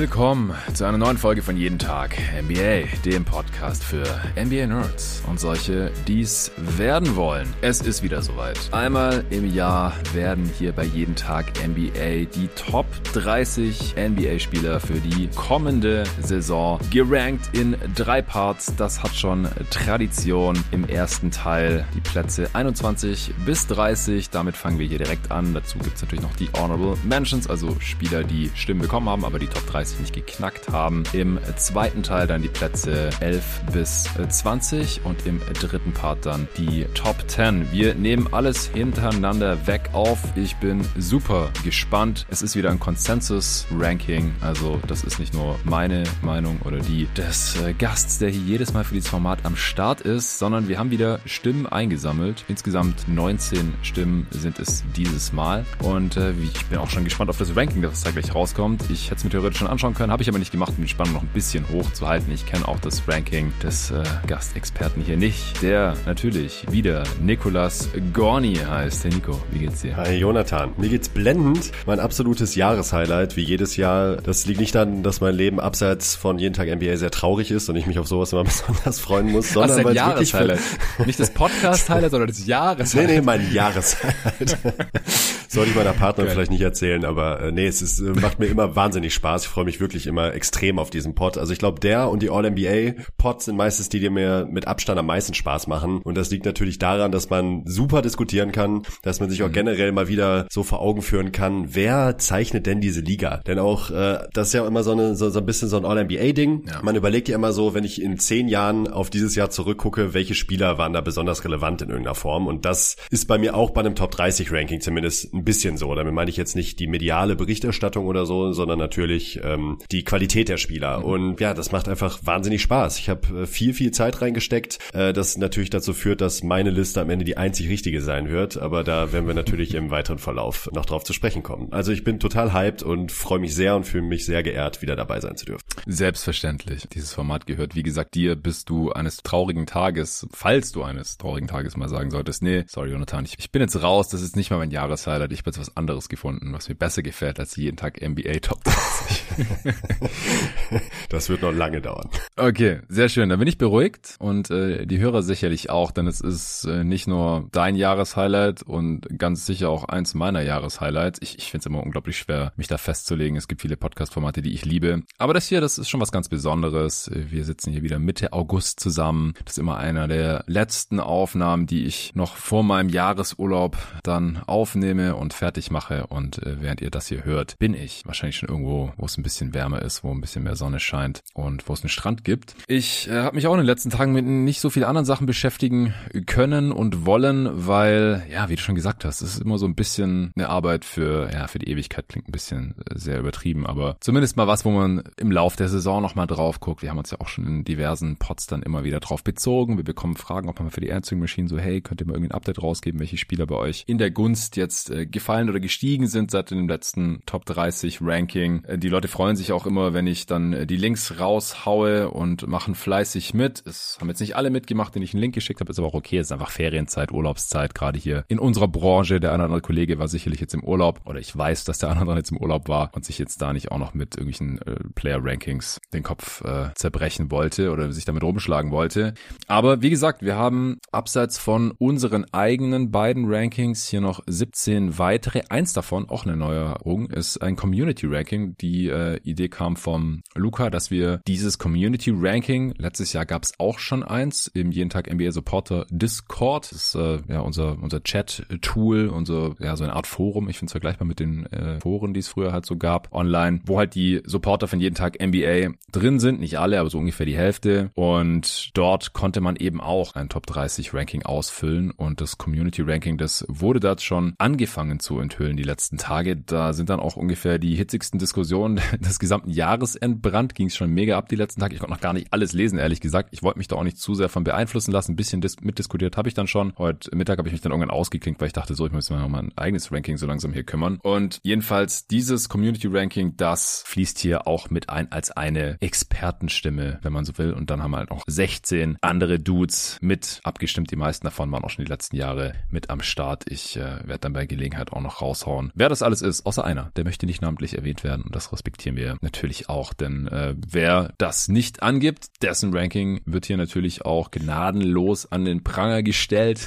Willkommen 0.00 0.54
zu 0.72 0.86
einer 0.86 0.96
neuen 0.96 1.18
Folge 1.18 1.42
von 1.42 1.58
Jeden 1.58 1.78
Tag 1.78 2.16
NBA, 2.42 2.88
dem 3.04 3.22
Podcast 3.22 3.84
für 3.84 4.02
NBA 4.34 4.66
Nerds 4.66 5.22
und 5.28 5.38
solche, 5.38 5.92
die 6.08 6.22
es 6.22 6.50
werden 6.56 7.16
wollen. 7.16 7.46
Es 7.60 7.82
ist 7.82 8.02
wieder 8.02 8.22
soweit. 8.22 8.58
Einmal 8.72 9.22
im 9.28 9.52
Jahr 9.52 9.92
werden 10.14 10.50
hier 10.58 10.72
bei 10.72 10.84
Jeden 10.86 11.16
Tag 11.16 11.52
NBA 11.62 12.30
die 12.34 12.48
Top 12.56 12.86
30 13.12 13.96
NBA-Spieler 13.98 14.80
für 14.80 14.94
die 14.94 15.28
kommende 15.36 16.04
Saison 16.22 16.80
gerankt 16.90 17.50
in 17.52 17.76
drei 17.94 18.22
Parts. 18.22 18.72
Das 18.78 19.02
hat 19.02 19.14
schon 19.14 19.48
Tradition 19.68 20.58
im 20.70 20.88
ersten 20.88 21.30
Teil. 21.30 21.84
Die 21.94 22.00
Plätze 22.00 22.48
21 22.54 23.34
bis 23.44 23.66
30. 23.66 24.30
Damit 24.30 24.56
fangen 24.56 24.78
wir 24.78 24.86
hier 24.86 24.96
direkt 24.96 25.30
an. 25.30 25.52
Dazu 25.52 25.76
gibt 25.76 25.96
es 25.96 26.02
natürlich 26.02 26.24
noch 26.24 26.36
die 26.36 26.48
Honorable 26.54 26.96
Mentions, 27.04 27.50
also 27.50 27.76
Spieler, 27.80 28.24
die 28.24 28.50
Stimmen 28.54 28.80
bekommen 28.80 29.06
haben, 29.06 29.26
aber 29.26 29.38
die 29.38 29.46
Top 29.46 29.66
30 29.66 29.89
nicht 29.98 30.14
geknackt 30.14 30.68
haben. 30.68 31.02
Im 31.12 31.38
zweiten 31.56 32.02
Teil 32.02 32.26
dann 32.26 32.42
die 32.42 32.48
Plätze 32.48 33.10
11 33.20 33.44
bis 33.72 34.08
20 34.28 35.00
und 35.04 35.26
im 35.26 35.40
dritten 35.54 35.92
Part 35.92 36.26
dann 36.26 36.48
die 36.56 36.84
Top 36.94 37.16
10. 37.26 37.72
Wir 37.72 37.94
nehmen 37.94 38.28
alles 38.32 38.66
hintereinander 38.66 39.66
weg 39.66 39.90
auf. 39.92 40.18
Ich 40.36 40.56
bin 40.56 40.86
super 40.98 41.50
gespannt. 41.64 42.26
Es 42.30 42.42
ist 42.42 42.56
wieder 42.56 42.70
ein 42.70 42.78
Konsensus-Ranking, 42.78 44.34
also 44.40 44.80
das 44.86 45.04
ist 45.04 45.18
nicht 45.18 45.34
nur 45.34 45.58
meine 45.64 46.04
Meinung 46.22 46.60
oder 46.64 46.78
die 46.78 47.08
des 47.16 47.60
äh, 47.60 47.72
Gasts, 47.72 48.18
der 48.18 48.30
hier 48.30 48.42
jedes 48.42 48.72
Mal 48.72 48.84
für 48.84 48.94
dieses 48.94 49.08
Format 49.08 49.40
am 49.44 49.56
Start 49.56 50.00
ist, 50.02 50.38
sondern 50.38 50.68
wir 50.68 50.78
haben 50.78 50.90
wieder 50.90 51.20
Stimmen 51.24 51.66
eingesammelt. 51.66 52.44
Insgesamt 52.48 53.08
19 53.08 53.74
Stimmen 53.82 54.26
sind 54.30 54.58
es 54.58 54.84
dieses 54.96 55.32
Mal 55.32 55.64
und 55.82 56.16
äh, 56.16 56.32
ich 56.32 56.66
bin 56.66 56.78
auch 56.78 56.90
schon 56.90 57.04
gespannt 57.04 57.30
auf 57.30 57.38
das 57.38 57.56
Ranking, 57.56 57.82
das 57.82 58.02
da 58.02 58.10
gleich 58.10 58.34
rauskommt. 58.34 58.84
Ich 58.90 59.06
hätte 59.06 59.16
es 59.16 59.24
mir 59.24 59.30
theoretisch 59.30 59.58
schon 59.58 59.68
anschauen 59.68 59.79
können, 59.80 60.12
habe 60.12 60.22
ich 60.22 60.28
aber 60.28 60.38
nicht 60.38 60.52
gemacht, 60.52 60.74
um 60.76 60.84
die 60.84 60.90
Spannung 60.90 61.14
noch 61.14 61.22
ein 61.22 61.30
bisschen 61.32 61.66
hoch 61.70 61.90
zu 61.92 62.06
halten. 62.06 62.30
Ich 62.32 62.44
kenne 62.44 62.68
auch 62.68 62.78
das 62.80 63.08
Ranking 63.08 63.50
des 63.62 63.90
äh, 63.90 64.02
Gastexperten 64.26 65.02
hier 65.02 65.16
nicht, 65.16 65.62
der 65.62 65.94
natürlich 66.04 66.66
wieder 66.70 67.04
Nicolas 67.20 67.88
Gorni 68.12 68.56
heißt. 68.56 69.04
Hey 69.04 69.14
Nico, 69.14 69.40
wie 69.50 69.60
geht's 69.60 69.80
dir? 69.80 69.96
Hi 69.96 70.16
Jonathan, 70.16 70.72
mir 70.76 70.90
geht's 70.90 71.08
blendend. 71.08 71.72
Mein 71.86 71.98
absolutes 71.98 72.56
Jahreshighlight, 72.56 73.36
wie 73.36 73.42
jedes 73.42 73.76
Jahr. 73.76 74.16
Das 74.16 74.44
liegt 74.44 74.60
nicht 74.60 74.74
daran, 74.74 75.02
dass 75.02 75.22
mein 75.22 75.34
Leben 75.34 75.58
abseits 75.58 76.14
von 76.14 76.38
jeden 76.38 76.54
Tag 76.54 76.68
NBA 76.68 76.98
sehr 76.98 77.10
traurig 77.10 77.50
ist 77.50 77.70
und 77.70 77.76
ich 77.76 77.86
mich 77.86 77.98
auf 77.98 78.06
sowas 78.06 78.32
immer 78.32 78.44
besonders 78.50 79.00
freuen 79.00 79.32
muss, 79.32 79.52
sondern 79.52 79.78
Was, 79.78 79.84
weil 79.84 79.96
Jahreshighlight. 79.96 80.60
Nicht 81.06 81.18
das 81.18 81.30
Podcast-Highlight, 81.30 82.10
sondern 82.10 82.28
das 82.28 82.46
Jahreshighlight. 82.46 82.90
Nee, 83.10 83.14
nee, 83.16 83.20
mein 83.22 83.52
Jahreshighlight. 83.52 84.58
Sollte 85.48 85.70
ich 85.70 85.76
meiner 85.76 85.92
Partnerin 85.92 86.28
okay. 86.28 86.34
vielleicht 86.34 86.52
nicht 86.52 86.60
erzählen, 86.60 87.04
aber 87.04 87.40
äh, 87.40 87.52
nee, 87.52 87.66
es 87.66 87.82
ist, 87.82 87.98
äh, 87.98 88.12
macht 88.20 88.38
mir 88.38 88.46
immer 88.46 88.76
wahnsinnig 88.76 89.14
Spaß. 89.14 89.42
Ich 89.42 89.48
freue 89.48 89.64
mich 89.64 89.69
wirklich 89.78 90.08
immer 90.08 90.34
extrem 90.34 90.78
auf 90.80 90.90
diesen 90.90 91.14
Pod. 91.14 91.38
Also 91.38 91.52
ich 91.52 91.60
glaube, 91.60 91.78
der 91.78 92.10
und 92.10 92.22
die 92.22 92.30
All-NBA-Pods 92.30 93.44
sind 93.44 93.56
meistens 93.56 93.88
die, 93.88 94.00
die 94.00 94.10
mir 94.10 94.48
mit 94.50 94.66
Abstand 94.66 94.98
am 94.98 95.06
meisten 95.06 95.34
Spaß 95.34 95.68
machen. 95.68 96.00
Und 96.02 96.16
das 96.16 96.30
liegt 96.30 96.46
natürlich 96.46 96.78
daran, 96.78 97.12
dass 97.12 97.30
man 97.30 97.62
super 97.66 98.02
diskutieren 98.02 98.50
kann, 98.50 98.82
dass 99.02 99.20
man 99.20 99.30
sich 99.30 99.42
auch 99.42 99.48
mhm. 99.48 99.52
generell 99.52 99.92
mal 99.92 100.08
wieder 100.08 100.46
so 100.50 100.62
vor 100.62 100.80
Augen 100.80 101.02
führen 101.02 101.30
kann, 101.30 101.74
wer 101.74 102.18
zeichnet 102.18 102.66
denn 102.66 102.80
diese 102.80 103.00
Liga? 103.00 103.38
Denn 103.46 103.58
auch, 103.58 103.90
äh, 103.90 104.18
das 104.32 104.48
ist 104.48 104.54
ja 104.54 104.66
immer 104.66 104.82
so, 104.82 104.92
eine, 104.92 105.14
so, 105.14 105.30
so 105.30 105.38
ein 105.38 105.46
bisschen 105.46 105.68
so 105.68 105.76
ein 105.76 105.84
All-NBA-Ding. 105.84 106.64
Ja. 106.66 106.80
Man 106.82 106.96
überlegt 106.96 107.28
ja 107.28 107.36
immer 107.36 107.52
so, 107.52 107.74
wenn 107.74 107.84
ich 107.84 108.00
in 108.00 108.18
zehn 108.18 108.48
Jahren 108.48 108.88
auf 108.88 109.10
dieses 109.10 109.34
Jahr 109.34 109.50
zurückgucke, 109.50 110.14
welche 110.14 110.34
Spieler 110.34 110.78
waren 110.78 110.92
da 110.92 111.00
besonders 111.00 111.44
relevant 111.44 111.82
in 111.82 111.90
irgendeiner 111.90 112.14
Form. 112.14 112.46
Und 112.46 112.64
das 112.64 112.96
ist 113.10 113.26
bei 113.26 113.38
mir 113.38 113.54
auch 113.54 113.70
bei 113.70 113.80
einem 113.80 113.94
Top 113.94 114.10
30 114.10 114.50
Ranking 114.52 114.80
zumindest 114.80 115.32
ein 115.34 115.44
bisschen 115.44 115.76
so. 115.76 115.94
Damit 115.94 116.14
meine 116.14 116.30
ich 116.30 116.36
jetzt 116.36 116.56
nicht 116.56 116.78
die 116.80 116.86
mediale 116.86 117.36
Berichterstattung 117.36 118.06
oder 118.06 118.26
so, 118.26 118.52
sondern 118.52 118.78
natürlich 118.78 119.40
ähm, 119.42 119.59
die 119.90 120.04
Qualität 120.04 120.48
der 120.48 120.56
Spieler. 120.56 120.98
Mhm. 120.98 121.04
Und 121.04 121.40
ja, 121.40 121.54
das 121.54 121.72
macht 121.72 121.88
einfach 121.88 122.20
wahnsinnig 122.22 122.62
Spaß. 122.62 122.98
Ich 122.98 123.08
habe 123.08 123.42
äh, 123.42 123.46
viel, 123.46 123.74
viel 123.74 123.90
Zeit 123.90 124.20
reingesteckt, 124.20 124.78
äh, 124.92 125.12
das 125.12 125.36
natürlich 125.36 125.70
dazu 125.70 125.92
führt, 125.92 126.20
dass 126.20 126.42
meine 126.42 126.70
Liste 126.70 127.00
am 127.00 127.10
Ende 127.10 127.24
die 127.24 127.36
einzig 127.36 127.68
richtige 127.68 128.02
sein 128.02 128.28
wird. 128.28 128.56
Aber 128.56 128.84
da 128.84 129.12
werden 129.12 129.26
wir 129.26 129.34
natürlich 129.34 129.74
im 129.74 129.90
weiteren 129.90 130.18
Verlauf 130.18 130.68
noch 130.72 130.86
drauf 130.86 131.04
zu 131.04 131.12
sprechen 131.12 131.42
kommen. 131.42 131.72
Also 131.72 131.92
ich 131.92 132.04
bin 132.04 132.20
total 132.20 132.52
hyped 132.52 132.82
und 132.82 133.12
freue 133.12 133.38
mich 133.38 133.54
sehr 133.54 133.76
und 133.76 133.84
fühle 133.84 134.04
mich 134.04 134.24
sehr 134.24 134.42
geehrt, 134.42 134.82
wieder 134.82 134.96
dabei 134.96 135.20
sein 135.20 135.36
zu 135.36 135.46
dürfen. 135.46 135.64
Selbstverständlich. 135.86 136.88
Dieses 136.92 137.12
Format 137.12 137.46
gehört, 137.46 137.74
wie 137.74 137.82
gesagt, 137.82 138.14
dir, 138.14 138.36
bist 138.36 138.68
du 138.68 138.92
eines 138.92 139.18
traurigen 139.18 139.66
Tages, 139.66 140.26
falls 140.32 140.72
du 140.72 140.82
eines 140.82 141.18
traurigen 141.18 141.48
Tages 141.48 141.76
mal 141.76 141.88
sagen 141.88 142.10
solltest, 142.10 142.42
nee, 142.42 142.64
sorry 142.68 142.90
Jonathan, 142.90 143.24
ich, 143.24 143.38
ich 143.38 143.50
bin 143.50 143.62
jetzt 143.62 143.82
raus, 143.82 144.08
das 144.08 144.22
ist 144.22 144.36
nicht 144.36 144.50
mal 144.50 144.58
mein 144.58 144.70
Jahreshighlight, 144.70 145.32
ich 145.32 145.44
bin 145.44 145.52
jetzt 145.52 145.60
was 145.60 145.76
anderes 145.76 146.08
gefunden, 146.08 146.52
was 146.52 146.68
mir 146.68 146.74
besser 146.74 147.02
gefällt 147.02 147.38
als 147.38 147.56
jeden 147.56 147.76
Tag 147.76 148.00
NBA 148.00 148.40
Top 148.40 148.62
30. 148.64 149.46
das 151.08 151.28
wird 151.28 151.42
noch 151.42 151.52
lange 151.52 151.80
dauern. 151.80 152.08
Okay, 152.36 152.80
sehr 152.88 153.08
schön. 153.08 153.28
Dann 153.28 153.38
bin 153.38 153.48
ich 153.48 153.58
beruhigt 153.58 154.16
und 154.18 154.50
äh, 154.50 154.86
die 154.86 154.98
Hörer 154.98 155.22
sicherlich 155.22 155.70
auch, 155.70 155.90
denn 155.90 156.06
es 156.06 156.20
ist 156.20 156.64
äh, 156.64 156.84
nicht 156.84 157.06
nur 157.06 157.48
dein 157.52 157.76
Jahreshighlight 157.76 158.62
und 158.62 159.06
ganz 159.18 159.46
sicher 159.46 159.70
auch 159.70 159.84
eins 159.84 160.14
meiner 160.14 160.42
Jahreshighlights. 160.42 161.20
Ich, 161.22 161.38
ich 161.38 161.50
finde 161.50 161.62
es 161.62 161.66
immer 161.66 161.82
unglaublich 161.82 162.18
schwer, 162.18 162.52
mich 162.56 162.68
da 162.68 162.78
festzulegen. 162.78 163.36
Es 163.36 163.48
gibt 163.48 163.62
viele 163.62 163.76
Podcast-Formate, 163.76 164.42
die 164.42 164.52
ich 164.52 164.64
liebe. 164.64 165.02
Aber 165.18 165.34
das 165.34 165.46
hier, 165.46 165.60
das 165.60 165.78
ist 165.78 165.88
schon 165.88 166.00
was 166.00 166.12
ganz 166.12 166.28
Besonderes. 166.28 167.10
Wir 167.12 167.44
sitzen 167.44 167.72
hier 167.72 167.82
wieder 167.82 167.98
Mitte 167.98 168.32
August 168.32 168.80
zusammen. 168.80 169.34
Das 169.44 169.54
ist 169.54 169.58
immer 169.58 169.78
einer 169.78 170.08
der 170.08 170.44
letzten 170.46 171.00
Aufnahmen, 171.00 171.66
die 171.66 171.84
ich 171.84 172.14
noch 172.14 172.36
vor 172.36 172.62
meinem 172.62 172.88
Jahresurlaub 172.88 173.76
dann 174.02 174.42
aufnehme 174.46 175.16
und 175.16 175.34
fertig 175.34 175.70
mache. 175.70 176.06
Und 176.06 176.38
äh, 176.44 176.60
während 176.60 176.80
ihr 176.80 176.90
das 176.90 177.08
hier 177.08 177.24
hört, 177.24 177.58
bin 177.58 177.74
ich 177.74 178.02
wahrscheinlich 178.06 178.36
schon 178.36 178.48
irgendwo, 178.48 178.92
wo 178.96 179.06
es 179.06 179.16
ein 179.16 179.22
bisschen 179.22 179.39
wärmer 179.54 179.82
ist, 179.82 180.04
wo 180.04 180.12
ein 180.12 180.20
bisschen 180.20 180.44
mehr 180.44 180.56
Sonne 180.56 180.80
scheint 180.80 181.22
und 181.34 181.68
wo 181.68 181.72
es 181.72 181.82
einen 181.82 181.88
Strand 181.88 182.24
gibt. 182.24 182.54
Ich 182.66 183.08
äh, 183.08 183.22
habe 183.22 183.36
mich 183.36 183.46
auch 183.46 183.54
in 183.54 183.58
den 183.58 183.66
letzten 183.66 183.90
Tagen 183.90 184.12
mit 184.12 184.26
nicht 184.26 184.60
so 184.60 184.70
vielen 184.70 184.84
anderen 184.84 185.04
Sachen 185.04 185.26
beschäftigen 185.26 185.94
können 186.26 186.72
und 186.72 187.06
wollen, 187.06 187.48
weil, 187.66 188.22
ja, 188.30 188.48
wie 188.48 188.56
du 188.56 188.62
schon 188.62 188.74
gesagt 188.74 189.04
hast, 189.04 189.22
es 189.22 189.34
ist 189.34 189.42
immer 189.42 189.58
so 189.58 189.66
ein 189.66 189.74
bisschen 189.74 190.32
eine 190.36 190.48
Arbeit 190.48 190.84
für, 190.84 191.30
ja, 191.32 191.46
für 191.46 191.58
die 191.58 191.68
Ewigkeit 191.68 192.08
klingt 192.08 192.28
ein 192.28 192.32
bisschen 192.32 192.74
äh, 192.88 192.98
sehr 192.98 193.18
übertrieben, 193.18 193.66
aber 193.66 193.96
zumindest 194.00 194.36
mal 194.36 194.46
was, 194.46 194.64
wo 194.64 194.70
man 194.70 195.02
im 195.16 195.30
Lauf 195.30 195.56
der 195.56 195.68
Saison 195.68 196.02
nochmal 196.02 196.26
drauf 196.26 196.60
guckt. 196.60 196.82
Wir 196.82 196.90
haben 196.90 196.98
uns 196.98 197.10
ja 197.10 197.20
auch 197.20 197.28
schon 197.28 197.46
in 197.46 197.64
diversen 197.64 198.16
Pots 198.16 198.46
dann 198.46 198.62
immer 198.62 198.84
wieder 198.84 199.00
drauf 199.00 199.24
bezogen. 199.24 199.76
Wir 199.76 199.84
bekommen 199.84 200.16
Fragen, 200.16 200.48
ob 200.48 200.60
man 200.60 200.70
für 200.70 200.80
die 200.80 200.92
Answering 200.92 201.20
Machine 201.20 201.48
so, 201.48 201.58
hey, 201.58 201.80
könnt 201.80 202.00
ihr 202.00 202.06
mal 202.06 202.14
irgendwie 202.14 202.30
ein 202.30 202.36
Update 202.36 202.62
rausgeben, 202.62 203.00
welche 203.00 203.16
Spieler 203.16 203.46
bei 203.46 203.56
euch 203.56 203.84
in 203.86 203.98
der 203.98 204.10
Gunst 204.10 204.56
jetzt 204.56 204.90
äh, 204.90 205.06
gefallen 205.06 205.48
oder 205.48 205.60
gestiegen 205.60 206.06
sind 206.06 206.30
seit 206.30 206.50
dem 206.50 206.68
letzten 206.68 207.20
Top 207.26 207.46
30 207.46 207.98
Ranking. 208.00 208.64
Äh, 208.64 208.78
die 208.78 208.88
Leute 208.88 209.08
freuen 209.08 209.19
sich 209.36 209.52
auch 209.52 209.66
immer, 209.66 209.92
wenn 209.92 210.06
ich 210.06 210.26
dann 210.26 210.52
äh, 210.52 210.66
die 210.66 210.76
Links 210.76 211.20
raushaue 211.20 212.10
und 212.10 212.46
machen 212.46 212.74
fleißig 212.74 213.34
mit. 213.34 213.62
Es 213.66 213.98
haben 214.00 214.08
jetzt 214.08 214.20
nicht 214.20 214.36
alle 214.36 214.50
mitgemacht, 214.50 214.94
den 214.94 215.02
ich 215.02 215.12
einen 215.12 215.20
Link 215.20 215.34
geschickt 215.34 215.60
habe, 215.60 215.70
ist 215.70 215.78
aber 215.78 215.88
auch 215.88 215.94
okay. 215.94 216.18
Es 216.18 216.28
ist 216.28 216.32
einfach 216.32 216.50
Ferienzeit, 216.50 217.12
Urlaubszeit, 217.12 217.74
gerade 217.74 217.98
hier 217.98 218.24
in 218.28 218.38
unserer 218.38 218.68
Branche. 218.68 219.20
Der 219.20 219.30
eine 219.30 219.42
oder 219.42 219.44
andere 219.44 219.60
Kollege 219.60 219.98
war 219.98 220.08
sicherlich 220.08 220.40
jetzt 220.40 220.54
im 220.54 220.64
Urlaub 220.64 221.00
oder 221.04 221.18
ich 221.18 221.36
weiß, 221.36 221.64
dass 221.64 221.78
der 221.78 221.90
oder 221.90 222.00
andere 222.00 222.16
jetzt 222.16 222.30
im 222.30 222.38
Urlaub 222.38 222.68
war 222.68 222.90
und 222.94 223.04
sich 223.04 223.18
jetzt 223.18 223.42
da 223.42 223.52
nicht 223.52 223.70
auch 223.70 223.78
noch 223.78 223.94
mit 223.94 224.16
irgendwelchen 224.16 224.60
äh, 224.62 224.76
Player-Rankings 224.94 225.78
den 225.92 226.02
Kopf 226.02 226.42
äh, 226.44 226.70
zerbrechen 226.74 227.30
wollte 227.30 227.70
oder 227.72 227.92
sich 227.92 228.04
damit 228.04 228.22
rumschlagen 228.22 228.70
wollte. 228.70 229.14
Aber 229.46 229.82
wie 229.82 229.90
gesagt, 229.90 230.22
wir 230.22 230.36
haben 230.36 230.78
abseits 230.92 231.38
von 231.38 231.72
unseren 231.72 232.24
eigenen 232.32 232.90
beiden 232.90 233.32
Rankings 233.32 233.86
hier 233.86 234.00
noch 234.00 234.22
17 234.26 234.98
weitere. 234.98 235.42
Eins 235.48 235.72
davon, 235.72 236.08
auch 236.08 236.24
eine 236.24 236.36
Neuerung, 236.36 237.10
ist 237.10 237.38
ein 237.38 237.56
Community-Ranking. 237.56 238.56
Die 238.58 238.88
äh, 238.88 239.09
Idee 239.18 239.48
kam 239.48 239.76
vom 239.76 240.22
Luca 240.34 240.68
da 240.70 240.80
dass 240.80 240.90
wir 240.90 241.20
dieses 241.26 241.58
Community 241.58 242.10
Ranking, 242.10 242.72
letztes 242.78 243.12
Jahr 243.12 243.26
gab 243.26 243.44
es 243.44 243.52
auch 243.58 243.78
schon 243.78 244.02
eins 244.02 244.46
im 244.46 244.72
jeden 244.72 244.88
Tag 244.88 245.12
NBA 245.12 245.30
Supporter 245.30 245.84
Discord. 245.90 246.72
Das 246.72 246.94
ist 246.94 246.94
äh, 246.94 247.18
ja 247.28 247.40
unser 247.40 247.76
unser 247.82 248.02
Chat-Tool, 248.02 249.08
unser 249.08 249.56
ja 249.58 249.76
so 249.76 249.84
eine 249.84 249.92
Art 249.92 250.06
Forum. 250.06 250.48
Ich 250.48 250.56
finde 250.56 250.70
es 250.70 250.72
vergleichbar 250.72 251.06
mit 251.06 251.20
den 251.20 251.44
äh, 251.52 251.78
Foren, 251.80 252.14
die 252.14 252.20
es 252.20 252.28
früher 252.28 252.54
halt 252.54 252.64
so 252.64 252.78
gab 252.78 253.12
online, 253.12 253.60
wo 253.66 253.76
halt 253.76 253.94
die 253.94 254.22
Supporter 254.24 254.68
von 254.68 254.80
jeden 254.80 254.94
Tag 254.94 255.18
NBA 255.20 255.74
drin 255.92 256.18
sind. 256.18 256.40
Nicht 256.40 256.58
alle, 256.58 256.80
aber 256.80 256.88
so 256.88 256.96
ungefähr 256.96 257.26
die 257.26 257.36
Hälfte. 257.36 257.90
Und 257.92 258.70
dort 258.72 259.12
konnte 259.12 259.42
man 259.42 259.56
eben 259.56 259.82
auch 259.82 260.14
ein 260.14 260.30
Top 260.30 260.46
30 260.46 260.94
Ranking 260.94 261.24
ausfüllen 261.24 261.90
und 261.90 262.22
das 262.22 262.38
Community 262.38 262.80
Ranking, 262.80 263.18
das 263.18 263.44
wurde 263.48 263.80
dort 263.80 264.00
schon 264.00 264.32
angefangen 264.38 264.98
zu 264.98 265.20
enthüllen 265.20 265.58
die 265.58 265.62
letzten 265.62 265.98
Tage. 265.98 266.36
Da 266.36 266.72
sind 266.72 266.88
dann 266.88 267.00
auch 267.00 267.16
ungefähr 267.16 267.58
die 267.58 267.74
hitzigsten 267.74 268.18
Diskussionen 268.18 268.80
des 269.04 269.18
gesamten 269.18 269.50
Jahres 269.50 269.96
entbrannt. 269.96 270.54
Ging 270.54 270.68
es 270.68 270.76
schon 270.76 270.90
mega 270.90 271.16
ab 271.16 271.28
die 271.28 271.36
letzten 271.36 271.60
Tage. 271.60 271.74
Ich 271.74 271.80
konnte 271.80 271.94
noch 271.94 272.00
gar 272.00 272.12
nicht 272.12 272.32
alles 272.32 272.52
lesen, 272.52 272.78
ehrlich 272.78 273.00
gesagt. 273.00 273.30
Ich 273.32 273.42
wollte 273.42 273.58
mich 273.58 273.68
da 273.68 273.76
auch 273.76 273.84
nicht 273.84 273.98
zu 273.98 274.14
sehr 274.14 274.28
von 274.28 274.44
beeinflussen 274.44 274.92
lassen. 274.92 275.12
Ein 275.12 275.16
bisschen 275.16 275.42
mitdiskutiert 275.62 276.16
habe 276.16 276.28
ich 276.28 276.34
dann 276.34 276.46
schon. 276.46 276.72
Heute 276.78 277.14
Mittag 277.14 277.38
habe 277.38 277.48
ich 277.48 277.52
mich 277.52 277.60
dann 277.60 277.72
irgendwann 277.72 277.90
ausgeklinkt, 277.90 278.40
weil 278.40 278.48
ich 278.48 278.52
dachte, 278.52 278.74
so, 278.74 278.86
ich 278.86 278.92
muss 278.92 279.10
mir 279.10 279.18
noch 279.18 279.28
mal 279.28 279.42
ein 279.42 279.52
eigenes 279.56 279.90
Ranking 279.92 280.16
so 280.16 280.26
langsam 280.26 280.52
hier 280.52 280.64
kümmern. 280.64 280.98
Und 281.02 281.40
jedenfalls 281.42 282.06
dieses 282.06 282.48
Community 282.48 282.88
Ranking, 282.88 283.36
das 283.36 283.82
fließt 283.86 284.18
hier 284.18 284.46
auch 284.46 284.70
mit 284.70 284.88
ein 284.88 285.10
als 285.12 285.30
eine 285.30 285.76
Expertenstimme, 285.80 286.98
wenn 287.02 287.12
man 287.12 287.24
so 287.24 287.36
will. 287.38 287.52
Und 287.52 287.70
dann 287.70 287.82
haben 287.82 287.92
wir 287.92 287.98
halt 287.98 288.10
noch 288.10 288.24
16 288.26 288.98
andere 289.00 289.38
Dudes 289.38 289.98
mit 290.00 290.40
abgestimmt. 290.44 290.90
Die 290.90 290.96
meisten 290.96 291.26
davon 291.26 291.50
waren 291.52 291.64
auch 291.64 291.70
schon 291.70 291.84
die 291.84 291.90
letzten 291.90 292.16
Jahre 292.16 292.54
mit 292.68 292.90
am 292.90 293.00
Start. 293.00 293.50
Ich 293.50 293.76
äh, 293.76 294.06
werde 294.06 294.20
dann 294.20 294.32
bei 294.32 294.46
Gelegenheit 294.46 294.92
auch 294.92 295.00
noch 295.00 295.22
raushauen, 295.22 295.72
wer 295.74 295.88
das 295.88 296.02
alles 296.02 296.22
ist, 296.22 296.46
außer 296.46 296.64
einer. 296.64 296.90
Der 296.96 297.04
möchte 297.04 297.26
nicht 297.26 297.42
namentlich 297.42 297.76
erwähnt 297.76 298.04
werden 298.04 298.22
und 298.22 298.34
das 298.34 298.52
respektieren 298.52 298.89
wir 298.96 299.16
natürlich 299.20 299.68
auch, 299.68 299.92
denn 299.92 300.26
äh, 300.28 300.54
wer 300.56 301.12
das 301.18 301.48
nicht 301.48 301.82
angibt, 301.82 302.26
dessen 302.42 302.74
Ranking 302.74 303.20
wird 303.24 303.46
hier 303.46 303.56
natürlich 303.56 304.04
auch 304.04 304.30
gnadenlos 304.30 305.30
an 305.30 305.44
den 305.44 305.62
Pranger 305.62 306.02
gestellt. 306.02 306.60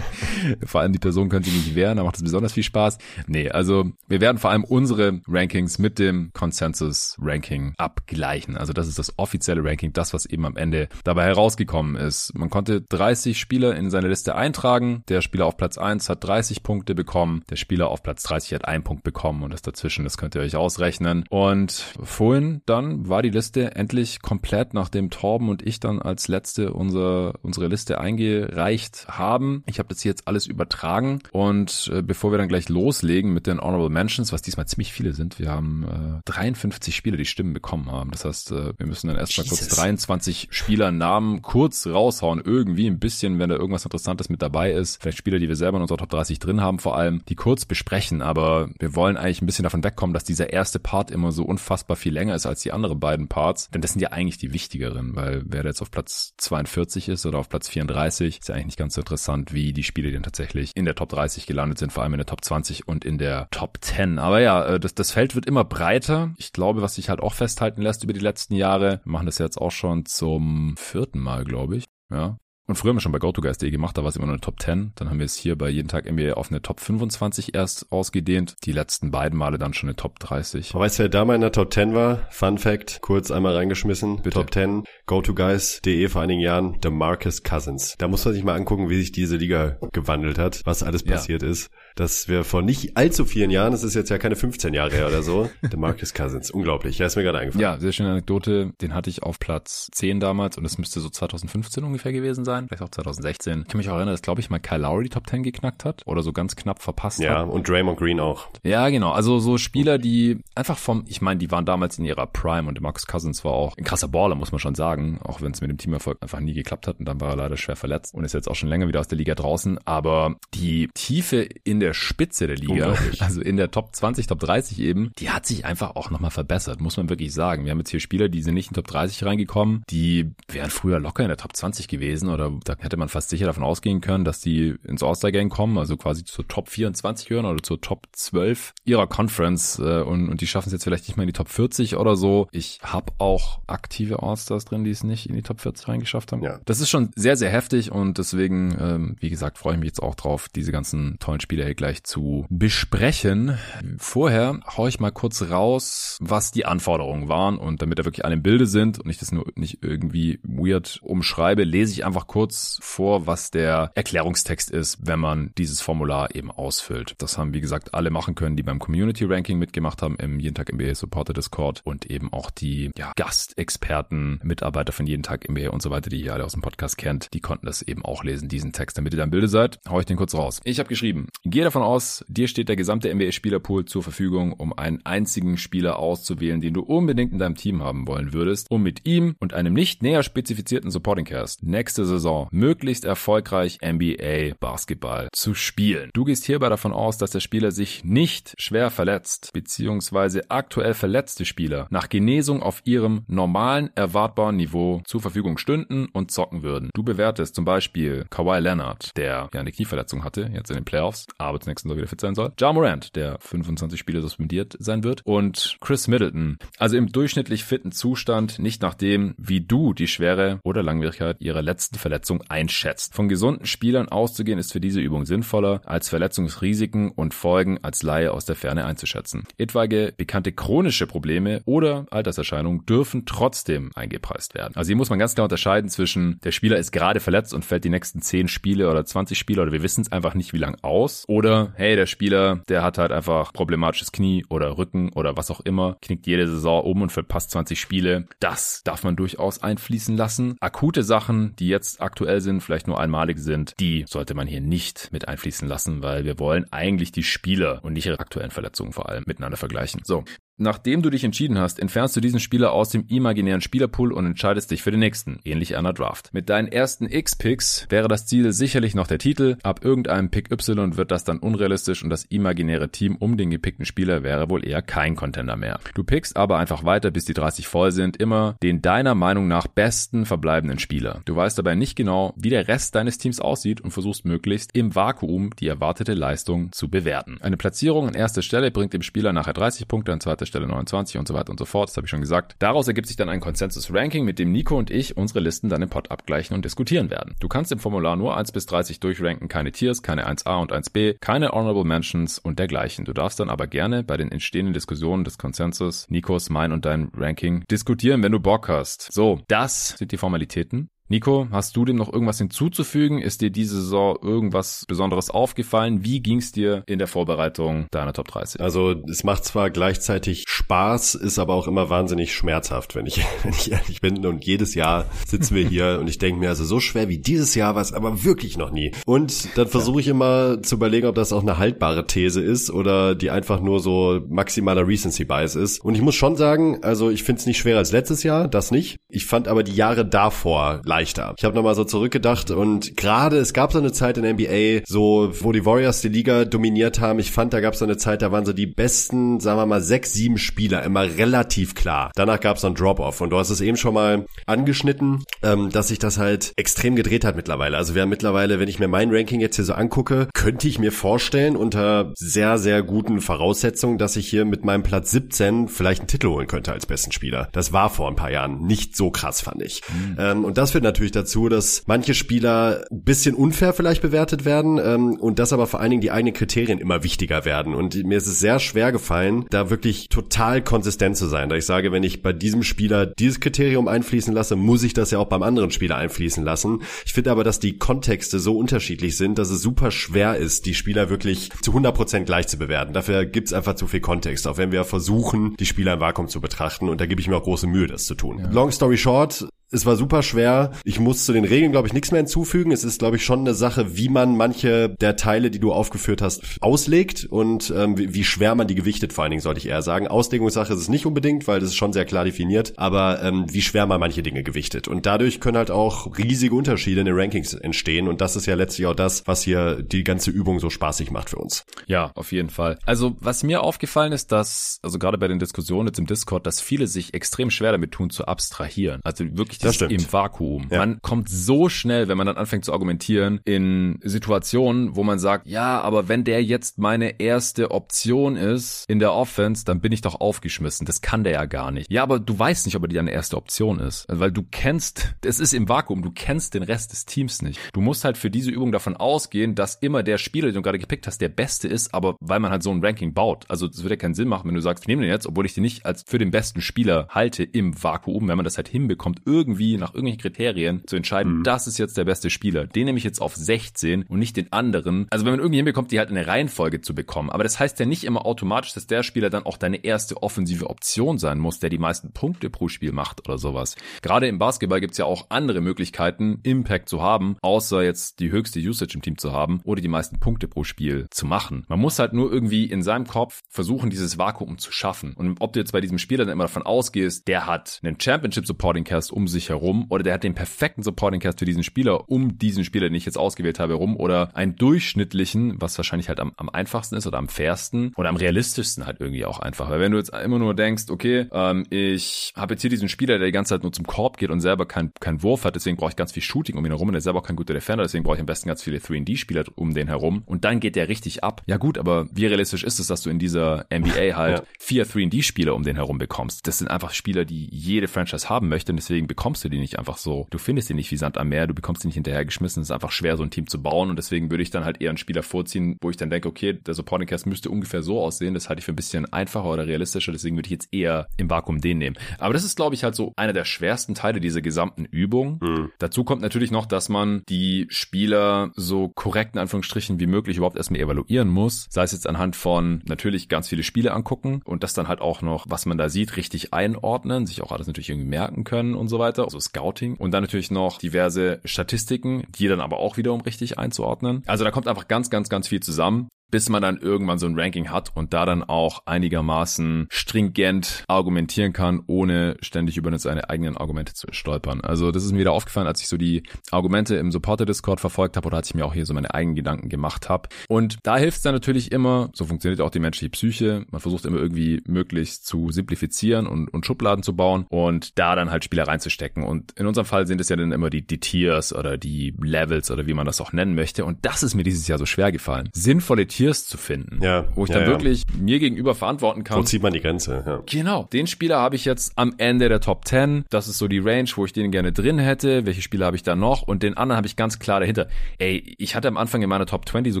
vor 0.64 0.80
allem 0.80 0.92
die 0.92 0.98
Person 0.98 1.28
könnte 1.28 1.50
nicht 1.50 1.74
wehren, 1.74 1.96
da 1.96 2.04
macht 2.04 2.16
es 2.16 2.22
besonders 2.22 2.52
viel 2.52 2.62
Spaß. 2.62 2.98
Nee, 3.26 3.50
also 3.50 3.90
wir 4.08 4.20
werden 4.20 4.38
vor 4.38 4.50
allem 4.50 4.64
unsere 4.64 5.20
Rankings 5.26 5.78
mit 5.78 5.98
dem 5.98 6.30
Consensus 6.32 7.16
Ranking 7.20 7.74
abgleichen. 7.76 8.56
Also 8.56 8.72
das 8.72 8.88
ist 8.88 8.98
das 8.98 9.18
offizielle 9.18 9.64
Ranking, 9.64 9.92
das 9.92 10.14
was 10.14 10.26
eben 10.26 10.44
am 10.44 10.56
Ende 10.56 10.88
dabei 11.04 11.24
herausgekommen 11.24 11.96
ist. 11.96 12.36
Man 12.36 12.50
konnte 12.50 12.82
30 12.82 13.38
Spieler 13.38 13.76
in 13.76 13.90
seine 13.90 14.08
Liste 14.08 14.34
eintragen. 14.34 15.02
Der 15.08 15.20
Spieler 15.20 15.46
auf 15.46 15.56
Platz 15.56 15.78
1 15.78 16.08
hat 16.08 16.24
30 16.24 16.62
Punkte 16.62 16.94
bekommen. 16.94 17.42
Der 17.50 17.56
Spieler 17.56 17.88
auf 17.88 18.02
Platz 18.02 18.22
30 18.24 18.54
hat 18.54 18.64
einen 18.66 18.84
Punkt 18.84 19.02
bekommen 19.02 19.42
und 19.42 19.52
das 19.52 19.62
dazwischen, 19.62 20.04
das 20.04 20.16
könnt 20.16 20.34
ihr 20.34 20.40
euch 20.40 20.56
ausrechnen. 20.56 21.24
Und 21.30 21.67
vorhin 21.72 22.62
dann 22.66 23.08
war 23.08 23.22
die 23.22 23.30
Liste 23.30 23.74
endlich 23.76 24.22
komplett, 24.22 24.74
nachdem 24.74 25.10
Torben 25.10 25.48
und 25.48 25.66
ich 25.66 25.80
dann 25.80 26.00
als 26.00 26.28
letzte 26.28 26.72
unser, 26.72 27.34
unsere 27.42 27.68
Liste 27.68 28.00
eingereicht 28.00 29.06
haben. 29.08 29.62
Ich 29.66 29.78
habe 29.78 29.88
das 29.88 30.02
hier 30.02 30.10
jetzt 30.10 30.28
alles 30.28 30.46
übertragen 30.46 31.20
und 31.32 31.90
äh, 31.92 32.02
bevor 32.02 32.32
wir 32.32 32.38
dann 32.38 32.48
gleich 32.48 32.68
loslegen 32.68 33.32
mit 33.32 33.46
den 33.46 33.60
Honorable 33.60 33.90
Mentions, 33.90 34.32
was 34.32 34.42
diesmal 34.42 34.66
ziemlich 34.66 34.92
viele 34.92 35.12
sind, 35.12 35.38
wir 35.38 35.50
haben 35.50 36.20
äh, 36.26 36.30
53 36.30 36.94
Spieler, 36.94 37.16
die 37.16 37.24
Stimmen 37.24 37.52
bekommen 37.52 37.90
haben. 37.90 38.10
Das 38.10 38.24
heißt, 38.24 38.52
äh, 38.52 38.72
wir 38.76 38.86
müssen 38.86 39.08
dann 39.08 39.16
erstmal 39.16 39.46
kurz 39.46 39.68
23 39.68 40.48
Spielernamen 40.50 41.42
kurz 41.42 41.86
raushauen, 41.86 42.40
irgendwie 42.44 42.86
ein 42.86 42.98
bisschen, 42.98 43.38
wenn 43.38 43.50
da 43.50 43.56
irgendwas 43.56 43.84
Interessantes 43.84 44.28
mit 44.28 44.42
dabei 44.42 44.72
ist. 44.72 45.00
Vielleicht 45.00 45.18
Spieler, 45.18 45.38
die 45.38 45.48
wir 45.48 45.56
selber 45.56 45.78
in 45.78 45.82
unserer 45.82 45.98
Top 45.98 46.10
30 46.10 46.38
drin 46.38 46.60
haben, 46.60 46.78
vor 46.78 46.96
allem, 46.96 47.22
die 47.28 47.34
kurz 47.34 47.64
besprechen. 47.64 48.22
Aber 48.22 48.68
wir 48.78 48.94
wollen 48.94 49.16
eigentlich 49.16 49.42
ein 49.42 49.46
bisschen 49.46 49.64
davon 49.64 49.84
wegkommen, 49.84 50.14
dass 50.14 50.24
dieser 50.24 50.52
erste 50.52 50.78
Part 50.78 51.10
immer 51.10 51.32
so 51.32 51.44
unfassbar 51.58 51.96
viel 51.96 52.14
länger 52.14 52.34
ist 52.34 52.46
als 52.46 52.62
die 52.62 52.72
anderen 52.72 53.00
beiden 53.00 53.28
Parts. 53.28 53.68
Denn 53.70 53.80
das 53.80 53.92
sind 53.92 54.00
ja 54.00 54.12
eigentlich 54.12 54.38
die 54.38 54.52
wichtigeren, 54.52 55.16
weil 55.16 55.42
wer 55.44 55.64
jetzt 55.64 55.82
auf 55.82 55.90
Platz 55.90 56.34
42 56.38 57.08
ist 57.08 57.26
oder 57.26 57.38
auf 57.38 57.48
Platz 57.48 57.68
34, 57.68 58.38
ist 58.38 58.48
ja 58.48 58.54
eigentlich 58.54 58.66
nicht 58.66 58.78
ganz 58.78 58.94
so 58.94 59.00
interessant, 59.00 59.52
wie 59.52 59.72
die 59.72 59.82
Spiele, 59.82 60.08
die 60.08 60.14
dann 60.14 60.22
tatsächlich 60.22 60.72
in 60.74 60.84
der 60.84 60.94
Top 60.94 61.08
30 61.10 61.46
gelandet 61.46 61.78
sind, 61.78 61.92
vor 61.92 62.02
allem 62.02 62.14
in 62.14 62.18
der 62.18 62.26
Top 62.26 62.44
20 62.44 62.86
und 62.86 63.04
in 63.04 63.18
der 63.18 63.48
Top 63.50 63.78
10. 63.80 64.18
Aber 64.18 64.40
ja, 64.40 64.64
äh, 64.64 64.80
das, 64.80 64.94
das 64.94 65.10
Feld 65.10 65.34
wird 65.34 65.46
immer 65.46 65.64
breiter. 65.64 66.32
Ich 66.38 66.52
glaube, 66.52 66.82
was 66.82 66.94
sich 66.94 67.08
halt 67.10 67.20
auch 67.20 67.34
festhalten 67.34 67.82
lässt 67.82 68.04
über 68.04 68.12
die 68.12 68.20
letzten 68.20 68.54
Jahre, 68.54 69.00
wir 69.04 69.12
machen 69.12 69.26
das 69.26 69.38
jetzt 69.38 69.58
auch 69.58 69.72
schon 69.72 70.06
zum 70.06 70.76
vierten 70.76 71.18
Mal, 71.18 71.44
glaube 71.44 71.76
ich. 71.76 71.84
Ja, 72.10 72.38
und 72.68 72.76
früher 72.76 72.90
haben 72.90 72.96
wir 72.96 73.00
schon 73.00 73.12
bei 73.12 73.18
GoToGuys.de 73.18 73.70
gemacht, 73.70 73.96
da 73.96 74.02
war 74.02 74.10
es 74.10 74.16
immer 74.16 74.26
nur 74.26 74.34
eine 74.34 74.42
Top 74.42 74.60
10. 74.60 74.92
Dann 74.94 75.08
haben 75.08 75.18
wir 75.18 75.24
es 75.24 75.36
hier 75.36 75.56
bei 75.56 75.70
jeden 75.70 75.88
Tag 75.88 76.10
NBA 76.10 76.34
auf 76.34 76.50
eine 76.50 76.60
Top 76.60 76.80
25 76.80 77.54
erst 77.54 77.90
ausgedehnt. 77.90 78.56
Die 78.64 78.72
letzten 78.72 79.10
beiden 79.10 79.38
Male 79.38 79.56
dann 79.56 79.72
schon 79.72 79.88
eine 79.88 79.96
Top 79.96 80.18
30. 80.18 80.74
Aber 80.74 80.84
weißt 80.84 80.98
du, 80.98 81.04
wer 81.04 81.08
da 81.08 81.24
mal 81.24 81.34
in 81.34 81.40
der 81.40 81.50
Top 81.50 81.72
10 81.72 81.94
war? 81.94 82.26
Fun 82.30 82.58
Fact, 82.58 83.00
kurz 83.00 83.30
einmal 83.30 83.56
reingeschmissen. 83.56 84.16
Bitte. 84.16 84.30
Top 84.30 84.52
10, 84.52 84.84
GoToGuys.de 85.06 86.08
vor 86.08 86.20
einigen 86.20 86.40
Jahren, 86.40 86.76
The 86.82 86.90
Marcus 86.90 87.42
Cousins. 87.42 87.94
Da 87.96 88.06
muss 88.06 88.26
man 88.26 88.34
sich 88.34 88.44
mal 88.44 88.54
angucken, 88.54 88.90
wie 88.90 88.98
sich 88.98 89.12
diese 89.12 89.38
Liga 89.38 89.78
gewandelt 89.92 90.38
hat, 90.38 90.60
was 90.66 90.82
alles 90.82 91.02
passiert 91.02 91.42
ja. 91.42 91.48
ist 91.48 91.70
dass 91.98 92.28
wir 92.28 92.44
vor 92.44 92.62
nicht 92.62 92.96
allzu 92.96 93.24
vielen 93.24 93.50
Jahren, 93.50 93.72
das 93.72 93.82
ist 93.82 93.94
jetzt 93.94 94.08
ja 94.08 94.18
keine 94.18 94.36
15 94.36 94.72
Jahre 94.72 94.92
her 94.92 95.08
oder 95.08 95.22
so, 95.22 95.50
der 95.62 95.78
Marcus 95.78 96.14
Cousins, 96.14 96.50
unglaublich, 96.50 96.98
ja, 96.98 97.06
ist 97.06 97.16
mir 97.16 97.24
gerade 97.24 97.38
eingefallen. 97.38 97.60
Ja, 97.60 97.78
sehr 97.80 97.92
schöne 97.92 98.10
Anekdote, 98.10 98.72
den 98.80 98.94
hatte 98.94 99.10
ich 99.10 99.24
auf 99.24 99.40
Platz 99.40 99.90
10 99.92 100.20
damals 100.20 100.56
und 100.56 100.62
das 100.62 100.78
müsste 100.78 101.00
so 101.00 101.08
2015 101.08 101.82
ungefähr 101.82 102.12
gewesen 102.12 102.44
sein, 102.44 102.68
vielleicht 102.68 102.82
auch 102.82 102.90
2016. 102.90 103.62
Ich 103.62 103.68
kann 103.68 103.78
mich 103.78 103.88
auch 103.88 103.96
erinnern, 103.96 104.14
dass 104.14 104.22
glaube 104.22 104.40
ich 104.40 104.48
mal 104.48 104.60
Kyle 104.60 104.78
Lowry 104.78 105.04
die 105.04 105.10
Top 105.10 105.28
10 105.28 105.42
geknackt 105.42 105.84
hat 105.84 106.02
oder 106.06 106.22
so 106.22 106.32
ganz 106.32 106.54
knapp 106.54 106.80
verpasst 106.80 107.18
ja, 107.18 107.30
hat. 107.30 107.36
Ja, 107.38 107.42
und 107.42 107.68
Draymond 107.68 107.98
Green 107.98 108.20
auch. 108.20 108.48
Ja, 108.62 108.88
genau, 108.90 109.10
also 109.10 109.40
so 109.40 109.58
Spieler, 109.58 109.98
die 109.98 110.38
einfach 110.54 110.78
vom, 110.78 111.04
ich 111.08 111.20
meine, 111.20 111.38
die 111.38 111.50
waren 111.50 111.64
damals 111.64 111.98
in 111.98 112.04
ihrer 112.04 112.26
Prime 112.26 112.68
und 112.68 112.74
der 112.74 112.82
Marcus 112.82 113.08
Cousins 113.08 113.44
war 113.44 113.52
auch 113.52 113.76
ein 113.76 113.84
krasser 113.84 114.08
Baller, 114.08 114.36
muss 114.36 114.52
man 114.52 114.60
schon 114.60 114.76
sagen, 114.76 115.18
auch 115.24 115.42
wenn 115.42 115.50
es 115.50 115.60
mit 115.60 115.70
dem 115.70 115.78
Teamerfolg 115.78 116.18
einfach 116.20 116.38
nie 116.38 116.54
geklappt 116.54 116.86
hat 116.86 117.00
und 117.00 117.06
dann 117.06 117.20
war 117.20 117.30
er 117.30 117.36
leider 117.36 117.56
schwer 117.56 117.76
verletzt 117.76 118.14
und 118.14 118.22
ist 118.22 118.34
jetzt 118.34 118.48
auch 118.48 118.54
schon 118.54 118.68
länger 118.68 118.86
wieder 118.86 119.00
aus 119.00 119.08
der 119.08 119.18
Liga 119.18 119.34
draußen, 119.34 119.80
aber 119.84 120.36
die 120.54 120.88
Tiefe 120.94 121.48
in 121.64 121.80
der 121.80 121.87
Spitze 121.94 122.46
der 122.46 122.56
Liga 122.56 122.68
Liga, 122.68 122.96
also 123.18 123.40
in 123.40 123.56
der 123.56 123.70
Top 123.70 123.94
20, 123.94 124.26
Top 124.26 124.40
30 124.40 124.80
eben, 124.80 125.12
die 125.18 125.30
hat 125.30 125.46
sich 125.46 125.64
einfach 125.64 125.96
auch 125.96 126.10
nochmal 126.10 126.30
verbessert, 126.30 126.80
muss 126.80 126.96
man 126.96 127.08
wirklich 127.08 127.32
sagen. 127.32 127.64
Wir 127.64 127.72
haben 127.72 127.78
jetzt 127.78 127.90
hier 127.90 128.00
Spieler, 128.00 128.28
die 128.28 128.42
sind 128.42 128.54
nicht 128.54 128.68
in 128.68 128.74
Top 128.74 128.86
30 128.86 129.24
reingekommen, 129.24 129.82
die 129.90 130.32
wären 130.50 130.70
früher 130.70 130.98
locker 130.98 131.22
in 131.22 131.28
der 131.28 131.36
Top 131.36 131.54
20 131.54 131.88
gewesen 131.88 132.28
oder 132.28 132.52
da 132.64 132.76
hätte 132.78 132.96
man 132.96 133.08
fast 133.08 133.30
sicher 133.30 133.46
davon 133.46 133.62
ausgehen 133.62 134.00
können, 134.00 134.24
dass 134.24 134.40
die 134.40 134.74
ins 134.84 135.02
All-Star-Game 135.02 135.48
kommen, 135.48 135.78
also 135.78 135.96
quasi 135.96 136.24
zur 136.24 136.46
Top 136.46 136.68
24 136.68 137.30
hören 137.30 137.46
oder 137.46 137.62
zur 137.62 137.80
Top 137.80 138.06
12 138.12 138.74
ihrer 138.84 139.06
Conference 139.06 139.78
äh, 139.78 140.02
und, 140.02 140.28
und 140.28 140.40
die 140.40 140.46
schaffen 140.46 140.68
es 140.68 140.72
jetzt 140.72 140.84
vielleicht 140.84 141.08
nicht 141.08 141.16
mal 141.16 141.24
in 141.24 141.28
die 141.28 141.32
Top 141.32 141.48
40 141.48 141.96
oder 141.96 142.16
so. 142.16 142.48
Ich 142.52 142.80
habe 142.82 143.12
auch 143.18 143.60
aktive 143.66 144.22
All-Stars 144.22 144.64
drin, 144.66 144.84
die 144.84 144.90
es 144.90 145.04
nicht 145.04 145.28
in 145.28 145.34
die 145.34 145.42
Top 145.42 145.60
40 145.60 145.88
reingeschafft 145.88 146.32
haben. 146.32 146.42
Ja. 146.42 146.60
Das 146.64 146.80
ist 146.80 146.90
schon 146.90 147.10
sehr, 147.14 147.36
sehr 147.36 147.50
heftig 147.50 147.92
und 147.92 148.18
deswegen, 148.18 148.76
ähm, 148.80 149.16
wie 149.20 149.30
gesagt, 149.30 149.58
freue 149.58 149.74
ich 149.74 149.80
mich 149.80 149.88
jetzt 149.88 150.02
auch 150.02 150.14
drauf, 150.14 150.48
diese 150.48 150.72
ganzen 150.72 151.18
tollen 151.18 151.40
Spieler 151.40 151.64
hier 151.68 151.74
gleich 151.74 152.02
zu 152.02 152.46
besprechen. 152.48 153.58
Vorher 153.98 154.60
hau 154.76 154.86
ich 154.86 155.00
mal 155.00 155.10
kurz 155.10 155.50
raus, 155.50 156.18
was 156.20 156.50
die 156.50 156.64
Anforderungen 156.64 157.28
waren 157.28 157.58
und 157.58 157.82
damit 157.82 157.98
da 157.98 158.04
wirklich 158.04 158.24
alle 158.24 158.34
im 158.34 158.42
Bilde 158.42 158.66
sind 158.66 158.98
und 158.98 159.10
ich 159.10 159.18
das 159.18 159.32
nur 159.32 159.46
nicht 159.54 159.78
irgendwie 159.82 160.40
weird 160.42 160.98
umschreibe, 161.02 161.64
lese 161.64 161.92
ich 161.92 162.04
einfach 162.04 162.26
kurz 162.26 162.78
vor, 162.80 163.26
was 163.26 163.50
der 163.50 163.92
Erklärungstext 163.94 164.70
ist, 164.70 164.98
wenn 165.02 165.20
man 165.20 165.52
dieses 165.58 165.80
Formular 165.80 166.34
eben 166.34 166.50
ausfüllt. 166.50 167.14
Das 167.18 167.36
haben 167.36 167.52
wie 167.52 167.60
gesagt 167.60 167.94
alle 167.94 168.10
machen 168.10 168.34
können, 168.34 168.56
die 168.56 168.62
beim 168.62 168.78
Community 168.78 169.24
Ranking 169.26 169.58
mitgemacht 169.58 170.00
haben 170.00 170.16
im 170.16 170.40
jeden 170.40 170.54
Tag 170.54 170.72
NBA 170.72 170.94
Supporter 170.94 171.34
Discord 171.34 171.82
und 171.84 172.06
eben 172.06 172.32
auch 172.32 172.50
die 172.50 172.90
ja, 172.96 173.12
Gastexperten, 173.16 174.40
Mitarbeiter 174.42 174.92
von 174.92 175.06
jeden 175.06 175.22
Tag 175.22 175.48
NBA 175.48 175.68
und 175.68 175.82
so 175.82 175.90
weiter, 175.90 176.08
die 176.08 176.22
ihr 176.22 176.32
alle 176.32 176.44
aus 176.44 176.52
dem 176.52 176.62
Podcast 176.62 176.96
kennt, 176.96 177.28
die 177.34 177.40
konnten 177.40 177.66
das 177.66 177.82
eben 177.82 178.04
auch 178.04 178.24
lesen, 178.24 178.48
diesen 178.48 178.72
Text, 178.72 178.96
damit 178.96 179.12
ihr 179.12 179.18
da 179.18 179.24
im 179.24 179.30
Bilde 179.30 179.48
seid. 179.48 179.78
Hau 179.86 180.00
ich 180.00 180.06
den 180.06 180.16
kurz 180.16 180.34
raus. 180.34 180.60
Ich 180.64 180.78
habe 180.78 180.88
geschrieben, 180.88 181.28
gehe 181.58 181.64
davon 181.64 181.82
aus, 181.82 182.24
dir 182.28 182.46
steht 182.46 182.68
der 182.68 182.76
gesamte 182.76 183.12
NBA-Spielerpool 183.12 183.84
zur 183.84 184.04
Verfügung, 184.04 184.52
um 184.52 184.72
einen 184.72 185.04
einzigen 185.04 185.58
Spieler 185.58 185.98
auszuwählen, 185.98 186.60
den 186.60 186.72
du 186.72 186.82
unbedingt 186.82 187.32
in 187.32 187.40
deinem 187.40 187.56
Team 187.56 187.82
haben 187.82 188.06
wollen 188.06 188.32
würdest, 188.32 188.70
um 188.70 188.80
mit 188.84 189.08
ihm 189.08 189.34
und 189.40 189.54
einem 189.54 189.74
nicht 189.74 190.00
näher 190.00 190.22
spezifizierten 190.22 190.92
Supporting 190.92 191.24
Cast 191.24 191.64
nächste 191.64 192.04
Saison 192.04 192.46
möglichst 192.52 193.04
erfolgreich 193.04 193.78
NBA 193.84 194.54
Basketball 194.60 195.30
zu 195.32 195.54
spielen. 195.54 196.10
Du 196.14 196.24
gehst 196.24 196.44
hierbei 196.44 196.68
davon 196.68 196.92
aus, 196.92 197.18
dass 197.18 197.32
der 197.32 197.40
Spieler 197.40 197.72
sich 197.72 198.04
nicht 198.04 198.54
schwer 198.56 198.90
verletzt, 198.90 199.50
beziehungsweise 199.52 200.52
aktuell 200.52 200.94
verletzte 200.94 201.44
Spieler 201.44 201.88
nach 201.90 202.08
Genesung 202.08 202.62
auf 202.62 202.82
ihrem 202.84 203.24
normalen 203.26 203.90
erwartbaren 203.96 204.54
Niveau 204.54 205.02
zur 205.06 205.20
Verfügung 205.20 205.58
stünden 205.58 206.06
und 206.12 206.30
zocken 206.30 206.62
würden. 206.62 206.90
Du 206.94 207.02
bewertest 207.02 207.56
zum 207.56 207.64
Beispiel 207.64 208.26
Kawhi 208.30 208.60
Leonard, 208.60 209.10
der 209.16 209.50
ja 209.52 209.60
eine 209.60 209.72
Knieverletzung 209.72 210.22
hatte, 210.22 210.48
jetzt 210.54 210.70
in 210.70 210.76
den 210.76 210.84
Playoffs, 210.84 211.26
aber 211.48 211.60
zum 211.60 211.70
nächsten 211.70 211.88
Tag 211.88 211.96
wieder 211.96 212.06
fit 212.06 212.20
sein 212.20 212.34
soll. 212.34 212.52
Ja 212.58 212.72
Morant, 212.72 213.16
der 213.16 213.38
25 213.40 213.98
Spiele 213.98 214.20
suspendiert 214.20 214.76
sein 214.78 215.04
wird. 215.04 215.22
Und 215.24 215.76
Chris 215.80 216.08
Middleton. 216.08 216.58
Also 216.78 216.96
im 216.96 217.10
durchschnittlich 217.10 217.64
fitten 217.64 217.92
Zustand, 217.92 218.58
nicht 218.58 218.82
nach 218.82 218.94
dem, 218.94 219.34
wie 219.38 219.60
du 219.60 219.94
die 219.94 220.06
Schwere 220.06 220.60
oder 220.62 220.82
Langwierigkeit 220.82 221.40
ihrer 221.40 221.62
letzten 221.62 221.98
Verletzung 221.98 222.42
einschätzt. 222.48 223.14
Von 223.14 223.28
gesunden 223.28 223.66
Spielern 223.66 224.08
auszugehen 224.08 224.58
ist 224.58 224.72
für 224.72 224.80
diese 224.80 225.00
Übung 225.00 225.26
sinnvoller, 225.26 225.80
als 225.84 226.08
Verletzungsrisiken 226.08 227.10
und 227.10 227.34
Folgen 227.34 227.78
als 227.82 228.02
Laie 228.02 228.32
aus 228.32 228.44
der 228.44 228.56
Ferne 228.56 228.84
einzuschätzen. 228.84 229.44
Etwaige 229.56 230.12
bekannte 230.16 230.52
chronische 230.52 231.06
Probleme 231.06 231.62
oder 231.64 232.06
Alterserscheinungen 232.10 232.86
dürfen 232.86 233.24
trotzdem 233.26 233.90
eingepreist 233.94 234.54
werden. 234.54 234.74
Also 234.76 234.88
hier 234.88 234.96
muss 234.96 235.10
man 235.10 235.18
ganz 235.18 235.34
klar 235.34 235.44
unterscheiden 235.44 235.90
zwischen 235.90 236.40
der 236.44 236.52
Spieler 236.52 236.76
ist 236.78 236.92
gerade 236.92 237.20
verletzt 237.20 237.54
und 237.54 237.64
fällt 237.64 237.84
die 237.84 237.90
nächsten 237.90 238.20
10 238.20 238.48
Spiele 238.48 238.90
oder 238.90 239.04
20 239.04 239.38
Spiele 239.38 239.62
oder 239.62 239.72
wir 239.72 239.82
wissen 239.82 240.02
es 240.02 240.12
einfach 240.12 240.34
nicht 240.34 240.52
wie 240.52 240.58
lang 240.58 240.76
aus 240.82 241.24
oder 241.38 241.72
hey, 241.76 241.94
der 241.94 242.06
Spieler, 242.06 242.64
der 242.68 242.82
hat 242.82 242.98
halt 242.98 243.12
einfach 243.12 243.52
problematisches 243.52 244.10
Knie 244.10 244.44
oder 244.48 244.76
Rücken 244.76 245.12
oder 245.12 245.36
was 245.36 245.52
auch 245.52 245.60
immer, 245.60 245.96
knickt 246.02 246.26
jede 246.26 246.48
Saison 246.48 246.82
um 246.82 247.00
und 247.00 247.12
verpasst 247.12 247.52
20 247.52 247.80
Spiele. 247.80 248.26
Das 248.40 248.82
darf 248.82 249.04
man 249.04 249.14
durchaus 249.14 249.62
einfließen 249.62 250.16
lassen. 250.16 250.56
Akute 250.58 251.04
Sachen, 251.04 251.54
die 251.54 251.68
jetzt 251.68 252.00
aktuell 252.00 252.40
sind, 252.40 252.60
vielleicht 252.60 252.88
nur 252.88 252.98
einmalig 252.98 253.38
sind, 253.38 253.74
die 253.78 254.04
sollte 254.08 254.34
man 254.34 254.48
hier 254.48 254.60
nicht 254.60 255.10
mit 255.12 255.28
einfließen 255.28 255.68
lassen, 255.68 256.02
weil 256.02 256.24
wir 256.24 256.40
wollen 256.40 256.66
eigentlich 256.72 257.12
die 257.12 257.22
Spieler 257.22 257.84
und 257.84 257.92
nicht 257.92 258.06
ihre 258.06 258.18
aktuellen 258.18 258.50
Verletzungen 258.50 258.92
vor 258.92 259.08
allem 259.08 259.22
miteinander 259.24 259.56
vergleichen. 259.56 260.00
So, 260.02 260.24
Nachdem 260.60 261.02
du 261.02 261.10
dich 261.10 261.22
entschieden 261.22 261.56
hast, 261.56 261.78
entfernst 261.78 262.16
du 262.16 262.20
diesen 262.20 262.40
Spieler 262.40 262.72
aus 262.72 262.90
dem 262.90 263.06
imaginären 263.06 263.60
Spielerpool 263.60 264.12
und 264.12 264.26
entscheidest 264.26 264.72
dich 264.72 264.82
für 264.82 264.90
den 264.90 264.98
nächsten, 264.98 265.38
ähnlich 265.44 265.76
einer 265.76 265.92
Draft. 265.92 266.34
Mit 266.34 266.50
deinen 266.50 266.66
ersten 266.66 267.06
X-Picks 267.06 267.86
wäre 267.90 268.08
das 268.08 268.26
Ziel 268.26 268.50
sicherlich 268.52 268.96
noch 268.96 269.06
der 269.06 269.18
Titel. 269.18 269.56
Ab 269.62 269.84
irgendeinem 269.84 270.30
Pick 270.30 270.50
Y 270.50 270.96
wird 270.96 271.12
das 271.12 271.22
dann 271.22 271.38
unrealistisch 271.38 272.02
und 272.02 272.10
das 272.10 272.24
imaginäre 272.24 272.88
Team 272.88 273.14
um 273.14 273.36
den 273.36 273.50
gepickten 273.50 273.86
Spieler 273.86 274.24
wäre 274.24 274.50
wohl 274.50 274.66
eher 274.66 274.82
kein 274.82 275.14
Contender 275.14 275.56
mehr. 275.56 275.78
Du 275.94 276.02
pickst 276.02 276.36
aber 276.36 276.58
einfach 276.58 276.84
weiter, 276.84 277.12
bis 277.12 277.24
die 277.24 277.34
30 277.34 277.68
voll 277.68 277.92
sind, 277.92 278.16
immer 278.16 278.56
den 278.60 278.82
deiner 278.82 279.14
Meinung 279.14 279.46
nach 279.46 279.68
besten 279.68 280.26
verbleibenden 280.26 280.80
Spieler. 280.80 281.22
Du 281.24 281.36
weißt 281.36 281.56
dabei 281.56 281.76
nicht 281.76 281.94
genau, 281.94 282.34
wie 282.36 282.50
der 282.50 282.66
Rest 282.66 282.96
deines 282.96 283.18
Teams 283.18 283.38
aussieht 283.38 283.80
und 283.80 283.92
versuchst 283.92 284.24
möglichst 284.24 284.76
im 284.76 284.96
Vakuum 284.96 285.50
die 285.54 285.68
erwartete 285.68 286.14
Leistung 286.14 286.72
zu 286.72 286.88
bewerten. 286.88 287.38
Eine 287.40 287.56
Platzierung 287.56 288.08
an 288.08 288.14
erster 288.14 288.42
Stelle 288.42 288.72
bringt 288.72 288.92
dem 288.92 289.02
Spieler 289.02 289.32
nachher 289.32 289.52
30 289.52 289.86
Punkte, 289.86 290.12
an 290.12 290.20
zweiter 290.20 290.47
Stelle 290.48 290.66
29 290.66 291.18
und 291.18 291.28
so 291.28 291.34
weiter 291.34 291.50
und 291.50 291.58
so 291.58 291.64
fort. 291.64 291.88
Das 291.88 291.96
habe 291.96 292.06
ich 292.06 292.10
schon 292.10 292.20
gesagt. 292.20 292.56
Daraus 292.58 292.88
ergibt 292.88 293.06
sich 293.06 293.16
dann 293.16 293.28
ein 293.28 293.40
Consensus-Ranking, 293.40 294.24
mit 294.24 294.38
dem 294.38 294.50
Nico 294.50 294.76
und 294.76 294.90
ich 294.90 295.16
unsere 295.16 295.40
Listen 295.40 295.68
dann 295.68 295.82
im 295.82 295.88
Pod 295.88 296.10
abgleichen 296.10 296.54
und 296.54 296.64
diskutieren 296.64 297.10
werden. 297.10 297.34
Du 297.40 297.48
kannst 297.48 297.70
im 297.70 297.78
Formular 297.78 298.16
nur 298.16 298.36
1 298.36 298.52
bis 298.52 298.66
30 298.66 299.00
durchranken, 299.00 299.48
keine 299.48 299.72
Tiers, 299.72 300.02
keine 300.02 300.28
1a 300.28 300.60
und 300.60 300.72
1b, 300.72 301.18
keine 301.20 301.50
Honorable 301.50 301.84
Mentions 301.84 302.38
und 302.38 302.58
dergleichen. 302.58 303.04
Du 303.04 303.12
darfst 303.12 303.38
dann 303.38 303.50
aber 303.50 303.66
gerne 303.66 304.02
bei 304.02 304.16
den 304.16 304.32
entstehenden 304.32 304.72
Diskussionen 304.72 305.24
des 305.24 305.38
Consensus, 305.38 306.06
Nikos, 306.08 306.50
mein 306.50 306.72
und 306.72 306.84
dein 306.84 307.10
Ranking 307.14 307.64
diskutieren, 307.70 308.22
wenn 308.22 308.32
du 308.32 308.40
Bock 308.40 308.68
hast. 308.68 309.12
So, 309.12 309.40
das 309.48 309.90
sind 309.98 310.12
die 310.12 310.18
Formalitäten. 310.18 310.90
Nico, 311.10 311.48
hast 311.50 311.74
du 311.74 311.86
dem 311.86 311.96
noch 311.96 312.12
irgendwas 312.12 312.36
hinzuzufügen? 312.36 313.18
Ist 313.18 313.40
dir 313.40 313.50
diese 313.50 313.80
Saison 313.80 314.18
irgendwas 314.20 314.84
Besonderes 314.86 315.30
aufgefallen? 315.30 316.04
Wie 316.04 316.20
ging's 316.20 316.52
dir 316.52 316.82
in 316.86 316.98
der 316.98 317.08
Vorbereitung 317.08 317.86
deiner 317.90 318.12
Top 318.12 318.28
30? 318.28 318.60
Also 318.60 318.94
es 319.08 319.24
macht 319.24 319.46
zwar 319.46 319.70
gleichzeitig 319.70 320.44
Spaß, 320.46 321.14
ist 321.14 321.38
aber 321.38 321.54
auch 321.54 321.66
immer 321.66 321.88
wahnsinnig 321.88 322.34
schmerzhaft, 322.34 322.94
wenn 322.94 323.06
ich, 323.06 323.24
wenn 323.42 323.52
ich 323.52 323.72
ehrlich 323.72 324.02
bin. 324.02 324.26
Und 324.26 324.44
jedes 324.44 324.74
Jahr 324.74 325.06
sitzen 325.26 325.54
wir 325.54 325.66
hier 325.66 325.98
und 325.98 326.10
ich 326.10 326.18
denke 326.18 326.40
mir, 326.40 326.50
also 326.50 326.64
so 326.64 326.78
schwer 326.78 327.08
wie 327.08 327.16
dieses 327.16 327.54
Jahr 327.54 327.74
war 327.74 327.80
es 327.80 327.94
aber 327.94 328.24
wirklich 328.24 328.58
noch 328.58 328.70
nie. 328.70 328.92
Und 329.06 329.56
dann 329.56 329.68
versuche 329.68 330.00
ich 330.00 330.08
immer 330.08 330.62
zu 330.62 330.74
überlegen, 330.74 331.06
ob 331.06 331.14
das 331.14 331.32
auch 331.32 331.40
eine 331.40 331.56
haltbare 331.56 332.06
These 332.06 332.42
ist 332.42 332.70
oder 332.70 333.14
die 333.14 333.30
einfach 333.30 333.62
nur 333.62 333.80
so 333.80 334.20
maximaler 334.28 334.86
Recency 334.86 335.24
Bias 335.24 335.54
ist. 335.54 335.82
Und 335.82 335.94
ich 335.94 336.02
muss 336.02 336.16
schon 336.16 336.36
sagen, 336.36 336.80
also 336.82 337.08
ich 337.08 337.22
finde 337.22 337.40
es 337.40 337.46
nicht 337.46 337.56
schwerer 337.56 337.78
als 337.78 337.92
letztes 337.92 338.24
Jahr, 338.24 338.46
das 338.46 338.70
nicht. 338.70 338.98
Ich 339.08 339.24
fand 339.24 339.48
aber 339.48 339.62
die 339.62 339.74
Jahre 339.74 340.04
davor 340.04 340.82
leichter. 340.98 341.34
Ich 341.38 341.44
habe 341.44 341.54
nochmal 341.54 341.76
so 341.76 341.84
zurückgedacht 341.84 342.50
und 342.50 342.96
gerade 342.96 343.38
es 343.38 343.52
gab 343.52 343.72
so 343.72 343.78
eine 343.78 343.92
Zeit 343.92 344.18
in 344.18 344.24
der 344.24 344.34
NBA, 344.34 344.84
so 344.86 345.30
wo 345.40 345.52
die 345.52 345.64
Warriors 345.64 346.00
die 346.00 346.08
Liga 346.08 346.44
dominiert 346.44 346.98
haben. 346.98 347.20
Ich 347.20 347.30
fand, 347.30 347.52
da 347.52 347.60
gab 347.60 347.74
es 347.74 347.78
so 347.78 347.84
eine 347.84 347.96
Zeit, 347.96 348.20
da 348.22 348.32
waren 348.32 348.44
so 348.44 348.52
die 348.52 348.66
besten, 348.66 349.38
sagen 349.38 349.58
wir 349.58 349.66
mal, 349.66 349.80
sechs, 349.80 350.12
sieben 350.12 350.38
Spieler 350.38 350.82
immer 350.82 351.02
relativ 351.02 351.74
klar. 351.76 352.10
Danach 352.16 352.40
gab 352.40 352.56
es 352.56 352.62
so 352.62 352.66
ein 352.66 352.74
Drop-off 352.74 353.20
und 353.20 353.30
du 353.30 353.38
hast 353.38 353.50
es 353.50 353.60
eben 353.60 353.76
schon 353.76 353.94
mal 353.94 354.26
angeschnitten, 354.46 355.24
ähm, 355.42 355.70
dass 355.70 355.88
sich 355.88 356.00
das 356.00 356.18
halt 356.18 356.52
extrem 356.56 356.96
gedreht 356.96 357.24
hat 357.24 357.36
mittlerweile. 357.36 357.76
Also 357.76 357.94
wir 357.94 358.02
haben 358.02 358.08
mittlerweile, 358.08 358.58
wenn 358.58 358.68
ich 358.68 358.80
mir 358.80 358.88
mein 358.88 359.14
Ranking 359.14 359.40
jetzt 359.40 359.56
hier 359.56 359.64
so 359.64 359.74
angucke, 359.74 360.28
könnte 360.34 360.66
ich 360.66 360.80
mir 360.80 360.90
vorstellen, 360.90 361.54
unter 361.54 362.12
sehr, 362.16 362.58
sehr 362.58 362.82
guten 362.82 363.20
Voraussetzungen, 363.20 363.98
dass 363.98 364.16
ich 364.16 364.28
hier 364.28 364.44
mit 364.44 364.64
meinem 364.64 364.82
Platz 364.82 365.12
17 365.12 365.68
vielleicht 365.68 366.00
einen 366.00 366.08
Titel 366.08 366.28
holen 366.28 366.48
könnte 366.48 366.72
als 366.72 366.86
besten 366.86 367.12
Spieler. 367.12 367.48
Das 367.52 367.72
war 367.72 367.88
vor 367.88 368.08
ein 368.08 368.16
paar 368.16 368.32
Jahren 368.32 368.66
nicht 368.66 368.96
so 368.96 369.10
krass, 369.12 369.40
fand 369.40 369.62
ich. 369.62 369.82
Mhm. 369.88 370.16
Ähm, 370.18 370.44
und 370.44 370.58
das 370.58 370.72
führt 370.72 370.82
natürlich 370.88 371.12
dazu, 371.12 371.48
dass 371.48 371.82
manche 371.86 372.14
Spieler 372.14 372.84
ein 372.90 373.02
bisschen 373.02 373.34
unfair 373.34 373.72
vielleicht 373.72 374.02
bewertet 374.02 374.44
werden 374.44 374.80
ähm, 374.82 375.14
und 375.14 375.38
dass 375.38 375.52
aber 375.52 375.66
vor 375.66 375.80
allen 375.80 375.90
Dingen 375.90 376.02
die 376.02 376.10
eigenen 376.10 376.34
Kriterien 376.34 376.78
immer 376.78 377.04
wichtiger 377.04 377.44
werden. 377.44 377.74
Und 377.74 378.02
mir 378.04 378.18
ist 378.18 378.26
es 378.26 378.40
sehr 378.40 378.58
schwer 378.58 378.92
gefallen, 378.92 379.46
da 379.50 379.70
wirklich 379.70 380.08
total 380.08 380.62
konsistent 380.62 381.16
zu 381.16 381.26
sein. 381.26 381.48
Da 381.48 381.56
ich 381.56 381.66
sage, 381.66 381.92
wenn 381.92 382.02
ich 382.02 382.22
bei 382.22 382.32
diesem 382.32 382.62
Spieler 382.62 383.06
dieses 383.06 383.40
Kriterium 383.40 383.88
einfließen 383.88 384.34
lasse, 384.34 384.56
muss 384.56 384.82
ich 384.82 384.94
das 384.94 385.10
ja 385.10 385.18
auch 385.18 385.26
beim 385.28 385.42
anderen 385.42 385.70
Spieler 385.70 385.96
einfließen 385.96 386.44
lassen. 386.44 386.82
Ich 387.04 387.12
finde 387.12 387.30
aber, 387.30 387.44
dass 387.44 387.60
die 387.60 387.78
Kontexte 387.78 388.38
so 388.38 388.56
unterschiedlich 388.56 389.16
sind, 389.16 389.38
dass 389.38 389.50
es 389.50 389.62
super 389.62 389.90
schwer 389.90 390.36
ist, 390.36 390.66
die 390.66 390.74
Spieler 390.74 391.10
wirklich 391.10 391.50
zu 391.62 391.72
100% 391.72 392.24
gleich 392.24 392.48
zu 392.48 392.58
bewerten. 392.58 392.92
Dafür 392.92 393.26
gibt 393.26 393.48
es 393.48 393.52
einfach 393.52 393.74
zu 393.74 393.86
viel 393.86 394.00
Kontext, 394.00 394.46
auch 394.46 394.56
wenn 394.56 394.72
wir 394.72 394.84
versuchen, 394.84 395.54
die 395.58 395.66
Spieler 395.66 395.94
im 395.94 396.00
Vakuum 396.00 396.28
zu 396.28 396.40
betrachten. 396.40 396.88
Und 396.88 397.00
da 397.00 397.06
gebe 397.06 397.20
ich 397.20 397.28
mir 397.28 397.36
auch 397.36 397.44
große 397.44 397.66
Mühe, 397.66 397.86
das 397.86 398.06
zu 398.06 398.14
tun. 398.14 398.38
Ja. 398.38 398.50
Long 398.50 398.70
story 398.70 398.96
short, 398.96 399.46
es 399.70 399.84
war 399.84 399.96
super 399.96 400.22
schwer. 400.22 400.72
Ich 400.84 400.98
muss 400.98 401.26
zu 401.26 401.32
den 401.32 401.44
Regeln, 401.44 401.72
glaube 401.72 401.86
ich, 401.86 401.92
nichts 401.92 402.10
mehr 402.10 402.20
hinzufügen. 402.20 402.72
Es 402.72 402.84
ist, 402.84 403.00
glaube 403.00 403.16
ich, 403.16 403.24
schon 403.24 403.40
eine 403.40 403.54
Sache, 403.54 403.96
wie 403.96 404.08
man 404.08 404.36
manche 404.36 404.88
der 404.88 405.16
Teile, 405.16 405.50
die 405.50 405.58
du 405.58 405.72
aufgeführt 405.72 406.22
hast, 406.22 406.42
auslegt 406.60 407.26
und 407.28 407.72
ähm, 407.76 407.98
wie, 407.98 408.14
wie, 408.14 408.24
schwer 408.24 408.54
man 408.54 408.66
die 408.66 408.74
gewichtet, 408.74 409.12
vor 409.12 409.24
allen 409.24 409.30
Dingen, 409.30 409.42
sollte 409.42 409.60
ich 409.60 409.68
eher 409.68 409.82
sagen. 409.82 410.08
Auslegungssache 410.08 410.72
ist 410.72 410.80
es 410.80 410.88
nicht 410.88 411.06
unbedingt, 411.06 411.46
weil 411.46 411.60
das 411.60 411.70
ist 411.70 411.76
schon 411.76 411.92
sehr 411.92 412.04
klar 412.04 412.24
definiert, 412.24 412.72
aber 412.76 413.22
ähm, 413.22 413.46
wie 413.50 413.60
schwer 413.60 413.86
man 413.86 414.00
manche 414.00 414.22
Dinge 414.22 414.42
gewichtet. 414.42 414.88
Und 414.88 415.06
dadurch 415.06 415.40
können 415.40 415.56
halt 415.56 415.70
auch 415.70 416.16
riesige 416.16 416.54
Unterschiede 416.54 417.00
in 417.00 417.06
den 417.06 417.18
Rankings 417.18 417.52
entstehen. 417.52 418.08
Und 418.08 418.20
das 418.20 418.36
ist 418.36 418.46
ja 418.46 418.54
letztlich 418.54 418.86
auch 418.86 418.94
das, 418.94 419.26
was 419.26 419.42
hier 419.42 419.82
die 419.82 420.04
ganze 420.04 420.30
Übung 420.30 420.60
so 420.60 420.70
spaßig 420.70 421.10
macht 421.10 421.30
für 421.30 421.36
uns. 421.36 421.64
Ja, 421.86 422.10
auf 422.14 422.32
jeden 422.32 422.50
Fall. 422.50 422.78
Also, 422.86 423.16
was 423.20 423.42
mir 423.42 423.62
aufgefallen 423.62 424.12
ist, 424.12 424.32
dass, 424.32 424.78
also 424.82 424.98
gerade 424.98 425.18
bei 425.18 425.28
den 425.28 425.38
Diskussionen 425.38 425.88
jetzt 425.88 425.98
im 425.98 426.06
Discord, 426.06 426.46
dass 426.46 426.60
viele 426.60 426.86
sich 426.86 427.12
extrem 427.12 427.50
schwer 427.50 427.72
damit 427.72 427.92
tun, 427.92 428.10
zu 428.10 428.26
abstrahieren. 428.26 429.00
Also 429.04 429.24
wirklich 429.36 429.57
stimmt. 429.74 429.92
im 429.92 430.12
Vakuum. 430.12 430.66
Ja. 430.70 430.78
Man 430.78 431.00
kommt 431.02 431.28
so 431.28 431.68
schnell, 431.68 432.08
wenn 432.08 432.16
man 432.16 432.26
dann 432.26 432.36
anfängt 432.36 432.64
zu 432.64 432.72
argumentieren, 432.72 433.40
in 433.44 433.98
Situationen, 434.02 434.96
wo 434.96 435.04
man 435.04 435.18
sagt, 435.18 435.46
ja, 435.46 435.80
aber 435.80 436.08
wenn 436.08 436.24
der 436.24 436.42
jetzt 436.42 436.78
meine 436.78 437.20
erste 437.20 437.70
Option 437.70 438.36
ist 438.36 438.84
in 438.88 438.98
der 438.98 439.12
Offense, 439.12 439.64
dann 439.64 439.80
bin 439.80 439.92
ich 439.92 440.00
doch 440.00 440.20
aufgeschmissen. 440.20 440.86
Das 440.86 441.00
kann 441.00 441.24
der 441.24 441.32
ja 441.32 441.44
gar 441.46 441.70
nicht. 441.70 441.90
Ja, 441.90 442.02
aber 442.02 442.18
du 442.18 442.38
weißt 442.38 442.66
nicht, 442.66 442.76
ob 442.76 442.82
er 442.84 442.88
deine 442.88 443.10
erste 443.10 443.36
Option 443.36 443.80
ist. 443.80 444.06
Weil 444.08 444.32
du 444.32 444.42
kennst, 444.50 445.14
es 445.24 445.40
ist 445.40 445.52
im 445.52 445.68
Vakuum, 445.68 446.02
du 446.02 446.10
kennst 446.10 446.54
den 446.54 446.62
Rest 446.62 446.92
des 446.92 447.06
Teams 447.06 447.42
nicht. 447.42 447.58
Du 447.72 447.80
musst 447.80 448.04
halt 448.04 448.16
für 448.16 448.30
diese 448.30 448.50
Übung 448.50 448.72
davon 448.72 448.96
ausgehen, 448.96 449.54
dass 449.54 449.76
immer 449.76 450.02
der 450.02 450.18
Spieler, 450.18 450.48
den 450.48 450.54
du 450.54 450.62
gerade 450.62 450.78
gepickt 450.78 451.06
hast, 451.06 451.20
der 451.20 451.28
beste 451.28 451.68
ist, 451.68 451.94
aber 451.94 452.16
weil 452.20 452.40
man 452.40 452.50
halt 452.50 452.62
so 452.62 452.70
ein 452.70 452.84
Ranking 452.84 453.14
baut. 453.14 453.44
Also 453.48 453.66
es 453.66 453.82
würde 453.82 453.94
ja 453.94 454.00
keinen 454.00 454.14
Sinn 454.14 454.28
machen, 454.28 454.48
wenn 454.48 454.54
du 454.54 454.60
sagst, 454.60 454.84
ich 454.84 454.88
nehme 454.88 455.02
den 455.02 455.10
jetzt, 455.10 455.26
obwohl 455.26 455.46
ich 455.46 455.54
den 455.54 455.62
nicht 455.62 455.86
als 455.86 456.04
für 456.06 456.18
den 456.18 456.30
besten 456.30 456.60
Spieler 456.60 457.08
halte 457.10 457.42
im 457.42 457.82
Vakuum, 457.82 458.28
wenn 458.28 458.36
man 458.36 458.44
das 458.44 458.56
halt 458.56 458.68
hinbekommt, 458.68 459.22
irgendwie 459.24 459.47
irgendwie 459.48 459.78
nach 459.78 459.94
irgendwelchen 459.94 460.20
Kriterien 460.20 460.82
zu 460.86 460.96
entscheiden, 460.96 461.38
mhm. 461.38 461.42
das 461.42 461.66
ist 461.66 461.78
jetzt 461.78 461.96
der 461.96 462.04
beste 462.04 462.30
Spieler. 462.30 462.66
Den 462.66 462.84
nehme 462.84 462.98
ich 462.98 463.04
jetzt 463.04 463.20
auf 463.20 463.34
16 463.34 464.04
und 464.04 464.18
nicht 464.18 464.36
den 464.36 464.52
anderen. 464.52 465.06
Also 465.10 465.24
wenn 465.24 465.32
man 465.32 465.40
irgendwie 465.40 465.56
hinbekommt, 465.56 465.90
die 465.90 465.98
halt 465.98 466.10
eine 466.10 466.26
Reihenfolge 466.26 466.80
zu 466.80 466.94
bekommen. 466.94 467.30
Aber 467.30 467.42
das 467.42 467.58
heißt 467.58 467.80
ja 467.80 467.86
nicht 467.86 468.04
immer 468.04 468.26
automatisch, 468.26 468.74
dass 468.74 468.86
der 468.86 469.02
Spieler 469.02 469.30
dann 469.30 469.46
auch 469.46 469.56
deine 469.56 469.84
erste 469.84 470.22
offensive 470.22 470.68
Option 470.68 471.18
sein 471.18 471.38
muss, 471.38 471.60
der 471.60 471.70
die 471.70 471.78
meisten 471.78 472.12
Punkte 472.12 472.50
pro 472.50 472.68
Spiel 472.68 472.92
macht 472.92 473.26
oder 473.26 473.38
sowas. 473.38 473.76
Gerade 474.02 474.28
im 474.28 474.38
Basketball 474.38 474.80
gibt's 474.80 474.98
ja 474.98 475.06
auch 475.06 475.26
andere 475.30 475.60
Möglichkeiten, 475.60 476.40
Impact 476.42 476.88
zu 476.88 477.02
haben, 477.02 477.36
außer 477.42 477.82
jetzt 477.82 478.20
die 478.20 478.30
höchste 478.30 478.60
Usage 478.60 478.94
im 478.94 479.02
Team 479.02 479.16
zu 479.16 479.32
haben 479.32 479.60
oder 479.64 479.80
die 479.80 479.88
meisten 479.88 480.18
Punkte 480.20 480.48
pro 480.48 480.64
Spiel 480.64 481.06
zu 481.10 481.26
machen. 481.26 481.64
Man 481.68 481.80
muss 481.80 481.98
halt 481.98 482.12
nur 482.12 482.30
irgendwie 482.30 482.66
in 482.66 482.82
seinem 482.82 483.06
Kopf 483.06 483.40
versuchen, 483.48 483.90
dieses 483.90 484.18
Vakuum 484.18 484.58
zu 484.58 484.72
schaffen. 484.72 485.14
Und 485.14 485.38
ob 485.40 485.52
du 485.52 485.60
jetzt 485.60 485.72
bei 485.72 485.80
diesem 485.80 485.98
Spieler 485.98 486.24
dann 486.24 486.32
immer 486.32 486.44
davon 486.44 486.62
ausgehst, 486.62 487.26
der 487.28 487.46
hat 487.46 487.80
einen 487.82 487.98
Championship 487.98 488.46
Supporting 488.46 488.84
Cast 488.84 489.12
um 489.12 489.28
sich 489.28 489.37
sich 489.38 489.48
herum 489.48 489.86
oder 489.88 490.02
der 490.02 490.14
hat 490.14 490.24
den 490.24 490.34
perfekten 490.34 490.82
Supporting 490.82 491.20
Cast 491.20 491.38
für 491.38 491.44
diesen 491.44 491.62
Spieler 491.62 492.08
um 492.08 492.38
diesen 492.38 492.64
Spieler, 492.64 492.88
den 492.88 492.94
ich 492.94 493.06
jetzt 493.06 493.18
ausgewählt 493.18 493.58
habe, 493.58 493.74
herum 493.74 493.96
oder 493.96 494.34
einen 494.36 494.56
durchschnittlichen, 494.56 495.60
was 495.60 495.78
wahrscheinlich 495.78 496.08
halt 496.08 496.20
am, 496.20 496.32
am 496.36 496.48
einfachsten 496.48 496.96
ist 496.96 497.06
oder 497.06 497.18
am 497.18 497.28
fairsten 497.28 497.92
oder 497.96 498.08
am 498.08 498.16
realistischsten 498.16 498.86
halt 498.86 499.00
irgendwie 499.00 499.24
auch 499.24 499.38
einfach. 499.38 499.70
Weil 499.70 499.80
wenn 499.80 499.92
du 499.92 499.98
jetzt 499.98 500.10
immer 500.10 500.38
nur 500.38 500.54
denkst, 500.54 500.84
okay, 500.90 501.26
ähm, 501.32 501.64
ich 501.70 502.32
habe 502.36 502.54
jetzt 502.54 502.62
hier 502.62 502.70
diesen 502.70 502.88
Spieler, 502.88 503.18
der 503.18 503.26
die 503.26 503.32
ganze 503.32 503.54
Zeit 503.54 503.62
nur 503.62 503.72
zum 503.72 503.86
Korb 503.86 504.16
geht 504.16 504.30
und 504.30 504.40
selber 504.40 504.66
keinen 504.66 504.92
kein 505.00 505.22
Wurf 505.22 505.44
hat, 505.44 505.54
deswegen 505.54 505.76
brauche 505.76 505.90
ich 505.90 505.96
ganz 505.96 506.12
viel 506.12 506.22
Shooting 506.22 506.56
um 506.56 506.64
ihn 506.64 506.72
herum 506.72 506.88
und 506.88 506.92
der 506.92 507.00
selber 507.00 507.20
auch 507.20 507.26
kein 507.26 507.36
guter 507.36 507.54
Defender, 507.54 507.82
deswegen 507.84 508.04
brauche 508.04 508.16
ich 508.16 508.20
am 508.20 508.26
besten 508.26 508.48
ganz 508.48 508.62
viele 508.62 508.78
3D-Spieler 508.78 509.44
um 509.54 509.74
den 509.74 509.88
herum 509.88 510.22
und 510.26 510.44
dann 510.44 510.60
geht 510.60 510.76
der 510.76 510.88
richtig 510.88 511.24
ab. 511.24 511.42
Ja 511.46 511.56
gut, 511.56 511.78
aber 511.78 512.08
wie 512.12 512.26
realistisch 512.26 512.64
ist 512.64 512.78
es, 512.78 512.86
dass 512.86 513.02
du 513.02 513.10
in 513.10 513.18
dieser 513.18 513.66
NBA 513.72 514.16
halt 514.16 514.38
ja. 514.38 514.44
vier 514.58 514.86
3D-Spieler 514.86 515.54
um 515.54 515.62
den 515.62 515.76
herum 515.76 515.98
bekommst? 515.98 516.46
Das 516.46 516.58
sind 516.58 516.68
einfach 516.68 516.92
Spieler, 516.92 517.24
die 517.24 517.48
jede 517.50 517.88
Franchise 517.88 518.28
haben 518.28 518.48
möchte 518.48 518.72
und 518.72 518.76
deswegen 518.76 519.06
bekommst 519.06 519.27
bekommst 519.28 519.44
du 519.44 519.50
die 519.50 519.58
nicht 519.58 519.78
einfach 519.78 519.98
so. 519.98 520.26
Du 520.30 520.38
findest 520.38 520.70
die 520.70 520.74
nicht 520.74 520.90
wie 520.90 520.96
Sand 520.96 521.18
am 521.18 521.28
Meer, 521.28 521.46
du 521.46 521.52
bekommst 521.52 521.82
die 521.82 521.88
nicht 521.88 521.96
hinterhergeschmissen. 521.96 522.62
Es 522.62 522.68
ist 522.68 522.72
einfach 522.72 522.92
schwer, 522.92 523.18
so 523.18 523.22
ein 523.22 523.30
Team 523.30 523.46
zu 523.46 523.62
bauen 523.62 523.90
und 523.90 523.96
deswegen 523.96 524.30
würde 524.30 524.42
ich 524.42 524.48
dann 524.48 524.64
halt 524.64 524.80
eher 524.80 524.88
einen 524.88 524.96
Spieler 524.96 525.22
vorziehen, 525.22 525.76
wo 525.82 525.90
ich 525.90 525.98
dann 525.98 526.08
denke, 526.08 526.28
okay, 526.28 526.54
der 526.54 526.72
Supporting 526.72 527.06
Cast 527.06 527.26
müsste 527.26 527.50
ungefähr 527.50 527.82
so 527.82 528.00
aussehen. 528.00 528.32
Das 528.32 528.48
halte 528.48 528.60
ich 528.60 528.64
für 528.64 528.72
ein 528.72 528.76
bisschen 528.76 529.04
einfacher 529.12 529.50
oder 529.50 529.66
realistischer, 529.66 530.12
deswegen 530.12 530.36
würde 530.36 530.46
ich 530.46 530.52
jetzt 530.52 530.68
eher 530.72 531.08
im 531.18 531.28
Vakuum 531.28 531.60
den 531.60 531.76
nehmen. 531.76 531.98
Aber 532.18 532.32
das 532.32 532.42
ist, 532.42 532.56
glaube 532.56 532.74
ich, 532.74 532.84
halt 532.84 532.94
so 532.94 533.12
einer 533.16 533.34
der 533.34 533.44
schwersten 533.44 533.94
Teile 533.94 534.18
dieser 534.18 534.40
gesamten 534.40 534.86
Übung. 534.86 535.40
Mhm. 535.42 535.72
Dazu 535.78 536.04
kommt 536.04 536.22
natürlich 536.22 536.50
noch, 536.50 536.64
dass 536.64 536.88
man 536.88 537.22
die 537.28 537.66
Spieler 537.68 538.50
so 538.56 538.88
korrekt 538.88 539.34
in 539.34 539.40
Anführungsstrichen 539.40 540.00
wie 540.00 540.06
möglich 540.06 540.38
überhaupt 540.38 540.56
erstmal 540.56 540.80
evaluieren 540.80 541.28
muss. 541.28 541.66
Sei 541.68 541.82
es 541.82 541.92
jetzt 541.92 542.06
anhand 542.06 542.34
von 542.34 542.80
natürlich 542.86 543.28
ganz 543.28 543.46
viele 543.46 543.62
Spiele 543.62 543.92
angucken 543.92 544.40
und 544.46 544.62
das 544.62 544.72
dann 544.72 544.88
halt 544.88 545.02
auch 545.02 545.20
noch, 545.20 545.44
was 545.50 545.66
man 545.66 545.76
da 545.76 545.90
sieht, 545.90 546.16
richtig 546.16 546.54
einordnen, 546.54 547.26
sich 547.26 547.42
auch 547.42 547.52
alles 547.52 547.66
natürlich 547.66 547.90
irgendwie 547.90 548.08
merken 548.08 548.44
können 548.44 548.74
und 548.74 548.88
so 548.88 548.98
weiter. 548.98 549.17
Also 549.24 549.40
Scouting. 549.40 549.96
Und 549.96 550.12
dann 550.12 550.22
natürlich 550.22 550.50
noch 550.50 550.78
diverse 550.78 551.40
Statistiken, 551.44 552.24
die 552.38 552.48
dann 552.48 552.60
aber 552.60 552.78
auch 552.78 552.96
wiederum 552.96 553.20
richtig 553.20 553.58
einzuordnen. 553.58 554.22
Also 554.26 554.44
da 554.44 554.50
kommt 554.50 554.68
einfach 554.68 554.88
ganz, 554.88 555.10
ganz, 555.10 555.28
ganz 555.28 555.48
viel 555.48 555.60
zusammen 555.60 556.08
bis 556.30 556.48
man 556.48 556.62
dann 556.62 556.78
irgendwann 556.78 557.18
so 557.18 557.26
ein 557.26 557.38
Ranking 557.38 557.70
hat 557.70 557.92
und 557.94 558.12
da 558.12 558.26
dann 558.26 558.42
auch 558.42 558.82
einigermaßen 558.86 559.86
stringent 559.90 560.84
argumentieren 560.88 561.52
kann, 561.52 561.82
ohne 561.86 562.36
ständig 562.40 562.76
über 562.76 562.96
seine 562.98 563.28
eigenen 563.30 563.56
Argumente 563.56 563.94
zu 563.94 564.08
stolpern. 564.10 564.60
Also 564.60 564.90
das 564.90 565.04
ist 565.04 565.12
mir 565.12 565.20
wieder 565.20 565.32
aufgefallen, 565.32 565.66
als 565.66 565.80
ich 565.80 565.88
so 565.88 565.96
die 565.96 566.22
Argumente 566.50 566.96
im 566.96 567.12
Supporter-Discord 567.12 567.80
verfolgt 567.80 568.16
habe 568.16 568.26
oder 568.26 568.38
als 568.38 568.48
ich 568.48 568.54
mir 568.54 568.64
auch 568.64 568.74
hier 568.74 568.86
so 568.86 568.94
meine 568.94 569.14
eigenen 569.14 569.36
Gedanken 569.36 569.68
gemacht 569.68 570.08
habe. 570.08 570.28
Und 570.48 570.78
da 570.82 570.96
hilft 570.96 571.18
es 571.18 571.22
dann 571.22 571.34
natürlich 571.34 571.72
immer, 571.72 572.10
so 572.14 572.24
funktioniert 572.24 572.60
auch 572.60 572.70
die 572.70 572.80
menschliche 572.80 573.10
Psyche, 573.10 573.66
man 573.70 573.80
versucht 573.80 574.04
immer 574.04 574.18
irgendwie 574.18 574.62
möglichst 574.66 575.26
zu 575.26 575.50
simplifizieren 575.50 576.26
und, 576.26 576.48
und 576.48 576.66
Schubladen 576.66 577.02
zu 577.02 577.14
bauen 577.14 577.46
und 577.48 577.98
da 577.98 578.14
dann 578.14 578.30
halt 578.30 578.44
Spieler 578.44 578.66
reinzustecken. 578.66 579.22
Und 579.22 579.52
in 579.52 579.66
unserem 579.66 579.86
Fall 579.86 580.06
sind 580.06 580.20
es 580.20 580.28
ja 580.28 580.36
dann 580.36 580.52
immer 580.52 580.70
die, 580.70 580.86
die 580.86 581.00
Tiers 581.00 581.54
oder 581.54 581.76
die 581.76 582.14
Levels 582.20 582.70
oder 582.70 582.86
wie 582.86 582.94
man 582.94 583.06
das 583.06 583.20
auch 583.20 583.32
nennen 583.32 583.54
möchte. 583.54 583.84
Und 583.84 583.98
das 584.02 584.22
ist 584.22 584.34
mir 584.34 584.44
dieses 584.44 584.66
Jahr 584.68 584.78
so 584.78 584.86
schwer 584.86 585.12
gefallen. 585.12 585.50
Sinnvolle 585.52 586.06
zu 586.18 586.58
finden. 586.58 587.02
Ja, 587.02 587.24
wo 587.34 587.44
ich 587.44 587.50
ja, 587.50 587.56
dann 587.56 587.64
ja. 587.64 587.70
wirklich 587.70 588.02
mir 588.18 588.38
gegenüber 588.38 588.74
verantworten 588.74 589.24
kann. 589.24 589.38
Wo 589.38 589.42
zieht 589.42 589.62
man 589.62 589.72
die 589.72 589.80
Grenze? 589.80 590.22
Ja. 590.26 590.42
Genau. 590.46 590.88
Den 590.92 591.06
Spieler 591.06 591.38
habe 591.38 591.56
ich 591.56 591.64
jetzt 591.64 591.92
am 591.96 592.14
Ende 592.18 592.48
der 592.48 592.60
Top 592.60 592.86
10. 592.86 593.24
Das 593.30 593.48
ist 593.48 593.58
so 593.58 593.68
die 593.68 593.78
Range, 593.78 594.08
wo 594.16 594.24
ich 594.24 594.32
den 594.32 594.50
gerne 594.50 594.72
drin 594.72 594.98
hätte. 594.98 595.46
Welche 595.46 595.62
Spieler 595.62 595.86
habe 595.86 595.96
ich 595.96 596.02
da 596.02 596.16
noch? 596.16 596.42
Und 596.42 596.62
den 596.62 596.76
anderen 596.76 596.96
habe 596.96 597.06
ich 597.06 597.16
ganz 597.16 597.38
klar 597.38 597.60
dahinter. 597.60 597.88
Ey, 598.18 598.56
ich 598.58 598.74
hatte 598.74 598.88
am 598.88 598.96
Anfang 598.96 599.22
in 599.22 599.28
meiner 599.28 599.46
Top 599.46 599.68
20 599.68 599.92
so 599.92 600.00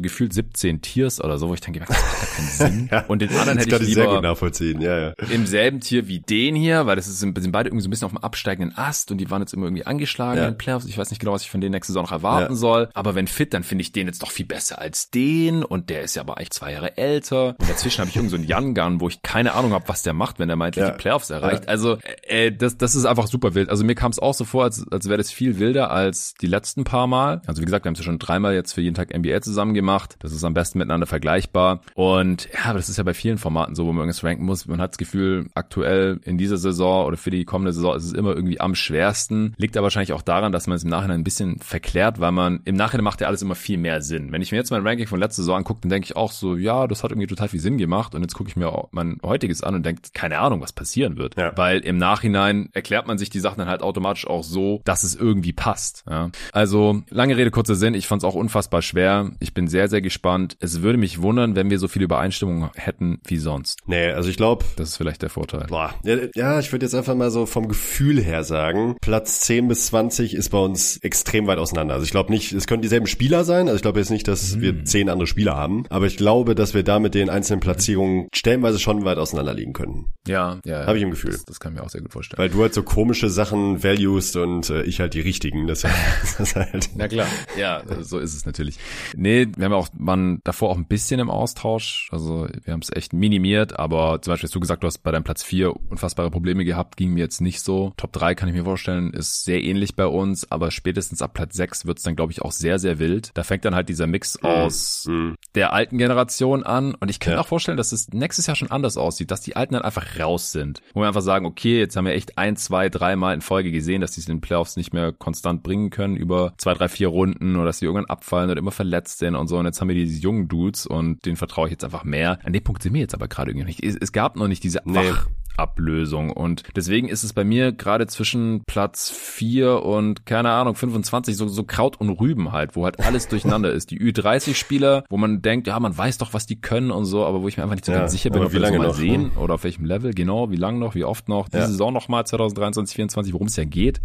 gefühlt 0.00 0.32
17 0.32 0.82
Tiers 0.82 1.22
oder 1.22 1.38
so, 1.38 1.48
wo 1.48 1.54
ich 1.54 1.60
dann 1.60 1.72
gedacht, 1.72 1.90
das 1.90 2.02
macht 2.02 2.36
keinen 2.36 2.48
Sinn. 2.88 2.90
und 3.08 3.22
den 3.22 3.30
anderen 3.30 3.58
hätte 3.58 3.76
ich 3.76 3.94
lieber 3.94 4.20
nachvollziehen. 4.20 4.80
Ja, 4.80 4.98
ja. 4.98 5.12
im 5.30 5.46
selben 5.46 5.80
Tier 5.80 6.08
wie 6.08 6.20
den 6.20 6.54
hier, 6.54 6.86
weil 6.86 6.96
das 6.96 7.06
ist, 7.06 7.20
sind 7.20 7.52
beide 7.52 7.68
irgendwie 7.68 7.82
so 7.82 7.88
ein 7.88 7.90
bisschen 7.90 8.06
auf 8.06 8.12
dem 8.12 8.18
absteigenden 8.18 8.76
Ast 8.76 9.10
und 9.10 9.18
die 9.18 9.30
waren 9.30 9.42
jetzt 9.42 9.54
immer 9.54 9.66
irgendwie 9.66 9.86
angeschlagen 9.86 10.38
ja. 10.38 10.46
in 10.46 10.54
den 10.54 10.58
Playoffs. 10.58 10.86
Ich 10.86 10.98
weiß 10.98 11.10
nicht 11.10 11.20
genau, 11.20 11.32
was 11.32 11.42
ich 11.42 11.50
von 11.50 11.60
denen 11.60 11.72
nächste 11.72 11.92
Saison 11.92 12.04
noch 12.04 12.12
erwarten 12.12 12.56
soll. 12.56 12.88
Aber 12.94 13.14
wenn 13.14 13.26
fit, 13.26 13.54
dann 13.54 13.62
finde 13.62 13.82
ich 13.82 13.92
den 13.92 14.06
jetzt 14.06 14.22
doch 14.22 14.30
viel 14.30 14.46
besser 14.46 14.80
als 14.80 15.10
den. 15.10 15.62
Und 15.62 15.90
der 15.90 16.07
ist 16.08 16.16
ja 16.16 16.22
aber 16.22 16.38
eigentlich 16.38 16.50
zwei 16.50 16.72
Jahre 16.72 16.96
älter. 16.96 17.54
Und 17.58 17.68
dazwischen 17.68 18.00
habe 18.00 18.10
ich 18.10 18.16
irgend 18.16 18.30
so 18.30 18.36
einen 18.36 18.46
Young 18.48 18.74
Gun, 18.74 19.00
wo 19.00 19.08
ich 19.08 19.22
keine 19.22 19.54
Ahnung 19.54 19.72
habe, 19.72 19.88
was 19.88 20.02
der 20.02 20.12
macht, 20.12 20.38
wenn 20.38 20.48
er 20.48 20.56
meint, 20.56 20.76
ja. 20.76 20.90
die 20.90 20.96
Playoffs 20.96 21.30
erreicht. 21.30 21.64
Ja. 21.64 21.70
Also 21.70 21.98
äh, 22.22 22.52
das, 22.52 22.78
das 22.78 22.94
ist 22.94 23.04
einfach 23.04 23.26
super 23.26 23.54
wild. 23.54 23.68
Also 23.68 23.84
mir 23.84 23.94
kam 23.94 24.10
es 24.10 24.18
auch 24.18 24.34
so 24.34 24.44
vor, 24.44 24.64
als, 24.64 24.86
als 24.90 25.08
wäre 25.08 25.18
das 25.18 25.30
viel 25.30 25.58
wilder 25.58 25.90
als 25.90 26.34
die 26.34 26.46
letzten 26.46 26.84
paar 26.84 27.06
Mal. 27.06 27.42
Also 27.46 27.60
wie 27.60 27.66
gesagt, 27.66 27.84
wir 27.84 27.88
haben 27.88 27.94
es 27.94 28.00
ja 28.00 28.04
schon 28.04 28.18
dreimal 28.18 28.54
jetzt 28.54 28.72
für 28.72 28.80
jeden 28.80 28.94
Tag 28.94 29.16
NBA 29.16 29.40
zusammen 29.42 29.74
gemacht. 29.74 30.16
Das 30.20 30.32
ist 30.32 30.44
am 30.44 30.54
besten 30.54 30.78
miteinander 30.78 31.06
vergleichbar. 31.06 31.80
Und 31.94 32.48
ja, 32.52 32.70
aber 32.70 32.78
das 32.78 32.88
ist 32.88 32.96
ja 32.96 33.04
bei 33.04 33.14
vielen 33.14 33.38
Formaten 33.38 33.74
so, 33.74 33.84
wo 33.84 33.92
man 33.92 34.02
irgendwas 34.02 34.24
ranken 34.24 34.44
muss. 34.44 34.66
Man 34.66 34.80
hat 34.80 34.92
das 34.92 34.98
Gefühl, 34.98 35.46
aktuell 35.54 36.20
in 36.24 36.38
dieser 36.38 36.56
Saison 36.56 37.06
oder 37.06 37.16
für 37.16 37.30
die 37.30 37.44
kommende 37.44 37.72
Saison 37.72 37.96
ist 37.96 38.04
es 38.04 38.12
immer 38.12 38.34
irgendwie 38.34 38.60
am 38.60 38.74
schwersten. 38.74 39.54
Liegt 39.58 39.76
aber 39.76 39.84
wahrscheinlich 39.84 40.12
auch 40.12 40.22
daran, 40.22 40.52
dass 40.52 40.66
man 40.66 40.76
es 40.76 40.84
im 40.84 40.90
Nachhinein 40.90 41.20
ein 41.20 41.24
bisschen 41.24 41.58
verklärt, 41.58 42.20
weil 42.20 42.32
man 42.32 42.60
im 42.64 42.76
Nachhinein 42.76 43.04
macht 43.04 43.20
ja 43.20 43.26
alles 43.26 43.42
immer 43.42 43.54
viel 43.54 43.78
mehr 43.78 44.00
Sinn. 44.02 44.32
Wenn 44.32 44.42
ich 44.42 44.52
mir 44.52 44.58
jetzt 44.58 44.70
mein 44.70 44.86
Ranking 44.86 45.06
von 45.06 45.18
letzter 45.18 45.42
Saison 45.42 45.58
angucke, 45.58 45.80
dann 45.82 45.90
denke 45.90 45.97
ich 46.06 46.16
auch 46.16 46.32
so, 46.32 46.56
ja, 46.56 46.86
das 46.86 47.02
hat 47.02 47.10
irgendwie 47.10 47.26
total 47.26 47.48
viel 47.48 47.60
Sinn 47.60 47.78
gemacht. 47.78 48.14
Und 48.14 48.22
jetzt 48.22 48.34
gucke 48.34 48.50
ich 48.50 48.56
mir 48.56 48.88
mein 48.90 49.18
heutiges 49.24 49.62
an 49.62 49.74
und 49.74 49.84
denke, 49.84 50.02
keine 50.12 50.38
Ahnung, 50.38 50.60
was 50.60 50.72
passieren 50.72 51.16
wird. 51.16 51.36
Ja. 51.38 51.56
Weil 51.56 51.80
im 51.80 51.98
Nachhinein 51.98 52.68
erklärt 52.72 53.06
man 53.06 53.18
sich 53.18 53.30
die 53.30 53.40
Sachen 53.40 53.58
dann 53.58 53.68
halt 53.68 53.82
automatisch 53.82 54.26
auch 54.26 54.44
so, 54.44 54.80
dass 54.84 55.02
es 55.02 55.14
irgendwie 55.14 55.52
passt. 55.52 56.04
Ja. 56.08 56.30
Also 56.52 57.02
lange 57.10 57.36
Rede, 57.36 57.50
kurzer 57.50 57.74
Sinn. 57.74 57.94
Ich 57.94 58.06
fand 58.06 58.22
es 58.22 58.28
auch 58.28 58.34
unfassbar 58.34 58.82
schwer. 58.82 59.30
Ich 59.40 59.54
bin 59.54 59.68
sehr, 59.68 59.88
sehr 59.88 60.00
gespannt. 60.00 60.56
Es 60.60 60.82
würde 60.82 60.98
mich 60.98 61.22
wundern, 61.22 61.56
wenn 61.56 61.70
wir 61.70 61.78
so 61.78 61.88
viele 61.88 62.04
Übereinstimmungen 62.04 62.70
hätten 62.74 63.20
wie 63.26 63.38
sonst. 63.38 63.80
Nee, 63.86 64.10
also 64.10 64.28
ich 64.28 64.36
glaube. 64.36 64.64
Das 64.76 64.90
ist 64.90 64.96
vielleicht 64.96 65.22
der 65.22 65.30
Vorteil. 65.30 65.66
Boah. 65.68 65.94
Ja, 66.34 66.58
ich 66.58 66.72
würde 66.72 66.86
jetzt 66.86 66.94
einfach 66.94 67.14
mal 67.14 67.30
so 67.30 67.46
vom 67.46 67.68
Gefühl 67.68 68.22
her 68.22 68.44
sagen, 68.44 68.96
Platz 69.00 69.40
10 69.40 69.68
bis 69.68 69.86
20 69.86 70.34
ist 70.34 70.50
bei 70.50 70.58
uns 70.58 70.98
extrem 70.98 71.46
weit 71.46 71.58
auseinander. 71.58 71.94
Also 71.94 72.04
ich 72.04 72.10
glaube 72.10 72.30
nicht, 72.30 72.52
es 72.52 72.66
können 72.66 72.82
dieselben 72.82 73.06
Spieler 73.06 73.44
sein. 73.44 73.68
Also 73.68 73.76
ich 73.76 73.82
glaube 73.82 73.98
jetzt 73.98 74.10
nicht, 74.10 74.28
dass 74.28 74.56
mhm. 74.56 74.60
wir 74.60 74.84
zehn 74.84 75.08
andere 75.08 75.26
Spieler 75.26 75.56
haben. 75.56 75.84
Aber 75.90 76.06
ich 76.06 76.16
glaube, 76.16 76.54
dass 76.54 76.74
wir 76.74 76.82
da 76.82 76.98
mit 76.98 77.14
den 77.14 77.30
einzelnen 77.30 77.60
Platzierungen 77.60 78.28
stellenweise 78.34 78.78
schon 78.78 79.04
weit 79.04 79.18
auseinander 79.18 79.54
liegen 79.54 79.72
können. 79.72 80.12
Ja, 80.26 80.58
ja. 80.64 80.86
Habe 80.86 80.98
ich 80.98 81.04
im 81.04 81.10
Gefühl. 81.10 81.32
Das, 81.32 81.44
das, 81.44 81.60
kann 81.60 81.74
mir 81.74 81.82
auch 81.82 81.88
sehr 81.88 82.02
gut 82.02 82.12
vorstellen. 82.12 82.38
Weil 82.38 82.50
du 82.50 82.60
halt 82.60 82.74
so 82.74 82.82
komische 82.82 83.30
Sachen 83.30 83.82
valuest 83.82 84.36
und 84.36 84.68
äh, 84.70 84.82
ich 84.82 85.00
halt 85.00 85.14
die 85.14 85.20
richtigen. 85.20 85.66
Das, 85.66 85.82
das 86.38 86.54
halt. 86.54 86.90
Na 86.94 87.08
klar. 87.08 87.26
Ja, 87.58 87.82
so 88.00 88.18
ist 88.18 88.34
es 88.34 88.44
natürlich. 88.44 88.78
Nee, 89.16 89.48
wir 89.56 89.64
haben 89.64 89.72
auch, 89.72 89.88
waren 89.94 90.40
davor 90.44 90.70
auch 90.70 90.76
ein 90.76 90.86
bisschen 90.86 91.20
im 91.20 91.30
Austausch. 91.30 92.08
Also 92.12 92.46
wir 92.64 92.72
haben 92.72 92.82
es 92.82 92.94
echt 92.94 93.12
minimiert, 93.12 93.78
aber 93.78 94.20
zum 94.22 94.32
Beispiel 94.32 94.48
hast 94.48 94.54
du 94.54 94.60
gesagt, 94.60 94.82
du 94.82 94.86
hast 94.86 94.98
bei 94.98 95.10
deinem 95.10 95.24
Platz 95.24 95.42
4 95.42 95.74
unfassbare 95.90 96.30
Probleme 96.30 96.64
gehabt, 96.64 96.96
ging 96.96 97.14
mir 97.14 97.20
jetzt 97.20 97.40
nicht 97.40 97.60
so. 97.62 97.92
Top 97.96 98.12
3 98.12 98.34
kann 98.34 98.48
ich 98.48 98.54
mir 98.54 98.64
vorstellen, 98.64 99.12
ist 99.12 99.44
sehr 99.44 99.62
ähnlich 99.62 99.96
bei 99.96 100.06
uns, 100.06 100.50
aber 100.50 100.70
spätestens 100.70 101.22
ab 101.22 101.34
Platz 101.34 101.56
6 101.56 101.86
wird 101.86 101.98
es 101.98 102.04
dann, 102.04 102.16
glaube 102.16 102.32
ich, 102.32 102.42
auch 102.42 102.52
sehr, 102.52 102.78
sehr 102.78 102.98
wild. 102.98 103.30
Da 103.34 103.42
fängt 103.42 103.64
dann 103.64 103.74
halt 103.74 103.88
dieser 103.88 104.06
Mix 104.06 104.38
mhm. 104.42 104.48
aus 104.48 105.06
mhm. 105.08 105.34
der 105.54 105.72
alten 105.78 105.96
Generation 105.96 106.64
an 106.64 106.96
und 106.96 107.08
ich 107.08 107.20
kann 107.20 107.30
ja. 107.30 107.36
mir 107.36 107.42
auch 107.42 107.46
vorstellen, 107.46 107.76
dass 107.76 107.92
es 107.92 108.08
nächstes 108.08 108.48
Jahr 108.48 108.56
schon 108.56 108.72
anders 108.72 108.96
aussieht, 108.96 109.30
dass 109.30 109.40
die 109.40 109.54
Alten 109.54 109.74
dann 109.74 109.82
einfach 109.82 110.18
raus 110.18 110.50
sind. 110.50 110.82
Wo 110.92 111.00
wir 111.02 111.06
einfach 111.06 111.22
sagen, 111.22 111.46
okay, 111.46 111.78
jetzt 111.78 111.96
haben 111.96 112.04
wir 112.04 112.14
echt 112.14 112.36
ein, 112.36 112.56
zwei, 112.56 112.88
drei 112.88 113.14
Mal 113.14 113.32
in 113.34 113.42
Folge 113.42 113.70
gesehen, 113.70 114.00
dass 114.00 114.10
die 114.10 114.20
es 114.20 114.26
in 114.26 114.36
den 114.36 114.40
Playoffs 114.40 114.76
nicht 114.76 114.92
mehr 114.92 115.12
konstant 115.12 115.62
bringen 115.62 115.90
können 115.90 116.16
über 116.16 116.52
zwei, 116.56 116.74
drei, 116.74 116.88
vier 116.88 117.08
Runden 117.08 117.54
oder 117.54 117.66
dass 117.66 117.78
die 117.78 117.84
irgendwann 117.84 118.06
abfallen 118.06 118.50
oder 118.50 118.58
immer 118.58 118.72
verletzt 118.72 119.20
sind 119.20 119.36
und 119.36 119.46
so. 119.46 119.56
Und 119.56 119.66
jetzt 119.66 119.80
haben 119.80 119.86
wir 119.86 119.94
diese 119.94 120.20
jungen 120.20 120.48
Dudes 120.48 120.84
und 120.84 121.24
denen 121.24 121.36
vertraue 121.36 121.68
ich 121.68 121.72
jetzt 121.72 121.84
einfach 121.84 122.02
mehr. 122.02 122.40
An 122.42 122.52
dem 122.52 122.64
Punkt 122.64 122.82
sind 122.82 122.92
wir 122.92 123.00
jetzt 123.00 123.14
aber 123.14 123.28
gerade 123.28 123.52
irgendwie 123.52 123.66
nicht. 123.66 123.84
Es, 123.84 123.94
es 123.94 124.10
gab 124.10 124.34
noch 124.34 124.48
nicht 124.48 124.64
diese 124.64 124.80
nee. 124.84 125.12
Ablösung. 125.58 126.30
Und 126.30 126.62
deswegen 126.76 127.08
ist 127.08 127.24
es 127.24 127.32
bei 127.32 127.44
mir 127.44 127.72
gerade 127.72 128.06
zwischen 128.06 128.62
Platz 128.66 129.10
4 129.10 129.82
und, 129.82 130.26
keine 130.26 130.50
Ahnung, 130.50 130.74
25 130.74 131.36
so, 131.36 131.48
so 131.48 131.64
Kraut 131.64 132.00
und 132.00 132.10
Rüben 132.10 132.52
halt, 132.52 132.76
wo 132.76 132.84
halt 132.84 133.00
alles 133.00 133.28
durcheinander 133.28 133.72
ist. 133.72 133.90
Die 133.90 134.00
Ü30-Spieler, 134.00 135.04
wo 135.08 135.16
man 135.16 135.42
denkt, 135.42 135.66
ja, 135.66 135.78
man 135.80 135.96
weiß 135.96 136.18
doch, 136.18 136.34
was 136.34 136.46
die 136.46 136.60
können 136.60 136.90
und 136.90 137.04
so, 137.04 137.24
aber 137.24 137.42
wo 137.42 137.48
ich 137.48 137.56
mir 137.56 137.62
einfach 137.62 137.76
nicht 137.76 137.84
so 137.84 137.92
ja, 137.92 137.98
ganz 137.98 138.12
sicher 138.12 138.30
bin, 138.30 138.42
ob 138.42 138.52
wir 138.52 138.60
das 138.60 138.70
mal 138.70 138.78
noch, 138.78 138.94
sehen 138.94 139.30
ne? 139.34 139.40
oder 139.40 139.54
auf 139.54 139.64
welchem 139.64 139.84
Level, 139.84 140.12
genau, 140.12 140.50
wie 140.50 140.56
lang 140.56 140.78
noch, 140.78 140.94
wie 140.94 141.04
oft 141.04 141.28
noch, 141.28 141.48
diese 141.48 141.62
ja. 141.62 141.66
Saison 141.66 141.92
nochmal 141.92 142.26
2023, 142.26 142.94
2024, 142.94 143.34
worum 143.34 143.46
es 143.46 143.56
ja 143.56 143.64
geht. 143.64 144.00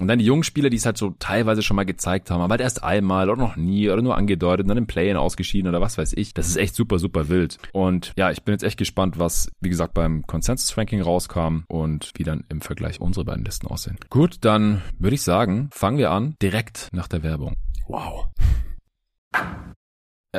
Und 0.00 0.08
dann 0.08 0.18
die 0.18 0.24
jungen 0.24 0.42
Spieler, 0.42 0.70
die 0.70 0.76
es 0.76 0.86
halt 0.86 0.98
so 0.98 1.14
teilweise 1.18 1.62
schon 1.62 1.76
mal 1.76 1.86
gezeigt 1.86 2.30
haben, 2.30 2.40
aber 2.40 2.52
halt 2.52 2.60
erst 2.60 2.82
einmal 2.82 3.30
oder 3.30 3.40
noch 3.40 3.56
nie 3.56 3.88
oder 3.88 4.02
nur 4.02 4.16
angedeutet 4.16 4.64
und 4.64 4.68
dann 4.68 4.78
im 4.78 4.86
Play-In 4.86 5.16
ausgeschieden 5.16 5.68
oder 5.68 5.80
was 5.80 5.96
weiß 5.96 6.12
ich. 6.14 6.34
Das 6.34 6.48
ist 6.48 6.56
echt 6.56 6.74
super, 6.74 6.98
super 6.98 7.28
wild. 7.28 7.58
Und 7.72 8.12
ja, 8.16 8.30
ich 8.30 8.42
bin 8.42 8.52
jetzt 8.52 8.64
echt 8.64 8.78
gespannt, 8.78 9.18
was, 9.18 9.50
wie 9.60 9.68
gesagt, 9.68 9.94
beim 9.94 10.26
Consensus-Ranking 10.26 10.88
Ranking 10.88 11.02
rauskam 11.02 11.64
und 11.68 12.12
wie 12.16 12.24
dann 12.24 12.44
im 12.48 12.60
Vergleich 12.60 13.00
unsere 13.00 13.24
beiden 13.24 13.44
Listen 13.44 13.66
aussehen. 13.66 13.98
Gut, 14.08 14.38
dann 14.42 14.82
würde 14.98 15.14
ich 15.14 15.22
sagen, 15.22 15.68
fangen 15.70 15.98
wir 15.98 16.10
an 16.10 16.34
direkt 16.40 16.88
nach 16.92 17.08
der 17.08 17.22
Werbung. 17.22 17.54
Wow. 17.86 18.28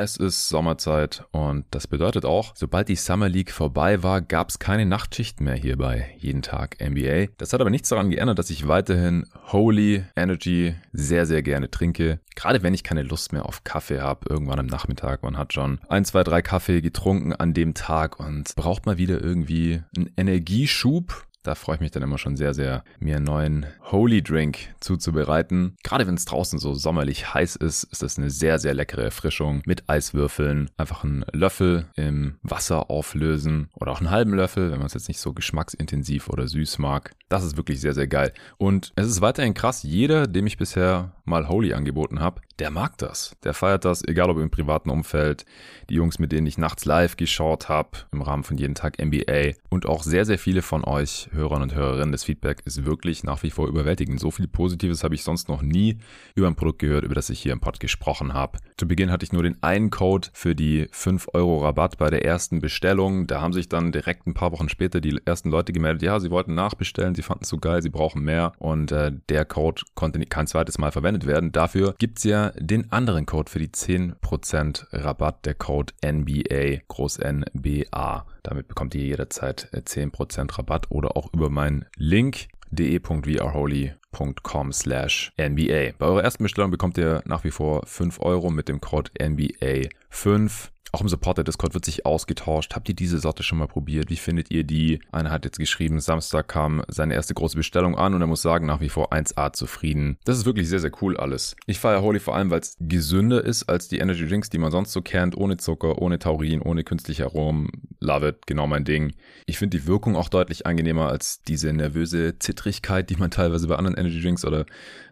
Es 0.02 0.16
ist 0.16 0.48
Sommerzeit 0.48 1.26
und 1.32 1.66
das 1.72 1.86
bedeutet 1.86 2.24
auch, 2.24 2.54
sobald 2.56 2.88
die 2.88 2.96
Summer 2.96 3.28
League 3.28 3.52
vorbei 3.52 4.02
war, 4.02 4.22
gab 4.22 4.48
es 4.48 4.58
keine 4.58 4.86
Nachtschichten 4.86 5.44
mehr 5.44 5.56
hierbei, 5.56 6.16
jeden 6.18 6.42
Tag 6.42 6.78
NBA. 6.80 7.34
Das 7.38 7.52
hat 7.52 7.60
aber 7.60 7.70
nichts 7.70 7.90
daran 7.90 8.10
geändert, 8.10 8.40
dass 8.40 8.50
ich 8.50 8.70
weiterhin 8.70 9.26
Holy 9.52 10.06
Energy 10.16 10.74
sehr, 10.94 11.26
sehr 11.26 11.44
gerne 11.44 11.70
trinke. 11.70 12.22
Gerade 12.34 12.64
wenn 12.64 12.74
ich 12.74 12.86
keine 12.86 13.04
Lust 13.04 13.34
mehr 13.34 13.46
auf 13.46 13.66
Kaffee 13.66 14.00
habe, 14.00 14.28
irgendwann 14.30 14.60
am 14.60 14.68
Nachmittag. 14.68 15.22
Man 15.22 15.38
hat 15.38 15.52
schon 15.52 15.82
ein, 15.90 16.06
zwei, 16.06 16.24
drei 16.24 16.42
Kaffee 16.42 16.80
getrunken 16.80 17.34
an 17.34 17.54
dem 17.54 17.74
Tag 17.74 18.22
und 18.22 18.56
braucht 18.56 18.86
mal 18.86 18.98
wieder 18.98 19.22
irgendwie 19.22 19.82
einen 19.98 20.14
Energieschub 20.16 21.26
da 21.50 21.56
freue 21.56 21.78
ich 21.78 21.82
mich 21.82 21.90
dann 21.90 22.04
immer 22.04 22.20
schon 22.20 22.38
sehr, 22.38 22.54
sehr, 22.54 22.84
mir 23.00 23.16
einen 23.16 23.26
neuen 23.26 23.66
Holy 23.92 24.22
Drink 24.22 24.70
zuzubereiten. 24.82 25.76
Gerade 25.84 26.06
wenn 26.06 26.14
es 26.14 26.26
draußen 26.26 26.60
so 26.60 26.76
sommerlich 26.76 27.34
heiß 27.34 27.56
ist, 27.56 27.86
ist 27.86 28.04
das 28.04 28.20
eine 28.20 28.30
sehr, 28.30 28.60
sehr 28.60 28.76
leckere 28.76 29.04
Erfrischung 29.04 29.64
mit 29.66 29.90
Eiswürfeln. 29.90 30.70
Einfach 30.78 31.04
einen 31.04 31.26
Löffel 31.32 31.88
im 31.96 32.38
Wasser 32.44 32.92
auflösen 32.92 33.70
oder 33.74 33.92
auch 33.92 34.00
einen 34.00 34.12
halben 34.12 34.36
Löffel, 34.36 34.70
wenn 34.70 34.78
man 34.78 34.86
es 34.86 34.94
jetzt 34.94 35.08
nicht 35.08 35.20
so 35.20 35.34
geschmacksintensiv 35.34 36.30
oder 36.30 36.48
süß 36.48 36.78
mag. 36.78 37.14
Das 37.30 37.44
ist 37.44 37.58
wirklich 37.58 37.82
sehr, 37.82 37.96
sehr 37.96 38.08
geil. 38.08 38.32
Und 38.60 38.92
es 38.96 39.08
ist 39.08 39.22
weiterhin 39.22 39.56
krass, 39.56 39.82
jeder, 39.82 40.28
dem 40.28 40.46
ich 40.46 40.58
bisher 40.58 41.14
mal 41.30 41.48
Holy 41.48 41.74
angeboten 41.74 42.20
habe, 42.20 42.42
der 42.60 42.72
mag 42.72 42.98
das. 42.98 43.38
Der 43.44 43.54
feiert 43.54 43.86
das, 43.86 44.04
egal 44.06 44.30
ob 44.30 44.38
im 44.38 44.50
privaten 44.50 44.90
Umfeld, 44.90 45.46
die 45.90 45.96
Jungs, 45.96 46.20
mit 46.20 46.32
denen 46.32 46.46
ich 46.46 46.58
nachts 46.58 46.86
live 46.86 47.16
geschaut 47.16 47.70
habe, 47.70 47.90
im 48.12 48.22
Rahmen 48.22 48.44
von 48.44 48.58
jeden 48.58 48.76
Tag 48.76 48.98
NBA 49.00 49.54
und 49.70 49.86
auch 49.86 50.04
sehr, 50.04 50.26
sehr 50.26 50.38
viele 50.38 50.62
von 50.62 50.84
euch, 50.84 51.30
Hörern 51.32 51.62
und 51.62 51.74
Hörerinnen, 51.74 52.12
das 52.12 52.26
Feedback 52.26 52.62
ist 52.66 52.86
wirklich 52.86 53.24
nach 53.24 53.44
wie 53.44 53.50
vor 53.50 53.68
überwältigend. 53.68 54.20
So 54.20 54.32
viel 54.32 54.48
Positives 54.48 55.04
habe 55.04 55.16
ich 55.16 55.24
sonst 55.24 55.48
noch 55.48 55.62
nie 55.62 56.00
über 56.36 56.48
ein 56.48 56.56
Produkt 56.56 56.80
gehört, 56.80 57.06
über 57.06 57.16
das 57.16 57.30
ich 57.30 57.40
hier 57.40 57.54
im 57.54 57.62
Pod 57.62 57.80
gesprochen 57.80 58.34
habe. 58.34 58.60
Zu 58.78 58.88
Beginn 58.88 59.12
hatte 59.12 59.24
ich 59.24 59.32
nur 59.32 59.44
den 59.44 59.62
einen 59.64 59.90
Code 59.90 60.28
für 60.34 60.56
die 60.56 60.88
5 60.92 61.30
Euro 61.34 61.60
Rabatt 61.60 61.98
bei 61.98 62.10
der 62.10 62.26
ersten 62.26 62.60
Bestellung. 62.60 63.28
Da 63.28 63.42
haben 63.42 63.54
sich 63.54 63.70
dann 63.70 63.92
direkt 63.92 64.28
ein 64.28 64.34
paar 64.34 64.52
Wochen 64.52 64.68
später 64.68 65.00
die 65.00 65.20
ersten 65.26 65.50
Leute 65.50 65.72
gemeldet, 65.72 66.02
ja, 66.02 66.20
sie 66.20 66.32
wollten 66.32 66.56
nachbestellen, 66.56 67.16
sie 67.16 67.22
fanden 67.22 67.44
es 67.44 67.50
so 67.50 67.58
geil, 67.58 67.82
sie 67.82 67.90
brauchen 67.90 68.24
mehr 68.24 68.52
und 68.58 68.92
äh, 68.92 69.14
der 69.30 69.46
Code 69.46 69.84
konnte 69.96 70.20
kein 70.26 70.48
zweites 70.48 70.78
Mal 70.78 70.92
verwendet 70.92 71.19
werden. 71.26 71.52
Dafür 71.52 71.96
gibt's 71.98 72.24
ja 72.24 72.52
den 72.58 72.92
anderen 72.92 73.26
Code 73.26 73.52
für 73.52 73.60
die 73.60 73.70
10% 73.70 74.88
Rabatt, 74.92 75.46
der 75.46 75.56
Code 75.56 75.94
NBA, 76.06 76.82
groß 76.88 77.20
NBA. 77.20 78.26
Damit 78.44 78.68
bekommt 78.68 78.96
ihr 78.96 79.04
jederzeit 79.04 79.70
10% 79.74 80.40
äh, 80.40 80.56
Rabatt 80.56 80.88
oder 80.90 81.18
auch 81.18 81.34
über 81.34 81.50
meinen 81.50 81.86
Link 81.96 82.48
de.vrholy.com 82.72 84.72
slash 84.72 85.34
NBA. 85.38 85.92
Bei 85.98 86.06
eurer 86.06 86.24
ersten 86.24 86.44
Bestellung 86.44 86.72
bekommt 86.72 86.98
ihr 86.98 87.22
nach 87.26 87.44
wie 87.44 87.52
vor 87.52 87.86
5 87.86 88.22
Euro 88.22 88.50
mit 88.50 88.70
dem 88.70 88.82
Code 88.82 89.12
NBA 89.20 89.90
5. 90.10 90.72
Auch 90.92 91.02
im 91.02 91.08
Supporter 91.08 91.44
Discord 91.44 91.76
wird 91.76 91.86
sich 91.86 92.06
ausgetauscht. 92.06 92.74
Habt 92.74 92.90
ihr 92.90 92.96
diese 92.96 93.20
Sorte 93.20 93.44
schon 93.44 93.60
mal 93.60 93.68
probiert? 93.68 94.10
Wie 94.10 94.16
findet 94.16 94.50
ihr 94.50 94.64
die? 94.64 95.00
Einer 95.12 95.30
hat 95.30 95.46
jetzt 95.46 95.60
geschrieben, 95.60 96.00
Samstag 96.00 96.48
kam 96.48 96.84
seine 96.88 97.14
erste 97.14 97.36
große 97.36 97.56
Bestellung 97.56 97.96
an 97.96 98.16
und 98.16 98.22
er 98.22 98.28
muss 98.28 98.42
sagen, 98.42 98.66
nach 98.66 98.82
wie 98.82 98.90
vor 98.90 99.14
1A 99.14 99.54
zufrieden. 99.54 100.18
Das 100.26 100.38
ist 100.38 100.46
wirklich 100.46 100.68
sehr, 100.68 100.80
sehr 100.80 100.92
cool 101.02 101.16
alles. 101.18 101.56
Ich 101.68 101.78
feiere 101.78 102.02
Holy 102.02 102.20
vor 102.20 102.36
allem, 102.36 102.50
weil 102.50 102.62
es 102.62 102.76
gesünder 102.80 103.44
ist 103.44 103.70
als 103.70 103.88
die 103.88 104.00
Energy 104.00 104.28
Drinks, 104.28 104.50
die 104.50 104.58
man 104.58 104.72
sonst 104.72 104.92
so 104.92 105.02
kennt. 105.02 105.38
Ohne 105.38 105.58
Zucker, 105.58 106.02
ohne 106.02 106.18
Taurin, 106.18 106.62
ohne 106.62 106.84
künstliche 106.84 107.26
Aromen. 107.26 107.70
Love 108.00 108.30
it, 108.30 108.48
genau 108.48 108.66
mein 108.66 108.84
Ding. 108.84 109.14
Ich 109.46 109.60
finde 109.60 109.78
die 109.78 109.86
Wirkung 109.86 110.16
auch 110.16 110.30
deutlich 110.30 110.66
angenehmer 110.66 111.10
als 111.10 111.44
diese 111.44 111.72
nervöse 111.72 112.40
Zittrigkeit, 112.40 113.10
die 113.10 113.18
man 113.18 113.30
teilweise 113.30 113.68
bei 113.68 113.76
anderen 113.76 113.98
Energy 113.98 114.22
Drinks 114.22 114.44
oder 114.44 114.66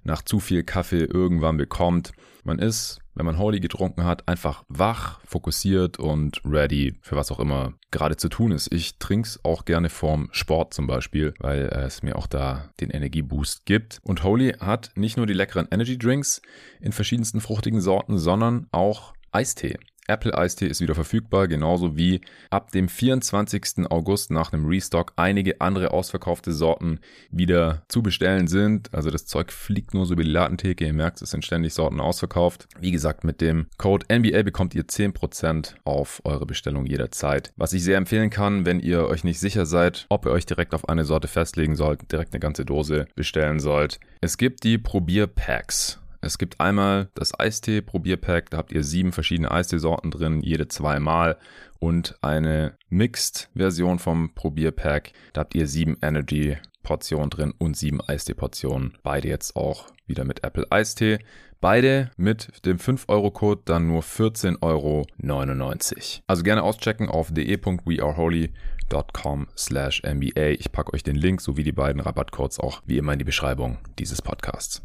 nach 0.04 0.24
zu 0.24 0.40
viel 0.40 0.63
Kaffee 0.63 1.04
irgendwann 1.04 1.58
bekommt. 1.58 2.13
Man 2.44 2.60
ist 2.60 3.00
wenn 3.18 3.26
man 3.26 3.38
Holy 3.38 3.60
getrunken 3.60 4.04
hat, 4.04 4.28
einfach 4.28 4.64
wach, 4.68 5.20
fokussiert 5.26 6.00
und 6.00 6.42
ready 6.46 6.96
für 7.02 7.16
was 7.16 7.32
auch 7.32 7.40
immer 7.40 7.74
gerade 7.92 8.18
zu 8.18 8.30
tun 8.30 8.52
ist. 8.52 8.72
Ich 8.72 8.98
trinke 9.00 9.28
es 9.28 9.44
auch 9.44 9.66
gerne 9.66 9.90
vorm 9.90 10.30
Sport 10.32 10.74
zum 10.74 10.88
Beispiel, 10.88 11.34
weil 11.40 11.66
es 11.66 12.04
mir 12.04 12.16
auch 12.16 12.28
da 12.28 12.70
den 12.80 12.90
Energieboost 12.90 13.66
gibt. 13.66 14.00
Und 14.04 14.24
Holy 14.24 14.54
hat 14.60 14.92
nicht 14.96 15.18
nur 15.18 15.26
die 15.26 15.34
leckeren 15.34 15.68
Energy 15.72 15.98
Drinks 15.98 16.42
in 16.80 16.92
verschiedensten 16.92 17.42
fruchtigen 17.42 17.82
Sorten, 17.82 18.18
sondern 18.18 18.68
auch 18.72 19.14
Eistee. 19.32 19.78
Apple 20.08 20.38
Eistee 20.38 20.67
ist 20.67 20.80
wieder 20.80 20.96
verfügbar, 20.96 21.48
genauso 21.50 21.98
wie 21.98 22.22
ab 22.50 22.72
dem 22.72 22.88
24. 22.88 23.89
August 23.89 24.32
nach 24.32 24.54
einem 24.54 24.65
Restock 24.65 25.12
einige 25.17 25.60
andere 25.60 25.91
ausverkaufte 25.91 26.54
Sorten 26.54 27.00
wieder 27.30 27.84
zu 27.89 28.02
bestellen 28.02 28.48
sind. 28.48 28.93
Also 28.93 29.12
das 29.12 29.26
Zeug 29.26 29.52
fliegt 29.52 29.93
nur 29.93 30.06
so 30.06 30.13
über 30.13 30.24
die 30.24 30.32
Ladentheke. 30.32 30.86
Ihr 30.86 30.93
merkt, 30.93 31.22
es 31.22 31.32
sind 31.32 31.43
ständig 31.43 31.74
Sorten 31.74 32.00
ausverkauft. 32.00 32.67
Wie 32.80 32.91
gesagt, 32.91 33.26
mit 33.26 33.41
dem 33.41 33.67
Code 33.78 34.06
NBA 34.10 34.43
bekommt 34.43 34.74
ihr 34.76 34.86
10% 34.86 35.76
auf 35.84 36.22
eure 36.24 36.46
Bestellung 36.46 36.86
jederzeit. 36.86 37.52
Was 37.58 37.74
ich 37.74 37.84
sehr 37.84 37.98
empfehlen 37.98 38.30
kann, 38.30 38.65
wenn 38.65 38.80
ihr 38.80 39.08
euch 39.08 39.26
nicht 39.26 39.39
sicher 39.39 39.65
seid, 39.65 40.06
ob 40.08 40.26
ihr 40.26 40.32
euch 40.32 40.46
direkt 40.46 40.74
auf 40.74 40.88
eine 40.88 41.04
Sorte 41.04 41.28
festlegen 41.28 41.76
sollt, 41.76 42.12
direkt 42.12 42.34
eine 42.34 42.39
ganze 42.39 42.63
Dose 42.63 43.08
bestellen 43.15 43.60
sollt. 43.60 44.00
Es 44.22 44.38
gibt 44.38 44.63
die 44.63 44.78
Probierpacks. 44.78 46.00
Es 46.22 46.38
gibt 46.38 46.60
einmal 46.60 47.10
das 47.14 47.40
Eistee-Probierpack, 47.40 48.50
da 48.50 48.58
habt 48.58 48.72
ihr 48.72 48.84
sieben 48.84 49.12
verschiedene 49.12 49.52
Eistee-Sorten 49.52 50.12
drin, 50.12 50.42
jede 50.42 50.68
zweimal. 50.68 51.38
Und 51.80 52.18
eine 52.22 52.76
Mixed-Version 52.90 54.00
vom 54.00 54.34
Probierpack, 54.34 55.12
da 55.34 55.42
habt 55.42 55.54
ihr 55.54 55.68
sieben 55.68 55.98
Energy-Portionen 56.02 57.30
drin 57.30 57.54
und 57.58 57.78
sieben 57.78 58.02
Eistee-Portionen. 58.02 58.98
Beide 59.04 59.28
jetzt 59.28 59.56
auch 59.56 59.86
wieder 60.08 60.26
mit 60.26 60.44
Apple 60.44 60.66
Eistee. 60.72 61.20
Beide 61.60 62.12
mit 62.18 62.66
dem 62.66 62.78
5-Euro-Code 62.78 63.62
dann 63.66 63.88
nur 63.88 64.02
14,99 64.02 64.62
Euro. 64.62 65.08
Also 66.28 66.44
gerne 66.44 66.64
auschecken 66.64 67.10
auf 67.10 67.32
de.weareholy.com 67.32 69.48
slash 69.58 70.04
MBA. 70.04 70.50
Ich 70.60 70.72
packe 70.72 70.94
euch 70.94 71.04
den 71.04 71.16
Link 71.16 71.42
sowie 71.42 71.64
die 71.64 71.72
beiden 71.72 72.00
Rabattcodes 72.00 72.60
auch 72.60 72.82
wie 72.86 72.98
immer 72.98 73.14
in 73.14 73.20
die 73.20 73.26
Beschreibung 73.26 73.80
dieses 73.98 74.22
Podcasts. 74.22 74.84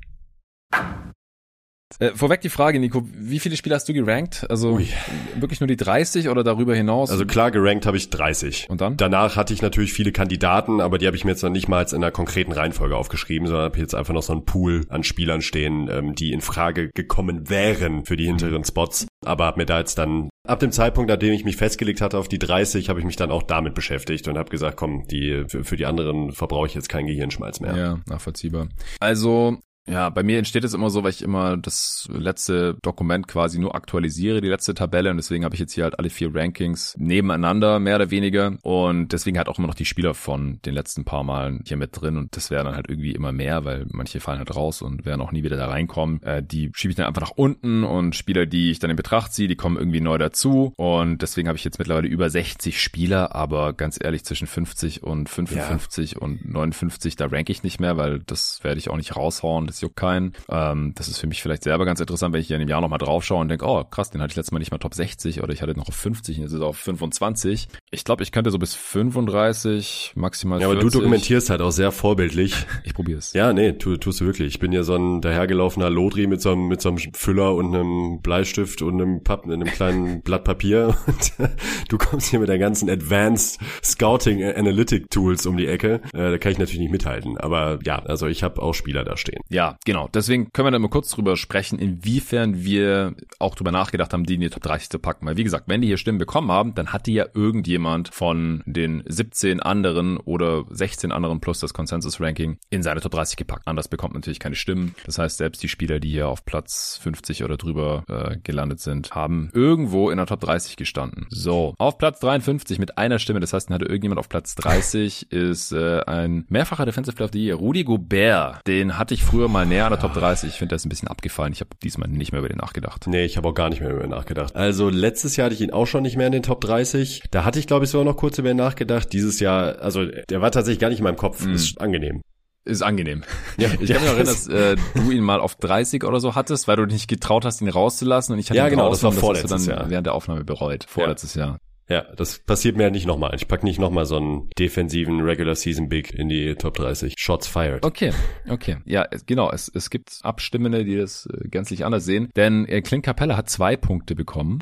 Äh, 1.98 2.10
vorweg 2.14 2.40
die 2.40 2.48
Frage, 2.48 2.78
Nico, 2.78 3.06
wie 3.12 3.38
viele 3.38 3.56
Spiele 3.56 3.74
hast 3.74 3.88
du 3.88 3.92
gerankt? 3.92 4.46
Also 4.48 4.72
Ui. 4.72 4.88
wirklich 5.36 5.60
nur 5.60 5.66
die 5.66 5.76
30 5.76 6.28
oder 6.28 6.44
darüber 6.44 6.74
hinaus? 6.74 7.10
Also 7.10 7.26
klar, 7.26 7.50
gerankt 7.50 7.86
habe 7.86 7.96
ich 7.96 8.10
30. 8.10 8.68
Und 8.70 8.80
dann? 8.80 8.96
Danach 8.96 9.36
hatte 9.36 9.54
ich 9.54 9.62
natürlich 9.62 9.92
viele 9.92 10.12
Kandidaten, 10.12 10.80
aber 10.80 10.98
die 10.98 11.06
habe 11.06 11.16
ich 11.16 11.24
mir 11.24 11.32
jetzt 11.32 11.42
noch 11.42 11.50
nicht 11.50 11.68
mal 11.68 11.82
in 11.82 11.96
einer 11.96 12.10
konkreten 12.10 12.52
Reihenfolge 12.52 12.96
aufgeschrieben, 12.96 13.48
sondern 13.48 13.64
habe 13.64 13.78
jetzt 13.78 13.94
einfach 13.94 14.14
noch 14.14 14.22
so 14.22 14.32
einen 14.32 14.44
Pool 14.44 14.86
an 14.88 15.02
Spielern 15.02 15.42
stehen, 15.42 15.88
ähm, 15.90 16.14
die 16.14 16.32
in 16.32 16.40
Frage 16.40 16.90
gekommen 16.94 17.48
wären 17.50 18.04
für 18.04 18.16
die 18.16 18.26
hinteren 18.26 18.64
Spots. 18.64 19.06
Aber 19.24 19.46
habe 19.46 19.60
mir 19.60 19.66
da 19.66 19.78
jetzt 19.78 19.98
dann 19.98 20.28
Ab 20.44 20.58
dem 20.58 20.72
Zeitpunkt, 20.72 21.08
an 21.08 21.20
dem 21.20 21.32
ich 21.32 21.44
mich 21.44 21.56
festgelegt 21.56 22.00
hatte 22.00 22.18
auf 22.18 22.26
die 22.26 22.40
30, 22.40 22.88
habe 22.88 22.98
ich 22.98 23.06
mich 23.06 23.14
dann 23.14 23.30
auch 23.30 23.44
damit 23.44 23.74
beschäftigt 23.74 24.26
und 24.26 24.36
habe 24.36 24.50
gesagt, 24.50 24.76
komm, 24.76 25.06
die 25.06 25.44
für, 25.46 25.62
für 25.62 25.76
die 25.76 25.86
anderen 25.86 26.32
verbrauche 26.32 26.66
ich 26.66 26.74
jetzt 26.74 26.88
keinen 26.88 27.06
Gehirnschmalz 27.06 27.60
mehr. 27.60 27.76
Ja, 27.76 28.00
nachvollziehbar. 28.08 28.66
Also 28.98 29.58
ja, 29.86 30.10
bei 30.10 30.22
mir 30.22 30.38
entsteht 30.38 30.62
es 30.62 30.74
immer 30.74 30.90
so, 30.90 31.02
weil 31.02 31.10
ich 31.10 31.22
immer 31.22 31.56
das 31.56 32.08
letzte 32.12 32.76
Dokument 32.82 33.26
quasi 33.26 33.58
nur 33.58 33.74
aktualisiere, 33.74 34.40
die 34.40 34.48
letzte 34.48 34.74
Tabelle. 34.74 35.10
Und 35.10 35.16
deswegen 35.16 35.44
habe 35.44 35.56
ich 35.56 35.60
jetzt 35.60 35.72
hier 35.72 35.84
halt 35.84 35.98
alle 35.98 36.08
vier 36.08 36.32
Rankings 36.32 36.94
nebeneinander, 36.98 37.80
mehr 37.80 37.96
oder 37.96 38.10
weniger. 38.12 38.56
Und 38.62 39.12
deswegen 39.12 39.38
halt 39.38 39.48
auch 39.48 39.58
immer 39.58 39.66
noch 39.66 39.74
die 39.74 39.84
Spieler 39.84 40.14
von 40.14 40.60
den 40.64 40.74
letzten 40.74 41.04
paar 41.04 41.24
Malen 41.24 41.62
hier 41.66 41.76
mit 41.76 42.00
drin. 42.00 42.16
Und 42.16 42.36
das 42.36 42.50
wäre 42.50 42.62
dann 42.62 42.76
halt 42.76 42.88
irgendwie 42.88 43.10
immer 43.10 43.32
mehr, 43.32 43.64
weil 43.64 43.86
manche 43.90 44.20
fallen 44.20 44.38
halt 44.38 44.54
raus 44.54 44.82
und 44.82 45.04
werden 45.04 45.20
auch 45.20 45.32
nie 45.32 45.42
wieder 45.42 45.56
da 45.56 45.66
reinkommen. 45.66 46.22
Äh, 46.22 46.44
die 46.44 46.70
schiebe 46.74 46.92
ich 46.92 46.96
dann 46.96 47.06
einfach 47.06 47.22
nach 47.22 47.32
unten. 47.32 47.82
Und 47.82 48.14
Spieler, 48.14 48.46
die 48.46 48.70
ich 48.70 48.78
dann 48.78 48.90
in 48.90 48.96
Betracht 48.96 49.32
ziehe, 49.32 49.48
die 49.48 49.56
kommen 49.56 49.76
irgendwie 49.76 50.00
neu 50.00 50.16
dazu. 50.16 50.74
Und 50.76 51.22
deswegen 51.22 51.48
habe 51.48 51.58
ich 51.58 51.64
jetzt 51.64 51.80
mittlerweile 51.80 52.06
über 52.06 52.30
60 52.30 52.80
Spieler, 52.80 53.34
aber 53.34 53.72
ganz 53.72 53.98
ehrlich, 54.00 54.24
zwischen 54.24 54.46
50 54.46 55.02
und 55.02 55.28
55 55.28 56.12
ja. 56.12 56.18
und 56.18 56.48
59, 56.48 57.16
da 57.16 57.26
ranke 57.26 57.50
ich 57.50 57.64
nicht 57.64 57.80
mehr, 57.80 57.96
weil 57.96 58.20
das 58.20 58.62
werde 58.62 58.78
ich 58.78 58.88
auch 58.88 58.96
nicht 58.96 59.16
raushauen 59.16 59.71
das 59.72 59.80
juckt 59.80 59.96
keinen. 59.96 60.32
Ähm, 60.48 60.92
das 60.94 61.08
ist 61.08 61.18
für 61.18 61.26
mich 61.26 61.42
vielleicht 61.42 61.64
selber 61.64 61.84
ganz 61.84 62.00
interessant, 62.00 62.32
wenn 62.32 62.40
ich 62.40 62.46
hier 62.46 62.56
in 62.56 62.62
einem 62.62 62.68
Jahr 62.68 62.80
nochmal 62.80 62.98
drauf 62.98 63.24
schaue 63.24 63.40
und 63.40 63.48
denke, 63.48 63.66
oh 63.66 63.82
krass, 63.84 64.10
den 64.10 64.20
hatte 64.20 64.32
ich 64.32 64.36
letztes 64.36 64.52
Mal 64.52 64.58
nicht 64.58 64.70
mal 64.70 64.78
Top 64.78 64.94
60 64.94 65.42
oder 65.42 65.52
ich 65.52 65.62
hatte 65.62 65.76
noch 65.76 65.88
auf 65.88 65.94
50 65.94 66.36
und 66.36 66.42
jetzt 66.44 66.52
ist 66.52 66.60
er 66.60 66.66
auf 66.66 66.76
25. 66.76 67.68
Ich 67.90 68.04
glaube, 68.04 68.22
ich 68.22 68.32
könnte 68.32 68.50
so 68.50 68.58
bis 68.58 68.74
35, 68.74 70.12
maximal 70.14 70.60
Ja, 70.60 70.68
aber 70.68 70.76
du 70.76 70.88
dokumentierst 70.88 71.50
halt 71.50 71.62
auch 71.62 71.70
sehr 71.70 71.92
vorbildlich. 71.92 72.54
ich 72.84 72.94
probiere 72.94 73.18
es. 73.18 73.32
Ja, 73.32 73.52
nee, 73.52 73.72
tu, 73.72 73.96
tust 73.96 74.20
du 74.20 74.26
wirklich. 74.26 74.48
Ich 74.48 74.58
bin 74.58 74.72
ja 74.72 74.82
so 74.82 74.94
ein 74.94 75.20
dahergelaufener 75.20 75.90
Lodri 75.90 76.26
mit 76.26 76.42
so 76.42 76.52
einem, 76.52 76.68
mit 76.68 76.80
so 76.80 76.90
einem 76.90 76.98
Füller 77.14 77.54
und 77.54 77.74
einem 77.74 78.20
Bleistift 78.22 78.82
und 78.82 79.00
einem, 79.00 79.22
Papp, 79.24 79.44
einem 79.44 79.64
kleinen 79.64 80.22
Blatt 80.22 80.44
Papier 80.44 80.96
und 81.06 81.32
du 81.88 81.98
kommst 81.98 82.30
hier 82.30 82.40
mit 82.40 82.48
der 82.48 82.58
ganzen 82.58 82.90
Advanced 82.90 83.58
Scouting 83.82 84.42
Analytic 84.44 85.10
Tools 85.10 85.46
um 85.46 85.56
die 85.56 85.66
Ecke. 85.66 86.00
Äh, 86.12 86.30
da 86.30 86.38
kann 86.38 86.52
ich 86.52 86.58
natürlich 86.58 86.80
nicht 86.80 86.92
mithalten. 86.92 87.38
Aber 87.38 87.78
ja, 87.84 87.98
also 88.00 88.26
ich 88.26 88.42
habe 88.42 88.60
auch 88.62 88.74
Spieler 88.74 89.04
da 89.04 89.16
stehen. 89.16 89.40
Ja, 89.48 89.61
genau. 89.84 90.08
Deswegen 90.12 90.50
können 90.52 90.66
wir 90.66 90.70
dann 90.70 90.82
mal 90.82 90.88
kurz 90.88 91.10
drüber 91.10 91.36
sprechen, 91.36 91.78
inwiefern 91.78 92.64
wir 92.64 93.14
auch 93.38 93.54
drüber 93.54 93.72
nachgedacht 93.72 94.12
haben, 94.12 94.24
die 94.24 94.34
in 94.34 94.40
die 94.40 94.50
Top 94.50 94.62
30 94.62 94.90
zu 94.90 94.98
packen. 94.98 95.26
Weil 95.26 95.36
wie 95.36 95.44
gesagt, 95.44 95.64
wenn 95.68 95.80
die 95.80 95.88
hier 95.88 95.96
Stimmen 95.96 96.18
bekommen 96.18 96.50
haben, 96.50 96.74
dann 96.74 96.92
hat 96.92 97.06
die 97.06 97.14
ja 97.14 97.26
irgendjemand 97.34 98.08
von 98.12 98.62
den 98.66 99.02
17 99.06 99.60
anderen 99.60 100.18
oder 100.18 100.64
16 100.70 101.12
anderen 101.12 101.40
plus 101.40 101.60
das 101.60 101.74
Consensus-Ranking 101.74 102.58
in 102.70 102.82
seine 102.82 103.00
Top 103.00 103.12
30 103.12 103.36
gepackt. 103.36 103.66
Anders 103.66 103.88
bekommt 103.88 104.14
natürlich 104.14 104.40
keine 104.40 104.54
Stimmen. 104.54 104.94
Das 105.06 105.18
heißt, 105.18 105.38
selbst 105.38 105.62
die 105.62 105.68
Spieler, 105.68 106.00
die 106.00 106.10
hier 106.10 106.28
auf 106.28 106.44
Platz 106.44 106.98
50 107.02 107.44
oder 107.44 107.56
drüber 107.56 108.04
äh, 108.08 108.36
gelandet 108.42 108.80
sind, 108.80 109.12
haben 109.12 109.50
irgendwo 109.52 110.10
in 110.10 110.16
der 110.16 110.26
Top 110.26 110.40
30 110.40 110.76
gestanden. 110.76 111.26
So, 111.30 111.74
auf 111.78 111.98
Platz 111.98 112.20
53 112.20 112.78
mit 112.78 112.98
einer 112.98 113.18
Stimme, 113.18 113.40
das 113.40 113.52
heißt, 113.52 113.68
dann 113.68 113.76
hatte 113.76 113.86
irgendjemand 113.86 114.18
auf 114.18 114.28
Platz 114.28 114.54
30, 114.54 115.30
ist 115.32 115.72
äh, 115.72 116.00
ein 116.06 116.44
mehrfacher 116.48 116.86
Defensive 116.86 117.16
Player 117.16 117.26
of 117.26 117.32
the 117.32 117.44
Year, 117.44 117.56
Rudy 117.56 117.84
Gobert. 117.84 118.66
Den 118.66 118.98
hatte 118.98 119.14
ich 119.14 119.24
früher 119.24 119.48
mal 119.52 119.66
näher 119.66 119.84
an 119.84 119.92
der 119.92 120.00
Top 120.00 120.14
30. 120.14 120.50
Ich 120.50 120.56
finde, 120.56 120.70
der 120.70 120.76
ist 120.76 120.86
ein 120.86 120.88
bisschen 120.88 121.08
abgefallen. 121.08 121.52
Ich 121.52 121.60
habe 121.60 121.70
diesmal 121.82 122.08
nicht 122.08 122.32
mehr 122.32 122.40
über 122.40 122.48
den 122.48 122.58
nachgedacht. 122.58 123.06
Nee, 123.06 123.24
ich 123.24 123.36
habe 123.36 123.48
auch 123.48 123.54
gar 123.54 123.68
nicht 123.68 123.80
mehr 123.80 123.90
über 123.90 124.00
den 124.00 124.10
nachgedacht. 124.10 124.56
Also 124.56 124.88
letztes 124.88 125.36
Jahr 125.36 125.46
hatte 125.46 125.54
ich 125.54 125.60
ihn 125.60 125.70
auch 125.70 125.86
schon 125.86 126.02
nicht 126.02 126.16
mehr 126.16 126.26
in 126.26 126.32
den 126.32 126.42
Top 126.42 126.60
30. 126.60 127.24
Da 127.30 127.44
hatte 127.44 127.58
ich, 127.58 127.66
glaube 127.66 127.84
ich, 127.84 127.90
sogar 127.90 128.04
noch 128.04 128.16
kurz 128.16 128.38
über 128.38 128.50
ihn 128.50 128.56
nachgedacht. 128.56 129.12
Dieses 129.12 129.40
Jahr, 129.40 129.80
also 129.80 130.04
der 130.04 130.40
war 130.40 130.50
tatsächlich 130.50 130.80
gar 130.80 130.88
nicht 130.88 130.98
in 130.98 131.04
meinem 131.04 131.16
Kopf. 131.16 131.44
Mm. 131.44 131.52
Ist 131.52 131.80
angenehm. 131.80 132.22
Ist 132.64 132.82
angenehm. 132.82 133.22
Ja, 133.58 133.68
ich 133.68 133.72
kann 133.72 133.80
mich 133.80 133.90
erinnern, 133.90 134.24
dass 134.24 134.46
äh, 134.46 134.76
du 134.94 135.10
ihn 135.10 135.22
mal 135.22 135.40
auf 135.40 135.56
30 135.56 136.04
oder 136.04 136.20
so 136.20 136.36
hattest, 136.36 136.68
weil 136.68 136.76
du 136.76 136.86
dich 136.86 136.94
nicht 136.94 137.08
getraut 137.08 137.44
hast, 137.44 137.60
ihn 137.60 137.68
rauszulassen. 137.68 138.34
Und 138.34 138.38
ich 138.38 138.50
hatte 138.50 138.58
ja, 138.58 138.68
genau, 138.68 138.88
das 138.88 139.02
war 139.02 139.10
vorletztes 139.12 139.50
das 139.50 139.60
hast 139.60 139.66
du 139.66 139.70
dann 139.70 139.80
Jahr. 139.80 139.90
während 139.90 140.06
der 140.06 140.14
Aufnahme 140.14 140.44
bereut. 140.44 140.84
Vorletztes 140.88 141.34
ja. 141.34 141.46
Jahr. 141.46 141.58
Ja, 141.92 142.06
das 142.16 142.38
passiert 142.38 142.78
mir 142.78 142.84
ja 142.84 142.90
nicht 142.90 143.04
nochmal. 143.06 143.34
Ich 143.34 143.48
pack 143.48 143.62
nicht 143.64 143.78
nochmal 143.78 144.06
so 144.06 144.16
einen 144.16 144.48
defensiven 144.58 145.20
Regular 145.20 145.54
Season 145.54 145.90
Big 145.90 146.14
in 146.14 146.30
die 146.30 146.54
Top 146.54 146.72
30. 146.72 147.16
Shots 147.18 147.46
fired. 147.46 147.84
Okay, 147.84 148.14
okay. 148.48 148.78
Ja, 148.86 149.04
es, 149.10 149.26
genau. 149.26 149.50
Es, 149.50 149.70
es 149.74 149.90
gibt 149.90 150.20
Abstimmende, 150.22 150.86
die 150.86 150.96
das 150.96 151.26
äh, 151.26 151.48
gänzlich 151.48 151.84
anders 151.84 152.06
sehen. 152.06 152.30
Denn 152.34 152.64
äh, 152.64 152.80
Clint 152.80 153.04
Capella 153.04 153.36
hat 153.36 153.50
zwei 153.50 153.76
Punkte 153.76 154.14
bekommen. 154.14 154.60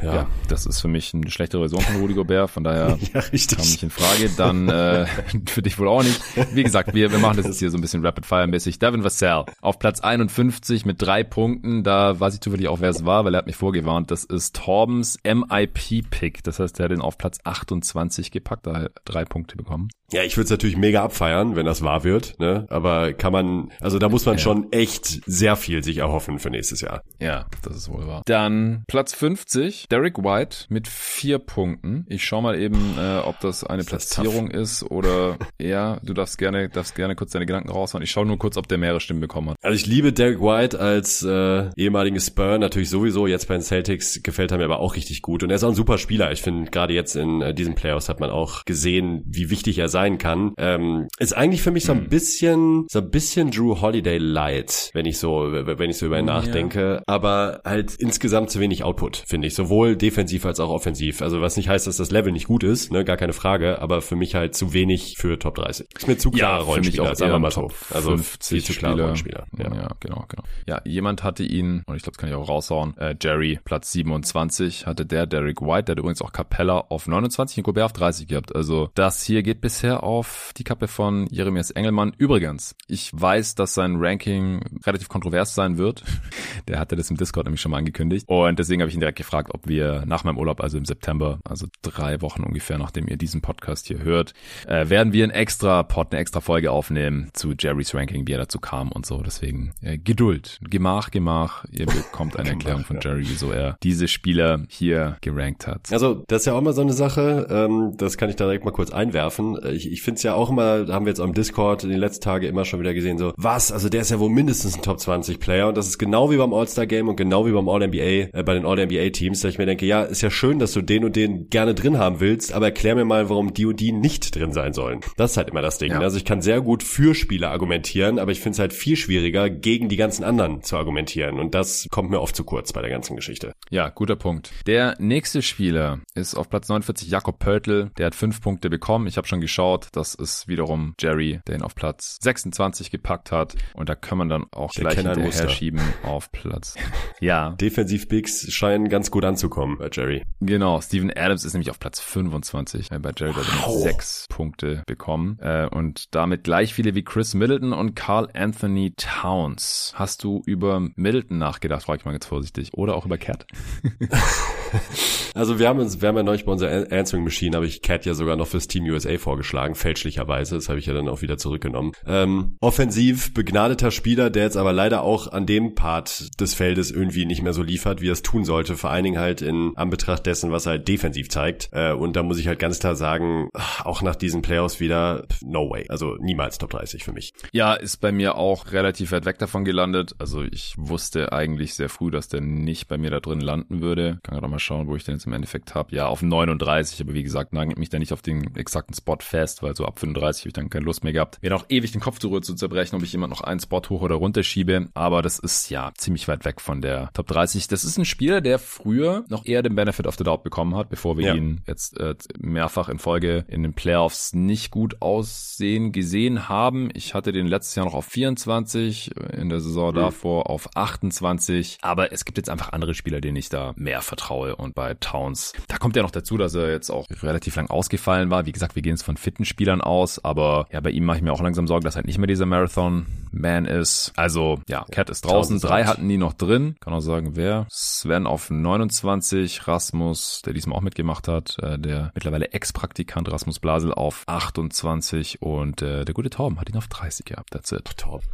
Ja. 0.00 0.14
ja. 0.14 0.26
das 0.46 0.66
ist 0.66 0.80
für 0.80 0.86
mich 0.86 1.12
eine 1.14 1.28
schlechtere 1.32 1.62
Version 1.62 1.80
von 1.80 2.00
Rudy 2.00 2.14
Gobert. 2.14 2.50
Von 2.50 2.62
daher 2.62 2.96
ja, 3.12 3.20
richtig. 3.32 3.58
kam 3.58 3.66
nicht 3.66 3.82
in 3.82 3.90
Frage. 3.90 4.30
Dann 4.36 4.68
äh, 4.68 5.06
für 5.46 5.62
dich 5.62 5.80
wohl 5.80 5.88
auch 5.88 6.04
nicht. 6.04 6.20
Wie 6.54 6.62
gesagt, 6.62 6.94
wir, 6.94 7.10
wir 7.10 7.18
machen 7.18 7.38
das 7.38 7.46
jetzt 7.46 7.58
hier 7.58 7.72
so 7.72 7.78
ein 7.78 7.80
bisschen 7.80 8.06
Rapid-Fire-mäßig. 8.06 8.78
Devin 8.78 9.02
Vassell 9.02 9.46
auf 9.60 9.80
Platz 9.80 9.98
51 9.98 10.84
mit 10.84 11.02
drei 11.02 11.24
Punkten. 11.24 11.82
Da 11.82 12.20
weiß 12.20 12.34
ich 12.34 12.40
zufällig 12.40 12.68
auch, 12.68 12.80
wer 12.80 12.90
es 12.90 13.04
war, 13.04 13.24
weil 13.24 13.34
er 13.34 13.38
hat 13.38 13.46
mich 13.46 13.56
vorgewarnt. 13.56 14.12
Das 14.12 14.22
ist 14.22 14.54
Torbens 14.54 15.18
MIP-Pick. 15.24 16.44
Das 16.44 16.60
heißt, 16.60 16.67
er 16.78 16.84
hat 16.84 16.92
den 16.92 17.00
auf 17.00 17.18
Platz 17.18 17.38
28 17.44 18.30
gepackt, 18.30 18.66
da 18.66 18.88
drei 19.04 19.24
Punkte 19.24 19.56
bekommen. 19.56 19.88
Ja, 20.10 20.22
ich 20.22 20.38
würde 20.38 20.44
es 20.44 20.50
natürlich 20.50 20.78
mega 20.78 21.04
abfeiern, 21.04 21.54
wenn 21.54 21.66
das 21.66 21.82
wahr 21.82 22.02
wird, 22.02 22.40
ne? 22.40 22.66
Aber 22.70 23.12
kann 23.12 23.30
man, 23.30 23.70
also 23.78 23.98
da 23.98 24.08
muss 24.08 24.24
man 24.24 24.36
ja. 24.36 24.38
schon 24.38 24.72
echt 24.72 25.20
sehr 25.26 25.54
viel 25.54 25.84
sich 25.84 25.98
erhoffen 25.98 26.38
für 26.38 26.48
nächstes 26.48 26.80
Jahr. 26.80 27.02
Ja, 27.20 27.44
das 27.62 27.76
ist 27.76 27.90
wohl 27.90 28.06
wahr. 28.06 28.22
Dann 28.24 28.84
Platz 28.88 29.12
50, 29.12 29.86
Derek 29.90 30.16
White 30.16 30.64
mit 30.70 30.88
vier 30.88 31.38
Punkten. 31.38 32.06
Ich 32.08 32.24
schau 32.24 32.40
mal 32.40 32.58
eben, 32.58 32.94
äh, 32.98 33.18
ob 33.18 33.38
das 33.40 33.64
eine 33.64 33.80
ist 33.80 33.90
Platzierung 33.90 34.48
das 34.48 34.82
ist 34.82 34.90
oder 34.90 35.36
ja, 35.60 36.00
du 36.02 36.14
darfst 36.14 36.38
gerne, 36.38 36.70
darfst 36.70 36.94
gerne 36.94 37.14
kurz 37.14 37.32
deine 37.32 37.44
Gedanken 37.44 37.70
raushauen. 37.70 38.02
Ich 38.02 38.10
schau 38.10 38.24
nur 38.24 38.38
kurz, 38.38 38.56
ob 38.56 38.66
der 38.66 38.78
mehrere 38.78 39.00
Stimmen 39.00 39.20
bekommen 39.20 39.50
hat. 39.50 39.56
Also 39.62 39.76
ich 39.76 39.84
liebe 39.84 40.14
Derek 40.14 40.40
White 40.40 40.80
als 40.80 41.22
äh, 41.22 41.68
ehemaligen 41.76 42.18
Spur 42.18 42.56
natürlich 42.56 42.88
sowieso. 42.88 43.26
Jetzt 43.26 43.46
bei 43.46 43.54
den 43.54 43.62
Celtics 43.62 44.22
gefällt 44.22 44.52
er 44.52 44.58
mir 44.58 44.64
aber 44.64 44.80
auch 44.80 44.96
richtig 44.96 45.20
gut 45.20 45.42
und 45.42 45.50
er 45.50 45.56
ist 45.56 45.64
auch 45.64 45.68
ein 45.68 45.74
super 45.74 45.98
Spieler. 45.98 46.32
Ich 46.32 46.40
finde 46.48 46.70
gerade 46.70 46.94
jetzt 46.94 47.14
in 47.14 47.42
äh, 47.42 47.52
diesen 47.52 47.74
Playoffs 47.74 48.08
hat 48.08 48.20
man 48.20 48.30
auch 48.30 48.64
gesehen, 48.64 49.22
wie 49.26 49.50
wichtig 49.50 49.78
er 49.78 49.90
sein 49.90 50.16
kann. 50.16 50.54
Ähm, 50.56 51.08
ist 51.18 51.36
eigentlich 51.36 51.60
für 51.60 51.70
mich 51.70 51.84
so 51.84 51.92
ein 51.92 52.02
hm. 52.02 52.08
bisschen, 52.08 52.86
so 52.88 53.00
ein 53.00 53.10
bisschen 53.10 53.50
Drew 53.50 53.82
Holiday 53.82 54.16
light, 54.16 54.90
wenn 54.94 55.04
ich 55.04 55.18
so, 55.18 55.52
wenn 55.52 55.90
ich 55.90 55.98
so 55.98 56.06
über 56.06 56.18
ihn 56.18 56.24
nachdenke. 56.24 56.94
Ja. 56.96 57.02
Aber 57.06 57.60
halt 57.66 57.96
insgesamt 57.96 58.50
zu 58.50 58.60
wenig 58.60 58.82
Output, 58.82 59.24
finde 59.26 59.46
ich. 59.46 59.54
Sowohl 59.54 59.96
defensiv 59.96 60.46
als 60.46 60.58
auch 60.58 60.70
offensiv. 60.70 61.20
Also 61.20 61.42
was 61.42 61.58
nicht 61.58 61.68
heißt, 61.68 61.86
dass 61.86 61.98
das 61.98 62.10
Level 62.10 62.32
nicht 62.32 62.46
gut 62.46 62.64
ist, 62.64 62.90
ne, 62.92 63.04
gar 63.04 63.18
keine 63.18 63.34
Frage, 63.34 63.82
aber 63.82 64.00
für 64.00 64.16
mich 64.16 64.34
halt 64.34 64.54
zu 64.54 64.72
wenig 64.72 65.16
für 65.18 65.38
Top 65.38 65.56
30. 65.56 65.86
Ist 65.94 66.08
mir 66.08 66.16
zu 66.16 66.30
klarer 66.30 66.60
ja, 66.60 66.64
Rollenspieler, 66.64 67.14
sagen 67.14 67.32
wir 67.32 67.38
mal 67.38 67.50
so. 67.50 67.70
Also 67.92 68.16
viel 68.16 68.64
zu 68.64 68.72
klarer 68.72 69.02
Rollenspieler. 69.02 69.46
Ja. 69.58 69.74
ja, 69.74 69.88
genau, 70.00 70.24
genau. 70.28 70.44
Ja, 70.66 70.80
jemand 70.86 71.22
hatte 71.22 71.42
ihn, 71.42 71.82
und 71.84 71.96
ich 71.96 72.02
glaube, 72.02 72.16
das 72.16 72.18
kann 72.18 72.30
ich 72.30 72.34
auch 72.34 72.48
raushauen, 72.48 72.96
äh, 72.96 73.14
Jerry, 73.20 73.58
Platz 73.64 73.92
27, 73.92 74.86
hatte 74.86 75.04
der 75.04 75.26
Derek 75.26 75.60
White, 75.60 75.84
der 75.84 75.92
hat 75.92 75.98
übrigens 75.98 76.22
auch 76.22 76.32
Capella 76.38 76.84
auf 76.88 77.08
29 77.08 77.58
und 77.58 77.64
Gobert 77.64 77.86
auf 77.86 77.92
30 77.94 78.28
gehabt. 78.28 78.54
Also 78.54 78.90
das 78.94 79.24
hier 79.24 79.42
geht 79.42 79.60
bisher 79.60 80.04
auf 80.04 80.52
die 80.56 80.62
Kappe 80.62 80.86
von 80.86 81.26
Jeremias 81.32 81.72
Engelmann. 81.72 82.12
Übrigens, 82.16 82.76
ich 82.86 83.10
weiß, 83.12 83.56
dass 83.56 83.74
sein 83.74 83.96
Ranking 83.98 84.62
relativ 84.86 85.08
kontrovers 85.08 85.56
sein 85.56 85.78
wird. 85.78 86.04
Der 86.68 86.78
hatte 86.78 86.94
das 86.94 87.10
im 87.10 87.16
Discord 87.16 87.46
nämlich 87.46 87.60
schon 87.60 87.72
mal 87.72 87.78
angekündigt. 87.78 88.28
Und 88.28 88.56
deswegen 88.60 88.82
habe 88.82 88.88
ich 88.88 88.94
ihn 88.94 89.00
direkt 89.00 89.18
gefragt, 89.18 89.50
ob 89.52 89.66
wir 89.66 90.04
nach 90.06 90.22
meinem 90.22 90.38
Urlaub, 90.38 90.60
also 90.60 90.78
im 90.78 90.84
September, 90.84 91.40
also 91.44 91.66
drei 91.82 92.20
Wochen 92.22 92.44
ungefähr, 92.44 92.78
nachdem 92.78 93.08
ihr 93.08 93.16
diesen 93.16 93.40
Podcast 93.40 93.88
hier 93.88 93.98
hört, 93.98 94.32
äh, 94.68 94.88
werden 94.88 95.12
wir 95.12 95.24
ein 95.24 95.30
extra 95.30 95.82
Pod, 95.82 96.12
eine 96.12 96.20
extra 96.20 96.40
Folge 96.40 96.70
aufnehmen 96.70 97.30
zu 97.32 97.52
Jerry's 97.58 97.94
Ranking, 97.94 98.28
wie 98.28 98.32
er 98.32 98.38
dazu 98.38 98.60
kam 98.60 98.92
und 98.92 99.06
so. 99.06 99.22
Deswegen 99.22 99.72
äh, 99.82 99.98
Geduld, 99.98 100.60
Gemach, 100.62 101.10
Gemach. 101.10 101.64
Ihr 101.72 101.86
bekommt 101.86 102.38
eine 102.38 102.50
Erklärung 102.50 102.84
von 102.84 103.00
Jerry, 103.00 103.24
wieso 103.28 103.50
er 103.50 103.76
diese 103.82 104.06
Spieler 104.06 104.62
hier 104.68 105.16
gerankt 105.20 105.66
hat. 105.66 105.92
Also 105.92 106.24
das 106.28 106.42
ist 106.42 106.46
ja 106.46 106.52
auch 106.52 106.60
mal 106.60 106.74
so 106.74 106.82
eine 106.82 106.92
Sache. 106.92 107.46
Ähm, 107.50 107.94
das 107.96 108.18
kann 108.18 108.28
ich 108.28 108.36
da 108.36 108.44
direkt 108.44 108.64
mal 108.64 108.70
kurz 108.70 108.90
einwerfen. 108.90 109.58
Ich, 109.72 109.90
ich 109.90 110.02
finde 110.02 110.18
es 110.18 110.22
ja 110.22 110.34
auch 110.34 110.50
immer, 110.50 110.84
da 110.84 110.92
haben 110.92 111.06
wir 111.06 111.10
jetzt 111.10 111.20
am 111.20 111.32
Discord 111.32 111.84
in 111.84 111.90
den 111.90 111.98
letzten 111.98 112.22
Tagen 112.22 112.44
immer 112.44 112.66
schon 112.66 112.80
wieder 112.80 112.92
gesehen, 112.92 113.16
so 113.16 113.32
was, 113.36 113.72
also 113.72 113.88
der 113.88 114.02
ist 114.02 114.10
ja 114.10 114.20
wohl 114.20 114.28
mindestens 114.28 114.76
ein 114.76 114.82
Top 114.82 115.00
20 115.00 115.40
Player 115.40 115.68
und 115.68 115.76
das 115.76 115.88
ist 115.88 115.96
genau 115.96 116.30
wie 116.30 116.36
beim 116.36 116.52
All-Star 116.52 116.86
Game 116.86 117.08
und 117.08 117.16
genau 117.16 117.46
wie 117.46 117.52
beim 117.52 117.68
All-NBA, 117.68 118.36
äh, 118.38 118.42
bei 118.44 118.52
den 118.52 118.66
All-NBA 118.66 119.08
Teams, 119.10 119.40
da 119.40 119.48
ich 119.48 119.56
mir 119.56 119.64
denke, 119.64 119.86
ja, 119.86 120.02
ist 120.02 120.20
ja 120.20 120.30
schön, 120.30 120.58
dass 120.58 120.72
du 120.74 120.82
den 120.82 121.04
und 121.04 121.16
den 121.16 121.48
gerne 121.48 121.74
drin 121.74 121.98
haben 121.98 122.20
willst, 122.20 122.52
aber 122.52 122.66
erklär 122.66 122.94
mir 122.94 123.06
mal, 123.06 123.30
warum 123.30 123.54
die 123.54 123.64
und 123.64 123.80
die 123.80 123.92
nicht 123.92 124.36
drin 124.36 124.52
sein 124.52 124.74
sollen. 124.74 125.00
Das 125.16 125.30
ist 125.30 125.36
halt 125.38 125.48
immer 125.48 125.62
das 125.62 125.78
Ding. 125.78 125.92
Ja. 125.92 126.00
Also 126.00 126.18
ich 126.18 126.26
kann 126.26 126.42
sehr 126.42 126.60
gut 126.60 126.82
für 126.82 127.14
Spieler 127.14 127.50
argumentieren, 127.50 128.18
aber 128.18 128.32
ich 128.32 128.40
finde 128.40 128.56
es 128.56 128.58
halt 128.58 128.74
viel 128.74 128.96
schwieriger, 128.96 129.48
gegen 129.48 129.88
die 129.88 129.96
ganzen 129.96 130.24
anderen 130.24 130.62
zu 130.62 130.76
argumentieren 130.76 131.40
und 131.40 131.54
das 131.54 131.86
kommt 131.90 132.10
mir 132.10 132.20
oft 132.20 132.36
zu 132.36 132.44
kurz 132.44 132.74
bei 132.74 132.82
der 132.82 132.90
ganzen 132.90 133.16
Geschichte. 133.16 133.52
Ja, 133.70 133.88
guter 133.88 134.16
Punkt. 134.16 134.52
Der 134.66 134.94
nächste 134.98 135.40
Spieler 135.40 136.00
ist 136.18 136.34
auf 136.34 136.48
Platz 136.48 136.68
49 136.68 137.08
Jakob 137.08 137.38
Pöltl, 137.38 137.90
der 137.96 138.06
hat 138.06 138.14
fünf 138.14 138.40
Punkte 138.40 138.70
bekommen. 138.70 139.06
Ich 139.06 139.16
habe 139.16 139.26
schon 139.26 139.40
geschaut, 139.40 139.88
das 139.92 140.14
ist 140.14 140.48
wiederum 140.48 140.94
Jerry, 141.00 141.40
der 141.46 141.56
ihn 141.56 141.62
auf 141.62 141.74
Platz 141.74 142.18
26 142.20 142.90
gepackt 142.90 143.32
hat 143.32 143.54
und 143.74 143.88
da 143.88 143.94
kann 143.94 144.18
man 144.18 144.28
dann 144.28 144.44
auch 144.52 144.72
ich 144.72 144.80
gleich 144.80 144.94
hinterher 144.96 145.48
schieben 145.48 145.80
auf 146.02 146.30
Platz. 146.32 146.74
ja. 147.20 147.50
Defensiv 147.50 148.08
Bigs 148.08 148.52
scheinen 148.52 148.88
ganz 148.88 149.10
gut 149.10 149.24
anzukommen 149.24 149.78
bei 149.78 149.88
Jerry. 149.92 150.24
Genau, 150.40 150.80
Steven 150.80 151.10
Adams 151.16 151.44
ist 151.44 151.54
nämlich 151.54 151.70
auf 151.70 151.78
Platz 151.78 152.00
25. 152.00 152.88
Bei 152.90 153.12
Jerry 153.16 153.36
wow. 153.36 153.46
hat 153.46 153.64
er 153.66 153.72
sechs 153.78 154.26
Punkte 154.28 154.82
bekommen 154.86 155.38
äh, 155.40 155.68
und 155.70 156.14
damit 156.14 156.44
gleich 156.44 156.74
viele 156.74 156.94
wie 156.94 157.04
Chris 157.04 157.34
Middleton 157.34 157.72
und 157.72 157.94
Carl 157.94 158.28
Anthony 158.34 158.92
Towns. 158.96 159.92
Hast 159.94 160.24
du 160.24 160.42
über 160.46 160.80
Middleton 160.96 161.38
nachgedacht, 161.38 161.84
frage 161.84 162.00
ich 162.00 162.04
mal 162.04 162.12
ganz 162.12 162.26
vorsichtig, 162.26 162.74
oder 162.74 162.96
auch 162.96 163.06
über 163.06 163.18
Cat? 163.18 163.46
also 165.34 165.58
wir 165.58 165.68
haben 165.68 165.78
uns, 165.78 166.00
wir 166.00 166.08
haben 166.08 166.16
ja 166.16 166.22
neulich 166.22 166.44
bei 166.44 166.52
unserer 166.52 166.92
Answering 166.92 167.24
Machine, 167.24 167.56
habe 167.56 167.66
ich 167.66 167.82
Cat 167.82 168.06
ja 168.06 168.14
sogar 168.14 168.36
noch 168.36 168.46
fürs 168.46 168.68
Team 168.68 168.84
USA 168.84 169.18
vorgeschlagen, 169.18 169.74
fälschlicherweise, 169.74 170.54
das 170.54 170.68
habe 170.68 170.78
ich 170.78 170.86
ja 170.86 170.94
dann 170.94 171.08
auch 171.08 171.22
wieder 171.22 171.38
zurückgenommen. 171.38 171.92
Ähm, 172.06 172.56
offensiv 172.60 173.34
begnadeter 173.34 173.90
Spieler, 173.90 174.30
der 174.30 174.44
jetzt 174.44 174.56
aber 174.56 174.72
leider 174.72 175.02
auch 175.02 175.30
an 175.32 175.46
dem 175.46 175.74
Part 175.74 176.40
des 176.40 176.54
Feldes 176.54 176.90
irgendwie 176.90 177.24
nicht 177.24 177.42
mehr 177.42 177.52
so 177.52 177.62
liefert, 177.62 178.00
wie 178.00 178.08
er 178.08 178.12
es 178.12 178.22
tun 178.22 178.44
sollte, 178.44 178.76
vor 178.76 178.90
allen 178.90 179.04
Dingen 179.04 179.18
halt 179.18 179.42
in 179.42 179.72
Anbetracht 179.76 180.26
dessen, 180.26 180.52
was 180.52 180.66
er 180.66 180.70
halt 180.70 180.88
defensiv 180.88 181.28
zeigt. 181.28 181.68
Äh, 181.72 181.92
und 181.92 182.16
da 182.16 182.22
muss 182.22 182.38
ich 182.38 182.48
halt 182.48 182.58
ganz 182.58 182.78
klar 182.78 182.96
sagen, 182.96 183.48
auch 183.84 184.02
nach 184.02 184.16
diesen 184.16 184.42
Playoffs 184.42 184.80
wieder, 184.80 185.26
no 185.44 185.70
way. 185.70 185.86
Also 185.88 186.16
niemals 186.20 186.58
Top 186.58 186.70
30 186.70 187.04
für 187.04 187.12
mich. 187.12 187.32
Ja, 187.52 187.74
ist 187.74 187.98
bei 187.98 188.12
mir 188.12 188.36
auch 188.36 188.72
relativ 188.72 189.12
weit 189.12 189.24
weg 189.24 189.38
davon 189.38 189.64
gelandet. 189.64 190.14
Also 190.18 190.42
ich 190.42 190.74
wusste 190.76 191.32
eigentlich 191.32 191.74
sehr 191.74 191.88
früh, 191.88 192.10
dass 192.10 192.28
der 192.28 192.40
nicht 192.40 192.88
bei 192.88 192.98
mir 192.98 193.10
da 193.10 193.20
drin 193.20 193.40
landen 193.40 193.80
würde. 193.80 194.18
Kann 194.22 194.34
gerade 194.34 194.48
mal 194.48 194.57
schauen, 194.58 194.86
wo 194.88 194.96
ich 194.96 195.04
den 195.04 195.14
jetzt 195.14 195.26
im 195.26 195.32
Endeffekt 195.32 195.74
habe. 195.74 195.94
Ja, 195.94 196.06
auf 196.06 196.22
39, 196.22 197.00
aber 197.00 197.14
wie 197.14 197.22
gesagt, 197.22 197.52
nagelt 197.52 197.78
mich 197.78 197.88
da 197.88 197.98
nicht 197.98 198.12
auf 198.12 198.22
den 198.22 198.54
exakten 198.56 198.94
Spot 198.94 199.18
fest, 199.20 199.62
weil 199.62 199.76
so 199.76 199.84
ab 199.84 199.98
35 199.98 200.42
habe 200.42 200.48
ich 200.48 200.54
dann 200.54 200.70
keine 200.70 200.84
Lust 200.84 201.04
mehr 201.04 201.12
gehabt, 201.12 201.38
mir 201.42 201.50
noch 201.50 201.66
ewig 201.68 201.92
den 201.92 202.00
Kopf 202.00 202.18
zu 202.18 202.40
zerbrechen, 202.40 202.96
ob 202.96 203.02
ich 203.02 203.12
jemand 203.12 203.30
noch 203.30 203.40
einen 203.40 203.60
Spot 203.60 203.82
hoch 203.88 204.02
oder 204.02 204.16
runter 204.16 204.42
schiebe. 204.42 204.88
Aber 204.94 205.22
das 205.22 205.38
ist 205.38 205.70
ja 205.70 205.92
ziemlich 205.96 206.28
weit 206.28 206.44
weg 206.44 206.60
von 206.60 206.80
der 206.80 207.10
Top 207.12 207.26
30. 207.26 207.68
Das 207.68 207.84
ist 207.84 207.98
ein 207.98 208.04
Spieler, 208.04 208.40
der 208.40 208.58
früher 208.58 209.24
noch 209.28 209.46
eher 209.46 209.62
den 209.62 209.74
Benefit 209.74 210.06
of 210.06 210.16
the 210.16 210.24
Doubt 210.24 210.42
bekommen 210.42 210.76
hat, 210.76 210.90
bevor 210.90 211.16
wir 211.16 211.26
ja. 211.26 211.34
ihn 211.34 211.60
jetzt 211.66 211.98
äh, 211.98 212.14
mehrfach 212.38 212.88
in 212.88 212.98
Folge 212.98 213.44
in 213.48 213.62
den 213.62 213.74
Playoffs 213.74 214.34
nicht 214.34 214.70
gut 214.70 215.00
aussehen 215.00 215.92
gesehen 215.92 216.48
haben. 216.48 216.88
Ich 216.94 217.14
hatte 217.14 217.32
den 217.32 217.46
letztes 217.46 217.74
Jahr 217.74 217.86
noch 217.86 217.94
auf 217.94 218.06
24, 218.06 219.12
in 219.32 219.48
der 219.48 219.60
Saison 219.60 219.90
mhm. 219.90 219.96
davor 219.96 220.50
auf 220.50 220.68
28. 220.74 221.78
Aber 221.82 222.12
es 222.12 222.24
gibt 222.24 222.38
jetzt 222.38 222.50
einfach 222.50 222.72
andere 222.72 222.94
Spieler, 222.94 223.20
denen 223.20 223.36
ich 223.36 223.48
da 223.48 223.72
mehr 223.76 224.02
vertraue. 224.02 224.47
Und 224.56 224.74
bei 224.74 224.94
Towns, 224.94 225.52
da 225.68 225.78
kommt 225.78 225.96
ja 225.96 226.02
noch 226.02 226.10
dazu, 226.10 226.36
dass 226.36 226.54
er 226.54 226.70
jetzt 226.70 226.90
auch 226.90 227.06
relativ 227.22 227.56
lang 227.56 227.68
ausgefallen 227.70 228.30
war. 228.30 228.46
Wie 228.46 228.52
gesagt, 228.52 228.74
wir 228.74 228.82
gehen 228.82 228.92
jetzt 228.92 229.02
von 229.02 229.16
fitten 229.16 229.44
Spielern 229.44 229.80
aus, 229.80 230.24
aber 230.24 230.66
ja, 230.72 230.80
bei 230.80 230.90
ihm 230.90 231.04
mache 231.04 231.18
ich 231.18 231.22
mir 231.22 231.32
auch 231.32 231.40
langsam 231.40 231.66
Sorgen, 231.66 231.84
dass 231.84 231.96
halt 231.96 232.06
nicht 232.06 232.18
mehr 232.18 232.26
dieser 232.26 232.46
Marathon-Man 232.46 233.64
ist. 233.66 234.12
Also 234.16 234.60
ja, 234.68 234.84
Cat 234.90 235.10
ist 235.10 235.24
draußen, 235.24 235.58
drei 235.60 235.84
hatten 235.84 236.08
die 236.08 236.18
noch 236.18 236.32
drin. 236.32 236.76
Kann 236.80 236.92
auch 236.92 237.00
sagen, 237.00 237.36
wer. 237.36 237.66
Sven 237.70 238.26
auf 238.26 238.50
29, 238.50 239.66
Rasmus, 239.66 240.42
der 240.44 240.52
diesmal 240.52 240.78
auch 240.78 240.82
mitgemacht 240.82 241.28
hat, 241.28 241.56
äh, 241.62 241.78
der 241.78 242.12
mittlerweile 242.14 242.52
Ex-Praktikant 242.52 243.30
Rasmus 243.30 243.58
Blasel 243.58 243.92
auf 243.92 244.24
28 244.26 245.42
und 245.42 245.82
äh, 245.82 246.04
der 246.04 246.14
gute 246.14 246.30
Torben 246.30 246.60
hat 246.60 246.68
ihn 246.68 246.76
auf 246.76 246.88
30 246.88 247.24
gehabt. 247.24 247.50
That's 247.50 247.72
it. 247.72 247.96
Torben. 247.96 248.26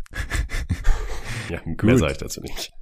ja, 1.48 1.60
mehr 1.64 1.98
sage 1.98 2.12
ich 2.12 2.18
dazu 2.18 2.40
nicht. 2.40 2.72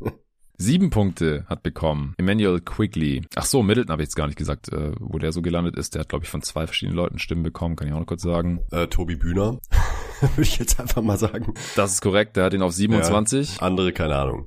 Sieben 0.62 0.90
Punkte 0.90 1.44
hat 1.48 1.64
bekommen 1.64 2.14
Emmanuel 2.18 2.61
Quigley. 2.61 3.22
Ach 3.35 3.44
so, 3.44 3.64
Middleton 3.64 3.90
habe 3.90 4.03
ich 4.03 4.07
jetzt 4.07 4.14
gar 4.14 4.29
nicht 4.29 4.38
gesagt, 4.38 4.72
äh, 4.72 4.92
wo 5.01 5.18
der 5.18 5.33
so 5.33 5.42
gelandet 5.42 5.77
ist. 5.77 5.94
Der 5.94 6.03
hat, 6.03 6.09
glaube 6.09 6.25
ich, 6.25 6.31
von 6.31 6.40
zwei 6.40 6.68
verschiedenen 6.68 6.94
Leuten 6.96 7.18
Stimmen 7.18 7.42
bekommen. 7.42 7.75
Kann 7.75 7.88
ich 7.88 7.94
auch 7.94 7.98
noch 7.98 8.07
kurz 8.07 8.22
sagen. 8.22 8.61
Äh, 8.70 8.87
Tobi 8.87 9.16
Bühner, 9.16 9.59
würde 10.20 10.42
ich 10.42 10.61
jetzt 10.61 10.79
einfach 10.79 11.03
mal 11.03 11.18
sagen. 11.18 11.55
Das 11.75 11.94
ist 11.94 12.01
korrekt. 12.01 12.37
Der 12.37 12.44
hat 12.44 12.55
ihn 12.55 12.62
auf 12.62 12.72
27. 12.75 13.57
Ja, 13.57 13.62
andere, 13.62 13.92
keine 13.92 14.14
Ahnung. 14.14 14.46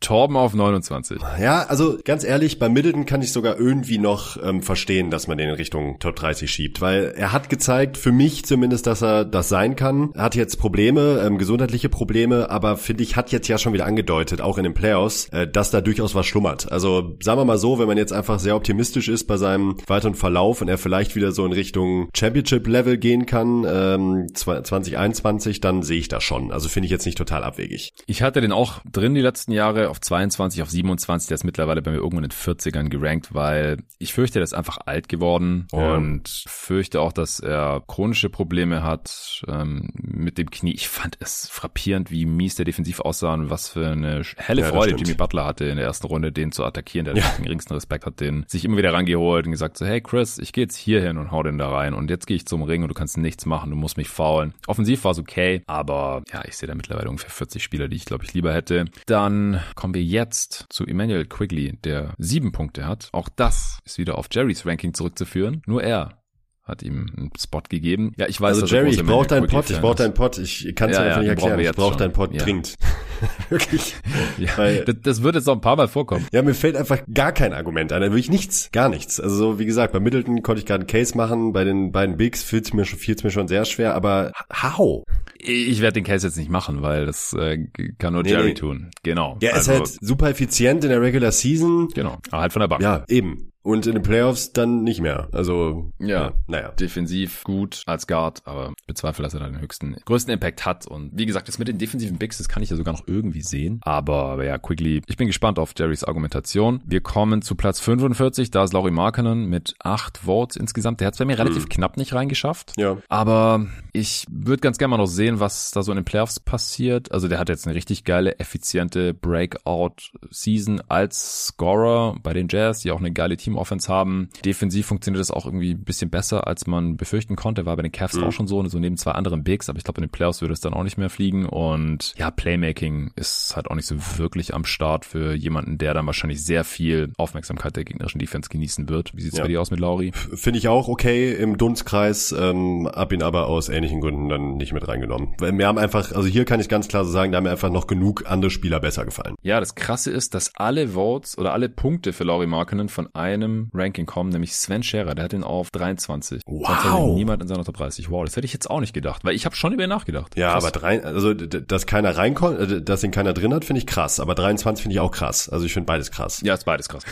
Torben 0.00 0.36
auf 0.36 0.54
29. 0.54 1.18
Ja, 1.40 1.64
also 1.64 1.98
ganz 2.04 2.22
ehrlich, 2.22 2.58
bei 2.58 2.68
Middleton 2.68 3.06
kann 3.06 3.22
ich 3.22 3.32
sogar 3.32 3.58
irgendwie 3.58 3.98
noch 3.98 4.36
ähm, 4.42 4.62
verstehen, 4.62 5.10
dass 5.10 5.26
man 5.26 5.38
den 5.38 5.48
in 5.48 5.54
Richtung 5.54 5.98
Top 5.98 6.16
30 6.16 6.50
schiebt, 6.50 6.80
weil 6.80 7.14
er 7.16 7.32
hat 7.32 7.48
gezeigt, 7.48 7.96
für 7.96 8.12
mich 8.12 8.44
zumindest, 8.44 8.86
dass 8.86 9.02
er 9.02 9.24
das 9.24 9.48
sein 9.48 9.74
kann. 9.74 10.10
Er 10.14 10.24
hat 10.24 10.34
jetzt 10.34 10.56
Probleme, 10.56 11.22
ähm, 11.24 11.38
gesundheitliche 11.38 11.88
Probleme, 11.88 12.50
aber 12.50 12.76
finde 12.76 13.02
ich, 13.02 13.16
hat 13.16 13.32
jetzt 13.32 13.48
ja 13.48 13.58
schon 13.58 13.72
wieder 13.72 13.86
angedeutet, 13.86 14.40
auch 14.40 14.58
in 14.58 14.64
den 14.64 14.74
Playoffs, 14.74 15.28
äh, 15.30 15.48
dass 15.48 15.70
da 15.70 15.80
durchaus 15.80 16.14
was 16.14 16.26
schlummert. 16.26 16.70
Also 16.70 17.16
sagen 17.20 17.40
wir 17.40 17.44
mal 17.44 17.58
so, 17.58 17.78
wenn 17.78 17.86
man 17.86 17.96
jetzt 17.96 18.12
einfach 18.12 18.38
sehr 18.38 18.54
optimistisch 18.54 19.08
ist 19.08 19.24
bei 19.24 19.38
seinem 19.38 19.76
weiteren 19.86 20.14
Verlauf 20.14 20.60
und 20.60 20.68
er 20.68 20.78
vielleicht 20.78 21.16
wieder 21.16 21.32
so 21.32 21.44
in 21.46 21.52
Richtung 21.52 22.08
Championship-Level 22.14 22.98
gehen 22.98 23.26
kann, 23.26 23.64
ähm, 23.68 24.26
2021, 24.32 25.60
dann 25.60 25.82
sehe 25.82 25.98
ich 25.98 26.08
das 26.08 26.22
schon. 26.22 26.52
Also 26.52 26.68
finde 26.68 26.86
ich 26.86 26.92
jetzt 26.92 27.06
nicht 27.06 27.18
total 27.18 27.42
abwegig. 27.42 27.92
Ich 28.06 28.22
hatte 28.22 28.40
den 28.40 28.52
auch 28.52 28.80
drin 28.90 29.14
die 29.14 29.20
letzten 29.20 29.52
Jahre 29.52 29.88
auf 29.96 30.00
22, 30.00 30.62
auf 30.62 30.70
27, 30.70 31.28
der 31.28 31.36
ist 31.36 31.44
mittlerweile 31.44 31.80
bei 31.80 31.90
mir 31.90 31.96
irgendwo 31.96 32.18
in 32.18 32.28
den 32.28 32.30
40ern 32.30 32.88
gerankt, 32.90 33.32
weil 33.32 33.78
ich 33.98 34.12
fürchte, 34.12 34.38
der 34.38 34.44
ist 34.44 34.52
einfach 34.52 34.78
alt 34.84 35.08
geworden 35.08 35.66
ja. 35.72 35.94
und 35.94 36.44
fürchte 36.46 37.00
auch, 37.00 37.12
dass 37.12 37.40
er 37.40 37.82
chronische 37.86 38.28
Probleme 38.28 38.82
hat 38.82 39.42
ähm, 39.48 39.88
mit 39.96 40.36
dem 40.36 40.50
Knie. 40.50 40.74
Ich 40.74 40.88
fand 40.88 41.16
es 41.20 41.48
frappierend, 41.48 42.10
wie 42.10 42.26
mies 42.26 42.56
der 42.56 42.66
defensiv 42.66 43.00
aussah 43.00 43.32
und 43.32 43.48
was 43.48 43.68
für 43.68 43.86
eine 43.86 44.22
helle 44.36 44.62
ja, 44.62 44.68
Freude 44.68 44.96
Jimmy 44.96 45.14
Butler 45.14 45.46
hatte 45.46 45.64
in 45.64 45.76
der 45.76 45.86
ersten 45.86 46.06
Runde, 46.06 46.30
den 46.30 46.52
zu 46.52 46.64
attackieren. 46.64 47.06
Der 47.06 47.16
ja. 47.16 47.26
den 47.38 47.44
geringsten 47.44 47.72
Respekt 47.72 48.04
hat, 48.04 48.20
den 48.20 48.44
sich 48.48 48.64
immer 48.64 48.76
wieder 48.76 48.92
rangeholt 48.92 49.46
und 49.46 49.52
gesagt 49.52 49.78
so, 49.78 49.86
hey 49.86 50.02
Chris, 50.02 50.38
ich 50.38 50.52
gehe 50.52 50.64
jetzt 50.64 50.76
hier 50.76 51.00
hin 51.00 51.16
und 51.16 51.30
hau 51.30 51.42
den 51.42 51.56
da 51.56 51.70
rein 51.70 51.94
und 51.94 52.10
jetzt 52.10 52.26
gehe 52.26 52.36
ich 52.36 52.46
zum 52.46 52.62
Ring 52.62 52.82
und 52.82 52.88
du 52.88 52.94
kannst 52.94 53.16
nichts 53.16 53.46
machen, 53.46 53.70
du 53.70 53.76
musst 53.76 53.96
mich 53.96 54.08
faulen. 54.08 54.52
Offensiv 54.66 55.04
war 55.04 55.12
es 55.12 55.18
okay, 55.18 55.62
aber 55.66 56.22
ja, 56.30 56.42
ich 56.46 56.56
sehe 56.56 56.66
da 56.66 56.74
mittlerweile 56.74 57.08
ungefähr 57.08 57.30
40 57.30 57.62
Spieler, 57.62 57.88
die 57.88 57.96
ich 57.96 58.04
glaube 58.04 58.24
ich 58.24 58.34
lieber 58.34 58.52
hätte. 58.52 58.86
Dann 59.06 59.62
kommen 59.76 59.94
wir 59.94 60.02
jetzt 60.02 60.66
zu 60.70 60.84
Emmanuel 60.84 61.26
Quigley, 61.26 61.78
der 61.84 62.14
sieben 62.18 62.50
Punkte 62.50 62.86
hat. 62.86 63.08
Auch 63.12 63.28
das 63.28 63.78
ist 63.84 63.98
wieder 63.98 64.18
auf 64.18 64.26
Jerrys 64.32 64.66
Ranking 64.66 64.94
zurückzuführen. 64.94 65.62
Nur 65.66 65.82
er 65.82 66.22
hat 66.66 66.82
ihm 66.82 67.06
einen 67.16 67.30
Spot 67.38 67.62
gegeben. 67.68 68.12
Ja, 68.16 68.26
ich 68.26 68.40
weiß, 68.40 68.60
also 68.60 68.74
Jerry, 68.74 68.90
ich 68.90 69.04
brauche 69.04 69.28
deinen 69.28 69.46
Pot, 69.46 69.70
ich 69.70 69.80
brauche 69.80 69.94
deinen 69.94 70.14
Pot. 70.14 70.36
Ich 70.38 70.74
kann 70.74 70.90
es 70.90 70.96
ja, 70.96 71.04
einfach 71.04 71.16
ja, 71.18 71.22
nicht 71.22 71.28
erklären. 71.28 71.60
Ich 71.60 71.72
brauche 71.72 71.96
deinen 71.96 72.12
Pot 72.12 72.34
ja. 72.34 72.42
dringend. 72.42 72.74
Wirklich. 73.48 73.94
Ja, 74.36 74.48
Weil, 74.56 74.84
das, 74.84 74.96
das 75.00 75.22
wird 75.22 75.36
jetzt 75.36 75.46
noch 75.46 75.54
ein 75.54 75.60
paar 75.60 75.76
Mal 75.76 75.86
vorkommen. 75.86 76.26
Ja, 76.32 76.42
mir 76.42 76.54
fällt 76.54 76.76
einfach 76.76 76.98
gar 77.12 77.30
kein 77.30 77.52
Argument 77.52 77.92
an. 77.92 78.02
Da 78.02 78.10
will 78.10 78.18
ich 78.18 78.30
nichts, 78.30 78.70
gar 78.72 78.88
nichts. 78.88 79.20
Also 79.20 79.36
so, 79.36 79.58
wie 79.60 79.64
gesagt, 79.64 79.92
bei 79.92 80.00
Middleton 80.00 80.42
konnte 80.42 80.58
ich 80.58 80.66
gerade 80.66 80.80
einen 80.80 80.88
Case 80.88 81.16
machen. 81.16 81.52
Bei 81.52 81.62
den 81.62 81.92
beiden 81.92 82.16
Bigs 82.16 82.42
fiel 82.42 82.62
es 82.62 82.72
mir, 82.72 82.84
schon, 82.84 82.98
mir 83.22 83.30
schon 83.30 83.46
sehr 83.46 83.64
schwer. 83.64 83.94
Aber 83.94 84.32
how? 84.52 85.04
Ich 85.38 85.80
werde 85.80 85.94
den 85.94 86.04
Case 86.04 86.26
jetzt 86.26 86.36
nicht 86.36 86.50
machen, 86.50 86.82
weil 86.82 87.06
das 87.06 87.32
äh, 87.32 87.58
kann 87.98 88.12
nur 88.12 88.24
nee, 88.24 88.30
Jerry 88.30 88.48
nee. 88.48 88.54
tun. 88.54 88.90
Genau. 89.04 89.36
Der 89.40 89.54
also, 89.54 89.70
ist 89.70 89.78
halt 89.78 89.88
super 90.00 90.30
effizient 90.30 90.82
in 90.82 90.90
der 90.90 91.00
Regular 91.00 91.30
Season. 91.30 91.88
Genau. 91.94 92.18
Aber 92.30 92.42
halt 92.42 92.52
von 92.52 92.60
der 92.60 92.68
Bank. 92.68 92.82
Ja, 92.82 93.04
eben 93.08 93.52
und 93.66 93.84
in 93.84 93.94
den 93.94 94.02
Playoffs 94.02 94.52
dann 94.52 94.84
nicht 94.84 95.00
mehr. 95.00 95.28
Also 95.32 95.90
ja, 95.98 96.06
ja, 96.06 96.32
naja. 96.46 96.68
Defensiv 96.78 97.42
gut 97.42 97.82
als 97.86 98.06
Guard, 98.06 98.42
aber 98.44 98.72
bezweifle, 98.86 99.24
dass 99.24 99.34
er 99.34 99.40
da 99.40 99.48
den 99.48 99.60
höchsten, 99.60 99.96
größten 100.04 100.32
Impact 100.32 100.64
hat. 100.64 100.86
Und 100.86 101.10
wie 101.14 101.26
gesagt, 101.26 101.48
das 101.48 101.58
mit 101.58 101.66
den 101.66 101.76
defensiven 101.76 102.16
Bigs, 102.16 102.38
das 102.38 102.48
kann 102.48 102.62
ich 102.62 102.70
ja 102.70 102.76
sogar 102.76 102.94
noch 102.94 103.08
irgendwie 103.08 103.42
sehen. 103.42 103.80
Aber 103.82 104.42
ja, 104.44 104.56
Quickly, 104.58 105.02
ich 105.04 105.16
bin 105.16 105.26
gespannt 105.26 105.58
auf 105.58 105.72
Jerrys 105.76 106.04
Argumentation. 106.04 106.80
Wir 106.86 107.00
kommen 107.00 107.42
zu 107.42 107.56
Platz 107.56 107.80
45, 107.80 108.52
da 108.52 108.62
ist 108.62 108.72
Laurie 108.72 108.92
Markkanen 108.92 109.46
mit 109.46 109.74
acht 109.80 110.18
Votes 110.18 110.56
insgesamt. 110.56 111.00
Der 111.00 111.08
hat 111.08 111.14
es 111.14 111.18
bei 111.18 111.24
mir 111.24 111.36
relativ 111.36 111.64
hm. 111.64 111.68
knapp 111.68 111.96
nicht 111.96 112.14
reingeschafft. 112.14 112.72
Ja. 112.76 112.98
Aber 113.08 113.66
ich 113.92 114.26
würde 114.30 114.60
ganz 114.60 114.78
gerne 114.78 114.92
mal 114.92 114.98
noch 114.98 115.06
sehen, 115.06 115.40
was 115.40 115.72
da 115.72 115.82
so 115.82 115.90
in 115.90 115.96
den 115.96 116.04
Playoffs 116.04 116.38
passiert. 116.38 117.10
Also 117.10 117.26
der 117.26 117.40
hat 117.40 117.48
jetzt 117.48 117.66
eine 117.66 117.74
richtig 117.74 118.04
geile, 118.04 118.38
effiziente 118.38 119.12
Breakout-Season 119.12 120.82
als 120.86 121.46
Scorer 121.46 122.14
bei 122.22 122.32
den 122.32 122.46
Jazz, 122.48 122.82
die 122.82 122.92
auch 122.92 123.00
eine 123.00 123.12
geile 123.12 123.36
Team 123.36 123.55
Offense 123.58 123.92
haben. 123.92 124.28
Defensiv 124.44 124.86
funktioniert 124.86 125.20
das 125.20 125.30
auch 125.30 125.46
irgendwie 125.46 125.72
ein 125.72 125.84
bisschen 125.84 126.10
besser, 126.10 126.46
als 126.46 126.66
man 126.66 126.96
befürchten 126.96 127.36
konnte. 127.36 127.66
War 127.66 127.76
bei 127.76 127.82
den 127.82 127.92
Cavs 127.92 128.14
mhm. 128.14 128.24
auch 128.24 128.32
schon 128.32 128.46
so, 128.46 128.66
so 128.68 128.78
neben 128.78 128.96
zwei 128.96 129.12
anderen 129.12 129.44
Bigs, 129.44 129.68
aber 129.68 129.78
ich 129.78 129.84
glaube, 129.84 130.00
in 130.00 130.06
den 130.06 130.10
Playoffs 130.10 130.40
würde 130.40 130.54
es 130.54 130.60
dann 130.60 130.74
auch 130.74 130.82
nicht 130.82 130.98
mehr 130.98 131.10
fliegen. 131.10 131.46
Und 131.46 132.14
ja, 132.16 132.30
Playmaking 132.30 133.12
ist 133.16 133.54
halt 133.56 133.70
auch 133.70 133.74
nicht 133.74 133.86
so 133.86 133.96
wirklich 134.18 134.54
am 134.54 134.64
Start 134.64 135.04
für 135.04 135.34
jemanden, 135.34 135.78
der 135.78 135.94
dann 135.94 136.06
wahrscheinlich 136.06 136.44
sehr 136.44 136.64
viel 136.64 137.12
Aufmerksamkeit 137.16 137.76
der 137.76 137.84
gegnerischen 137.84 138.18
Defense 138.18 138.48
genießen 138.48 138.88
wird. 138.88 139.16
Wie 139.16 139.22
sieht's 139.22 139.36
ja. 139.36 139.44
bei 139.44 139.48
dir 139.48 139.60
aus 139.60 139.70
mit 139.70 139.80
Lauri? 139.80 140.12
Finde 140.12 140.58
ich 140.58 140.68
auch 140.68 140.88
okay 140.88 141.32
im 141.34 141.56
Dunstkreis, 141.56 142.32
ähm, 142.32 142.88
hab 142.92 143.12
ihn 143.12 143.22
aber 143.22 143.46
aus 143.46 143.68
ähnlichen 143.68 144.00
Gründen 144.00 144.28
dann 144.28 144.56
nicht 144.56 144.72
mit 144.72 144.86
reingenommen. 144.86 145.34
Weil 145.38 145.52
mir 145.52 145.66
haben 145.66 145.78
einfach, 145.78 146.12
also 146.12 146.28
hier 146.28 146.44
kann 146.44 146.60
ich 146.60 146.68
ganz 146.68 146.88
klar 146.88 147.04
so 147.04 147.10
sagen, 147.10 147.32
da 147.32 147.36
haben 147.36 147.44
mir 147.44 147.50
einfach 147.50 147.70
noch 147.70 147.86
genug 147.86 148.24
andere 148.26 148.50
Spieler 148.50 148.80
besser 148.80 149.04
gefallen. 149.04 149.36
Ja, 149.42 149.60
das 149.60 149.74
krasse 149.74 150.10
ist, 150.10 150.34
dass 150.34 150.54
alle 150.56 150.88
Votes 150.88 151.38
oder 151.38 151.52
alle 151.52 151.68
Punkte 151.68 152.12
für 152.12 152.24
Lauri 152.24 152.46
Markinen 152.46 152.88
von 152.88 153.14
einem 153.14 153.45
Ranking 153.72 154.06
kommen, 154.06 154.30
nämlich 154.30 154.54
Sven 154.54 154.82
Scherer, 154.82 155.14
der 155.14 155.24
hat 155.24 155.32
ihn 155.32 155.42
auf 155.42 155.70
23. 155.70 156.42
Wow. 156.46 156.66
Sonst 156.66 156.84
hat 156.84 157.00
niemand 157.14 157.42
in 157.42 157.48
seiner 157.48 157.64
Top 157.64 157.76
30. 157.76 158.10
Wow, 158.10 158.24
das 158.24 158.36
hätte 158.36 158.44
ich 158.44 158.52
jetzt 158.52 158.70
auch 158.70 158.80
nicht 158.80 158.92
gedacht, 158.92 159.24
weil 159.24 159.34
ich 159.34 159.44
habe 159.44 159.56
schon 159.56 159.72
über 159.72 159.84
ihn 159.84 159.88
nachgedacht. 159.88 160.36
Ja, 160.36 160.52
krass. 160.52 160.64
aber 160.64 160.70
drei, 160.72 161.04
also 161.04 161.34
dass 161.34 161.86
keiner 161.86 162.16
reinkommt, 162.16 162.58
äh, 162.60 162.82
dass 162.82 163.02
ihn 163.02 163.10
keiner 163.10 163.32
drin 163.32 163.52
hat, 163.54 163.64
finde 163.64 163.78
ich 163.78 163.86
krass. 163.86 164.20
Aber 164.20 164.34
23 164.34 164.82
finde 164.82 164.94
ich 164.94 165.00
auch 165.00 165.10
krass. 165.10 165.48
Also 165.48 165.66
ich 165.66 165.72
finde 165.72 165.86
beides 165.86 166.10
krass. 166.10 166.40
Ja, 166.42 166.54
ist 166.54 166.64
beides 166.64 166.88
krass. 166.88 167.04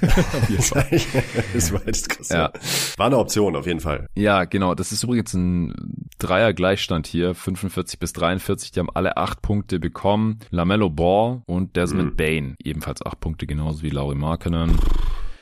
ist 1.54 1.72
beides 1.72 2.08
krass. 2.08 2.28
Ja. 2.28 2.52
War 2.96 3.06
eine 3.06 3.18
Option 3.18 3.56
auf 3.56 3.66
jeden 3.66 3.80
Fall. 3.80 4.06
Ja, 4.14 4.44
genau. 4.44 4.74
Das 4.74 4.92
ist 4.92 5.02
übrigens 5.02 5.34
ein 5.34 6.08
Dreier 6.18 6.52
Gleichstand 6.52 7.06
hier, 7.06 7.34
45 7.34 7.98
bis 7.98 8.12
43. 8.12 8.72
Die 8.72 8.80
haben 8.80 8.90
alle 8.92 9.16
acht 9.16 9.42
Punkte 9.42 9.80
bekommen. 9.80 10.40
Lamello 10.50 10.90
Ball 10.90 11.42
und 11.46 11.76
Desmond 11.76 12.12
mhm. 12.12 12.16
Bain 12.16 12.56
ebenfalls 12.62 13.04
acht 13.04 13.20
Punkte, 13.20 13.46
genauso 13.46 13.82
wie 13.82 13.90
Laurie 13.90 14.16
Markinen. 14.16 14.78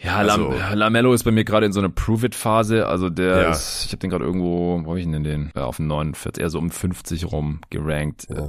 Ja, 0.01 0.17
also, 0.17 0.53
Lam 0.53 0.79
Lamello 0.79 1.13
ist 1.13 1.25
bei 1.25 1.31
mir 1.31 1.45
gerade 1.45 1.67
in 1.67 1.73
so 1.73 1.81
einer 1.81 1.89
Prove-It-Phase. 1.89 2.87
Also 2.87 3.11
der 3.11 3.43
ja. 3.43 3.51
ist, 3.51 3.87
ich 3.87 3.93
habe 3.93 3.99
den 3.99 4.11
gerade 4.11 4.25
irgendwo, 4.25 4.81
wo 4.85 4.91
habe 4.91 5.01
ich 5.01 5.07
denn 5.11 5.25
den? 5.25 5.51
Ja, 5.57 5.65
auf 5.65 5.77
dem 5.77 5.89
49, 5.89 6.43
eher 6.43 6.51
so 6.51 6.59
um 6.59 6.71
50 6.71 7.33
rum 7.33 7.61
gerankt. 7.71 8.27
Ja. 8.31 8.47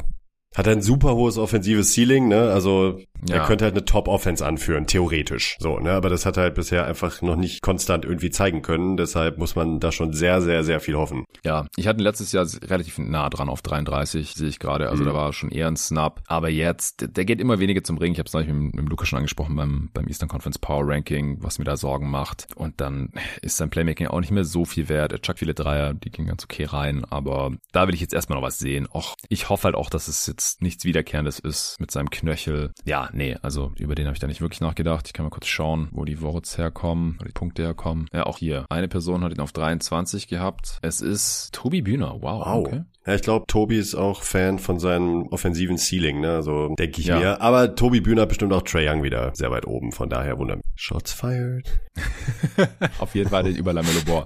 Hat 0.55 0.67
ein 0.67 0.81
super 0.81 1.15
hohes 1.15 1.38
offensives 1.38 1.93
Ceiling, 1.93 2.27
ne? 2.27 2.51
Also 2.51 2.99
ja. 3.27 3.35
er 3.35 3.45
könnte 3.45 3.65
halt 3.65 3.75
eine 3.75 3.85
Top-Offense 3.85 4.45
anführen, 4.45 4.88
theoretisch. 4.88 5.57
So, 5.59 5.79
ne? 5.79 5.91
Aber 5.91 6.09
das 6.09 6.25
hat 6.25 6.38
er 6.38 6.43
halt 6.43 6.55
bisher 6.55 6.85
einfach 6.85 7.21
noch 7.21 7.35
nicht 7.35 7.62
konstant 7.62 8.03
irgendwie 8.03 8.31
zeigen 8.31 8.62
können. 8.62 8.97
Deshalb 8.97 9.38
muss 9.38 9.55
man 9.55 9.79
da 9.79 9.91
schon 9.91 10.13
sehr, 10.13 10.41
sehr, 10.41 10.63
sehr 10.63 10.79
viel 10.79 10.95
hoffen. 10.95 11.25
Ja, 11.43 11.67
ich 11.75 11.88
hatte 11.88 12.01
letztes 12.01 12.31
Jahr 12.31 12.47
relativ 12.63 12.97
nah 12.97 13.29
dran 13.29 13.47
auf 13.47 13.62
33, 13.62 14.33
sehe 14.33 14.47
ich 14.47 14.59
gerade. 14.59 14.89
Also 14.89 15.03
mhm. 15.03 15.07
da 15.07 15.13
war 15.13 15.33
schon 15.33 15.51
eher 15.51 15.67
ein 15.67 15.77
Snap. 15.77 16.21
Aber 16.27 16.49
jetzt, 16.49 17.15
der 17.15 17.25
geht 17.25 17.39
immer 17.39 17.59
weniger 17.59 17.83
zum 17.83 17.97
Ring. 17.97 18.13
Ich 18.13 18.19
habe 18.19 18.27
es 18.27 18.33
neulich 18.33 18.51
mit, 18.51 18.73
mit 18.73 18.89
Lukas 18.89 19.07
schon 19.07 19.17
angesprochen 19.17 19.55
beim, 19.55 19.89
beim 19.93 20.07
Eastern 20.07 20.29
Conference 20.29 20.57
Power 20.57 20.88
Ranking, 20.88 21.38
was 21.41 21.59
mir 21.59 21.65
da 21.65 21.77
Sorgen 21.77 22.09
macht. 22.09 22.47
Und 22.55 22.81
dann 22.81 23.12
ist 23.41 23.57
sein 23.57 23.69
Playmaking 23.69 24.07
auch 24.07 24.19
nicht 24.19 24.31
mehr 24.31 24.45
so 24.45 24.65
viel 24.65 24.89
wert. 24.89 25.12
Er 25.12 25.21
chuckt 25.21 25.39
viele 25.39 25.53
Dreier, 25.53 25.93
die 25.93 26.09
gehen 26.09 26.25
ganz 26.25 26.43
okay 26.43 26.63
rein. 26.63 27.05
Aber 27.05 27.51
da 27.71 27.88
will 27.88 27.93
ich 27.93 28.01
jetzt 28.01 28.13
erstmal 28.13 28.39
noch 28.39 28.47
was 28.47 28.57
sehen. 28.57 28.88
Och, 28.91 29.15
ich 29.29 29.49
hoffe 29.49 29.65
halt 29.65 29.75
auch, 29.75 29.89
dass 29.89 30.07
es 30.07 30.25
jetzt 30.25 30.48
jetzt 30.49 30.62
nichts 30.62 30.83
Wiederkehrendes 30.83 31.39
ist 31.39 31.79
mit 31.79 31.91
seinem 31.91 32.09
Knöchel. 32.09 32.71
Ja, 32.85 33.09
nee, 33.13 33.38
also 33.41 33.71
über 33.77 33.95
den 33.95 34.05
habe 34.05 34.15
ich 34.15 34.19
da 34.19 34.27
nicht 34.27 34.41
wirklich 34.41 34.62
nachgedacht. 34.62 35.07
Ich 35.07 35.13
kann 35.13 35.25
mal 35.25 35.29
kurz 35.29 35.47
schauen, 35.47 35.89
wo 35.91 36.05
die 36.05 36.17
Votes 36.17 36.57
herkommen, 36.57 37.17
wo 37.19 37.25
die 37.25 37.31
Punkte 37.31 37.63
herkommen. 37.63 38.07
Ja, 38.13 38.25
auch 38.25 38.38
hier. 38.38 38.65
Eine 38.69 38.88
Person 38.88 39.23
hat 39.23 39.31
ihn 39.31 39.41
auf 39.41 39.51
23 39.51 40.27
gehabt. 40.27 40.79
Es 40.81 41.01
ist 41.01 41.53
Tobi 41.53 41.81
Bühner. 41.81 42.15
Wow. 42.21 42.45
wow. 42.45 42.67
Okay. 42.67 42.83
Ja, 43.07 43.15
ich 43.15 43.21
glaube, 43.21 43.45
Tobi 43.47 43.77
ist 43.77 43.95
auch 43.95 44.23
Fan 44.23 44.59
von 44.59 44.79
seinem 44.79 45.27
offensiven 45.27 45.77
Ceiling, 45.77 46.19
ne? 46.19 46.43
So 46.43 46.75
denke 46.77 46.99
ich 46.99 47.07
ja. 47.07 47.19
mir. 47.19 47.41
Aber 47.41 47.75
Tobi 47.75 48.01
Bühner 48.01 48.23
hat 48.23 48.29
bestimmt 48.29 48.53
auch 48.53 48.62
Trey 48.62 48.88
Young 48.88 49.03
wieder 49.03 49.31
sehr 49.33 49.51
weit 49.51 49.65
oben. 49.65 49.91
Von 49.91 50.09
daher 50.09 50.38
wundern. 50.38 50.62
Shots 50.75 51.13
fired. 51.13 51.67
Auf 52.99 53.15
jeden 53.15 53.29
Fall 53.29 53.43
den 53.43 53.55
über 53.55 53.73
Lamelo 53.73 53.99
Ball. 54.05 54.25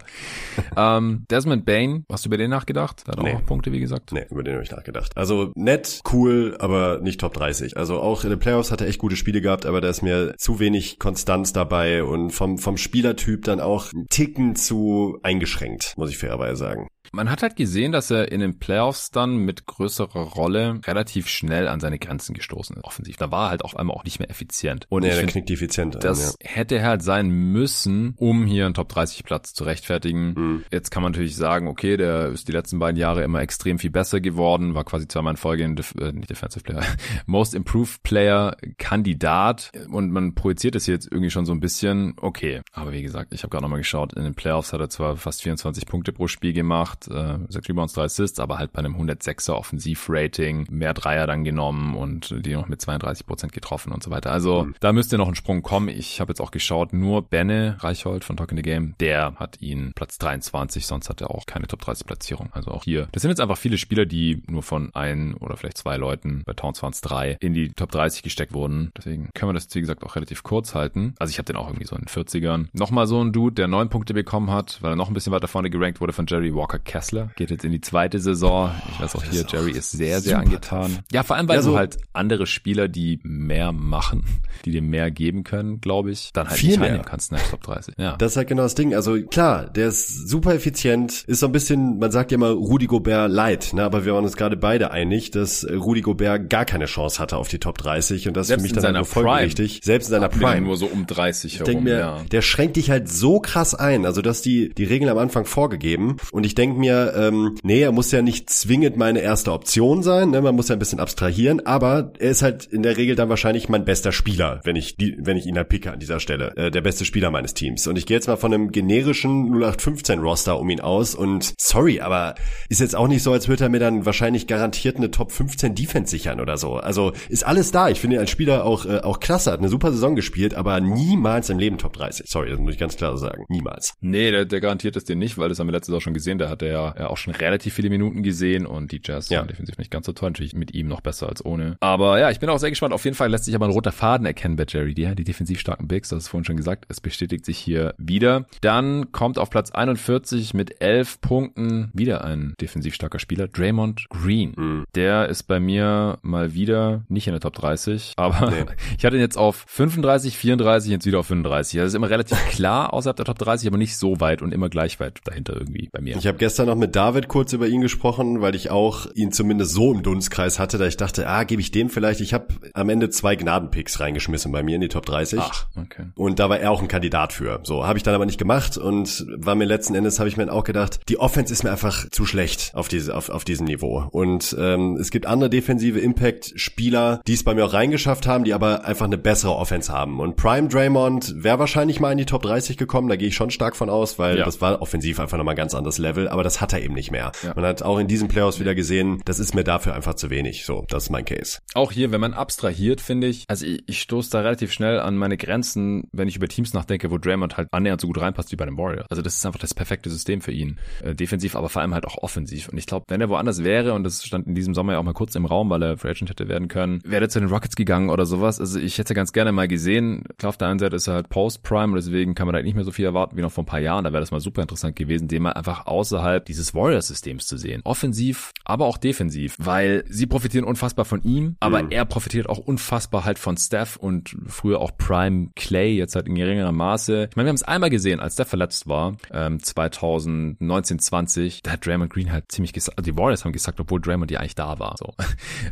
ähm, 0.76 1.26
Desmond 1.30 1.66
Bain, 1.66 2.06
hast 2.12 2.26
du 2.26 2.30
über 2.30 2.38
den 2.38 2.50
nachgedacht? 2.50 3.04
Da 3.06 3.14
hat 3.14 3.24
nee. 3.24 3.34
auch 3.34 3.46
Punkte, 3.46 3.72
wie 3.72 3.80
gesagt. 3.80 4.12
Nee, 4.12 4.26
über 4.30 4.44
den 4.44 4.56
habe 4.56 4.64
ich 4.64 4.72
nachgedacht. 4.72 5.12
Also 5.16 5.52
nett, 5.56 6.02
cool, 6.12 6.56
aber 6.60 7.00
nicht 7.00 7.20
Top 7.20 7.34
30. 7.34 7.78
Also 7.78 8.00
auch 8.00 8.24
in 8.24 8.32
den 8.32 8.40
Playoffs 8.40 8.72
hat 8.72 8.82
er 8.82 8.88
echt 8.88 9.00
gute 9.00 9.16
Spiele 9.16 9.42
gehabt, 9.42 9.66
aber 9.66 9.82
da 9.82 9.90
ist 9.90 10.02
mir 10.02 10.36
zu 10.38 10.60
wenig 10.60 11.00
Konstanz 11.00 11.54
dabei 11.54 12.04
und 12.04 12.32
vom, 12.32 12.58
vom 12.58 12.78
Spielertyp 12.78 13.46
dann 13.46 13.60
auch 13.60 13.94
ein 13.94 14.06
Ticken 14.10 14.56
zu 14.56 15.20
eingeschränkt, 15.24 15.94
muss 15.98 16.10
ich 16.10 16.18
fairerweise 16.18 16.58
sagen. 16.58 16.88
Man 17.16 17.30
hat 17.30 17.44
halt 17.44 17.56
gesehen, 17.56 17.92
dass 17.92 18.10
er 18.10 18.32
in 18.32 18.40
den 18.40 18.58
Playoffs 18.58 19.12
dann 19.12 19.38
mit 19.38 19.68
größerer 19.68 20.20
Rolle 20.20 20.82
relativ 20.86 21.28
schnell 21.28 21.68
an 21.68 21.80
seine 21.80 22.00
Grenzen 22.00 22.34
gestoßen 22.34 22.76
ist, 22.76 22.84
offensiv. 22.84 23.18
Da 23.18 23.30
war 23.30 23.46
er 23.46 23.50
halt 23.52 23.64
auf 23.64 23.78
einmal 23.78 23.96
auch 23.96 24.04
nicht 24.04 24.18
mehr 24.18 24.32
effizient. 24.32 24.88
Und 24.90 25.04
nee, 25.04 25.10
der 25.10 25.28
knickt 25.28 25.52
effizient. 25.52 26.04
Das, 26.04 26.36
hätte 26.42 26.78
er 26.78 26.88
halt 26.88 27.04
sein 27.04 27.30
müssen, 27.30 28.16
um 28.18 28.48
hier 28.48 28.66
einen 28.66 28.74
Top 28.74 28.90
30 28.90 29.24
Platz 29.24 29.54
zu 29.54 29.64
rechtfertigen. 29.64 30.34
Mhm. 30.34 30.64
Jetzt 30.72 30.90
kann 30.90 31.04
man 31.04 31.12
natürlich 31.12 31.36
sagen, 31.36 31.68
okay, 31.68 31.98
der 31.98 32.30
ist 32.30 32.48
die 32.48 32.52
letzten 32.52 32.80
beiden 32.80 33.00
Jahre 33.00 33.24
immer 33.24 33.42
extrem 33.42 33.78
viel 33.78 33.92
besser 33.92 34.20
geworden, 34.20 34.74
war 34.74 34.84
quasi 34.84 35.08
zweimal 35.08 35.34
in 35.34 35.38
Folge 35.38 35.64
in 35.64 35.76
Def 35.76 35.94
äh, 36.00 36.12
nicht 36.12 36.32
Defensive 36.32 36.64
Player, 36.64 36.84
Most 37.28 37.54
Improved 37.54 38.02
Player 38.02 38.58
Kandidat 38.80 39.72
und 39.90 40.12
man 40.12 40.34
projiziert 40.34 40.76
es 40.76 40.88
jetzt 40.88 41.12
irgendwie 41.12 41.30
schon 41.30 41.46
so 41.46 41.52
ein 41.52 41.60
bisschen, 41.60 42.14
okay, 42.18 42.62
aber 42.72 42.92
wie 42.92 43.04
gesagt, 43.04 43.34
ich 43.34 43.44
habe 43.44 43.52
gerade 43.52 43.64
nochmal 43.64 43.80
geschaut, 43.80 44.14
in 44.14 44.24
den 44.24 44.34
Playoffs 44.34 44.74
hat 44.74 44.80
er 44.80 44.90
zwar 44.90 45.16
fast 45.16 45.44
24 45.44 45.86
Punkte 45.86 46.12
pro 46.12 46.28
Spiel 46.28 46.54
gemacht, 46.54 47.03
äh, 47.08 47.38
6 47.48 47.70
Rebounds, 47.70 47.94
3 47.94 48.04
Assists, 48.04 48.40
aber 48.40 48.58
halt 48.58 48.74
bei 48.74 48.80
einem 48.80 48.96
106er 48.96 49.54
Offensivrating, 49.54 50.68
mehr 50.70 50.94
Dreier 50.94 51.28
dann 51.28 51.44
genommen 51.44 51.96
und 51.96 52.34
die 52.46 52.54
noch 52.54 52.68
mit 52.68 52.82
32 52.82 53.26
Prozent 53.26 53.54
getroffen 53.54 53.92
und 53.92 54.04
so 54.04 54.12
weiter. 54.12 54.32
Also 54.32 54.66
mhm. 54.66 54.76
da 54.80 54.94
müsste 54.94 55.18
noch 55.18 55.28
ein 55.28 55.36
Sprung 55.36 55.62
kommen. 55.62 55.90
Ich 55.90 56.20
habe 56.20 56.32
jetzt 56.32 56.40
auch 56.40 56.52
geschaut, 56.52 56.94
nur 56.94 57.22
Benne 57.22 57.78
Reichhold 57.80 58.24
von 58.24 58.38
Talking 58.38 58.58
the 58.58 58.64
Game, 58.64 58.96
der 59.00 59.36
hat 59.36 59.62
ihn 59.62 59.92
Platz 59.96 60.18
23, 60.20 60.86
sonst 60.86 61.10
hat 61.10 61.22
er 61.22 61.32
auch 61.32 61.46
keine 61.46 61.68
Top 61.68 61.82
30 61.82 62.06
Platzierung. 62.06 62.50
Also 62.54 62.72
auch 62.72 62.84
hier. 62.84 63.08
Das 63.12 63.22
sind 63.22 63.30
jetzt 63.30 63.42
einfach 63.42 63.58
viele 63.58 63.78
Spieler, 63.78 64.06
die 64.06 64.44
nur 64.48 64.64
von 64.64 64.94
ein 64.94 65.34
oder 65.36 65.58
vielleicht 65.58 65.78
zwei 65.78 65.98
Leuten, 65.98 66.44
bei 66.46 66.54
Towns 66.54 66.82
waren 66.82 66.94
es 66.94 67.02
drei, 67.02 67.38
in 67.40 67.54
die 67.54 67.70
Top 67.70 67.92
30 67.92 68.24
gesteckt 68.24 68.54
wurden. 68.54 68.92
Deswegen 68.98 69.30
können 69.34 69.50
wir 69.50 69.54
das, 69.54 69.68
wie 69.74 69.82
gesagt, 69.82 70.04
auch 70.04 70.16
relativ 70.16 70.44
kurz 70.44 70.76
halten. 70.76 71.16
Also 71.20 71.32
ich 71.32 71.38
habe 71.38 71.46
den 71.46 71.56
auch 71.56 71.68
irgendwie 71.68 71.86
so 71.86 71.96
in 71.96 72.04
den 72.04 72.08
40ern. 72.08 72.68
Nochmal 72.74 73.08
so 73.08 73.24
ein 73.24 73.32
Dude, 73.32 73.56
der 73.56 73.68
neun 73.68 73.90
Punkte 73.90 74.14
bekommen 74.14 74.52
hat, 74.52 74.82
weil 74.82 74.94
er 74.94 74.96
noch 74.96 75.08
ein 75.08 75.14
bisschen 75.14 75.34
weiter 75.34 75.48
vorne 75.48 75.70
gerankt 75.70 76.02
wurde 76.02 76.14
von 76.14 76.26
Jerry 76.28 76.54
Walker 76.54 76.80
Kessler. 76.94 77.32
Geht 77.36 77.50
jetzt 77.50 77.66
in 77.66 77.72
die 77.72 77.82
zweite 77.82 78.20
Saison. 78.20 78.70
Ich 78.94 79.02
weiß 79.02 79.16
auch 79.16 79.24
hier, 79.24 79.44
Jerry 79.48 79.72
ist 79.72 79.90
sehr, 79.90 80.22
sehr 80.22 80.38
angetan. 80.38 81.00
Ja, 81.12 81.24
vor 81.24 81.36
allem, 81.36 81.48
weil 81.48 81.56
ja, 81.56 81.62
so 81.64 81.72
du 81.72 81.78
halt 81.78 81.98
andere 82.14 82.46
Spieler, 82.46 82.88
die 82.88 83.20
mehr 83.24 83.72
machen, 83.72 84.24
die 84.64 84.70
dir 84.70 84.84
mehr 84.84 85.10
geben 85.10 85.44
können, 85.44 85.82
glaube 85.82 86.12
ich, 86.12 86.30
dann 86.34 86.50
halt 86.50 86.60
viel 86.60 86.70
nicht 86.70 86.82
reinnehmen 86.82 87.04
kannst 87.04 87.32
in 87.32 87.38
der 87.40 87.48
Top 87.48 87.64
30. 87.64 87.96
Ja. 87.98 88.16
Das 88.18 88.34
ist 88.34 88.38
halt 88.38 88.48
genau 88.48 88.62
das 88.62 88.76
Ding. 88.76 88.94
Also 88.94 89.20
klar, 89.24 89.72
der 89.72 89.88
ist 89.88 90.30
super 90.30 90.54
effizient, 90.54 91.24
ist 91.24 91.40
so 91.40 91.48
ein 91.48 91.52
bisschen, 91.52 91.98
man 91.98 92.12
sagt 92.12 92.32
ja 92.32 92.36
immer 92.36 92.52
Rudi 92.52 92.86
Gobert 92.86 93.32
light, 93.32 93.74
ne? 93.74 93.84
aber 93.84 94.06
wir 94.06 94.14
waren 94.14 94.24
uns 94.24 94.38
gerade 94.38 94.56
beide 94.56 94.92
einig, 94.92 95.32
dass 95.32 95.66
Rudi 95.68 96.02
Gobert 96.02 96.48
gar 96.52 96.66
keine 96.66 96.86
Chance 96.86 97.18
hatte 97.18 97.38
auf 97.38 97.48
die 97.48 97.58
Top 97.58 97.80
30 97.80 98.28
und 98.28 98.38
das 98.38 98.52
ist 98.52 98.56
für 98.58 98.62
mich 98.62 98.74
dann 98.74 98.96
halt 98.96 99.08
folgerichtig. 99.08 99.82
Selbst 99.84 100.10
in 100.10 100.12
seiner 100.12 100.30
Prime. 100.30 100.62
Nur 100.62 100.78
so 100.78 100.86
um 100.86 101.08
30 101.08 101.54
herum, 101.54 101.68
ich 101.68 101.74
denk 101.74 101.84
mir, 101.84 101.98
ja. 101.98 102.22
Der 102.32 102.44
schränkt 102.44 102.76
dich 102.76 102.92
halt 102.92 103.10
so 103.10 103.40
krass 103.40 103.74
ein, 103.74 104.06
also 104.06 104.22
dass 104.22 104.44
die, 104.44 104.70
die 104.76 104.84
Regeln 104.84 105.10
am 105.10 105.18
Anfang 105.18 105.46
vorgegeben 105.46 106.18
und 106.32 106.46
ich 106.46 106.54
denk 106.74 106.80
mir, 106.80 107.14
ähm, 107.16 107.56
nee, 107.64 107.82
er 107.82 107.92
muss 107.92 108.12
ja 108.12 108.22
nicht 108.22 108.50
zwingend 108.50 108.98
meine 108.98 109.20
erste 109.20 109.52
Option 109.52 110.04
sein, 110.04 110.32
ne? 110.32 110.42
man 110.42 110.56
muss 110.56 110.70
ja 110.70 110.76
ein 110.76 110.80
bisschen 110.80 111.00
abstrahieren, 111.00 111.66
aber 111.66 112.14
er 112.20 112.32
ist 112.32 112.42
halt 112.42 112.66
in 112.66 112.84
der 112.84 112.98
Regel 112.98 113.16
dann 113.16 113.30
wahrscheinlich 113.30 113.70
mein 113.70 113.86
bester 113.86 114.12
Spieler, 114.12 114.62
wenn 114.64 114.76
ich 114.76 114.98
die, 114.98 115.16
wenn 115.20 115.38
ich 115.38 115.46
ihn 115.46 115.58
halt 115.58 115.70
picke 115.70 115.92
an 115.92 116.00
dieser 116.00 116.20
Stelle, 116.20 116.56
äh, 116.58 116.72
der 116.72 116.82
beste 116.82 117.06
Spieler 117.06 117.32
meines 117.32 117.54
Teams. 117.54 117.88
Und 117.88 117.98
ich 117.98 118.06
gehe 118.06 118.18
jetzt 118.18 118.28
mal 118.28 118.38
von 118.38 118.54
einem 118.54 118.72
generischen 118.72 119.54
0815 119.54 120.20
Roster 120.20 120.60
um 120.60 120.70
ihn 120.70 120.82
aus 120.82 121.16
und 121.16 121.54
sorry, 121.60 122.02
aber 122.02 122.36
ist 122.70 122.82
jetzt 122.82 122.96
auch 122.96 123.08
nicht 123.08 123.24
so, 123.24 123.32
als 123.32 123.48
würde 123.48 123.66
er 123.66 123.70
mir 123.70 123.80
dann 123.80 124.06
wahrscheinlich 124.06 124.48
garantiert 124.48 124.98
eine 124.98 125.12
Top 125.12 125.32
15 125.32 125.76
Defense 125.76 126.12
sichern 126.12 126.40
oder 126.40 126.58
so. 126.58 126.76
Also 126.76 127.14
ist 127.30 127.46
alles 127.46 127.72
da. 127.72 127.90
Ich 127.90 128.00
finde 128.00 128.18
ihn 128.18 128.20
als 128.20 128.30
Spieler 128.30 128.66
auch 128.66 128.86
äh, 128.86 129.00
auch 129.00 129.20
klasse, 129.20 129.52
hat 129.52 129.60
eine 129.60 129.70
super 129.70 129.92
Saison 129.92 130.16
gespielt, 130.16 130.54
aber 130.54 130.80
niemals 130.80 131.50
im 131.50 131.60
Leben 131.60 131.78
Top 131.78 131.94
30. 131.94 132.28
Sorry, 132.28 132.50
das 132.50 132.60
muss 132.60 132.74
ich 132.74 132.80
ganz 132.80 132.96
klar 132.98 133.18
sagen. 133.18 133.46
Niemals. 133.50 133.94
Nee, 134.02 134.32
der, 134.32 134.46
der 134.46 134.62
garantiert 134.62 134.96
es 134.96 135.04
dir 135.04 135.16
nicht, 135.16 135.38
weil 135.38 135.50
das 135.50 135.60
haben 135.60 135.68
wir 135.68 135.74
letztes 135.74 135.92
Jahr 135.92 136.02
schon 136.02 136.14
gesehen. 136.14 136.38
Der 136.38 136.50
hatte 136.50 136.63
ja, 136.68 136.96
ja 136.98 137.08
auch 137.08 137.18
schon 137.18 137.34
relativ 137.34 137.74
viele 137.74 137.90
Minuten 137.90 138.24
gesehen 138.24 138.66
und 138.66 138.92
die 138.92 139.02
Jazz 139.04 139.30
ja. 139.30 139.44
defensiv 139.44 139.78
nicht 139.78 139.92
ganz 139.92 140.06
so 140.06 140.14
toll. 140.14 140.30
Natürlich 140.30 140.56
mit 140.56 140.74
ihm 140.74 140.88
noch 140.88 141.02
besser 141.02 141.30
als 141.30 141.44
ohne. 141.44 141.78
Aber 141.80 142.20
ja, 142.20 142.32
ich 142.32 142.40
bin 142.40 142.50
auch 142.50 142.60
sehr 142.60 142.70
gespannt. 142.70 142.94
Auf 142.94 143.06
jeden 143.06 143.16
Fall 143.16 143.30
lässt 143.30 143.46
sich 143.46 143.56
aber 143.56 143.66
ein 143.66 143.72
roter 143.72 143.92
Faden 143.92 144.26
erkennen 144.26 144.56
bei 144.56 144.66
Jerry. 144.68 144.94
Die, 144.94 145.14
die 145.16 145.24
defensiv 145.24 145.60
starken 145.60 145.88
Bigs, 145.88 146.10
das 146.10 146.24
ist 146.24 146.28
vorhin 146.30 146.46
schon 146.46 146.58
gesagt. 146.58 146.86
Es 146.90 147.02
bestätigt 147.02 147.46
sich 147.46 147.58
hier 147.58 147.94
wieder. 147.98 148.46
Dann 148.62 149.12
kommt 149.12 149.38
auf 149.38 149.50
Platz 149.50 149.72
41 149.72 150.54
mit 150.54 150.82
11 150.82 151.22
Punkten 151.22 151.90
wieder 151.94 152.24
ein 152.24 152.54
defensiv 152.60 152.96
starker 152.96 153.20
Spieler, 153.20 153.48
Draymond 153.48 154.08
Green. 154.10 154.54
Mhm. 154.56 154.84
Der 154.96 155.30
ist 155.30 155.44
bei 155.44 155.60
mir 155.60 156.20
mal 156.22 156.54
wieder 156.54 157.04
nicht 157.10 157.28
in 157.28 157.34
der 157.34 157.42
Top 157.42 157.54
30, 157.54 158.14
aber 158.18 158.52
nee. 158.52 158.66
ich 158.98 159.06
hatte 159.06 159.16
ihn 159.16 159.22
jetzt 159.22 159.38
auf 159.38 159.66
35, 159.68 160.38
34, 160.38 160.92
jetzt 160.92 161.06
wieder 161.06 161.20
auf 161.20 161.28
35. 161.28 161.80
Das 161.80 161.88
ist 161.88 161.96
immer 161.96 162.10
relativ 162.10 162.38
klar 162.50 162.94
außerhalb 162.94 163.16
der 163.16 163.26
Top 163.26 163.40
30, 163.40 163.68
aber 163.68 163.78
nicht 163.78 163.98
so 163.98 164.20
weit 164.20 164.42
und 164.42 164.54
immer 164.54 164.70
gleich 164.70 165.00
weit 165.00 165.20
dahinter 165.26 165.54
irgendwie 165.54 165.90
bei 165.92 166.02
mir. 166.02 166.16
Ich 166.18 166.28
habe 166.28 166.38
gestern 166.38 166.53
noch 166.60 166.76
mit 166.76 166.96
David 166.96 167.28
kurz 167.28 167.54
über 167.54 167.68
ihn 167.68 167.82
gesprochen, 167.82 168.42
weil 168.42 168.56
ich 168.56 168.70
auch 168.72 169.08
ihn 169.14 169.32
zumindest 169.32 169.74
so 169.74 169.92
im 169.92 170.04
Dunstkreis 170.04 170.60
hatte, 170.60 170.78
da 170.78 170.86
ich 170.86 170.98
dachte, 170.98 171.28
ah, 171.28 171.44
gebe 171.44 171.62
ich 171.62 171.72
dem 171.72 171.90
vielleicht. 171.90 172.22
Ich 172.22 172.34
habe 172.34 172.48
am 172.74 172.90
Ende 172.90 173.10
zwei 173.10 173.36
Gnadenpicks 173.36 174.00
reingeschmissen 174.00 174.52
bei 174.52 174.64
mir 174.64 174.76
in 174.76 174.82
die 174.82 174.88
Top 174.88 175.06
30. 175.06 175.40
Ach, 175.42 175.66
okay. 175.76 176.06
Und 176.16 176.40
da 176.40 176.50
war 176.50 176.60
er 176.60 176.72
auch 176.72 176.82
ein 176.82 176.88
Kandidat 176.88 177.34
für. 177.34 177.60
So, 177.64 177.86
habe 177.86 177.98
ich 177.98 178.04
dann 178.04 178.16
aber 178.16 178.26
nicht 178.26 178.38
gemacht 178.38 178.78
und 178.78 179.26
war 179.36 179.56
mir 179.56 179.66
letzten 179.66 179.96
Endes, 179.96 180.20
habe 180.20 180.30
ich 180.30 180.38
mir 180.38 180.52
auch 180.52 180.64
gedacht, 180.64 181.00
die 181.10 181.20
Offense 181.20 181.52
ist 181.52 181.64
mir 181.64 181.72
einfach 181.72 182.10
zu 182.10 182.26
schlecht 182.26 182.72
auf, 182.76 182.88
diese, 182.88 183.16
auf, 183.16 183.30
auf 183.30 183.44
diesem 183.44 183.66
Niveau. 183.66 184.08
Und 184.12 184.56
ähm, 184.60 184.98
es 184.98 185.12
gibt 185.12 185.26
andere 185.26 185.50
defensive 185.50 186.00
Impact-Spieler, 186.00 187.22
die 187.28 187.34
es 187.34 187.44
bei 187.44 187.54
mir 187.54 187.66
auch 187.66 187.74
reingeschafft 187.74 188.28
haben, 188.28 188.44
die 188.44 188.54
aber 188.54 188.86
einfach 188.86 189.06
eine 189.06 189.18
bessere 189.18 189.56
Offense 189.56 189.92
haben. 189.92 190.20
Und 190.20 190.36
Prime 190.36 190.68
Draymond 190.68 191.44
wäre 191.44 191.60
wahrscheinlich 191.60 192.00
mal 192.00 192.12
in 192.12 192.18
die 192.18 192.26
Top 192.26 192.44
30 192.44 192.78
gekommen, 192.78 193.08
da 193.10 193.16
gehe 193.16 193.30
ich 193.30 193.36
schon 193.36 193.50
stark 193.50 193.76
von 193.76 193.90
aus, 193.90 194.20
weil 194.20 194.38
ja. 194.38 194.46
das 194.46 194.62
war 194.62 194.82
offensiv 194.82 195.20
einfach 195.20 195.38
nochmal 195.38 195.54
ein 195.54 195.58
ganz 195.58 195.74
anderes 195.74 195.98
Level, 195.98 196.28
aber 196.28 196.43
das 196.44 196.62
hat 196.62 196.74
er 196.74 196.82
eben 196.82 196.94
nicht 196.94 197.12
mehr. 197.12 197.32
Ja. 197.44 197.54
Man 197.56 197.66
hat 197.66 197.84
auch 197.84 197.98
in 198.00 198.08
diesen 198.08 198.28
Playoffs 198.28 198.60
wieder 198.60 198.76
gesehen, 198.76 199.22
das 199.26 199.40
ist 199.40 199.56
mir 199.56 199.64
dafür 199.64 199.96
einfach 199.96 200.16
zu 200.16 200.30
wenig. 200.30 200.66
So, 200.66 200.86
das 200.90 201.04
ist 201.04 201.10
mein 201.10 201.26
Case. 201.26 201.60
Auch 201.74 201.92
hier, 201.92 202.12
wenn 202.12 202.22
man 202.22 202.34
abstrahiert, 202.34 203.02
finde 203.02 203.28
ich, 203.28 203.46
also 203.48 203.66
ich, 203.66 203.84
ich 203.88 204.02
stoße 204.02 204.30
da 204.32 204.42
relativ 204.42 204.72
schnell 204.72 205.00
an 205.00 205.18
meine 205.18 205.38
Grenzen, 205.38 206.08
wenn 206.12 206.28
ich 206.28 206.36
über 206.36 206.48
Teams 206.48 206.74
nachdenke, 206.74 207.12
wo 207.12 207.18
Draymond 207.18 207.58
halt 207.58 207.68
annähernd 207.72 208.02
so 208.02 208.08
gut 208.08 208.22
reinpasst 208.22 208.52
wie 208.52 208.56
bei 208.56 208.66
den 208.66 208.78
Warriors. 208.78 209.08
Also 209.10 209.22
das 209.22 209.36
ist 209.36 209.46
einfach 209.46 209.60
das 209.60 209.74
perfekte 209.74 210.10
System 210.10 210.42
für 210.42 210.52
ihn. 210.52 210.78
Äh, 211.02 211.16
defensiv, 211.16 211.56
aber 211.56 211.70
vor 211.70 211.82
allem 211.82 211.94
halt 211.94 212.06
auch 212.06 212.18
offensiv. 212.18 212.70
Und 212.70 212.78
ich 212.78 212.86
glaube, 212.86 213.06
wenn 213.08 213.22
er 213.22 213.30
woanders 213.30 213.64
wäre, 213.64 213.94
und 213.94 214.04
das 214.04 214.24
stand 214.24 214.48
in 214.48 214.56
diesem 214.56 214.74
Sommer 214.74 214.94
ja 214.94 215.00
auch 215.00 215.04
mal 215.04 215.14
kurz 215.14 215.36
im 215.36 215.46
Raum, 215.46 215.70
weil 215.70 215.82
er 215.84 215.98
Free 215.98 216.10
Agent 216.10 216.30
hätte 216.30 216.48
werden 216.48 216.68
können, 216.68 217.02
wäre 217.06 217.26
er 217.26 217.30
zu 217.30 217.40
den 217.40 217.50
Rockets 217.50 217.76
gegangen 217.76 218.10
oder 218.10 218.26
sowas. 218.26 218.60
Also 218.60 218.80
ich 218.80 218.98
hätte 218.98 219.14
ganz 219.14 219.34
gerne 219.34 219.52
mal 219.52 219.68
gesehen. 219.68 220.24
Klar, 220.38 220.50
auf 220.50 220.58
der 220.58 220.68
einen 220.68 220.80
Seite 220.80 220.96
ist 220.96 221.08
er 221.08 221.16
halt 221.16 221.30
Post-Prime, 221.30 221.96
deswegen 221.96 222.36
kann 222.36 222.48
man 222.48 222.56
da 222.56 222.62
nicht 222.62 222.76
mehr 222.76 222.84
so 222.84 222.92
viel 222.92 223.06
erwarten 223.06 223.38
wie 223.38 223.42
noch 223.42 223.52
vor 223.52 223.64
ein 223.64 223.68
paar 223.68 223.80
Jahren. 223.80 224.04
Da 224.04 224.12
wäre 224.12 224.22
das 224.22 224.32
mal 224.32 224.40
super 224.40 224.62
interessant 224.62 224.96
gewesen, 224.96 225.28
den 225.28 225.44
mal 225.44 225.54
einfach 225.54 225.86
außerhalb 225.86 226.33
dieses 226.40 226.74
Warriors-Systems 226.74 227.48
zu 227.48 227.58
sehen. 227.58 227.82
Offensiv, 227.84 228.52
aber 228.66 228.86
auch 228.86 228.98
defensiv, 228.98 229.56
weil 229.60 230.04
sie 230.10 230.26
profitieren 230.26 230.66
unfassbar 230.66 231.06
von 231.06 231.22
ihm, 231.24 231.56
aber 231.60 231.84
mhm. 231.84 231.92
er 231.92 232.06
profitiert 232.06 232.50
auch 232.50 232.60
unfassbar 232.60 233.26
halt 233.26 233.40
von 233.40 233.58
Steph 233.58 233.96
und 233.98 234.36
früher 234.48 234.80
auch 234.80 234.98
Prime 234.98 235.50
Clay, 235.56 235.96
jetzt 235.96 236.16
halt 236.16 236.28
in 236.28 236.36
geringerem 236.36 236.76
Maße. 236.76 237.28
Ich 237.30 237.36
meine, 237.36 237.48
wir 237.48 237.50
haben 237.50 237.56
es 237.56 237.64
einmal 237.64 237.90
gesehen, 237.90 238.20
als 238.20 238.34
Steph 238.34 238.50
verletzt 238.50 238.88
war, 238.88 239.16
ähm, 239.32 239.62
2019, 239.62 241.00
20, 241.00 241.64
da 241.64 241.72
hat 241.72 241.86
Draymond 241.86 242.12
Green 242.12 242.32
halt 242.32 242.52
ziemlich 242.52 242.74
gesagt, 242.74 242.98
also 242.98 243.12
die 243.12 243.18
Warriors 243.18 243.46
haben 243.46 243.54
gesagt, 243.54 243.80
obwohl 243.80 244.02
Draymond 244.02 244.32
ja 244.32 244.40
eigentlich 244.40 244.56
da 244.56 244.80
war. 244.80 244.96
So. 244.98 245.14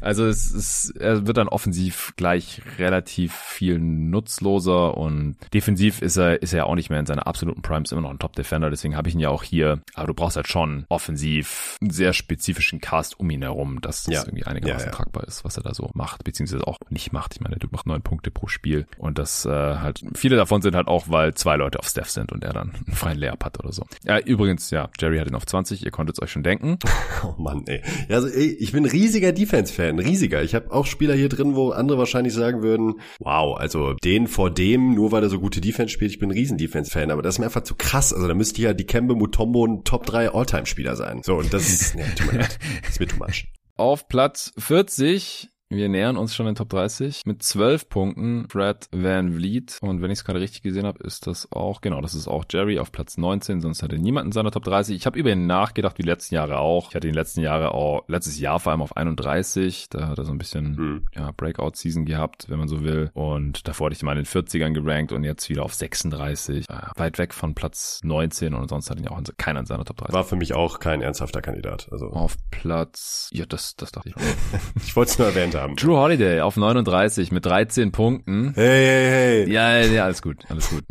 Also 0.01 0.25
es 0.25 0.51
ist, 0.51 0.95
er 0.97 1.27
wird 1.27 1.37
dann 1.37 1.47
offensiv 1.47 2.13
gleich 2.15 2.61
relativ 2.79 3.33
viel 3.33 3.79
nutzloser 3.79 4.97
und 4.97 5.35
defensiv 5.53 6.01
ist 6.01 6.17
er, 6.17 6.41
ist 6.41 6.53
er 6.53 6.65
auch 6.65 6.75
nicht 6.75 6.89
mehr 6.89 6.99
in 6.99 7.05
seiner 7.05 7.27
absoluten 7.27 7.61
Primes 7.61 7.91
immer 7.91 8.01
noch 8.01 8.09
ein 8.09 8.19
Top-Defender, 8.19 8.69
deswegen 8.69 8.95
habe 8.95 9.09
ich 9.09 9.15
ihn 9.15 9.19
ja 9.19 9.29
auch 9.29 9.43
hier. 9.43 9.81
Aber 9.93 10.07
du 10.07 10.13
brauchst 10.13 10.35
halt 10.35 10.47
schon 10.51 10.85
offensiv 10.89 11.77
einen 11.81 11.91
sehr 11.91 12.13
spezifischen 12.13 12.81
Cast 12.81 13.19
um 13.19 13.29
ihn 13.29 13.41
herum, 13.41 13.81
dass 13.81 14.03
das 14.03 14.13
ja. 14.13 14.21
irgendwie 14.21 14.45
einigermaßen 14.45 14.87
ja, 14.87 14.91
ja. 14.91 14.97
tragbar 14.97 15.23
ist, 15.23 15.43
was 15.43 15.57
er 15.57 15.63
da 15.63 15.73
so 15.73 15.89
macht, 15.93 16.23
beziehungsweise 16.23 16.67
auch 16.67 16.77
nicht 16.89 17.11
macht. 17.13 17.33
Ich 17.35 17.41
meine, 17.41 17.55
du 17.55 17.67
machst 17.71 17.87
neun 17.87 18.01
Punkte 18.01 18.31
pro 18.31 18.47
Spiel 18.47 18.85
und 18.97 19.17
das 19.17 19.45
äh, 19.45 19.49
halt, 19.49 20.03
viele 20.13 20.35
davon 20.35 20.61
sind 20.61 20.75
halt 20.75 20.87
auch, 20.87 21.05
weil 21.09 21.33
zwei 21.33 21.55
Leute 21.55 21.79
auf 21.79 21.87
Steph 21.87 22.09
sind 22.09 22.31
und 22.31 22.43
er 22.43 22.53
dann 22.53 22.71
einen 22.71 22.95
freien 22.95 23.17
Layup 23.17 23.43
hat 23.43 23.59
oder 23.59 23.71
so. 23.71 23.85
Ja, 24.03 24.19
übrigens, 24.19 24.69
ja, 24.69 24.89
Jerry 24.99 25.17
hat 25.17 25.27
ihn 25.27 25.35
auf 25.35 25.45
20, 25.45 25.83
ihr 25.83 25.91
konntet 25.91 26.17
es 26.17 26.21
euch 26.21 26.31
schon 26.31 26.43
denken. 26.43 26.77
Oh 27.23 27.39
Mann, 27.39 27.63
ey. 27.67 27.81
Ja, 28.09 28.15
also, 28.15 28.29
ey 28.29 28.51
ich 28.59 28.71
bin 28.71 28.85
riesiger 28.85 29.31
Defense-Fan, 29.31 29.99
riesiger. 29.99 30.41
Ich 30.41 30.55
habe 30.55 30.71
auch 30.71 30.85
Spieler 30.85 31.13
hier 31.13 31.29
drin, 31.29 31.55
wo 31.55 31.69
andere 31.69 31.97
wahrscheinlich 31.97 32.33
sagen 32.33 32.63
würden, 32.63 32.95
wow, 33.19 33.57
also 33.57 33.93
den 33.93 34.27
vor 34.27 34.51
dem, 34.51 34.95
nur 34.95 35.11
weil 35.11 35.23
er 35.23 35.29
so 35.29 35.39
gute 35.39 35.61
Defense 35.61 35.93
spielt, 35.93 36.11
ich 36.11 36.19
bin 36.19 36.29
ein 36.29 36.33
riesen 36.33 36.57
Defense-Fan, 36.57 37.11
aber 37.11 37.21
das 37.21 37.35
ist 37.35 37.39
mir 37.39 37.45
einfach 37.45 37.63
zu 37.63 37.75
krass. 37.75 38.13
Also 38.13 38.27
da 38.27 38.33
müsste 38.33 38.61
ja 38.61 38.73
die 38.73 38.85
Kembe 38.85 39.15
Mutombo 39.15 39.65
ein 39.65 39.83
Top 39.83 40.05
3 40.05 40.31
All-Time-Spieler 40.41 40.95
sein. 40.95 41.21
So, 41.23 41.37
und 41.37 41.53
das 41.53 41.69
ist, 41.69 41.95
ne, 41.95 42.03
mir 42.25 42.39
leid. 42.39 42.59
Das 42.81 42.89
ist 42.91 42.99
mir 42.99 43.07
too 43.07 43.17
much. 43.17 43.47
Auf 43.75 44.07
Platz 44.07 44.53
40 44.57 45.50
wir 45.77 45.89
nähern 45.89 46.17
uns 46.17 46.35
schon 46.35 46.47
in 46.47 46.55
Top 46.55 46.69
30 46.69 47.21
mit 47.25 47.41
12 47.41 47.89
Punkten. 47.89 48.47
Fred 48.49 48.87
Van 48.91 49.33
Vliet. 49.33 49.77
Und 49.81 50.01
wenn 50.01 50.11
ich 50.11 50.19
es 50.19 50.25
gerade 50.25 50.39
richtig 50.39 50.61
gesehen 50.61 50.85
habe, 50.85 51.03
ist 51.03 51.27
das 51.27 51.51
auch, 51.51 51.81
genau, 51.81 52.01
das 52.01 52.13
ist 52.13 52.27
auch 52.27 52.43
Jerry 52.49 52.77
auf 52.79 52.91
Platz 52.91 53.17
19, 53.17 53.61
sonst 53.61 53.81
hatte 53.81 53.97
niemand 53.97 54.27
in 54.27 54.31
seiner 54.31 54.51
Top 54.51 54.63
30. 54.63 54.95
Ich 54.95 55.05
habe 55.05 55.17
über 55.17 55.31
ihn 55.31 55.47
nachgedacht, 55.47 55.97
wie 55.97 56.03
die 56.03 56.09
letzten 56.09 56.35
Jahre 56.35 56.59
auch. 56.59 56.89
Ich 56.89 56.95
hatte 56.95 57.07
die 57.07 57.13
letzten 57.13 57.41
Jahre 57.41 57.73
auch, 57.73 58.03
letztes 58.07 58.39
Jahr 58.39 58.59
vor 58.59 58.71
allem 58.71 58.81
auf 58.81 58.97
31. 58.97 59.87
Da 59.89 60.09
hat 60.09 60.17
er 60.17 60.25
so 60.25 60.31
ein 60.31 60.37
bisschen, 60.37 60.75
hm. 60.75 61.05
ja, 61.15 61.31
Breakout-Season 61.31 62.05
gehabt, 62.05 62.49
wenn 62.49 62.59
man 62.59 62.67
so 62.67 62.83
will. 62.83 63.09
Und 63.13 63.67
davor 63.67 63.85
hatte 63.85 63.95
ich 63.95 64.03
mal 64.03 64.17
in 64.17 64.23
den 64.23 64.25
40ern 64.25 64.73
gerankt 64.73 65.13
und 65.13 65.23
jetzt 65.23 65.49
wieder 65.49 65.63
auf 65.63 65.73
36. 65.73 66.69
Äh, 66.69 66.73
weit 66.97 67.17
weg 67.17 67.33
von 67.33 67.55
Platz 67.55 68.01
19 68.03 68.53
und 68.53 68.67
sonst 68.69 68.89
hat 68.89 68.99
ihn 68.99 69.07
auch 69.07 69.21
keiner 69.37 69.61
in 69.61 69.65
seiner 69.65 69.85
Top 69.85 69.97
30. 69.97 70.13
War 70.13 70.23
für 70.25 70.35
mich 70.35 70.53
auch 70.53 70.79
kein 70.79 71.01
ernsthafter 71.01 71.41
Kandidat. 71.41 71.87
Also 71.91 72.07
auf 72.07 72.35
Platz, 72.51 73.29
ja, 73.31 73.45
das, 73.45 73.75
das 73.75 73.91
dachte 73.91 74.09
ich. 74.09 74.15
ich 74.83 74.95
wollte 74.95 75.11
es 75.11 75.17
nur 75.17 75.27
erwähnt 75.27 75.55
haben 75.55 75.60
haben. 75.61 75.75
Drew 75.75 75.95
Holiday 75.95 76.41
auf 76.41 76.57
39 76.57 77.31
mit 77.31 77.45
13 77.45 77.91
Punkten. 77.91 78.51
Hey, 78.55 78.85
hey, 78.85 79.45
hey. 79.45 79.53
Ja, 79.53 79.79
ja, 79.81 80.03
alles 80.05 80.21
gut, 80.21 80.37
alles 80.49 80.69
gut. 80.69 80.83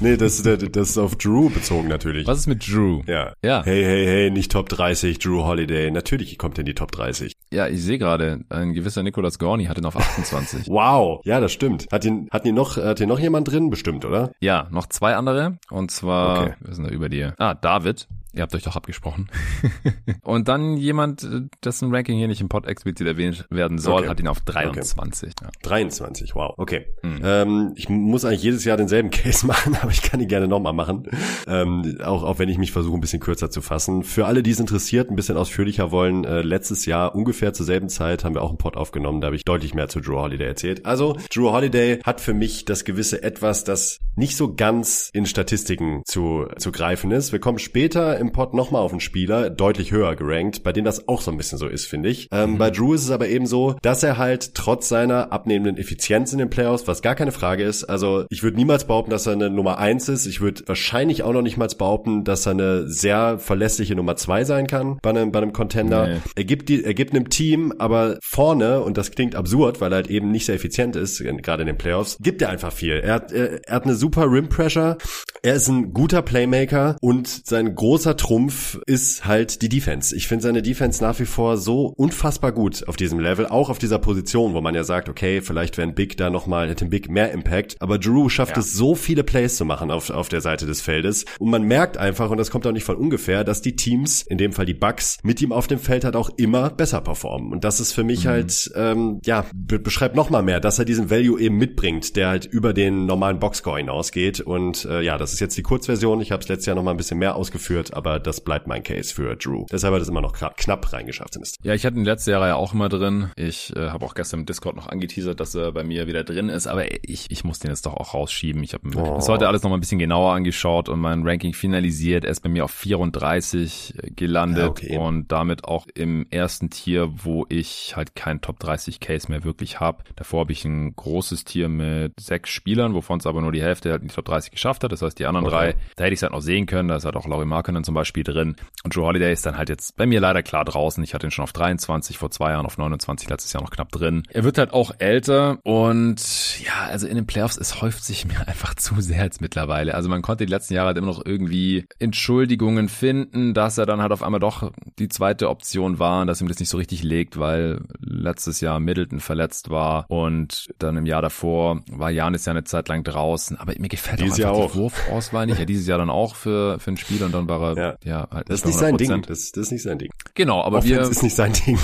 Nee, 0.00 0.16
das, 0.16 0.42
das, 0.42 0.58
das 0.58 0.90
ist 0.90 0.98
auf 0.98 1.14
Drew 1.14 1.48
bezogen 1.48 1.86
natürlich. 1.86 2.26
Was 2.26 2.38
ist 2.38 2.46
mit 2.48 2.66
Drew? 2.68 3.02
Ja. 3.06 3.34
Ja. 3.44 3.62
Hey, 3.64 3.84
hey, 3.84 4.04
hey, 4.04 4.30
nicht 4.32 4.50
Top 4.50 4.68
30, 4.68 5.20
Drew 5.20 5.44
Holiday. 5.44 5.92
Natürlich 5.92 6.36
kommt 6.38 6.58
er 6.58 6.62
in 6.62 6.66
die 6.66 6.74
Top 6.74 6.90
30. 6.90 7.34
Ja, 7.52 7.68
ich 7.68 7.80
sehe 7.84 7.98
gerade, 7.98 8.40
ein 8.48 8.72
gewisser 8.72 9.04
Nicolas 9.04 9.38
Gorni 9.38 9.66
hat 9.66 9.78
ihn 9.78 9.84
auf 9.86 9.96
28. 9.96 10.66
Wow. 10.68 11.20
Ja, 11.24 11.38
das 11.38 11.52
stimmt. 11.52 11.86
Hat 11.92 12.04
ihn, 12.04 12.26
hat 12.32 12.44
ihn 12.44 12.54
noch, 12.56 12.78
hat 12.78 12.98
ihn 12.98 13.08
noch 13.08 13.20
jemand 13.20 13.48
drin? 13.48 13.70
Bestimmt, 13.70 14.04
oder? 14.04 14.32
ja, 14.40 14.66
noch 14.72 14.86
zwei 14.86 15.14
andere. 15.14 15.58
Und 15.70 15.92
zwar, 15.92 16.40
Okay. 16.40 16.54
wir 16.60 16.74
sind 16.74 16.84
da 16.88 16.90
über 16.90 17.08
dir. 17.08 17.34
Ah, 17.38 17.54
David. 17.54 18.08
Ihr 18.34 18.42
habt 18.42 18.54
euch 18.54 18.62
doch 18.62 18.76
abgesprochen. 18.76 19.28
und 20.22 20.48
dann 20.48 20.76
jemand, 20.76 21.22
äh, 21.22 21.42
dessen 21.64 21.94
Ranking 21.94 22.16
hier 22.16 22.28
nicht 22.28 22.40
im 22.40 22.48
Pod 22.48 22.66
explizit 22.66 23.06
erwähnt 23.06 23.46
werden 23.50 23.78
soll, 23.78 24.00
Okay. 24.02 24.08
hat 24.08 24.20
ihn 24.20 24.28
auf 24.28 24.40
23. 24.40 25.34
Ja. 25.42 25.48
23, 25.62 26.34
wow, 26.34 26.54
okay. 26.56 26.86
Ähm, 27.04 27.72
ich 27.76 27.88
muss 27.88 28.24
eigentlich 28.24 28.42
jedes 28.42 28.64
Jahr 28.64 28.76
denselben 28.76 29.10
Case 29.12 29.46
machen, 29.46 29.76
aber 29.80 29.90
ich 29.90 30.02
kann 30.02 30.20
ihn 30.20 30.28
gerne 30.28 30.48
nochmal 30.48 30.72
machen. 30.72 31.08
Ähm, 31.46 31.98
auch, 32.02 32.22
auch 32.22 32.38
wenn 32.38 32.48
ich 32.48 32.58
mich 32.58 32.72
versuche, 32.72 32.96
ein 32.96 33.00
bisschen 33.00 33.20
kürzer 33.20 33.50
zu 33.50 33.60
fassen. 33.60 34.02
Für 34.02 34.26
alle, 34.26 34.42
die 34.42 34.50
es 34.50 34.60
interessiert, 34.60 35.10
ein 35.10 35.16
bisschen 35.16 35.36
ausführlicher 35.36 35.90
wollen, 35.90 36.24
äh, 36.24 36.42
letztes 36.42 36.86
Jahr 36.86 37.14
ungefähr 37.14 37.52
zur 37.52 37.66
selben 37.66 37.88
Zeit 37.88 38.24
haben 38.24 38.34
wir 38.34 38.42
auch 38.42 38.48
einen 38.48 38.58
Pod 38.58 38.76
aufgenommen, 38.76 39.20
da 39.20 39.26
habe 39.26 39.36
ich 39.36 39.44
deutlich 39.44 39.74
mehr 39.74 39.88
zu 39.88 40.00
Drew 40.00 40.16
Holiday 40.18 40.46
erzählt. 40.46 40.86
Also, 40.86 41.16
Drew 41.32 41.50
Holiday 41.50 41.98
hat 42.04 42.20
für 42.20 42.34
mich 42.34 42.64
das 42.64 42.84
gewisse 42.84 43.22
Etwas, 43.22 43.64
das 43.64 43.98
nicht 44.16 44.36
so 44.36 44.54
ganz 44.54 45.10
in 45.12 45.26
Statistiken 45.26 46.02
zu, 46.04 46.46
zu 46.58 46.70
greifen 46.72 47.10
ist. 47.10 47.32
Wir 47.32 47.38
kommen 47.40 47.58
später 47.58 48.18
im 48.22 48.32
Pod 48.32 48.54
nochmal 48.54 48.80
auf 48.80 48.92
einen 48.92 49.00
Spieler, 49.00 49.50
deutlich 49.50 49.92
höher 49.92 50.16
gerankt, 50.16 50.62
bei 50.62 50.72
dem 50.72 50.84
das 50.84 51.08
auch 51.08 51.20
so 51.20 51.30
ein 51.30 51.36
bisschen 51.36 51.58
so 51.58 51.66
ist, 51.66 51.86
finde 51.86 52.08
ich. 52.08 52.28
Ähm, 52.32 52.56
Bei 52.56 52.70
Drew 52.70 52.94
ist 52.94 53.02
es 53.02 53.10
aber 53.10 53.28
eben 53.28 53.46
so, 53.46 53.74
dass 53.82 54.02
er 54.02 54.16
halt 54.16 54.54
trotz 54.54 54.88
seiner 54.88 55.32
abnehmenden 55.32 55.76
Effizienz 55.76 56.32
in 56.32 56.38
den 56.38 56.48
Playoffs, 56.48 56.86
was 56.86 57.02
gar 57.02 57.14
keine 57.14 57.32
Frage 57.32 57.64
ist, 57.64 57.84
also 57.84 58.24
ich 58.30 58.42
würde 58.42 58.56
niemals 58.56 58.86
behaupten, 58.86 59.10
dass 59.10 59.26
er 59.26 59.34
eine 59.34 59.50
Nummer 59.50 59.78
eins 59.78 60.08
ist. 60.08 60.26
Ich 60.26 60.40
würde 60.40 60.62
wahrscheinlich 60.66 61.22
auch 61.22 61.32
noch 61.32 61.42
nicht 61.42 61.56
mal 61.56 61.68
behaupten, 61.76 62.24
dass 62.24 62.46
er 62.46 62.52
eine 62.52 62.88
sehr 62.88 63.38
verlässliche 63.38 63.94
Nummer 63.94 64.16
zwei 64.16 64.44
sein 64.44 64.66
kann 64.66 64.98
bei 65.02 65.10
einem, 65.10 65.32
bei 65.32 65.40
einem 65.40 65.52
Contender. 65.52 66.06
Nee. 66.06 66.20
Er 66.36 66.44
gibt 66.44 66.68
die, 66.68 66.84
er 66.84 66.94
gibt 66.94 67.14
einem 67.14 67.28
Team 67.30 67.72
aber 67.78 68.18
vorne, 68.22 68.80
und 68.80 68.96
das 68.98 69.10
klingt 69.10 69.34
absurd, 69.34 69.80
weil 69.80 69.92
er 69.92 69.96
halt 69.96 70.10
eben 70.10 70.30
nicht 70.30 70.46
sehr 70.46 70.54
effizient 70.54 70.96
ist, 70.96 71.22
gerade 71.42 71.62
in 71.62 71.66
den 71.66 71.78
Playoffs, 71.78 72.18
gibt 72.20 72.42
er 72.42 72.50
einfach 72.50 72.72
viel. 72.72 72.94
Er 72.94 73.14
hat, 73.14 73.32
er, 73.32 73.66
er 73.66 73.74
hat 73.74 73.84
eine 73.84 73.94
super 73.94 74.30
Rim 74.30 74.48
Pressure, 74.48 74.98
er 75.42 75.54
ist 75.54 75.68
ein 75.68 75.92
guter 75.92 76.22
Playmaker 76.22 76.96
und 77.00 77.26
sein 77.26 77.74
großer 77.74 78.11
Trumpf 78.16 78.78
ist 78.86 79.24
halt 79.24 79.62
die 79.62 79.68
Defense. 79.68 80.14
Ich 80.14 80.28
finde 80.28 80.42
seine 80.42 80.62
Defense 80.62 81.02
nach 81.02 81.18
wie 81.18 81.24
vor 81.26 81.56
so 81.56 81.92
unfassbar 81.96 82.52
gut 82.52 82.86
auf 82.88 82.96
diesem 82.96 83.18
Level, 83.20 83.46
auch 83.46 83.70
auf 83.70 83.78
dieser 83.78 83.98
Position, 83.98 84.54
wo 84.54 84.60
man 84.60 84.74
ja 84.74 84.84
sagt, 84.84 85.08
okay, 85.08 85.40
vielleicht 85.40 85.76
wäre 85.78 85.88
ein 85.88 85.94
Big 85.94 86.16
da 86.16 86.30
nochmal, 86.30 86.68
hätte 86.68 86.84
ein 86.84 86.90
Big 86.90 87.08
mehr 87.10 87.32
Impact, 87.32 87.76
aber 87.80 87.98
Drew 87.98 88.28
schafft 88.28 88.56
Ja. 88.56 88.60
es 88.60 88.72
so 88.72 88.94
viele 88.94 89.24
Plays 89.24 89.56
zu 89.56 89.64
machen 89.64 89.90
auf, 89.90 90.10
auf 90.10 90.28
der 90.28 90.40
Seite 90.40 90.66
des 90.66 90.80
Feldes. 90.80 91.24
Und 91.38 91.50
man 91.50 91.62
merkt 91.62 91.96
einfach, 91.98 92.30
und 92.30 92.38
das 92.38 92.50
kommt 92.50 92.66
auch 92.66 92.72
nicht 92.72 92.84
von 92.84 92.96
ungefähr, 92.96 93.44
dass 93.44 93.62
die 93.62 93.76
Teams, 93.76 94.22
in 94.22 94.38
dem 94.38 94.52
Fall 94.52 94.66
die 94.66 94.74
Bucks, 94.74 95.18
mit 95.22 95.40
ihm 95.42 95.52
auf 95.52 95.66
dem 95.66 95.78
Feld 95.78 96.04
halt 96.04 96.16
auch 96.16 96.30
immer 96.36 96.70
besser 96.70 97.00
performen. 97.00 97.52
Und 97.52 97.64
das 97.64 97.80
ist 97.80 97.92
für 97.92 98.04
mich 98.04 98.26
halt, 98.26 98.70
ähm, 98.74 99.20
ja, 99.24 99.44
be 99.54 99.78
beschreibt 99.78 100.14
nochmal 100.16 100.42
mehr, 100.42 100.60
dass 100.60 100.78
er 100.78 100.84
diesen 100.84 101.10
Value 101.10 101.40
eben 101.40 101.56
mitbringt, 101.56 102.16
der 102.16 102.28
halt 102.28 102.44
über 102.46 102.72
den 102.72 103.06
normalen 103.06 103.38
Boxscore 103.38 103.78
hinausgeht. 103.78 104.40
Und 104.40 104.84
äh, 104.84 105.02
ja, 105.02 105.18
das 105.18 105.32
ist 105.32 105.40
jetzt 105.40 105.56
die 105.56 105.62
Kurzversion, 105.62 106.20
ich 106.20 106.32
habe 106.32 106.42
es 106.42 106.48
letztes 106.48 106.66
Jahr 106.66 106.76
nochmal 106.76 106.94
ein 106.94 106.96
bisschen 106.96 107.18
mehr 107.18 107.36
ausgeführt, 107.36 107.94
aber 108.02 108.18
das 108.18 108.40
bleibt 108.40 108.66
mein 108.66 108.82
Case 108.82 109.14
für 109.14 109.36
Drew. 109.36 109.66
Deshalb 109.70 109.94
hat 109.94 110.02
es 110.02 110.08
immer 110.08 110.20
noch 110.20 110.32
knapp, 110.32 110.92
reingeschafft 110.92 111.34
zumindest. 111.34 111.58
Ja, 111.62 111.72
ich 111.74 111.86
hatte 111.86 111.96
ihn 111.96 112.04
letzte 112.04 112.32
Jahre 112.32 112.48
ja 112.48 112.54
auch 112.56 112.74
immer 112.74 112.88
drin. 112.88 113.30
Ich 113.36 113.74
äh, 113.76 113.90
habe 113.90 114.04
auch 114.04 114.14
gestern 114.14 114.40
im 114.40 114.46
Discord 114.46 114.74
noch 114.74 114.88
angeteasert, 114.88 115.38
dass 115.38 115.54
er 115.54 115.70
bei 115.72 115.84
mir 115.84 116.06
wieder 116.08 116.24
drin 116.24 116.48
ist, 116.48 116.66
aber 116.66 116.84
ich, 117.08 117.30
ich 117.30 117.44
muss 117.44 117.60
den 117.60 117.70
jetzt 117.70 117.86
doch 117.86 117.94
auch 117.94 118.14
rausschieben. 118.14 118.62
Ich 118.64 118.74
habe 118.74 118.88
mir 118.88 118.96
Oh. 118.96 119.14
das 119.16 119.28
heute 119.28 119.46
alles 119.48 119.62
noch 119.62 119.70
mal 119.70 119.76
ein 119.76 119.80
bisschen 119.80 119.98
genauer 120.00 120.32
angeschaut 120.32 120.88
und 120.88 120.98
mein 121.00 121.22
Ranking 121.26 121.54
finalisiert. 121.54 122.24
Er 122.24 122.30
ist 122.32 122.40
bei 122.40 122.48
mir 122.48 122.64
auf 122.64 122.72
34 122.72 123.94
gelandet 124.16 124.62
Ja, 124.62 124.68
okay. 124.68 124.96
und 124.98 125.30
damit 125.30 125.64
auch 125.64 125.86
im 125.94 126.26
ersten 126.30 126.70
Tier, 126.70 127.08
wo 127.24 127.46
ich 127.48 127.94
halt 127.96 128.14
kein 128.14 128.40
Top 128.40 128.58
30 128.58 129.00
Case 129.00 129.30
mehr 129.30 129.44
wirklich 129.44 129.80
habe. 129.80 130.02
Davor 130.16 130.40
habe 130.40 130.52
ich 130.52 130.64
ein 130.64 130.94
großes 130.96 131.44
Tier 131.44 131.68
mit 131.68 132.18
sechs 132.20 132.50
Spielern, 132.50 132.94
wovon 132.94 133.18
es 133.18 133.26
aber 133.26 133.40
nur 133.40 133.52
die 133.52 133.62
Hälfte 133.62 133.90
halt 133.90 134.02
in 134.02 134.08
die 134.08 134.14
Top 134.14 134.24
30 134.24 134.50
geschafft 134.50 134.82
hat. 134.84 134.92
Das 134.92 135.02
heißt, 135.02 135.18
die 135.18 135.26
anderen 135.26 135.46
Okay. 135.46 135.54
drei, 135.54 135.74
da 135.96 136.04
hätte 136.04 136.14
ich 136.14 136.18
es 136.18 136.22
halt 136.22 136.32
noch 136.32 136.40
sehen 136.40 136.66
können. 136.66 136.88
Da 136.88 136.96
ist 136.96 137.04
halt 137.04 137.16
auch 137.16 137.26
Laurie 137.26 137.44
Markkinen 137.46 137.84
zum 137.84 137.91
Beispiel 137.94 138.24
drin. 138.24 138.56
Und 138.84 138.94
Drew 138.96 139.02
Holiday 139.02 139.32
ist 139.32 139.46
dann 139.46 139.56
halt 139.56 139.68
jetzt 139.68 139.96
bei 139.96 140.06
mir 140.06 140.20
leider 140.20 140.42
klar 140.42 140.64
draußen. 140.64 141.02
Ich 141.04 141.14
hatte 141.14 141.26
ihn 141.26 141.30
schon 141.30 141.42
auf 141.44 141.52
23 141.52 142.18
vor 142.18 142.30
zwei 142.30 142.50
Jahren, 142.50 142.66
auf 142.66 142.78
29 142.78 143.28
letztes 143.28 143.52
Jahr 143.52 143.62
noch 143.62 143.70
knapp 143.70 143.90
drin. 143.92 144.22
Er 144.30 144.44
wird 144.44 144.58
halt 144.58 144.72
auch 144.72 144.92
älter 144.98 145.58
und 145.62 146.60
ja, 146.64 146.86
also 146.88 147.06
in 147.06 147.16
den 147.16 147.26
Playoffs, 147.26 147.56
es 147.56 147.80
häuft 147.82 148.04
sich 148.04 148.24
mir 148.26 148.40
einfach 148.48 148.74
zu 148.74 149.00
sehr 149.00 149.24
jetzt 149.24 149.40
mittlerweile. 149.40 149.94
Also 149.94 150.08
man 150.08 150.22
konnte 150.22 150.44
die 150.46 150.50
letzten 150.50 150.74
Jahre 150.74 150.88
halt 150.88 150.98
immer 150.98 151.06
noch 151.08 151.24
irgendwie 151.24 151.86
Entschuldigungen 151.98 152.88
finden, 152.88 153.54
dass 153.54 153.78
er 153.78 153.86
dann 153.86 154.00
halt 154.02 154.12
auf 154.12 154.22
einmal 154.22 154.40
doch 154.40 154.72
die 154.98 155.08
zweite 155.08 155.48
Option 155.48 155.98
war 155.98 156.20
und 156.22 156.26
dass 156.26 156.40
ihm 156.40 156.48
das 156.48 156.58
nicht 156.60 156.68
so 156.68 156.76
richtig 156.78 157.02
legt, 157.02 157.38
weil 157.38 157.80
letztes 158.00 158.60
Jahr 158.60 158.80
Middleton 158.80 159.20
verletzt 159.20 159.70
war 159.70 160.04
und 160.08 160.68
dann 160.78 160.96
im 160.96 161.06
Jahr 161.06 161.22
davor 161.22 161.80
war 161.90 162.10
Janis 162.10 162.44
ja 162.46 162.52
eine 162.52 162.64
Zeit 162.64 162.88
lang 162.88 163.04
draußen. 163.04 163.56
Aber 163.56 163.72
mir 163.78 163.88
gefällt 163.88 164.20
Dieses 164.20 164.34
auch 164.34 164.38
Jahr 164.38 164.52
einfach 164.54 164.64
auch. 164.66 164.72
die 164.72 164.78
Wurfauswahl 164.78 165.46
nicht. 165.46 165.58
Ja, 165.58 165.64
dieses 165.64 165.86
Jahr 165.86 165.98
dann 165.98 166.10
auch 166.10 166.34
für, 166.34 166.78
für 166.78 166.90
ein 166.92 166.96
Spiel 166.96 167.22
und 167.22 167.32
dann 167.32 167.48
war 167.48 167.76
er 167.76 167.81
Ja. 167.82 167.96
ja, 168.04 168.28
halt 168.30 168.48
Das 168.48 168.60
ist 168.60 168.66
nicht 168.66 168.78
sein 168.78 168.96
Ding. 168.96 169.10
100%. 169.10 169.26
Das, 169.26 169.50
das 169.50 169.64
ist 169.66 169.72
nicht 169.72 169.82
sein 169.82 169.98
Ding. 169.98 170.10
Genau, 170.34 170.62
aber 170.62 170.78
Offense 170.78 170.94
wir 171.02 171.10
ist 171.10 171.22
nicht 171.24 171.34
sein 171.34 171.52
Ding. 171.52 171.78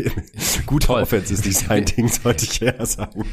Gute 0.66 0.86
Toll. 0.88 1.02
Offense 1.02 1.32
ist 1.32 1.46
nicht 1.46 1.56
sein 1.58 1.84
Ding, 1.86 2.08
sollte 2.22 2.44
ich 2.44 2.60
eher 2.60 2.84
sagen. 2.84 3.24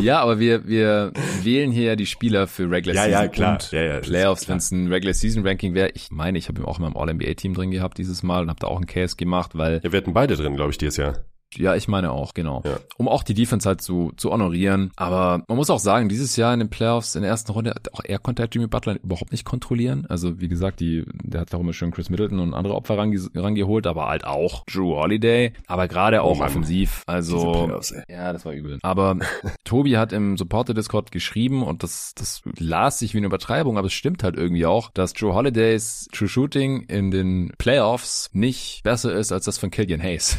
Ja, 0.00 0.20
aber 0.20 0.38
wir, 0.40 0.66
wir 0.66 1.12
wählen 1.42 1.70
hier 1.70 1.84
ja 1.84 1.96
die 1.96 2.06
Spieler 2.06 2.46
für 2.48 2.68
Regular 2.70 2.96
Ja, 2.96 3.02
Season 3.04 3.22
ja, 3.22 3.28
klar. 3.28 3.52
und 3.54 3.70
Ja, 3.72 3.82
ja, 3.82 4.00
Playoffs, 4.00 4.48
wenn 4.48 4.56
es 4.58 4.70
ein 4.72 4.88
Regular 4.88 5.14
Season 5.14 5.46
Ranking 5.46 5.74
wäre. 5.74 5.90
Ich 5.94 6.10
meine, 6.10 6.36
ich 6.36 6.48
habe 6.48 6.60
ihn 6.60 6.64
auch 6.64 6.78
in 6.78 6.84
meinem 6.84 6.96
All-NBA-Team 6.96 7.54
drin 7.54 7.70
gehabt 7.70 7.98
dieses 7.98 8.22
Mal 8.24 8.42
und 8.42 8.48
habe 8.50 8.58
da 8.60 8.66
auch 8.66 8.76
einen 8.76 8.86
Case 8.86 9.14
gemacht, 9.16 9.52
weil, 9.54 9.80
Ja, 9.84 9.92
wir 9.92 9.98
hatten 9.98 10.12
beide 10.12 10.36
drin, 10.36 10.56
glaube 10.56 10.72
ich, 10.72 10.78
dieses 10.78 10.96
Jahr. 10.96 11.18
Ja, 11.54 11.74
ich 11.74 11.88
meine 11.88 12.12
auch, 12.12 12.34
genau. 12.34 12.62
Ja. 12.64 12.78
Um 12.96 13.08
auch 13.08 13.22
die 13.22 13.34
Defense 13.34 13.68
halt 13.68 13.80
zu, 13.80 14.12
zu 14.16 14.30
honorieren. 14.30 14.90
Aber 14.96 15.42
man 15.48 15.56
muss 15.56 15.70
auch 15.70 15.78
sagen, 15.78 16.08
dieses 16.08 16.36
Jahr 16.36 16.52
in 16.52 16.60
den 16.60 16.68
Playoffs, 16.68 17.14
in 17.14 17.22
der 17.22 17.30
ersten 17.30 17.52
Runde, 17.52 17.74
auch 17.92 18.00
er 18.04 18.18
konnte 18.18 18.42
halt 18.42 18.54
Jimmy 18.54 18.66
Butler 18.66 18.96
überhaupt 19.02 19.32
nicht 19.32 19.44
kontrollieren. 19.44 20.06
Also, 20.08 20.40
wie 20.40 20.48
gesagt, 20.48 20.80
die, 20.80 21.04
der 21.22 21.40
hat 21.40 21.54
auch 21.54 21.60
immer 21.60 21.72
schön 21.72 21.90
Chris 21.90 22.10
Middleton 22.10 22.40
und 22.40 22.54
andere 22.54 22.74
Opfer 22.74 22.98
range, 22.98 23.28
rangeholt, 23.34 23.86
aber 23.86 24.08
halt 24.08 24.24
auch 24.24 24.64
Drew 24.66 24.96
Holiday. 24.96 25.52
Aber 25.66 25.88
gerade 25.88 26.22
auch 26.22 26.40
Oh 26.40 26.44
offensiv. 26.44 27.02
Also, 27.06 27.52
Playoffs, 27.64 27.94
ja, 28.08 28.32
das 28.32 28.44
war 28.44 28.52
übel. 28.52 28.78
Aber 28.82 29.16
Tobi 29.64 29.96
hat 29.96 30.12
im 30.12 30.36
Supporter-Discord 30.36 31.10
geschrieben 31.10 31.62
und 31.62 31.82
das, 31.82 32.12
das 32.14 32.42
las 32.58 32.98
sich 32.98 33.14
wie 33.14 33.18
eine 33.18 33.26
Übertreibung, 33.26 33.78
aber 33.78 33.86
es 33.86 33.92
stimmt 33.94 34.22
halt 34.22 34.36
irgendwie 34.36 34.66
auch, 34.66 34.90
dass 34.90 35.12
Joe 35.16 35.34
Holidays 35.34 36.08
True 36.12 36.28
Shooting 36.28 36.82
in 36.82 37.10
den 37.10 37.52
Playoffs 37.58 38.30
nicht 38.32 38.82
besser 38.82 39.14
ist 39.14 39.32
als 39.32 39.46
das 39.46 39.58
von 39.58 39.70
Killian 39.70 40.02
Hayes 40.02 40.36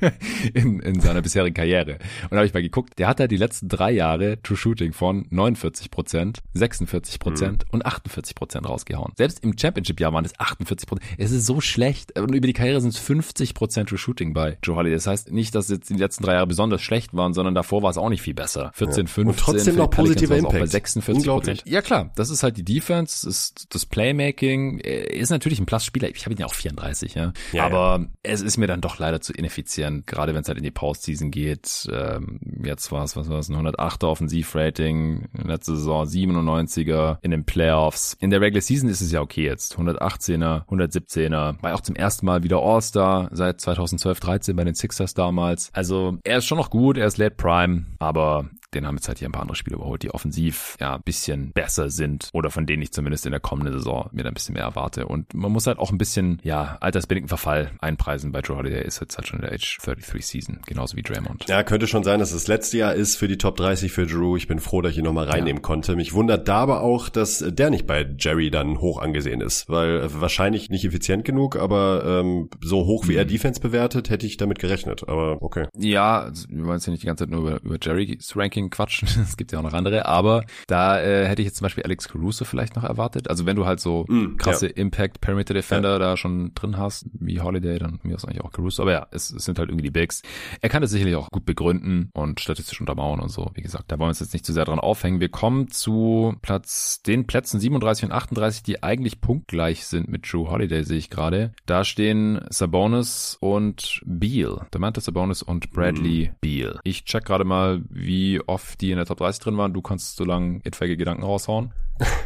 in, 0.54 0.80
in 0.80 1.00
seiner 1.00 1.22
bisherigen 1.22 1.54
Karriere. 1.54 1.92
Und 2.22 2.32
da 2.32 2.36
habe 2.36 2.46
ich 2.46 2.54
mal 2.54 2.62
geguckt, 2.62 2.98
der 2.98 3.08
hat 3.08 3.20
halt 3.20 3.30
die 3.30 3.36
letzten 3.36 3.68
drei 3.68 3.90
Jahre 3.90 4.40
True 4.42 4.56
Shooting 4.56 4.92
von 4.92 5.26
49 5.30 5.90
Prozent, 5.90 6.42
46 6.54 7.18
Prozent 7.18 7.64
und 7.70 7.84
48 7.86 8.34
Prozent 8.34 8.68
rausgehauen. 8.68 9.12
Selbst 9.16 9.42
im 9.44 9.56
Championship-Jahr 9.58 10.12
waren 10.12 10.24
es 10.24 10.38
48 10.38 10.88
Prozent. 10.88 11.10
Es 11.18 11.30
ist 11.30 11.46
so 11.46 11.60
schlecht. 11.60 12.18
Und 12.18 12.34
über 12.34 12.46
die 12.46 12.52
Karriere 12.52 12.80
sind 12.80 12.90
es 12.90 12.98
50 12.98 13.54
Prozent 13.54 13.88
True 13.88 13.98
Shooting 13.98 14.34
bei 14.34 14.58
Joe 14.62 14.76
Holiday. 14.76 14.94
Das 14.94 15.06
heißt 15.06 15.32
nicht, 15.32 15.54
dass 15.54 15.68
jetzt 15.68 15.90
die 15.90 15.94
letzten 15.94 16.24
drei 16.24 16.34
Jahre 16.34 16.46
besonders 16.46 16.82
schlecht 16.82 17.14
waren, 17.14 17.34
sondern 17.34 17.54
davor 17.54 17.82
war 17.82 17.90
es 17.90 17.98
auch 17.98 18.08
nicht 18.08 18.22
viel 18.22 18.34
besser. 18.34 18.72
14, 18.74 19.06
15. 19.06 19.26
Und 19.26 19.38
trotzdem 19.38 19.76
noch 19.76 19.90
positiver 19.90 20.34
auch 20.36 20.52
Bei 20.52 20.58
Impact. 20.58 20.72
46 20.72 21.16
Unglaublich. 21.16 21.58
Prozent. 21.58 21.72
Ja 21.72 21.82
klar, 21.82 22.10
das 22.14 22.30
ist 22.30 22.42
halt 22.42 22.56
die 22.56 22.64
Defense, 22.64 23.24
das 23.24 23.24
ist 23.24 23.74
das 23.74 23.86
Playmaking. 23.86 24.80
Er 24.80 25.12
ist 25.12 25.30
natürlich 25.30 25.60
ein 25.60 25.66
Plus-Spieler. 25.66 26.08
Ich 26.10 26.24
habe 26.24 26.34
ihn 26.34 26.38
ja 26.38 26.46
auch 26.46 26.54
34, 26.54 27.14
ja. 27.14 27.32
Ja, 27.52 27.64
Aber 27.64 28.06
es 28.22 28.40
ist 28.40 28.56
mir 28.56 28.66
dann 28.66 28.80
doch 28.80 28.98
leider 28.98 29.20
zu 29.20 29.32
ineffizient, 29.32 30.06
gerade 30.06 30.31
wenn 30.34 30.42
es 30.42 30.48
halt 30.48 30.58
in 30.58 30.64
die 30.64 30.70
Postseason 30.70 31.30
geht. 31.30 31.88
Ähm, 31.92 32.40
jetzt 32.64 32.90
war 32.92 33.04
es, 33.04 33.16
was 33.16 33.28
war 33.28 33.38
es, 33.38 33.48
ein 33.48 33.56
108er 33.56 34.06
Offensivrating, 34.06 35.28
letzte 35.44 35.76
Saison 35.76 36.04
97er 36.04 37.18
in 37.22 37.30
den 37.30 37.44
Playoffs. 37.44 38.16
In 38.20 38.30
der 38.30 38.40
Regular 38.40 38.62
Season 38.62 38.88
ist 38.88 39.00
es 39.00 39.12
ja 39.12 39.20
okay 39.20 39.44
jetzt. 39.44 39.76
118er, 39.76 40.66
117er. 40.66 41.62
War 41.62 41.74
auch 41.74 41.80
zum 41.80 41.96
ersten 41.96 42.26
Mal 42.26 42.42
wieder 42.42 42.62
All-Star 42.62 43.28
seit 43.32 43.60
2012, 43.60 44.20
13 44.20 44.56
bei 44.56 44.64
den 44.64 44.74
Sixers 44.74 45.14
damals. 45.14 45.70
Also 45.72 46.18
er 46.24 46.38
ist 46.38 46.46
schon 46.46 46.58
noch 46.58 46.70
gut, 46.70 46.96
er 46.96 47.06
ist 47.06 47.18
Late 47.18 47.36
Prime, 47.36 47.86
aber 47.98 48.50
den 48.74 48.86
haben 48.86 48.96
jetzt 48.96 49.08
halt 49.08 49.18
hier 49.18 49.28
ein 49.28 49.32
paar 49.32 49.42
andere 49.42 49.56
Spiele 49.56 49.76
überholt, 49.76 50.02
die 50.02 50.10
offensiv 50.10 50.76
ja 50.80 50.94
ein 50.94 51.02
bisschen 51.02 51.52
besser 51.52 51.90
sind 51.90 52.28
oder 52.32 52.50
von 52.50 52.66
denen 52.66 52.82
ich 52.82 52.92
zumindest 52.92 53.26
in 53.26 53.32
der 53.32 53.40
kommenden 53.40 53.74
Saison 53.74 54.08
mir 54.12 54.22
da 54.22 54.28
ein 54.28 54.34
bisschen 54.34 54.54
mehr 54.54 54.64
erwarte. 54.64 55.06
Und 55.06 55.34
man 55.34 55.52
muss 55.52 55.66
halt 55.66 55.78
auch 55.78 55.90
ein 55.90 55.98
bisschen, 55.98 56.40
ja, 56.42 56.76
altersbedingten 56.80 57.28
Verfall 57.28 57.72
einpreisen. 57.80 58.32
Bei 58.32 58.40
Drew 58.40 58.56
Holiday 58.56 58.84
ist 58.84 59.00
jetzt 59.00 59.16
halt 59.16 59.26
schon 59.26 59.40
in 59.40 59.46
der 59.46 59.54
Age 59.54 59.78
33 59.82 60.26
Season, 60.26 60.60
genauso 60.66 60.96
wie 60.96 61.02
Draymond. 61.02 61.46
Ja, 61.48 61.62
könnte 61.62 61.86
schon 61.86 62.04
sein, 62.04 62.20
dass 62.20 62.32
es 62.32 62.42
das 62.42 62.48
letzte 62.48 62.78
Jahr 62.78 62.94
ist 62.94 63.16
für 63.16 63.28
die 63.28 63.38
Top 63.38 63.56
30 63.56 63.92
für 63.92 64.06
Drew. 64.06 64.36
Ich 64.36 64.48
bin 64.48 64.58
froh, 64.58 64.82
dass 64.82 64.92
ich 64.92 64.98
ihn 64.98 65.04
nochmal 65.04 65.28
reinnehmen 65.28 65.62
ja. 65.62 65.62
konnte. 65.62 65.96
Mich 65.96 66.12
wundert 66.12 66.48
da 66.48 66.62
aber 66.62 66.80
auch, 66.82 67.08
dass 67.08 67.44
der 67.46 67.70
nicht 67.70 67.86
bei 67.86 68.06
Jerry 68.18 68.50
dann 68.50 68.80
hoch 68.80 69.00
angesehen 69.00 69.40
ist, 69.40 69.68
weil 69.68 70.08
wahrscheinlich 70.20 70.70
nicht 70.70 70.84
effizient 70.84 71.24
genug, 71.24 71.56
aber 71.56 72.04
ähm, 72.04 72.48
so 72.60 72.86
hoch 72.86 73.08
wie 73.08 73.12
mhm. 73.12 73.18
er 73.18 73.24
Defense 73.24 73.60
bewertet, 73.60 74.10
hätte 74.10 74.26
ich 74.26 74.36
damit 74.36 74.58
gerechnet. 74.58 75.08
Aber 75.08 75.42
okay. 75.42 75.66
Ja, 75.76 76.20
also, 76.20 76.48
wir 76.48 76.64
wollen 76.64 76.76
jetzt 76.76 76.86
ja 76.86 76.92
nicht 76.92 77.02
die 77.02 77.06
ganze 77.06 77.24
Zeit 77.24 77.30
nur 77.30 77.40
über, 77.40 77.62
über 77.62 77.78
Jerry's 77.80 78.36
Ranking 78.36 78.61
quatschen. 78.70 79.08
es 79.22 79.36
gibt 79.36 79.52
ja 79.52 79.58
auch 79.58 79.62
noch 79.62 79.72
andere, 79.72 80.06
aber 80.06 80.44
da 80.66 81.00
äh, 81.00 81.26
hätte 81.26 81.42
ich 81.42 81.46
jetzt 81.46 81.56
zum 81.56 81.64
Beispiel 81.64 81.84
Alex 81.84 82.08
Caruso 82.08 82.44
vielleicht 82.44 82.76
noch 82.76 82.84
erwartet. 82.84 83.28
Also 83.28 83.46
wenn 83.46 83.56
du 83.56 83.66
halt 83.66 83.80
so 83.80 84.04
mm, 84.08 84.36
krasse 84.36 84.68
ja. 84.68 84.72
Impact 84.74 85.20
Perimeter 85.20 85.54
Defender 85.54 85.92
ja. 85.92 85.98
da 85.98 86.16
schon 86.16 86.54
drin 86.54 86.78
hast, 86.78 87.06
wie 87.12 87.40
Holiday, 87.40 87.78
dann 87.78 88.00
mir 88.02 88.16
ist 88.16 88.24
eigentlich 88.24 88.42
auch 88.42 88.52
Caruso. 88.52 88.82
Aber 88.82 88.92
ja, 88.92 89.06
es, 89.10 89.30
es 89.30 89.44
sind 89.44 89.58
halt 89.58 89.68
irgendwie 89.68 89.84
die 89.84 89.90
Bigs. 89.90 90.22
Er 90.60 90.68
kann 90.68 90.82
das 90.82 90.90
sicherlich 90.90 91.16
auch 91.16 91.30
gut 91.30 91.44
begründen 91.44 92.10
und 92.14 92.40
statistisch 92.40 92.80
untermauern 92.80 93.20
und 93.20 93.30
so. 93.30 93.50
Wie 93.54 93.62
gesagt, 93.62 93.84
da 93.88 93.98
wollen 93.98 94.06
wir 94.06 94.10
uns 94.10 94.20
jetzt 94.20 94.32
nicht 94.32 94.46
zu 94.46 94.52
sehr 94.52 94.64
dran 94.64 94.78
aufhängen. 94.78 95.20
Wir 95.20 95.28
kommen 95.28 95.68
zu 95.68 96.34
Platz, 96.42 97.02
den 97.02 97.26
Plätzen 97.26 97.60
37 97.60 98.06
und 98.06 98.12
38, 98.12 98.62
die 98.62 98.82
eigentlich 98.82 99.20
punktgleich 99.20 99.86
sind 99.86 100.08
mit 100.08 100.30
Drew 100.30 100.50
Holiday, 100.50 100.84
sehe 100.84 100.98
ich 100.98 101.10
gerade. 101.10 101.52
Da 101.66 101.84
stehen 101.84 102.40
Sabonis 102.50 103.36
und 103.40 104.00
Beal. 104.04 104.66
Domantas 104.70 105.04
Sabonis 105.04 105.42
und 105.42 105.70
Bradley 105.72 106.30
mm. 106.32 106.36
Beal. 106.40 106.80
Ich 106.84 107.04
check 107.04 107.24
gerade 107.24 107.44
mal, 107.44 107.82
wie 107.88 108.40
oft 108.52 108.80
die 108.80 108.90
in 108.90 108.96
der 108.96 109.06
Top 109.06 109.18
30 109.18 109.42
drin 109.42 109.56
waren. 109.56 109.72
Du 109.72 109.82
kannst 109.82 110.16
so 110.16 110.24
lange 110.24 110.60
etwaige 110.64 110.96
Gedanken 110.96 111.24
raushauen. 111.24 111.72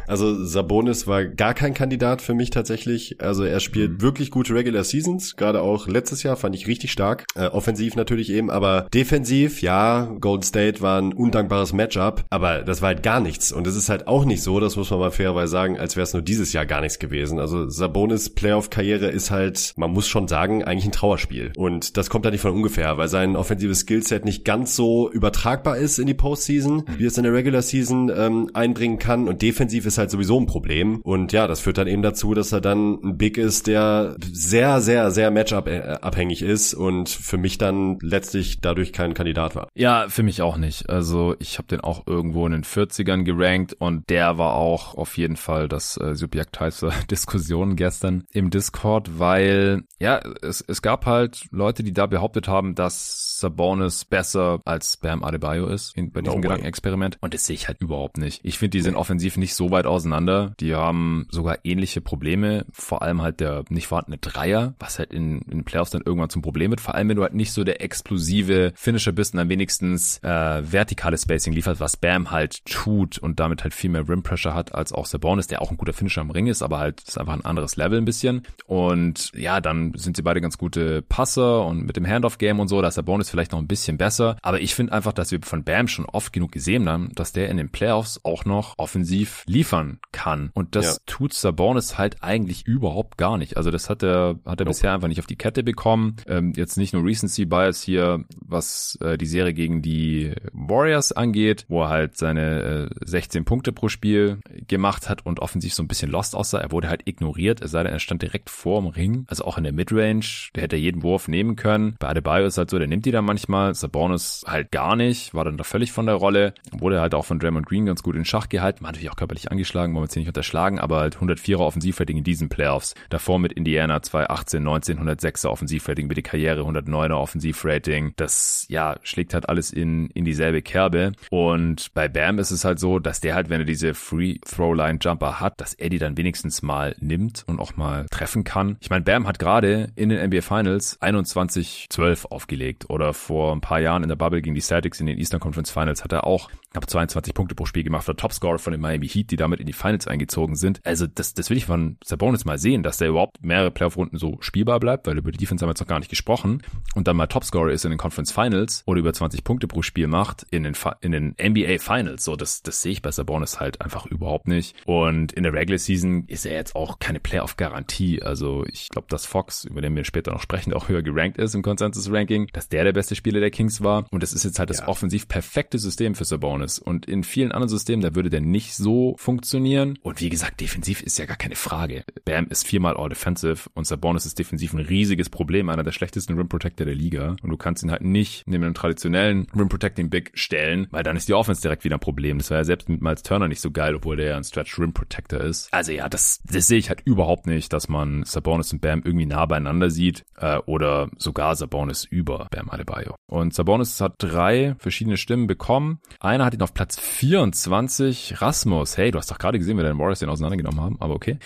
Also 0.07 0.45
Sabonis 0.45 1.07
war 1.07 1.25
gar 1.25 1.55
kein 1.55 1.75
Kandidat 1.75 2.23
für 2.23 2.35
mich 2.35 2.51
tatsächlich. 2.51 3.21
Also 3.21 3.45
er 3.45 3.61
spielt 3.61 3.93
mhm. 3.93 4.03
wirklich 4.03 4.31
gute 4.31 4.55
Regular 4.55 4.85
Seasons, 4.85 5.37
gerade 5.37 5.61
auch 5.61 5.89
letztes 5.89 6.23
Jahr 6.23 6.37
fand 6.37 6.55
ich 6.55 6.67
richtig 6.67 6.93
stark. 6.93 7.25
Äh, 7.35 7.47
offensiv 7.47 7.97
natürlich 7.97 8.31
eben, 8.31 8.51
aber 8.51 8.87
defensiv, 8.95 9.63
ja, 9.63 10.05
Golden 10.21 10.43
State 10.43 10.81
war 10.81 11.01
ein 11.01 11.13
undankbares 11.13 11.73
Matchup, 11.73 12.25
aber 12.31 12.63
das 12.63 12.83
war 12.83 12.89
halt 12.89 13.03
gar 13.03 13.21
nichts. 13.21 13.53
Und 13.53 13.67
es 13.67 13.77
ist 13.77 13.89
halt 13.89 14.07
auch 14.07 14.25
nicht 14.25 14.43
so, 14.43 14.61
das 14.61 14.77
muss 14.77 14.91
man 14.91 15.01
mal 15.01 15.11
fairerweise 15.11 15.51
sagen, 15.51 15.79
als 15.79 15.97
wäre 15.97 16.05
es 16.05 16.13
nur 16.13 16.23
dieses 16.23 16.53
Jahr 16.53 16.67
gar 16.67 16.81
nichts 16.81 16.99
gewesen. 16.99 17.41
Also 17.41 17.69
Sabonis 17.69 18.31
Playoff-Karriere 18.31 19.09
ist 19.09 19.31
halt, 19.31 19.73
man 19.77 19.91
muss 19.91 20.09
schon 20.09 20.29
sagen, 20.29 20.65
eigentlich 20.65 20.87
ein 20.87 20.93
Trauerspiel. 20.93 21.53
Und 21.57 21.97
das 21.97 22.11
kommt 22.11 22.25
da 22.25 22.31
nicht 22.31 22.41
von 22.41 22.53
ungefähr, 22.53 22.97
weil 22.99 23.09
sein 23.09 23.37
offensives 23.37 23.81
Skillset 23.81 24.25
nicht 24.25 24.45
ganz 24.45 24.77
so 24.77 25.11
übertragbar 25.11 25.77
ist 25.77 25.99
in 25.99 26.07
die 26.07 26.15
Postseason, 26.15 26.77
mhm. 26.77 26.99
wie 26.99 27.05
es 27.05 27.19
in 27.19 27.25
der 27.25 27.33
Regular 27.33 27.63
Season 27.63 28.13
ähm, 28.17 28.51
einbringen 28.55 28.99
kann. 28.99 29.29
Und 29.29 29.43
defensiv 29.43 29.56
ist 29.61 29.99
halt 29.99 30.11
sowieso 30.11 30.39
ein 30.39 30.47
Problem. 30.47 31.01
Und 31.03 31.33
ja, 31.33 31.47
das 31.47 31.61
führt 31.61 31.79
dann 31.79 31.89
eben 31.89 32.03
dazu, 32.03 32.35
dass 32.35 32.53
er 32.53 32.61
dann 32.61 32.99
ein 33.03 33.17
Big 33.17 33.39
ist, 33.39 33.67
der 33.67 34.17
sehr, 34.33 34.81
sehr, 34.81 35.11
sehr 35.11 35.31
Matchup-abhängig 35.31 36.43
ist 36.43 36.75
und 36.75 37.09
für 37.09 37.39
mich 37.39 37.59
dann 37.59 37.99
letztlich 38.01 38.61
dadurch 38.61 38.93
kein 38.93 39.15
Kandidat 39.15 39.55
war. 39.55 39.69
Ja, 39.75 40.07
für 40.09 40.23
mich 40.23 40.43
auch 40.43 40.57
nicht. 40.57 40.89
Also 40.89 41.35
ich 41.39 41.59
habe 41.59 41.69
den 41.69 41.81
auch 41.81 42.07
irgendwo 42.07 42.47
in 42.47 42.53
den 42.53 42.65
40ern 42.65 43.25
gerankt 43.25 43.75
und 43.79 44.09
der 44.11 44.39
war 44.39 44.55
auch 44.55 44.95
auf 44.95 45.17
jeden 45.17 45.37
Fall 45.37 45.69
das 45.69 45.97
äh, 45.99 46.15
Subjekt 46.15 46.59
heißer 46.59 46.93
Diskussion 47.11 47.77
gestern 47.77 48.25
im 48.33 48.51
Discord, 48.51 49.19
weil 49.19 49.83
ja, 49.99 50.21
es, 50.43 50.65
es 50.67 50.83
gab 50.83 51.07
halt 51.07 51.47
Leute, 51.51 51.83
die 51.83 51.93
da 51.93 52.07
behauptet 52.07 52.49
haben, 52.49 52.75
dass 52.75 53.26
Sabonis 53.39 54.05
besser 54.05 54.61
als 54.65 54.97
Bam 54.97 55.23
Adebayo 55.25 55.67
ist 55.69 55.97
in, 55.97 56.11
bei 56.11 56.23
diesem 56.23 56.37
no 56.37 56.41
Gedankenexperiment 56.41 57.19
und 57.21 57.35
das 57.35 57.45
sehe 57.47 57.55
ich 57.55 57.69
halt 57.69 57.81
überhaupt 57.81 58.19
nicht. 58.19 58.41
Ich 58.45 58.59
finde, 58.59 58.71
die 58.71 58.83
sind 58.83 58.97
offensiv 58.97 59.37
nicht 59.37 59.55
so 59.55 59.71
weit 59.71 59.87
auseinander. 59.87 60.55
Die 60.61 60.75
haben 60.75 61.27
sogar 61.31 61.59
ähnliche 61.65 62.01
Probleme, 62.01 62.67
vor 62.73 63.03
allem 63.03 63.23
halt 63.23 63.41
der 63.41 63.65
nicht 63.69 63.87
vorhandene 63.87 64.19
Dreier, 64.19 64.75
was 64.79 64.99
halt 64.99 65.13
in, 65.13 65.43
in 65.43 65.65
Playoffs 65.65 65.91
dann 65.91 66.03
irgendwann 66.05 66.31
zum 66.31 66.43
Problem 66.43 66.71
wird. 66.71 66.81
Vor 66.81 66.95
allem, 66.95 67.09
wenn 67.09 67.17
du 67.17 67.23
halt 67.23 67.35
nicht 67.35 67.53
so 67.53 67.65
der 67.65 67.83
explosive 67.83 68.73
Finisher 68.75 69.13
bist 69.13 69.35
und 69.35 69.39
dann 69.39 69.49
wenigstens 69.49 70.19
äh, 70.23 70.63
vertikale 70.73 71.19
Spacing 71.19 71.53
liefert, 71.53 71.81
was 71.81 71.97
Bam 71.97 72.31
halt 72.31 72.65
tut 72.65 73.19
und 73.19 73.41
damit 73.41 73.63
halt 73.63 73.75
viel 73.75 73.91
mehr 73.91 74.09
Rim 74.09 74.23
Pressure 74.23 74.55
hat 74.55 74.75
als 74.75 74.93
auch 74.93 75.07
Sabonis, 75.07 75.47
der 75.47 75.63
auch 75.63 75.71
ein 75.71 75.77
guter 75.77 75.93
Finisher 75.93 76.21
am 76.21 76.31
Ring 76.31 76.47
ist, 76.47 76.63
aber 76.63 76.79
halt 76.79 77.03
ist 77.03 77.19
einfach 77.19 77.35
ein 77.35 77.45
anderes 77.45 77.77
Level 77.77 77.99
ein 77.99 78.05
bisschen. 78.05 78.43
Und 78.67 79.33
ja, 79.35 79.61
dann 79.61 79.93
sind 79.95 80.17
sie 80.17 80.23
beide 80.23 80.41
ganz 80.41 80.59
gute 80.59 81.03
Passer 81.03 81.65
und 81.65 81.87
mit 81.87 81.97
dem 81.97 82.07
Handoff-Game 82.07 82.61
und 82.61 82.69
so, 82.69 82.81
da 82.83 82.89
ist 83.27 83.31
vielleicht 83.31 83.53
noch 83.53 83.59
ein 83.59 83.67
bisschen 83.67 83.99
besser. 83.99 84.37
Aber 84.43 84.61
ich 84.61 84.75
finde 84.75 84.93
einfach, 84.93 85.13
dass 85.13 85.31
wir 85.31 85.41
von 85.43 85.65
Bam 85.65 85.89
schon 85.89 86.07
oft 86.07 86.33
genug 86.33 86.53
gesehen 86.53 86.89
haben, 86.89 87.11
dass 87.15 87.33
der 87.33 87.49
in 87.51 87.57
den 87.57 87.71
Playoffs 87.71 88.21
auch 88.23 88.45
noch 88.45 88.75
offensiv 88.79 89.45
liefern 89.47 89.99
kann. 90.13 90.51
Und 90.55 90.77
das 90.77 90.87
ja. 90.87 91.03
tut 91.07 91.35
Sabonis 91.35 91.99
halt 91.99 92.23
eigentlich 92.23 92.67
überhaupt 92.67 93.19
gar 93.19 93.37
nicht. 93.37 93.57
Also 93.57 93.71
das 93.71 93.91
hat 93.91 94.03
er, 94.03 94.37
hat 94.47 94.61
er 94.61 94.65
nope. 94.65 94.71
bisher 94.71 94.93
einfach 94.93 95.09
nicht 95.09 95.21
auf 95.21 95.27
die 95.27 95.37
Kette 95.37 95.63
bekommen. 95.63 96.17
Ähm, 96.27 96.53
jetzt 96.57 96.77
nicht 96.77 96.93
nur 96.93 97.05
Recency 97.05 97.45
Bias 97.45 97.83
hier, 97.83 98.25
was 98.41 98.99
äh, 99.03 99.19
die 99.19 99.27
Serie 99.27 99.55
gegen 99.55 99.83
die 99.83 100.33
Warriors 100.53 101.13
angeht, 101.13 101.65
wo 101.69 101.83
er 101.83 101.89
halt 101.89 102.17
seine 102.17 102.89
äh, 102.91 103.05
16 103.05 103.45
Punkte 103.45 103.73
pro 103.73 103.89
Spiel 103.89 104.39
gemacht 104.69 105.09
hat 105.09 105.27
und 105.27 105.41
offensiv 105.41 105.75
so 105.75 105.83
ein 105.83 105.89
bisschen 105.89 106.11
lost 106.11 106.35
aussah. 106.35 106.59
Er 106.59 106.73
wurde 106.73 106.89
halt 106.89 107.03
ignoriert, 107.07 107.61
es 107.61 107.73
sei 107.73 107.83
denn, 107.83 107.93
er 107.93 107.99
stand 107.99 108.23
direkt 108.23 108.51
vorm 108.51 108.87
Ring, 108.87 109.25
also 109.29 109.45
auch 109.45 109.59
in 109.59 109.65
der 109.65 109.73
Midrange, 109.73 110.51
der 110.55 110.63
hätte 110.63 110.77
jeden 110.77 111.03
Wurf 111.03 111.29
nehmen 111.29 111.57
können. 111.57 111.97
Bei 111.99 112.09
Adebayo 112.09 112.47
ist 112.47 112.59
halt 112.59 112.71
so, 112.71 112.79
der 112.79 112.89
nimmt 112.89 113.05
die 113.05 113.11
dann 113.17 113.25
manchmal, 113.25 113.75
Sabonis 113.75 114.45
halt 114.47 114.71
gar 114.71 114.95
nicht, 114.95 115.35
war 115.35 115.45
dann 115.45 115.57
da 115.57 115.65
völlig 115.65 115.93
von 115.93 116.07
der 116.07 116.15
Rolle, 116.15 116.55
wurde 116.71 117.01
halt 117.01 117.15
auch 117.15 117.25
von 117.25 117.39
Draymond 117.39 117.67
Green 117.67 117.87
ganz 117.87 118.03
gut 118.03 118.15
in 118.15 118.25
Schach 118.25 118.49
gehalten, 118.49 118.83
war 118.83 118.93
natürlich 118.93 119.11
auch 119.11 119.17
körperlich 119.17 119.51
angeschlagen, 119.51 119.95
wollen 119.95 120.03
wir 120.03 120.07
jetzt 120.07 120.15
hier 120.15 120.21
nicht 120.21 120.29
unterschlagen, 120.29 120.79
aber 120.79 121.01
halt 121.01 121.17
104er 121.17 121.59
Offensivrating 121.59 122.19
in 122.19 122.25
diesen 122.25 122.49
Playoffs. 122.49 122.95
Davor 123.09 123.39
mit 123.39 123.53
Indiana 123.53 124.03
218, 124.03 124.63
19, 124.63 124.99
106er 125.01 125.49
Offensivrating, 125.49 126.07
mit 126.07 126.17
die 126.17 126.23
Karriere 126.23 126.63
109er 126.63 127.15
Offensivrating. 127.15 128.13
Das, 128.17 128.67
ja, 128.69 128.97
schlägt 129.03 129.35
halt 129.35 129.49
alles 129.49 129.71
in, 129.71 130.09
in 130.11 130.25
dieselbe 130.25 130.63
Kerbe. 130.63 131.13
Und 131.31 131.93
bei 131.95 132.09
Bam 132.09 132.39
ist 132.39 132.51
es 132.51 132.65
halt 132.65 132.79
so, 132.79 132.99
dass 132.99 133.21
der 133.21 133.35
halt, 133.35 133.49
wenn 133.49 133.61
er 133.61 133.67
diese 133.67 133.95
Free-Throw-Line-Jumper 133.95 135.41
hat, 135.41 135.61
dass 135.61 135.75
er 135.75 135.89
die 135.89 135.99
dann 135.99 136.17
wenigstens 136.17 136.63
mal 136.63 136.95
nimmt 137.01 137.45
und 137.47 137.61
auch 137.61 137.77
mal 137.77 138.07
treffen 138.11 138.45
kann. 138.45 138.77
Ich 138.81 138.91
meine, 138.91 139.05
Bam 139.05 139.27
hat 139.27 139.39
gerade 139.39 139.93
in 139.97 140.11
den 140.11 140.25
NBA 140.27 140.43
Finals 140.43 141.01
21-12 141.01 142.27
aufgelegt 142.27 142.91
oder 142.91 143.06
vor 143.13 143.53
ein 143.53 143.61
paar 143.61 143.81
Jahren 143.81 144.03
in 144.03 144.09
der 144.09 144.17
Bubble 144.17 144.43
gegen 144.43 144.55
die 144.55 144.61
Celtics 144.61 145.01
in 145.01 145.07
den 145.07 145.19
Eastern 145.19 145.41
Conference 145.41 145.71
Finals 145.71 146.05
hat 146.05 146.13
er 146.13 146.27
auch 146.27 146.51
knapp 146.73 146.89
22 146.89 147.35
Punkte 147.35 147.55
pro 147.55 147.65
Spiel 147.65 147.85
gemacht, 147.85 148.07
der 148.07 148.17
Topscorer 148.17 148.59
von 148.59 148.73
den 148.73 148.81
Miami 148.81 149.09
Heat, 149.09 149.31
die 149.31 149.37
damit 149.37 149.61
in 149.61 149.67
die 149.67 149.73
Finals 149.73 150.07
eingezogen 150.07 150.57
sind. 150.57 150.81
Also 150.85 151.07
das, 151.07 151.35
das 151.35 151.51
will 151.51 151.57
ich 151.57 151.67
von 151.67 151.97
Sabonis 152.05 152.45
mal 152.45 152.59
sehen, 152.59 152.83
dass 152.83 152.99
der 152.99 153.09
überhaupt 153.09 153.43
mehrere 153.43 153.71
Playoff-Runden 153.71 154.19
so 154.19 154.37
spielbar 154.41 154.81
bleibt, 154.81 155.07
weil 155.07 155.19
über 155.19 155.33
die 155.33 155.39
Defense 155.39 155.63
haben 155.63 155.69
wir 155.69 155.73
jetzt 155.73 155.81
noch 155.81 155.87
gar 155.87 155.99
nicht 155.99 156.11
gesprochen 156.11 156.63
und 156.95 157.09
dann 157.09 157.17
mal 157.17 157.27
Topscorer 157.27 157.71
ist 157.71 157.85
in 157.85 157.91
den 157.91 157.99
Conference 157.99 158.33
Finals 158.33 158.83
oder 158.87 159.01
über 159.01 159.13
20 159.13 159.45
Punkte 159.45 159.67
pro 159.67 159.83
Spiel 159.83 160.07
macht 160.07 160.47
in 160.51 160.65
den, 160.65 160.77
in 161.01 161.13
den 161.13 161.35
NBA 161.41 161.79
Finals. 161.79 162.25
So, 162.25 162.37
das, 162.37 162.63
das 162.63 162.83
sehe 162.83 162.93
ich 162.93 163.03
bei 163.03 163.11
Sabonis 163.11 163.61
halt 163.61 163.81
einfach 163.81 164.07
überhaupt 164.07 164.49
nicht. 164.49 164.77
Und 164.87 165.33
in 165.33 165.43
der 165.43 165.53
Regular 165.53 165.79
Season 165.79 166.25
ist 166.27 166.47
er 166.47 166.55
jetzt 166.55 166.77
auch 166.77 166.99
keine 166.99 167.21
Playoff-Garantie. 167.21 168.23
Also 168.23 168.65
ich 168.71 168.89
glaube, 168.89 169.09
dass 169.09 169.27
Fox, 169.27 169.65
über 169.65 169.81
den 169.81 169.97
wir 169.97 170.05
später 170.05 170.33
noch 170.33 170.41
sprechen, 170.41 170.73
auch 170.73 170.89
höher 170.89 171.03
gerankt 171.03 171.39
ist 171.39 171.55
im 171.55 171.63
Consensus-Ranking, 171.63 172.49
dass 172.53 172.69
der 172.69 172.85
der 172.85 172.93
beste 172.97 173.15
Spieler 173.15 173.41
der 173.41 173.51
Kings 173.51 173.83
war. 173.83 174.07
Und 174.11 174.23
das 174.23 174.33
ist 174.33 174.45
jetzt 174.45 174.59
halt 174.59 174.71
das 174.71 174.81
ja. 174.81 174.89
offensiv 174.89 175.29
perfekte 175.29 175.79
System 175.79 176.15
für 176.15 176.25
Sabonis. 176.25 176.79
Und 176.79 177.07
in 177.07 177.23
vielen 177.23 177.53
anderen 177.53 177.69
Systemen, 177.69 178.03
da 178.03 178.15
würde 178.15 178.31
der 178.31 178.41
nicht 178.41 178.75
so 178.75 179.15
funktionieren. 179.19 179.99
Und 180.03 180.21
wie 180.21 180.29
gesagt, 180.29 180.61
defensiv 180.61 181.03
ist 181.03 181.19
ja 181.19 181.27
gar 181.27 181.37
keine 181.37 181.55
Frage. 181.55 182.05
Bam 182.25 182.49
ist 182.49 182.67
viermal 182.67 182.97
All-Defensive 182.97 183.71
und 183.75 183.87
Sabonis 183.87 184.27
ist 184.27 184.39
defensiv 184.39 184.73
ein 184.73 184.81
riesiges 184.81 185.31
Problem, 185.31 185.69
einer 185.69 185.85
der 185.85 185.93
schlechtesten 185.93 186.37
Rim 186.37 186.49
Protector 186.49 186.85
der 186.85 186.95
Liga. 186.95 187.37
Und 187.43 187.51
du 187.51 187.57
kannst 187.57 187.83
ihn 187.83 187.91
halt 187.91 188.03
nicht 188.03 188.45
neben 188.47 188.65
einem 188.65 188.75
traditionellen 188.75 189.47
Rim 189.55 189.69
Protecting 189.69 190.11
Big 190.11 190.33
stellen, 190.35 190.89
weil 190.91 191.03
dann 191.03 191.17
ist 191.17 191.29
die 191.29 191.35
Offense 191.35 191.63
direkt 191.63 191.85
wieder 191.85 191.97
ein 191.97 192.01
Problem. 192.01 192.39
Das 192.39 192.51
war 192.51 192.59
ja 192.59 192.65
selbst 192.65 192.89
mit 192.89 193.03
Miles 193.03 193.23
Turner 193.23 193.49
nicht 193.49 193.61
so 193.61 193.71
geil, 193.71 193.95
obwohl 193.95 194.17
der 194.17 194.27
ja 194.27 194.37
ein 194.37 194.45
Stretch 194.45 194.79
Rim 194.79 194.93
Protector 194.93 195.41
ist. 195.41 195.73
Also 195.73 195.93
ja, 195.93 196.09
das, 196.09 196.41
das 196.45 196.67
sehe 196.67 196.79
ich 196.79 196.89
halt 196.89 197.03
überhaupt 197.05 197.47
nicht, 197.47 197.73
dass 197.73 197.89
man 197.89 198.25
Sabonis 198.25 198.73
und 198.73 198.81
Bam 198.81 199.03
irgendwie 199.05 199.27
nah 199.27 199.47
beieinander 199.47 199.91
sieht 199.91 200.25
äh, 200.37 200.59
oder 200.67 201.11
sogar 201.19 201.55
Sabonis 201.57 202.05
über 202.05 202.49
Bam 202.51 202.71
Adebayo. 202.87 203.17
Und 203.27 203.55
Sabonis 203.55 204.01
hat 204.01 204.15
drei 204.19 204.75
verschiedene 204.79 205.17
Stimmen 205.17 205.47
bekommen. 205.47 206.01
Einer 206.21 206.45
hat 206.45 206.55
ihn 206.55 206.63
auf 206.63 206.75
Platz 206.75 206.99
24, 206.99 208.41
Rasmus. 208.41 208.97
Hey, 208.97 209.11
du 209.11 209.19
hast 209.19 209.31
doch 209.31 209.39
gerade 209.39 209.59
gesehen, 209.59 209.77
wie 209.79 209.83
deine 209.83 209.99
Warriors 209.99 210.21
den 210.21 210.29
auseinandergenommen 210.29 210.81
haben, 210.81 210.97
aber 211.01 211.15
okay. 211.15 211.39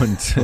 Und 0.00 0.36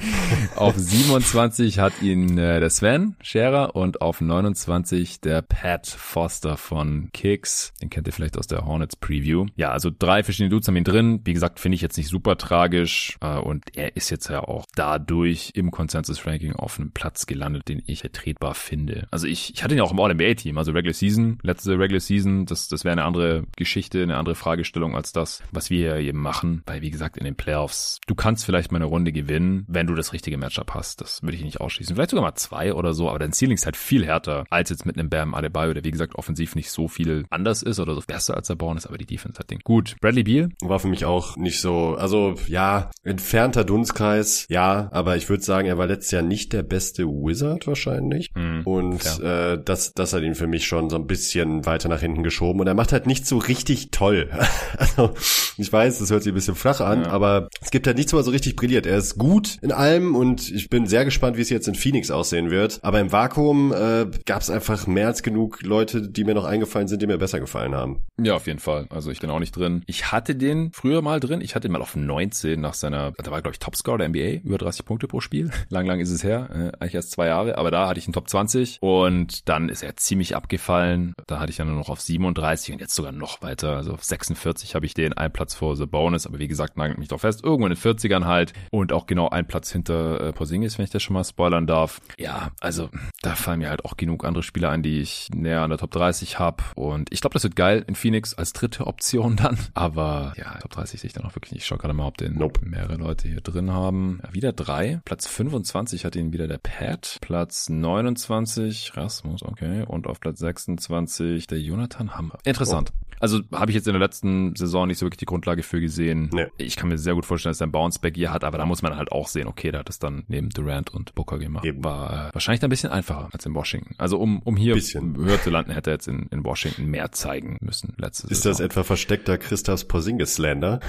auf 0.56 0.74
27 0.76 1.78
hat 1.78 2.00
ihn 2.02 2.38
äh, 2.38 2.60
der 2.60 2.70
Sven 2.70 3.16
Scherer 3.22 3.76
und 3.76 4.00
auf 4.00 4.20
29 4.20 5.20
der 5.20 5.42
Pat 5.42 5.86
Foster 5.86 6.56
von 6.56 7.10
Kicks. 7.12 7.72
Den 7.82 7.90
kennt 7.90 8.06
ihr 8.06 8.12
vielleicht 8.12 8.38
aus 8.38 8.46
der 8.46 8.64
Hornets 8.64 8.96
Preview. 8.96 9.46
Ja, 9.56 9.70
also 9.70 9.90
drei 9.96 10.22
verschiedene 10.22 10.50
Dudes 10.50 10.68
haben 10.68 10.76
ihn 10.76 10.84
drin. 10.84 11.20
Wie 11.24 11.34
gesagt, 11.34 11.60
finde 11.60 11.76
ich 11.76 11.82
jetzt 11.82 11.96
nicht 11.96 12.08
super 12.08 12.38
tragisch. 12.38 13.18
Äh, 13.20 13.38
und 13.38 13.76
er 13.76 13.96
ist 13.96 14.10
jetzt 14.10 14.28
ja 14.28 14.40
auch 14.40 14.64
dadurch 14.74 15.52
im 15.54 15.70
Consensus-Ranking 15.70 16.54
auf 16.54 16.78
einem 16.78 16.92
Platz 16.92 17.26
gelandet, 17.26 17.68
den 17.68 17.82
ich 17.86 18.04
ertretbar 18.04 18.54
finde. 18.54 19.06
Also 19.10 19.26
ich, 19.26 19.52
ich 19.54 19.62
hatte 19.62 19.74
ihn 19.74 19.81
ja 19.82 19.86
auch 19.86 19.92
im 19.92 20.00
All-NBA-Team, 20.00 20.56
also 20.58 20.72
Regular 20.72 20.94
Season, 20.94 21.38
letzte 21.42 21.78
Regular 21.78 22.00
Season, 22.00 22.46
das, 22.46 22.68
das 22.68 22.84
wäre 22.84 22.92
eine 22.92 23.04
andere 23.04 23.44
Geschichte, 23.56 24.02
eine 24.02 24.16
andere 24.16 24.34
Fragestellung 24.34 24.96
als 24.96 25.12
das, 25.12 25.42
was 25.50 25.70
wir 25.70 25.78
hier 25.78 25.96
eben 25.96 26.20
machen. 26.20 26.62
Weil, 26.66 26.82
wie 26.82 26.90
gesagt, 26.90 27.16
in 27.16 27.24
den 27.24 27.34
Playoffs, 27.34 28.00
du 28.06 28.14
kannst 28.14 28.44
vielleicht 28.44 28.72
mal 28.72 28.78
eine 28.78 28.86
Runde 28.86 29.12
gewinnen, 29.12 29.64
wenn 29.68 29.86
du 29.86 29.94
das 29.94 30.12
richtige 30.12 30.38
Matchup 30.38 30.74
hast. 30.74 31.00
Das 31.00 31.22
würde 31.22 31.36
ich 31.36 31.44
nicht 31.44 31.60
ausschließen. 31.60 31.94
Vielleicht 31.94 32.10
sogar 32.10 32.24
mal 32.24 32.34
zwei 32.34 32.74
oder 32.74 32.94
so, 32.94 33.08
aber 33.08 33.18
dein 33.18 33.32
Ceiling 33.32 33.56
ist 33.56 33.66
halt 33.66 33.76
viel 33.76 34.04
härter 34.06 34.44
als 34.50 34.70
jetzt 34.70 34.86
mit 34.86 34.98
einem 34.98 35.10
Bam 35.10 35.34
Adebayo, 35.34 35.74
der 35.74 35.84
wie 35.84 35.90
gesagt 35.90 36.14
offensiv 36.14 36.54
nicht 36.54 36.70
so 36.70 36.88
viel 36.88 37.24
anders 37.30 37.62
ist 37.62 37.80
oder 37.80 37.94
so 37.94 38.02
besser 38.06 38.36
als 38.36 38.48
der 38.48 38.54
Born 38.54 38.76
ist, 38.76 38.86
aber 38.86 38.98
die 38.98 39.06
Defense 39.06 39.38
hat 39.38 39.50
den. 39.50 39.60
Gut, 39.60 39.96
Bradley 40.00 40.22
Beal. 40.22 40.50
War 40.60 40.78
für 40.78 40.88
mich 40.88 41.04
auch 41.04 41.36
nicht 41.36 41.60
so, 41.60 41.96
also 41.96 42.34
ja, 42.46 42.90
entfernter 43.02 43.64
Dunstkreis, 43.64 44.46
ja, 44.48 44.88
aber 44.92 45.16
ich 45.16 45.28
würde 45.28 45.42
sagen, 45.42 45.68
er 45.68 45.78
war 45.78 45.86
letztes 45.86 46.12
Jahr 46.12 46.22
nicht 46.22 46.52
der 46.52 46.62
beste 46.62 47.06
Wizard 47.06 47.66
wahrscheinlich. 47.66 48.30
Mhm, 48.34 48.62
und 48.64 49.04
ja. 49.04 49.52
äh, 49.52 49.64
das, 49.72 49.94
das 49.94 50.12
hat 50.12 50.22
ihn 50.22 50.34
für 50.34 50.46
mich 50.46 50.66
schon 50.66 50.90
so 50.90 50.96
ein 50.96 51.06
bisschen 51.06 51.64
weiter 51.64 51.88
nach 51.88 52.00
hinten 52.00 52.22
geschoben 52.22 52.60
und 52.60 52.66
er 52.66 52.74
macht 52.74 52.92
halt 52.92 53.06
nicht 53.06 53.26
so 53.26 53.38
richtig 53.38 53.90
toll. 53.90 54.30
also 54.78 55.14
ich 55.56 55.72
weiß, 55.72 55.98
das 55.98 56.10
hört 56.10 56.22
sich 56.22 56.32
ein 56.32 56.34
bisschen 56.34 56.54
flach 56.54 56.80
an, 56.80 57.04
ja. 57.04 57.10
aber 57.10 57.48
es 57.60 57.70
gibt 57.70 57.86
halt 57.86 57.96
nichts, 57.96 58.12
er 58.12 58.22
so 58.22 58.30
richtig 58.30 58.56
brilliert. 58.56 58.86
Er 58.86 58.98
ist 58.98 59.16
gut 59.16 59.56
in 59.62 59.72
allem 59.72 60.14
und 60.14 60.50
ich 60.50 60.68
bin 60.68 60.86
sehr 60.86 61.04
gespannt, 61.04 61.36
wie 61.36 61.40
es 61.40 61.48
jetzt 61.48 61.68
in 61.68 61.74
Phoenix 61.74 62.10
aussehen 62.10 62.50
wird. 62.50 62.80
Aber 62.82 63.00
im 63.00 63.10
Vakuum 63.12 63.72
äh, 63.72 64.06
gab 64.26 64.42
es 64.42 64.50
einfach 64.50 64.86
mehr 64.86 65.06
als 65.06 65.22
genug 65.22 65.62
Leute, 65.62 66.08
die 66.08 66.24
mir 66.24 66.34
noch 66.34 66.44
eingefallen 66.44 66.88
sind, 66.88 67.00
die 67.00 67.06
mir 67.06 67.18
besser 67.18 67.40
gefallen 67.40 67.74
haben. 67.74 68.02
Ja, 68.20 68.34
auf 68.34 68.46
jeden 68.46 68.58
Fall. 68.58 68.86
Also 68.90 69.10
ich 69.10 69.20
bin 69.20 69.30
auch 69.30 69.38
nicht 69.38 69.56
drin. 69.56 69.82
Ich 69.86 70.12
hatte 70.12 70.34
den 70.34 70.70
früher 70.72 71.00
mal 71.00 71.20
drin. 71.20 71.40
Ich 71.40 71.54
hatte 71.54 71.68
ihn 71.68 71.72
mal 71.72 71.80
auf 71.80 71.96
19 71.96 72.60
nach 72.60 72.74
seiner, 72.74 73.12
da 73.12 73.30
war 73.30 73.40
glaube 73.40 73.54
ich 73.54 73.58
Topscorer 73.58 73.98
der 73.98 74.08
NBA, 74.10 74.46
über 74.46 74.58
30 74.58 74.84
Punkte 74.84 75.08
pro 75.08 75.20
Spiel. 75.20 75.50
Lang, 75.70 75.86
lang 75.86 76.00
ist 76.00 76.10
es 76.10 76.22
her, 76.22 76.50
äh, 76.52 76.82
eigentlich 76.82 76.94
erst 76.94 77.12
zwei 77.12 77.28
Jahre. 77.28 77.56
Aber 77.56 77.70
da 77.70 77.88
hatte 77.88 77.98
ich 77.98 78.06
einen 78.06 78.12
Top 78.12 78.28
20 78.28 78.78
und 78.82 79.48
dann 79.48 79.61
ist 79.68 79.82
er 79.82 79.96
ziemlich 79.96 80.36
abgefallen. 80.36 81.14
Da 81.26 81.40
hatte 81.40 81.50
ich 81.50 81.56
dann 81.56 81.68
nur 81.68 81.76
noch 81.76 81.88
auf 81.88 82.00
37 82.00 82.74
und 82.74 82.80
jetzt 82.80 82.94
sogar 82.94 83.12
noch 83.12 83.42
weiter. 83.42 83.76
Also 83.76 83.92
auf 83.92 84.04
46 84.04 84.74
habe 84.74 84.86
ich 84.86 84.94
den, 84.94 85.12
ein 85.12 85.32
Platz 85.32 85.54
vor 85.54 85.76
The 85.76 85.86
Bonus. 85.86 86.26
Aber 86.26 86.38
wie 86.38 86.48
gesagt, 86.48 86.76
nagelt 86.76 86.98
mich 86.98 87.08
doch 87.08 87.20
fest. 87.20 87.44
Irgendwo 87.44 87.66
in 87.66 87.74
den 87.74 87.80
40ern 87.80 88.24
halt 88.24 88.52
und 88.70 88.92
auch 88.92 89.06
genau 89.06 89.28
ein 89.28 89.46
Platz 89.46 89.70
hinter 89.70 90.20
äh, 90.20 90.32
Porzingis, 90.32 90.78
wenn 90.78 90.84
ich 90.84 90.90
das 90.90 91.02
schon 91.02 91.14
mal 91.14 91.24
spoilern 91.24 91.66
darf. 91.66 92.00
Ja, 92.18 92.50
also 92.60 92.90
da 93.22 93.34
fallen 93.34 93.60
mir 93.60 93.70
halt 93.70 93.84
auch 93.84 93.96
genug 93.96 94.24
andere 94.24 94.42
Spieler 94.42 94.70
ein, 94.70 94.82
die 94.82 95.00
ich 95.00 95.28
näher 95.34 95.62
an 95.62 95.70
der 95.70 95.78
Top 95.78 95.90
30 95.90 96.38
habe. 96.38 96.62
Und 96.74 97.12
ich 97.12 97.20
glaube, 97.20 97.34
das 97.34 97.44
wird 97.44 97.56
geil 97.56 97.84
in 97.86 97.94
Phoenix 97.94 98.34
als 98.34 98.52
dritte 98.52 98.86
Option 98.86 99.36
dann. 99.36 99.58
Aber 99.74 100.32
ja, 100.36 100.58
Top 100.58 100.72
30 100.72 101.00
sehe 101.00 101.08
ich 101.08 101.14
dann 101.14 101.24
auch 101.24 101.34
wirklich 101.34 101.52
nicht. 101.52 101.62
Ich 101.62 101.66
schaue 101.66 101.78
gerade 101.78 101.94
mal, 101.94 102.06
ob 102.06 102.16
den 102.16 102.34
nope. 102.34 102.60
mehrere 102.64 102.96
Leute 102.96 103.28
hier 103.28 103.40
drin 103.40 103.72
haben. 103.72 104.20
Ja, 104.22 104.34
wieder 104.34 104.52
drei. 104.52 105.00
Platz 105.04 105.26
25 105.26 106.04
hat 106.04 106.16
ihn 106.16 106.32
wieder 106.32 106.48
der 106.48 106.58
Pat. 106.58 107.18
Platz 107.20 107.68
29 107.68 108.96
Rasmus, 108.96 109.41
okay. 109.44 109.84
Und 109.86 110.06
auf 110.06 110.20
Platz 110.20 110.38
26 110.38 111.46
der 111.46 111.60
Jonathan 111.60 112.16
Hammer. 112.16 112.38
Interessant. 112.44 112.92
Oh. 112.92 113.12
Also 113.20 113.40
habe 113.52 113.70
ich 113.70 113.76
jetzt 113.76 113.86
in 113.86 113.92
der 113.92 114.00
letzten 114.00 114.56
Saison 114.56 114.88
nicht 114.88 114.98
so 114.98 115.06
wirklich 115.06 115.18
die 115.18 115.26
Grundlage 115.26 115.62
für 115.62 115.80
gesehen. 115.80 116.28
Nee. 116.32 116.46
Ich 116.58 116.74
kann 116.74 116.88
mir 116.88 116.98
sehr 116.98 117.14
gut 117.14 117.24
vorstellen, 117.24 117.52
dass 117.52 117.60
er 117.60 117.68
ein 117.68 117.72
Bounceback 117.72 118.16
hier 118.16 118.32
hat, 118.32 118.42
aber 118.42 118.58
da 118.58 118.66
muss 118.66 118.82
man 118.82 118.96
halt 118.96 119.12
auch 119.12 119.28
sehen, 119.28 119.46
okay, 119.46 119.70
der 119.70 119.80
hat 119.80 119.88
es 119.88 120.00
dann 120.00 120.24
neben 120.26 120.50
Durant 120.50 120.92
und 120.92 121.14
Booker 121.14 121.38
gemacht. 121.38 121.64
Eben. 121.64 121.84
War 121.84 122.30
äh, 122.30 122.34
wahrscheinlich 122.34 122.64
ein 122.64 122.70
bisschen 122.70 122.90
einfacher 122.90 123.28
als 123.32 123.46
in 123.46 123.54
Washington. 123.54 123.94
Also 123.96 124.18
um, 124.18 124.42
um 124.42 124.56
hier 124.56 124.74
bisschen. 124.74 125.16
höher 125.16 125.40
zu 125.40 125.50
landen, 125.50 125.70
hätte 125.70 125.90
er 125.90 125.94
jetzt 125.94 126.08
in, 126.08 126.26
in 126.32 126.44
Washington 126.44 126.86
mehr 126.86 127.12
zeigen 127.12 127.58
müssen 127.60 127.94
letzte 127.96 128.26
Ist 128.26 128.42
Saison. 128.42 128.50
das 128.52 128.60
etwa 128.60 128.82
versteckter 128.82 129.38
Christas 129.38 129.86
Porzingis-Slander? 129.86 130.80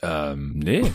Ähm, 0.00 0.52
nee. 0.54 0.90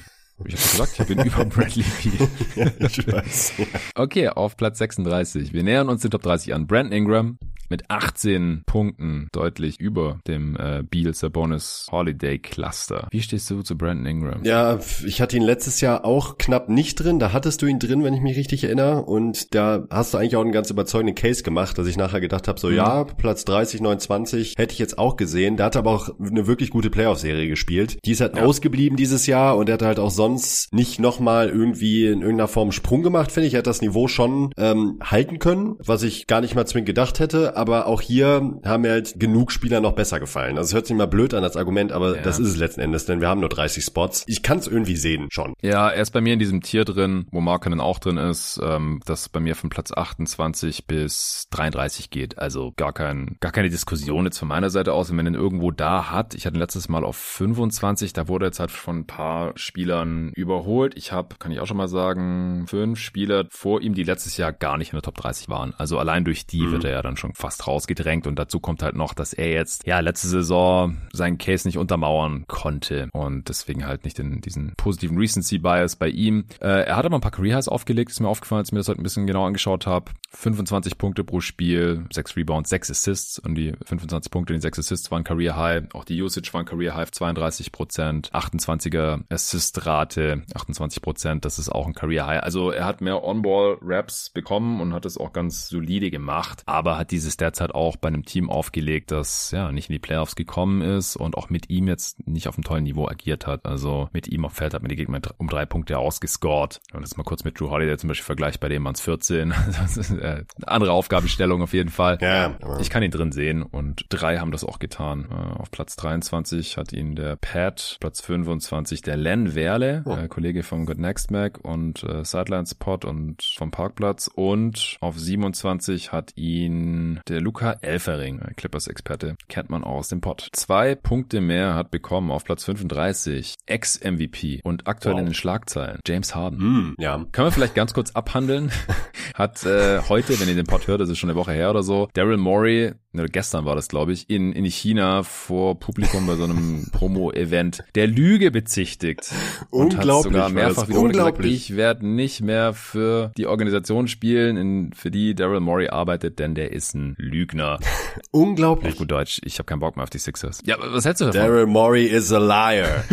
Ich 0.45 0.53
habe 0.55 0.87
gesagt, 0.87 0.99
ich 0.99 1.07
bin 1.07 1.19
über 1.25 1.45
Bradley 1.45 1.83
Beal. 2.03 2.29
ja, 2.55 2.87
ich 2.87 3.07
weiß. 3.07 3.53
Okay, 3.95 4.29
auf 4.29 4.55
Platz 4.55 4.77
36. 4.77 5.53
Wir 5.53 5.63
nähern 5.63 5.89
uns 5.89 6.01
den 6.01 6.11
Top 6.11 6.21
30 6.21 6.53
an. 6.53 6.67
Brandon 6.67 6.91
Ingram, 6.93 7.39
mit 7.69 7.89
18 7.89 8.63
Punkten 8.65 9.27
deutlich 9.31 9.79
über 9.79 10.19
dem 10.27 10.55
äh, 10.55 10.83
Beal 10.83 11.13
Sabonis 11.13 11.87
Holiday 11.91 12.39
Cluster. 12.39 13.07
Wie 13.11 13.21
stehst 13.21 13.49
du 13.49 13.61
zu 13.61 13.77
Brandon 13.77 14.05
Ingram? 14.05 14.43
Ja, 14.43 14.79
ich 15.05 15.21
hatte 15.21 15.37
ihn 15.37 15.43
letztes 15.43 15.81
Jahr 15.81 16.05
auch 16.05 16.37
knapp 16.37 16.69
nicht 16.69 16.95
drin. 16.95 17.19
Da 17.19 17.33
hattest 17.33 17.61
du 17.61 17.65
ihn 17.65 17.79
drin, 17.79 18.03
wenn 18.03 18.13
ich 18.13 18.21
mich 18.21 18.37
richtig 18.37 18.63
erinnere. 18.63 19.03
Und 19.03 19.53
da 19.53 19.85
hast 19.89 20.13
du 20.13 20.17
eigentlich 20.17 20.35
auch 20.35 20.41
einen 20.41 20.51
ganz 20.51 20.69
überzeugenden 20.69 21.15
Case 21.15 21.43
gemacht, 21.43 21.77
dass 21.77 21.87
ich 21.87 21.97
nachher 21.97 22.21
gedacht 22.21 22.47
habe, 22.47 22.59
so 22.59 22.69
mhm. 22.69 22.75
ja, 22.75 23.03
Platz 23.03 23.45
30, 23.45 23.81
29 23.81 24.55
hätte 24.57 24.73
ich 24.73 24.79
jetzt 24.79 24.97
auch 24.97 25.17
gesehen. 25.17 25.57
Der 25.57 25.67
hat 25.67 25.75
aber 25.75 25.91
auch 25.91 26.09
eine 26.19 26.47
wirklich 26.47 26.69
gute 26.69 26.89
Playoff-Serie 26.89 27.47
gespielt. 27.47 27.97
Die 28.05 28.11
ist 28.11 28.21
halt 28.21 28.37
ja. 28.37 28.43
ausgeblieben 28.43 28.97
dieses 28.97 29.27
Jahr 29.27 29.57
und 29.57 29.69
er 29.69 29.73
hat 29.73 29.81
halt 29.81 29.99
auch 29.99 30.11
sonst 30.11 30.73
nicht 30.73 30.99
nochmal 30.99 31.49
irgendwie 31.49 32.05
in 32.05 32.21
irgendeiner 32.21 32.47
Form 32.47 32.71
Sprung 32.71 33.03
gemacht, 33.03 33.31
finde 33.31 33.47
ich. 33.47 33.53
Er 33.53 33.59
hat 33.59 33.67
das 33.67 33.81
Niveau 33.81 34.07
schon 34.07 34.51
ähm, 34.57 34.99
halten 35.03 35.39
können, 35.39 35.75
was 35.79 36.03
ich 36.03 36.27
gar 36.27 36.41
nicht 36.41 36.55
mal 36.55 36.65
zwingend 36.65 36.87
gedacht 36.87 37.19
hätte 37.19 37.56
aber 37.57 37.87
auch 37.87 38.01
hier 38.01 38.59
haben 38.63 38.81
mir 38.81 38.91
halt 38.91 39.19
genug 39.19 39.51
Spieler 39.51 39.81
noch 39.81 39.93
besser 39.93 40.19
gefallen. 40.19 40.57
Also 40.57 40.69
es 40.69 40.73
hört 40.73 40.87
sich 40.87 40.95
mal 40.95 41.07
blöd 41.07 41.33
an 41.33 41.43
als 41.43 41.57
Argument, 41.57 41.91
aber 41.91 42.17
ja. 42.17 42.21
das 42.21 42.39
ist 42.39 42.47
es 42.47 42.57
letzten 42.57 42.81
Endes, 42.81 43.05
denn 43.05 43.21
wir 43.21 43.27
haben 43.27 43.39
nur 43.39 43.49
30 43.49 43.83
Spots. 43.83 44.23
Ich 44.27 44.43
kann 44.43 44.59
es 44.59 44.67
irgendwie 44.67 44.95
sehen 44.95 45.27
schon. 45.31 45.53
Ja, 45.61 45.89
er 45.89 46.01
ist 46.01 46.11
bei 46.11 46.21
mir 46.21 46.33
in 46.33 46.39
diesem 46.39 46.61
Tier 46.61 46.85
drin, 46.85 47.27
wo 47.31 47.41
Markenen 47.41 47.79
auch 47.79 47.99
drin 47.99 48.17
ist, 48.17 48.59
ähm, 48.63 49.01
das 49.05 49.29
bei 49.29 49.39
mir 49.39 49.55
von 49.55 49.69
Platz 49.69 49.91
28 49.91 50.85
bis 50.85 51.47
33 51.51 52.09
geht. 52.09 52.37
Also 52.37 52.73
gar 52.75 52.93
kein, 52.93 53.37
gar 53.39 53.51
keine 53.51 53.69
Diskussion 53.69 54.25
jetzt 54.25 54.37
von 54.37 54.47
meiner 54.47 54.69
Seite 54.69 54.93
aus, 54.93 55.09
wenn 55.09 55.15
man 55.15 55.27
ihn 55.27 55.33
irgendwo 55.33 55.71
da 55.71 56.11
hat. 56.11 56.35
Ich 56.35 56.45
hatte 56.45 56.57
letztes 56.57 56.89
Mal 56.89 57.03
auf 57.03 57.17
25, 57.17 58.13
da 58.13 58.27
wurde 58.27 58.45
jetzt 58.45 58.59
halt 58.59 58.71
von 58.71 58.99
ein 58.99 59.07
paar 59.07 59.53
Spielern 59.55 60.31
überholt. 60.35 60.95
Ich 60.95 61.11
habe, 61.11 61.35
kann 61.39 61.51
ich 61.51 61.59
auch 61.59 61.67
schon 61.67 61.77
mal 61.77 61.87
sagen, 61.87 62.65
fünf 62.67 62.99
Spieler 62.99 63.45
vor 63.49 63.81
ihm, 63.81 63.93
die 63.93 64.03
letztes 64.03 64.37
Jahr 64.37 64.53
gar 64.53 64.77
nicht 64.77 64.93
in 64.93 64.97
der 64.97 65.03
Top 65.03 65.15
30 65.15 65.49
waren. 65.49 65.73
Also 65.77 65.99
allein 65.99 66.25
durch 66.25 66.45
die 66.45 66.61
mhm. 66.61 66.71
wird 66.73 66.83
er 66.83 66.91
ja 66.91 67.01
dann 67.01 67.17
schon 67.17 67.33
fast 67.47 67.65
rausgedrängt 67.65 68.27
und 68.27 68.37
dazu 68.37 68.59
kommt 68.59 68.83
halt 68.83 68.97
noch, 68.97 69.13
dass 69.13 69.31
er 69.31 69.49
jetzt 69.49 69.87
ja 69.87 70.01
letzte 70.01 70.27
Saison 70.27 70.97
seinen 71.13 71.37
Case 71.37 71.65
nicht 71.65 71.77
untermauern 71.77 72.43
konnte 72.47 73.07
und 73.13 73.47
deswegen 73.47 73.85
halt 73.85 74.03
nicht 74.03 74.19
in 74.19 74.41
diesen 74.41 74.73
positiven 74.75 75.17
Recency 75.17 75.57
Bias 75.57 75.95
bei 75.95 76.09
ihm. 76.09 76.43
Äh, 76.59 76.83
er 76.87 76.97
hat 76.97 77.05
aber 77.05 77.15
ein 77.15 77.21
paar 77.21 77.31
Career 77.31 77.55
Highs 77.55 77.69
aufgelegt, 77.69 78.11
ist 78.11 78.19
mir 78.19 78.27
aufgefallen, 78.27 78.59
als 78.59 78.67
ich 78.67 78.73
mir 78.73 78.79
das 78.79 78.89
heute 78.89 78.99
ein 78.99 79.03
bisschen 79.03 79.27
genau 79.27 79.45
angeschaut 79.45 79.87
habe. 79.87 80.11
25 80.31 80.97
Punkte 80.97 81.23
pro 81.23 81.39
Spiel, 81.39 82.05
6 82.11 82.35
Rebounds, 82.35 82.69
6 82.69 82.91
Assists 82.91 83.39
und 83.39 83.55
die 83.55 83.73
25 83.85 84.29
Punkte, 84.29 84.53
die 84.53 84.59
6 84.59 84.79
Assists 84.79 85.09
waren 85.09 85.23
Career 85.23 85.55
High. 85.55 85.83
Auch 85.93 86.03
die 86.03 86.21
Usage 86.21 86.49
war 86.51 86.61
ein 86.61 86.65
Career 86.65 86.95
High 86.95 87.11
32 87.11 87.71
Prozent, 87.71 88.29
28er 88.33 89.21
Assist-Rate, 89.29 90.43
28 90.53 91.01
Prozent, 91.01 91.45
das 91.45 91.59
ist 91.59 91.69
auch 91.69 91.87
ein 91.87 91.93
Career 91.93 92.27
High. 92.27 92.43
Also 92.43 92.71
er 92.71 92.83
hat 92.83 92.99
mehr 92.99 93.23
On-Ball-Raps 93.23 94.31
bekommen 94.31 94.81
und 94.81 94.93
hat 94.93 95.05
es 95.05 95.17
auch 95.17 95.31
ganz 95.31 95.69
solide 95.69 96.11
gemacht, 96.11 96.63
aber 96.65 96.97
hat 96.97 97.11
dieses 97.11 97.36
derzeit 97.39 97.73
auch 97.73 97.95
bei 97.95 98.07
einem 98.07 98.25
Team 98.25 98.49
aufgelegt, 98.49 99.11
das 99.11 99.51
ja 99.51 99.71
nicht 99.71 99.89
in 99.89 99.93
die 99.93 99.99
Playoffs 99.99 100.35
gekommen 100.35 100.81
ist 100.81 101.15
und 101.15 101.37
auch 101.37 101.49
mit 101.49 101.69
ihm 101.69 101.87
jetzt 101.87 102.27
nicht 102.27 102.47
auf 102.47 102.55
einem 102.55 102.63
tollen 102.63 102.83
Niveau 102.83 103.07
agiert 103.07 103.47
hat. 103.47 103.65
Also 103.65 104.09
mit 104.13 104.27
ihm 104.27 104.45
auf 104.45 104.53
Feld 104.53 104.73
hat 104.73 104.81
man 104.81 104.89
die 104.89 104.95
Gegner 104.95 105.21
um 105.37 105.47
drei 105.47 105.65
Punkte 105.65 105.97
ausgescored. 105.97 106.79
Und 106.93 107.01
das 107.01 107.17
mal 107.17 107.23
kurz 107.23 107.43
mit 107.43 107.59
Drew 107.59 107.69
Holiday 107.69 107.97
zum 107.97 108.07
Beispiel 108.07 108.25
vergleicht, 108.25 108.59
bei 108.59 108.69
dem 108.69 108.85
es 108.87 109.01
14. 109.01 109.51
äh, 110.21 110.43
andere 110.65 110.91
Aufgabenstellung 110.91 111.61
auf 111.61 111.73
jeden 111.73 111.89
Fall. 111.89 112.17
Ja, 112.21 112.57
ich 112.79 112.89
kann 112.89 113.03
ihn 113.03 113.11
drin 113.11 113.31
sehen 113.31 113.63
und 113.63 114.05
drei 114.09 114.39
haben 114.39 114.51
das 114.51 114.63
auch 114.63 114.79
getan. 114.79 115.27
Äh, 115.29 115.59
auf 115.59 115.71
Platz 115.71 115.95
23 115.95 116.77
hat 116.77 116.93
ihn 116.93 117.15
der 117.15 117.35
Pat, 117.35 117.97
Platz 117.99 118.21
25 118.21 119.01
der 119.01 119.17
Len 119.17 119.55
Werle, 119.55 120.03
oh. 120.05 120.15
äh, 120.15 120.27
Kollege 120.27 120.63
vom 120.63 120.85
Good 120.85 120.99
Next 120.99 121.31
Mac 121.31 121.59
und 121.63 122.03
äh, 122.03 122.23
Sidelines 122.23 122.75
Pod 122.75 123.05
und 123.05 123.43
vom 123.57 123.71
Parkplatz 123.71 124.29
und 124.33 124.97
auf 125.01 125.17
27 125.17 126.11
hat 126.11 126.35
ihn 126.35 127.21
der 127.29 127.41
Luca 127.41 127.77
Elfering, 127.81 128.39
Clippers-Experte, 128.55 129.35
kennt 129.47 129.69
man 129.69 129.83
auch 129.83 129.97
aus 129.97 130.09
dem 130.09 130.21
Pod. 130.21 130.47
Zwei 130.51 130.95
Punkte 130.95 131.41
mehr 131.41 131.75
hat 131.75 131.91
bekommen 131.91 132.31
auf 132.31 132.43
Platz 132.43 132.63
35, 132.63 133.55
Ex-MVP 133.65 134.61
und 134.63 134.87
aktuell 134.87 135.15
wow. 135.15 135.19
in 135.19 135.25
den 135.27 135.33
Schlagzeilen, 135.33 135.99
James 136.05 136.35
Harden. 136.35 136.59
Mm, 136.59 136.95
ja. 136.99 137.25
Können 137.31 137.47
wir 137.47 137.51
vielleicht 137.51 137.75
ganz 137.75 137.93
kurz 137.93 138.11
abhandeln? 138.11 138.71
hat 139.33 139.65
äh, 139.65 140.01
heute, 140.07 140.39
wenn 140.39 140.47
ihr 140.47 140.55
den 140.55 140.65
Pod 140.65 140.87
hört, 140.87 141.01
das 141.01 141.09
ist 141.09 141.17
schon 141.17 141.29
eine 141.29 141.37
Woche 141.37 141.51
her 141.51 141.69
oder 141.69 141.83
so, 141.83 142.09
Daryl 142.13 142.37
Morey 142.37 142.93
oder 143.13 143.27
gestern 143.27 143.65
war 143.65 143.75
das, 143.75 143.87
glaube 143.87 144.13
ich, 144.13 144.29
in, 144.29 144.51
in 144.53 144.65
China 144.65 145.23
vor 145.23 145.79
Publikum 145.79 146.27
bei 146.27 146.35
so 146.35 146.43
einem 146.43 146.87
Promo-Event 146.91 147.83
der 147.95 148.07
Lüge 148.07 148.51
bezichtigt. 148.51 149.33
Und 149.69 149.97
hat 149.97 150.05
sogar 150.05 150.49
mehrfach 150.49 150.87
wiederholt 150.87 151.13
gesagt, 151.13 151.43
ich 151.45 151.75
werde 151.75 152.07
nicht 152.07 152.41
mehr 152.41 152.73
für 152.73 153.31
die 153.37 153.47
Organisation 153.47 154.07
spielen, 154.07 154.57
in, 154.57 154.93
für 154.93 155.11
die 155.11 155.35
Daryl 155.35 155.59
Morey 155.59 155.89
arbeitet, 155.89 156.39
denn 156.39 156.55
der 156.55 156.71
ist 156.71 156.93
ein 156.95 157.15
Lügner. 157.17 157.79
Unglaublich. 158.31 158.93
Auf 158.93 158.99
gut 158.99 159.11
Deutsch, 159.11 159.41
ich 159.43 159.57
habe 159.59 159.65
keinen 159.65 159.79
Bock 159.79 159.95
mehr 159.95 160.03
auf 160.03 160.09
die 160.09 160.19
Sixers. 160.19 160.61
Ja, 160.65 160.77
was 160.79 161.05
hältst 161.05 161.21
du 161.21 161.25
davon? 161.25 161.41
Daryl 161.41 161.65
Morey 161.65 162.05
is 162.05 162.31
a 162.31 162.37
liar. 162.37 163.03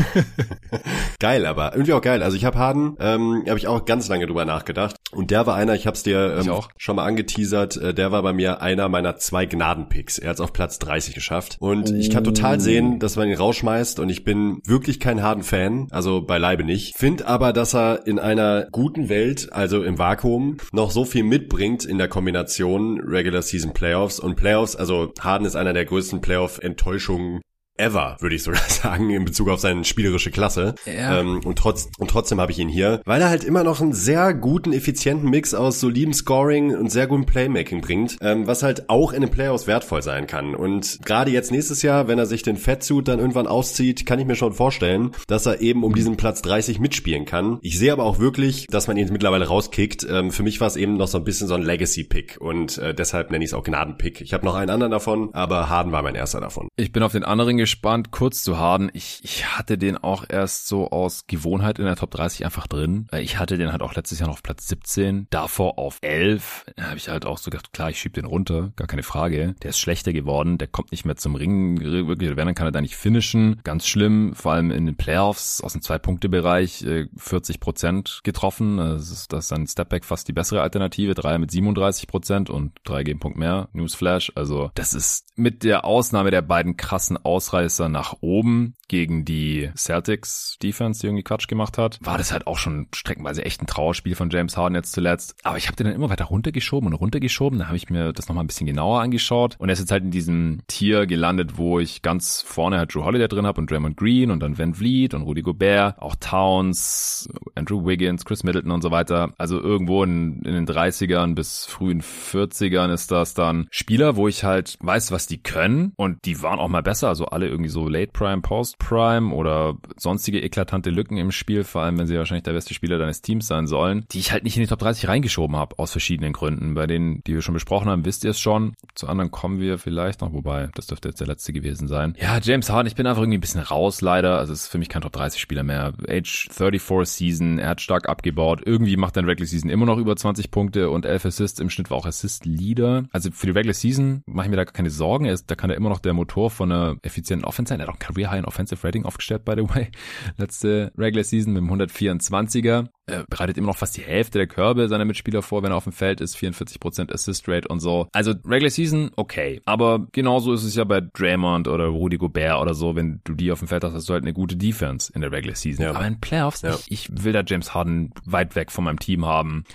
geil, 1.18 1.46
aber 1.46 1.72
irgendwie 1.72 1.92
auch 1.92 2.00
geil. 2.00 2.22
Also 2.22 2.36
ich 2.36 2.44
habe 2.44 2.59
Harden, 2.59 2.96
ähm, 3.00 3.44
habe 3.48 3.59
ich 3.59 3.66
auch 3.66 3.84
ganz 3.84 4.09
lange 4.09 4.26
drüber 4.26 4.44
nachgedacht. 4.44 4.96
Und 5.11 5.30
der 5.30 5.46
war 5.46 5.55
einer, 5.55 5.74
ich 5.74 5.86
habe 5.86 5.96
es 5.96 6.02
dir 6.02 6.38
ähm, 6.38 6.61
schon 6.76 6.96
mal 6.96 7.05
angeteasert, 7.05 7.76
äh, 7.76 7.94
der 7.94 8.12
war 8.12 8.22
bei 8.22 8.32
mir 8.32 8.61
einer 8.61 8.88
meiner 8.88 9.16
zwei 9.16 9.46
Gnadenpicks. 9.46 10.18
Er 10.18 10.30
hat 10.30 10.36
es 10.36 10.40
auf 10.40 10.52
Platz 10.52 10.78
30 10.78 11.14
geschafft. 11.14 11.57
Und 11.61 11.90
ich 11.90 12.11
kann 12.11 12.24
total 12.24 12.61
sehen, 12.61 12.98
dass 12.98 13.16
man 13.16 13.28
ihn 13.28 13.36
rausschmeißt. 13.36 14.00
Und 14.00 14.09
ich 14.09 14.24
bin 14.24 14.61
wirklich 14.66 15.00
kein 15.00 15.22
Harden-Fan, 15.22 15.88
also 15.90 16.22
beileibe 16.22 16.64
nicht. 16.64 16.96
Find 16.96 17.24
aber, 17.24 17.52
dass 17.52 17.74
er 17.74 18.07
in 18.07 18.18
einer 18.18 18.66
guten 18.70 19.09
Welt, 19.09 19.52
also 19.52 19.82
im 19.82 19.98
Vakuum, 19.98 20.59
noch 20.72 20.90
so 20.90 21.05
viel 21.05 21.24
mitbringt 21.24 21.84
in 21.84 21.98
der 21.98 22.09
Kombination 22.09 23.00
Regular 23.00 23.42
Season 23.42 23.72
Playoffs 23.95 24.18
und 24.18 24.34
Playoffs. 24.34 24.74
Also 24.74 25.12
Harden 25.20 25.47
ist 25.47 25.55
einer 25.55 25.72
der 25.72 25.84
größten 25.84 26.20
Playoff-Enttäuschungen 26.20 27.40
ever, 27.77 28.16
würde 28.20 28.37
ich 28.37 28.43
sogar 28.43 28.62
sagen, 28.68 29.11
in 29.11 29.25
Bezug 29.25 29.49
auf 29.49 29.61
seine 29.61 29.85
spielerische 29.85 30.31
Klasse. 30.31 30.75
Ja. 30.87 31.20
Ähm, 31.20 31.41
und, 31.45 31.59
trotz, 31.59 31.89
und 31.99 32.11
trotzdem 32.11 32.41
habe 32.41 32.53
ich 32.53 32.59
ihn 32.59 32.68
hier, 32.68 33.01
weil 33.05 33.20
er 33.20 33.29
halt 33.29 33.45
immer 33.45 33.64
noch 33.64 33.81
einen 33.81 33.93
sehr 33.93 34.35
guten, 34.35 34.72
effizienten 34.72 35.31
Mix 35.31 35.55
aus 35.55 35.81
solidem 35.81 36.12
Scoring 36.12 36.75
und 36.75 36.91
sehr 36.91 37.07
gutem 37.07 37.27
Playmaking 37.27 37.81
bringt, 37.81 38.16
ähm, 38.20 38.47
was 38.47 38.62
halt 38.62 38.89
auch 38.89 39.12
in 39.12 39.22
den 39.22 39.31
Playoffs 39.31 39.66
wertvoll 39.66 40.03
sein 40.03 40.27
kann. 40.27 40.55
Und 40.55 41.01
gerade 41.05 41.31
jetzt 41.31 41.51
nächstes 41.51 41.83
Jahr, 41.83 42.09
wenn 42.09 42.18
er 42.18 42.27
sich 42.27 42.43
den 42.43 42.57
Fettsuit 42.57 43.09
dann 43.09 43.18
irgendwann 43.18 43.47
auszieht, 43.47 44.07
kann 44.07 44.18
ich 44.18 44.27
mir 44.27 44.37
schon 44.37 44.53
vorstellen, 44.53 45.12
dass 45.27 45.47
er 45.47 45.61
eben 45.61 45.83
um 45.83 45.95
diesen 45.95 46.16
Platz 46.16 46.43
30 46.43 46.79
mitspielen 46.79 47.25
kann. 47.25 47.59
Ich 47.62 47.79
sehe 47.79 47.93
aber 47.93 48.05
auch 48.05 48.18
wirklich, 48.18 48.66
dass 48.68 48.87
man 48.87 48.97
ihn 48.97 49.12
mittlerweile 49.12 49.47
rauskickt. 49.47 50.07
Ähm, 50.09 50.31
für 50.31 50.43
mich 50.43 50.61
war 50.61 50.68
es 50.68 50.77
eben 50.77 50.97
noch 50.97 51.09
so 51.09 51.18
ein 51.18 51.25
bisschen 51.25 51.49
so 51.49 51.55
ein 51.55 51.62
Legacy-Pick 51.62 52.39
und 52.41 52.79
äh, 52.79 52.95
deshalb 52.95 53.31
nenne 53.31 53.45
ich 53.45 53.51
es 53.51 53.55
auch 53.55 53.64
Gnaden-Pick. 53.64 54.20
Ich 54.20 54.33
habe 54.33 54.45
noch 54.45 54.55
einen 54.55 54.70
anderen 54.70 54.93
davon, 54.93 55.31
aber 55.33 55.68
Harden 55.68 55.93
war 55.93 56.03
mein 56.03 56.14
erster 56.14 56.41
davon. 56.41 56.68
Ich 56.77 56.93
bin 56.93 57.03
auf 57.03 57.12
den 57.12 57.25
anderen 57.25 57.64
gespannt, 57.65 58.11
kurz 58.11 58.43
zu 58.43 58.59
Harden. 58.59 58.91
Ich, 58.93 59.21
ich 59.23 59.57
hatte 59.57 59.79
den 59.79 59.97
auch 59.97 60.27
erst 60.29 60.69
so 60.69 60.91
aus 60.91 61.27
Gewohnheit 61.27 61.79
in 61.79 61.87
der 61.87 61.97
Top 61.97 62.11
30 62.11 62.45
einfach 62.45 62.67
drin. 62.67 63.07
Ich 63.19 63.39
hatte 63.39 63.57
den 63.57 63.73
halt 63.73 63.81
auch 63.81 63.95
letztes 63.95 64.19
Jahr 64.19 64.29
noch 64.29 64.35
auf 64.35 64.43
Platz 64.43 64.69
17, 64.69 65.29
davor 65.31 65.79
auf 65.79 65.97
11. 66.03 66.67
Da 66.77 66.89
habe 66.89 66.99
ich 66.99 67.09
halt 67.09 67.25
auch 67.25 67.39
so 67.39 67.51
gedacht, 67.51 67.73
klar, 67.73 67.89
ich 67.89 67.99
schieb 67.99 68.12
den 68.12 68.27
runter, 68.27 68.75
gar 68.77 68.87
keine 68.87 69.03
Frage. 69.03 69.55
Der 69.62 69.71
ist 69.71 69.79
schlechter 69.79 70.12
geworden, 70.12 70.59
der 70.59 70.69
kommt 70.69 70.93
nicht 70.93 71.07
mehr 71.07 71.17
zum 71.17 71.37
Ring, 71.37 71.81
wirklich, 71.81 72.37
wenn, 72.37 72.45
dann 72.45 72.55
kann 72.55 72.69
er 72.69 72.73
da 72.73 72.83
nicht 72.83 72.97
finishen. 72.97 73.62
Ganz 73.65 73.87
schlimm, 73.87 74.35
vor 74.35 74.53
allem 74.53 74.71
in 74.71 74.85
den 74.85 74.97
Playoffs 74.97 75.62
aus 75.62 75.73
dem 75.73 75.81
Zwei-Punkte-Bereich, 75.81 76.85
40 77.17 77.57
äh, 77.57 77.59
Prozent 77.59 78.21
getroffen. 78.25 78.77
Das 78.77 79.11
ist, 79.11 79.33
das 79.33 79.47
ist 79.47 79.53
ein 79.55 79.67
Stepback 79.67 80.05
fast 80.05 80.29
die 80.29 80.35
bessere 80.35 80.61
Alternative. 80.61 81.15
Dreier 81.15 81.39
mit 81.39 81.51
37 81.51 82.09
Prozent 82.09 82.51
und 82.51 82.73
drei 82.85 83.05
Gegenpunkt 83.05 83.39
mehr. 83.39 83.71
Newsflash. 83.73 84.33
Also 84.35 84.71
das 84.75 84.93
ist 84.93 85.29
mit 85.37 85.62
der 85.62 85.87
Ausnahme 85.87 86.31
der 86.31 86.43
beiden 86.43 86.77
krassen 86.77 87.17
Ausreißer 87.17 87.53
nach 87.88 88.16
oben 88.20 88.74
gegen 88.88 89.24
die 89.24 89.70
Celtics 89.76 90.57
Defense, 90.62 91.00
die 91.00 91.07
irgendwie 91.07 91.22
Quatsch 91.22 91.48
gemacht 91.48 91.78
hat, 91.78 91.98
war 92.00 92.18
das 92.18 92.32
halt 92.32 92.46
auch 92.46 92.59
schon 92.59 92.88
streckenweise 92.94 93.44
echt 93.44 93.62
ein 93.62 93.66
Trauerspiel 93.66 94.14
von 94.14 94.30
James 94.30 94.57
Harden 94.57 94.74
jetzt 94.74 94.92
zuletzt. 94.92 95.36
Aber 95.42 95.57
ich 95.57 95.66
habe 95.66 95.76
den 95.76 95.86
dann 95.86 95.94
immer 95.94 96.11
weiter 96.11 96.26
runtergeschoben 96.26 96.88
und 96.88 96.94
runtergeschoben. 96.94 97.59
Da 97.59 97.66
habe 97.66 97.76
ich 97.76 97.90
mir 97.90 98.12
das 98.12 98.28
nochmal 98.28 98.44
ein 98.44 98.46
bisschen 98.46 98.66
genauer 98.66 99.00
angeschaut. 99.00 99.57
Und 99.59 99.68
er 99.68 99.72
ist 99.72 99.80
jetzt 99.80 99.92
halt 99.92 100.05
in 100.05 100.11
diesem 100.11 100.61
Tier 100.66 101.07
gelandet, 101.07 101.57
wo 101.57 101.80
ich 101.80 102.02
ganz 102.02 102.42
vorne 102.42 102.78
halt 102.78 102.94
Drew 102.94 103.05
Holiday 103.05 103.28
drin 103.28 103.46
habe 103.46 103.61
und 103.61 103.70
Draymond 103.70 103.96
Green 103.96 104.30
und 104.30 104.40
dann 104.40 104.59
Van 104.59 104.74
Vliet 104.74 105.14
und 105.14 105.22
Rudy 105.22 105.42
Gobert, 105.42 105.98
auch 106.00 106.14
Towns, 106.16 107.28
Andrew 107.55 107.86
Wiggins, 107.86 108.24
Chris 108.24 108.44
Middleton 108.44 108.72
und 108.72 108.82
so 108.82 108.90
weiter. 108.90 109.32
Also 109.38 109.61
irgendwo 109.61 110.02
in, 110.05 110.42
in 110.42 110.55
den 110.55 110.66
30ern 110.66 111.34
bis 111.34 111.66
frühen 111.66 112.02
40ern 112.02 112.92
ist 112.92 113.11
das 113.11 113.34
dann 113.34 113.66
Spieler, 113.70 114.16
wo 114.16 114.28
ich 114.28 114.44
halt 114.44 114.76
weiß, 114.80 115.12
was 115.12 115.26
die 115.26 115.42
können 115.42 115.92
und 115.96 116.24
die 116.24 116.42
waren 116.42 116.59
auch 116.59 116.68
mal 116.68 116.82
besser. 116.82 117.09
Also 117.09 117.26
alle 117.26 117.43
irgendwie 117.49 117.70
so 117.70 117.88
Late 117.88 118.12
Prime, 118.12 118.42
Post 118.42 118.78
Prime 118.78 119.34
oder 119.34 119.76
sonstige 119.97 120.40
eklatante 120.40 120.90
Lücken 120.90 121.16
im 121.16 121.32
Spiel, 121.32 121.64
vor 121.64 121.82
allem 121.82 121.99
wenn 121.99 122.07
sie 122.07 122.16
wahrscheinlich 122.16 122.45
der 122.45 122.53
beste 122.53 122.74
Spieler 122.74 122.99
deines 122.99 123.22
Teams 123.22 123.47
sein 123.47 123.66
sollen, 123.66 124.07
die 124.12 124.18
ich 124.18 124.32
halt 124.32 124.45
nicht 124.45 124.57
in 124.57 124.62
die 124.62 124.68
Top 124.68 124.78
30 124.78 125.09
reingeschoben 125.09 125.57
habe, 125.57 125.78
aus 125.78 125.92
verschiedenen 125.92 126.32
Gründen. 126.32 126.74
Bei 126.74 126.86
denen, 126.86 127.22
die 127.24 127.34
wir 127.34 127.42
schon 127.42 127.55
besprochen 127.55 127.88
haben, 127.88 128.05
wisst 128.05 128.24
ihr 128.24 128.30
es 128.30 128.40
schon. 128.40 128.74
Zu 128.95 129.09
anderen 129.09 129.30
kommen 129.30 129.61
wir 129.61 129.78
vielleicht 129.78 130.20
noch, 130.20 130.32
wobei, 130.32 130.68
das 130.74 130.86
dürfte 130.86 131.09
jetzt 131.09 131.20
der 131.20 131.26
letzte 131.26 131.53
gewesen 131.53 131.88
sein. 131.88 132.14
Ja, 132.20 132.38
James 132.42 132.70
Harden, 132.70 132.86
ich 132.86 132.95
bin 132.95 133.07
einfach 133.07 133.22
irgendwie 133.22 133.38
ein 133.38 133.40
bisschen 133.40 133.61
raus, 133.61 134.01
leider. 134.01 134.38
Also 134.38 134.53
es 134.53 134.64
ist 134.64 134.68
für 134.68 134.78
mich 134.78 134.88
kein 134.88 135.03
Top 135.03 135.12
30 135.12 135.40
Spieler 135.40 135.62
mehr. 135.62 135.92
Age 136.09 136.49
34 136.51 137.14
Season, 137.14 137.59
er 137.59 137.70
hat 137.70 137.80
stark 137.80 138.09
abgebaut. 138.09 138.62
Irgendwie 138.64 138.97
macht 138.97 139.16
er 139.16 139.20
in 139.20 139.28
Regular 139.28 139.47
Season 139.47 139.70
immer 139.70 139.86
noch 139.86 139.99
über 139.99 140.16
20 140.16 140.51
Punkte 140.51 140.90
und 140.90 141.07
11 141.07 141.26
Assists. 141.26 141.61
Im 141.61 141.70
Schnitt 141.70 141.90
war 141.90 141.99
auch 141.99 142.07
Assist 142.07 142.45
Leader. 142.45 143.05
Also 143.12 143.30
für 143.30 143.47
die 143.47 143.53
Regular 143.53 143.74
Season 143.74 144.22
mache 144.26 144.47
ich 144.47 144.51
mir 144.51 144.57
da 144.57 144.64
keine 144.64 144.90
Sorgen. 144.90 145.24
Er 145.24 145.34
ist, 145.34 145.51
da 145.51 145.55
kann 145.55 145.70
er 145.70 145.76
immer 145.76 145.88
noch 145.88 146.01
der 146.01 146.12
Motor 146.12 146.51
von 146.51 146.70
einer 146.70 146.97
effizienten 147.03 147.34
Offense 147.43 147.70
sein. 147.70 147.80
Er 147.80 147.89
hat 147.89 147.95
auch 147.95 147.99
Career 147.99 148.30
High 148.30 148.41
in 148.41 148.45
Offensive 148.45 148.87
Rating 148.87 149.05
aufgestellt, 149.05 149.45
by 149.45 149.55
the 149.57 149.68
way. 149.68 149.91
Letzte 150.37 150.93
Regular 150.97 151.24
Season 151.24 151.53
mit 151.53 151.62
dem 151.62 151.70
124er. 151.70 152.89
Er 153.07 153.24
bereitet 153.28 153.59
immer 153.59 153.68
noch 153.68 153.76
fast 153.76 153.96
die 153.96 154.02
Hälfte 154.02 154.38
der 154.38 154.46
Körbe 154.46 154.88
seiner 154.88 155.05
Mitspieler 155.05 155.42
vor, 155.42 155.62
wenn 155.62 155.72
er 155.72 155.76
auf 155.76 155.84
dem 155.84 155.92
Feld 155.92 156.20
ist. 156.20 156.36
44% 156.36 157.12
Assist 157.12 157.48
Rate 157.48 157.68
und 157.68 157.80
so. 157.80 158.09
Also 158.12 158.32
Regular 158.46 158.70
Season, 158.70 159.11
okay. 159.16 159.61
Aber 159.66 160.07
genauso 160.12 160.52
ist 160.52 160.64
es 160.64 160.74
ja 160.74 160.84
bei 160.84 161.00
Draymond 161.00 161.68
oder 161.68 161.86
Rudy 161.86 162.16
Gobert 162.16 162.61
oder 162.61 162.74
so. 162.74 162.96
Wenn 162.96 163.20
du 163.24 163.34
die 163.34 163.52
auf 163.52 163.59
dem 163.59 163.68
Feld 163.68 163.84
hast, 163.84 163.92
hast 163.92 164.09
du 164.09 164.14
halt 164.14 164.24
eine 164.24 164.32
gute 164.32 164.57
Defense 164.57 165.12
in 165.14 165.20
der 165.20 165.32
Regular 165.32 165.57
Season. 165.57 165.84
Ja. 165.84 165.90
Aber 165.90 166.07
in 166.07 166.20
Playoffs, 166.20 166.62
ja. 166.62 166.74
ich, 166.74 167.11
ich 167.11 167.24
will 167.24 167.32
da 167.32 167.42
James 167.46 167.74
Harden 167.74 168.12
weit 168.24 168.57
weg 168.57 168.72
von 168.72 168.84
meinem 168.84 168.98
Team 168.98 169.26
haben. 169.26 169.64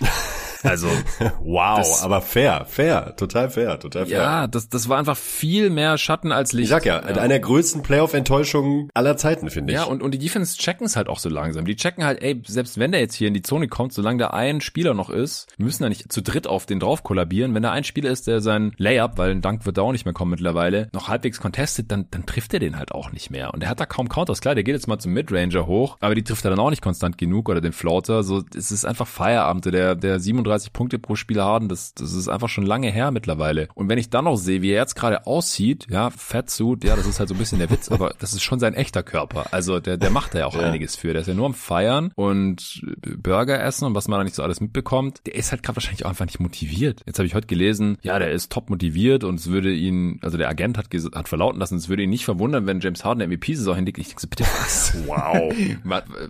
Also 0.62 0.88
wow, 1.40 1.78
das, 1.78 2.02
aber 2.02 2.20
fair, 2.20 2.66
fair, 2.68 3.14
total 3.16 3.48
fair, 3.48 3.78
total 3.78 4.06
fair. 4.06 4.18
Ja, 4.18 4.46
das, 4.46 4.68
das 4.68 4.88
war 4.88 4.98
einfach 4.98 5.16
viel 5.16 5.70
mehr 5.70 5.96
Schatten 5.96 6.32
als 6.32 6.52
Licht. 6.52 6.64
Ich 6.64 6.70
sag 6.70 6.84
ja, 6.84 6.96
ja. 6.96 7.16
eine 7.16 7.28
der 7.28 7.40
größten 7.40 7.82
Playoff-Enttäuschungen 7.82 8.90
aller 8.94 9.16
Zeiten, 9.16 9.48
finde 9.48 9.72
ich. 9.72 9.78
Ja, 9.78 9.84
und, 9.84 10.02
und 10.02 10.12
die 10.12 10.18
Defense 10.18 10.58
checken 10.58 10.86
es 10.86 10.96
halt 10.96 11.08
auch 11.08 11.18
so 11.18 11.28
langsam. 11.28 11.64
Die 11.64 11.76
checken 11.76 12.04
halt, 12.04 12.22
ey, 12.22 12.42
selbst 12.46 12.78
wenn 12.78 12.92
der 12.92 13.00
jetzt 13.00 13.14
hier 13.20 13.28
in 13.28 13.34
die 13.34 13.42
Zone 13.42 13.68
kommt, 13.68 13.94
solange 13.94 14.18
da 14.18 14.26
ein 14.28 14.60
Spieler 14.60 14.92
noch 14.92 15.08
ist, 15.08 15.46
wir 15.56 15.64
müssen 15.64 15.84
da 15.84 15.88
nicht 15.88 16.12
zu 16.12 16.20
dritt 16.22 16.46
auf 16.46 16.66
den 16.66 16.80
drauf 16.80 17.02
kollabieren. 17.02 17.54
Wenn 17.54 17.62
da 17.62 17.70
ein 17.70 17.84
Spieler 17.84 18.10
ist, 18.10 18.26
der 18.26 18.40
sein 18.40 18.72
Layup, 18.76 19.16
weil 19.16 19.30
ein 19.30 19.40
Dank 19.40 19.64
wird 19.64 19.78
da 19.78 19.82
auch 19.82 19.92
nicht 19.92 20.04
mehr 20.04 20.14
kommen 20.14 20.32
mittlerweile, 20.32 20.90
noch 20.92 21.08
halbwegs 21.08 21.40
contestet, 21.40 21.90
dann, 21.90 22.06
dann 22.10 22.26
trifft 22.26 22.52
er 22.52 22.60
den 22.60 22.76
halt 22.76 22.92
auch 22.92 23.12
nicht 23.12 23.30
mehr. 23.30 23.54
Und 23.54 23.62
er 23.62 23.70
hat 23.70 23.80
da 23.80 23.86
kaum 23.86 24.08
Counters. 24.10 24.40
Klar, 24.40 24.54
der 24.54 24.64
geht 24.64 24.74
jetzt 24.74 24.88
mal 24.88 24.98
zum 24.98 25.12
Midranger 25.12 25.66
hoch, 25.66 25.96
aber 26.00 26.14
die 26.14 26.24
trifft 26.24 26.44
er 26.44 26.50
dann 26.50 26.60
auch 26.60 26.70
nicht 26.70 26.82
konstant 26.82 27.16
genug 27.16 27.48
oder 27.48 27.60
den 27.60 27.72
Floater. 27.72 28.24
So, 28.24 28.42
es 28.54 28.70
ist 28.72 28.84
einfach 28.84 29.06
Feierabend. 29.06 29.64
Der, 29.70 29.94
der 29.94 30.18
37 30.18 30.72
Punkte 30.72 30.98
pro 30.98 31.14
Spiel 31.14 31.30
Spieler 31.30 31.44
haben, 31.44 31.68
das, 31.68 31.94
das 31.94 32.12
ist 32.12 32.26
einfach 32.26 32.48
schon 32.48 32.66
lange 32.66 32.90
her 32.90 33.12
mittlerweile. 33.12 33.68
Und 33.74 33.88
wenn 33.88 33.98
ich 33.98 34.10
dann 34.10 34.24
noch 34.24 34.34
sehe, 34.34 34.62
wie 34.62 34.70
er 34.70 34.80
jetzt 34.80 34.96
gerade 34.96 35.28
aussieht, 35.28 35.86
ja, 35.88 36.10
Fettsuit, 36.10 36.82
ja, 36.82 36.96
das 36.96 37.06
ist 37.06 37.20
halt 37.20 37.28
so 37.28 37.36
ein 37.36 37.38
bisschen 37.38 37.60
der 37.60 37.70
Witz, 37.70 37.88
aber 37.88 38.14
das 38.18 38.32
ist 38.32 38.42
schon 38.42 38.58
sein 38.58 38.74
echter 38.74 39.04
Körper. 39.04 39.46
Also 39.52 39.78
der, 39.78 39.96
der 39.96 40.10
macht 40.10 40.34
da 40.34 40.40
ja 40.40 40.46
auch 40.46 40.56
ja. 40.56 40.62
einiges 40.62 40.96
für. 40.96 41.12
Der 41.12 41.22
ist 41.22 41.28
ja 41.28 41.34
nur 41.34 41.46
am 41.46 41.54
Feiern 41.54 42.10
und 42.16 42.84
Burger 43.16 43.62
essen 43.62 43.84
und 43.86 43.94
was 43.94 44.08
man 44.08 44.18
da 44.18 44.24
nicht 44.24 44.36
so 44.36 44.42
alles 44.42 44.60
mitbekommt. 44.60 45.20
Der 45.26 45.34
ist 45.34 45.52
halt 45.52 45.62
gerade 45.62 45.76
wahrscheinlich 45.76 46.04
auch 46.04 46.10
einfach 46.10 46.26
nicht 46.26 46.40
motiviert. 46.40 47.02
Jetzt 47.06 47.18
habe 47.18 47.26
ich 47.26 47.34
heute 47.34 47.46
gelesen, 47.46 47.98
ja, 48.02 48.18
der 48.18 48.30
ist 48.30 48.50
top 48.52 48.70
motiviert 48.70 49.24
und 49.24 49.36
es 49.36 49.48
würde 49.48 49.72
ihn, 49.72 50.18
also 50.22 50.38
der 50.38 50.48
Agent 50.48 50.78
hat, 50.78 50.86
hat 51.14 51.28
verlauten 51.28 51.58
lassen, 51.58 51.76
es 51.76 51.88
würde 51.88 52.02
ihn 52.02 52.10
nicht 52.10 52.24
verwundern, 52.24 52.66
wenn 52.66 52.80
James 52.80 53.04
Harden 53.04 53.20
der 53.20 53.28
MVP-Saison 53.28 53.74
hinlegt. 53.76 53.98
Ich 53.98 54.08
denke 54.08 54.20
so, 54.20 54.28
bitte 54.28 54.44
was? 54.44 54.94
Wow. 55.10 55.52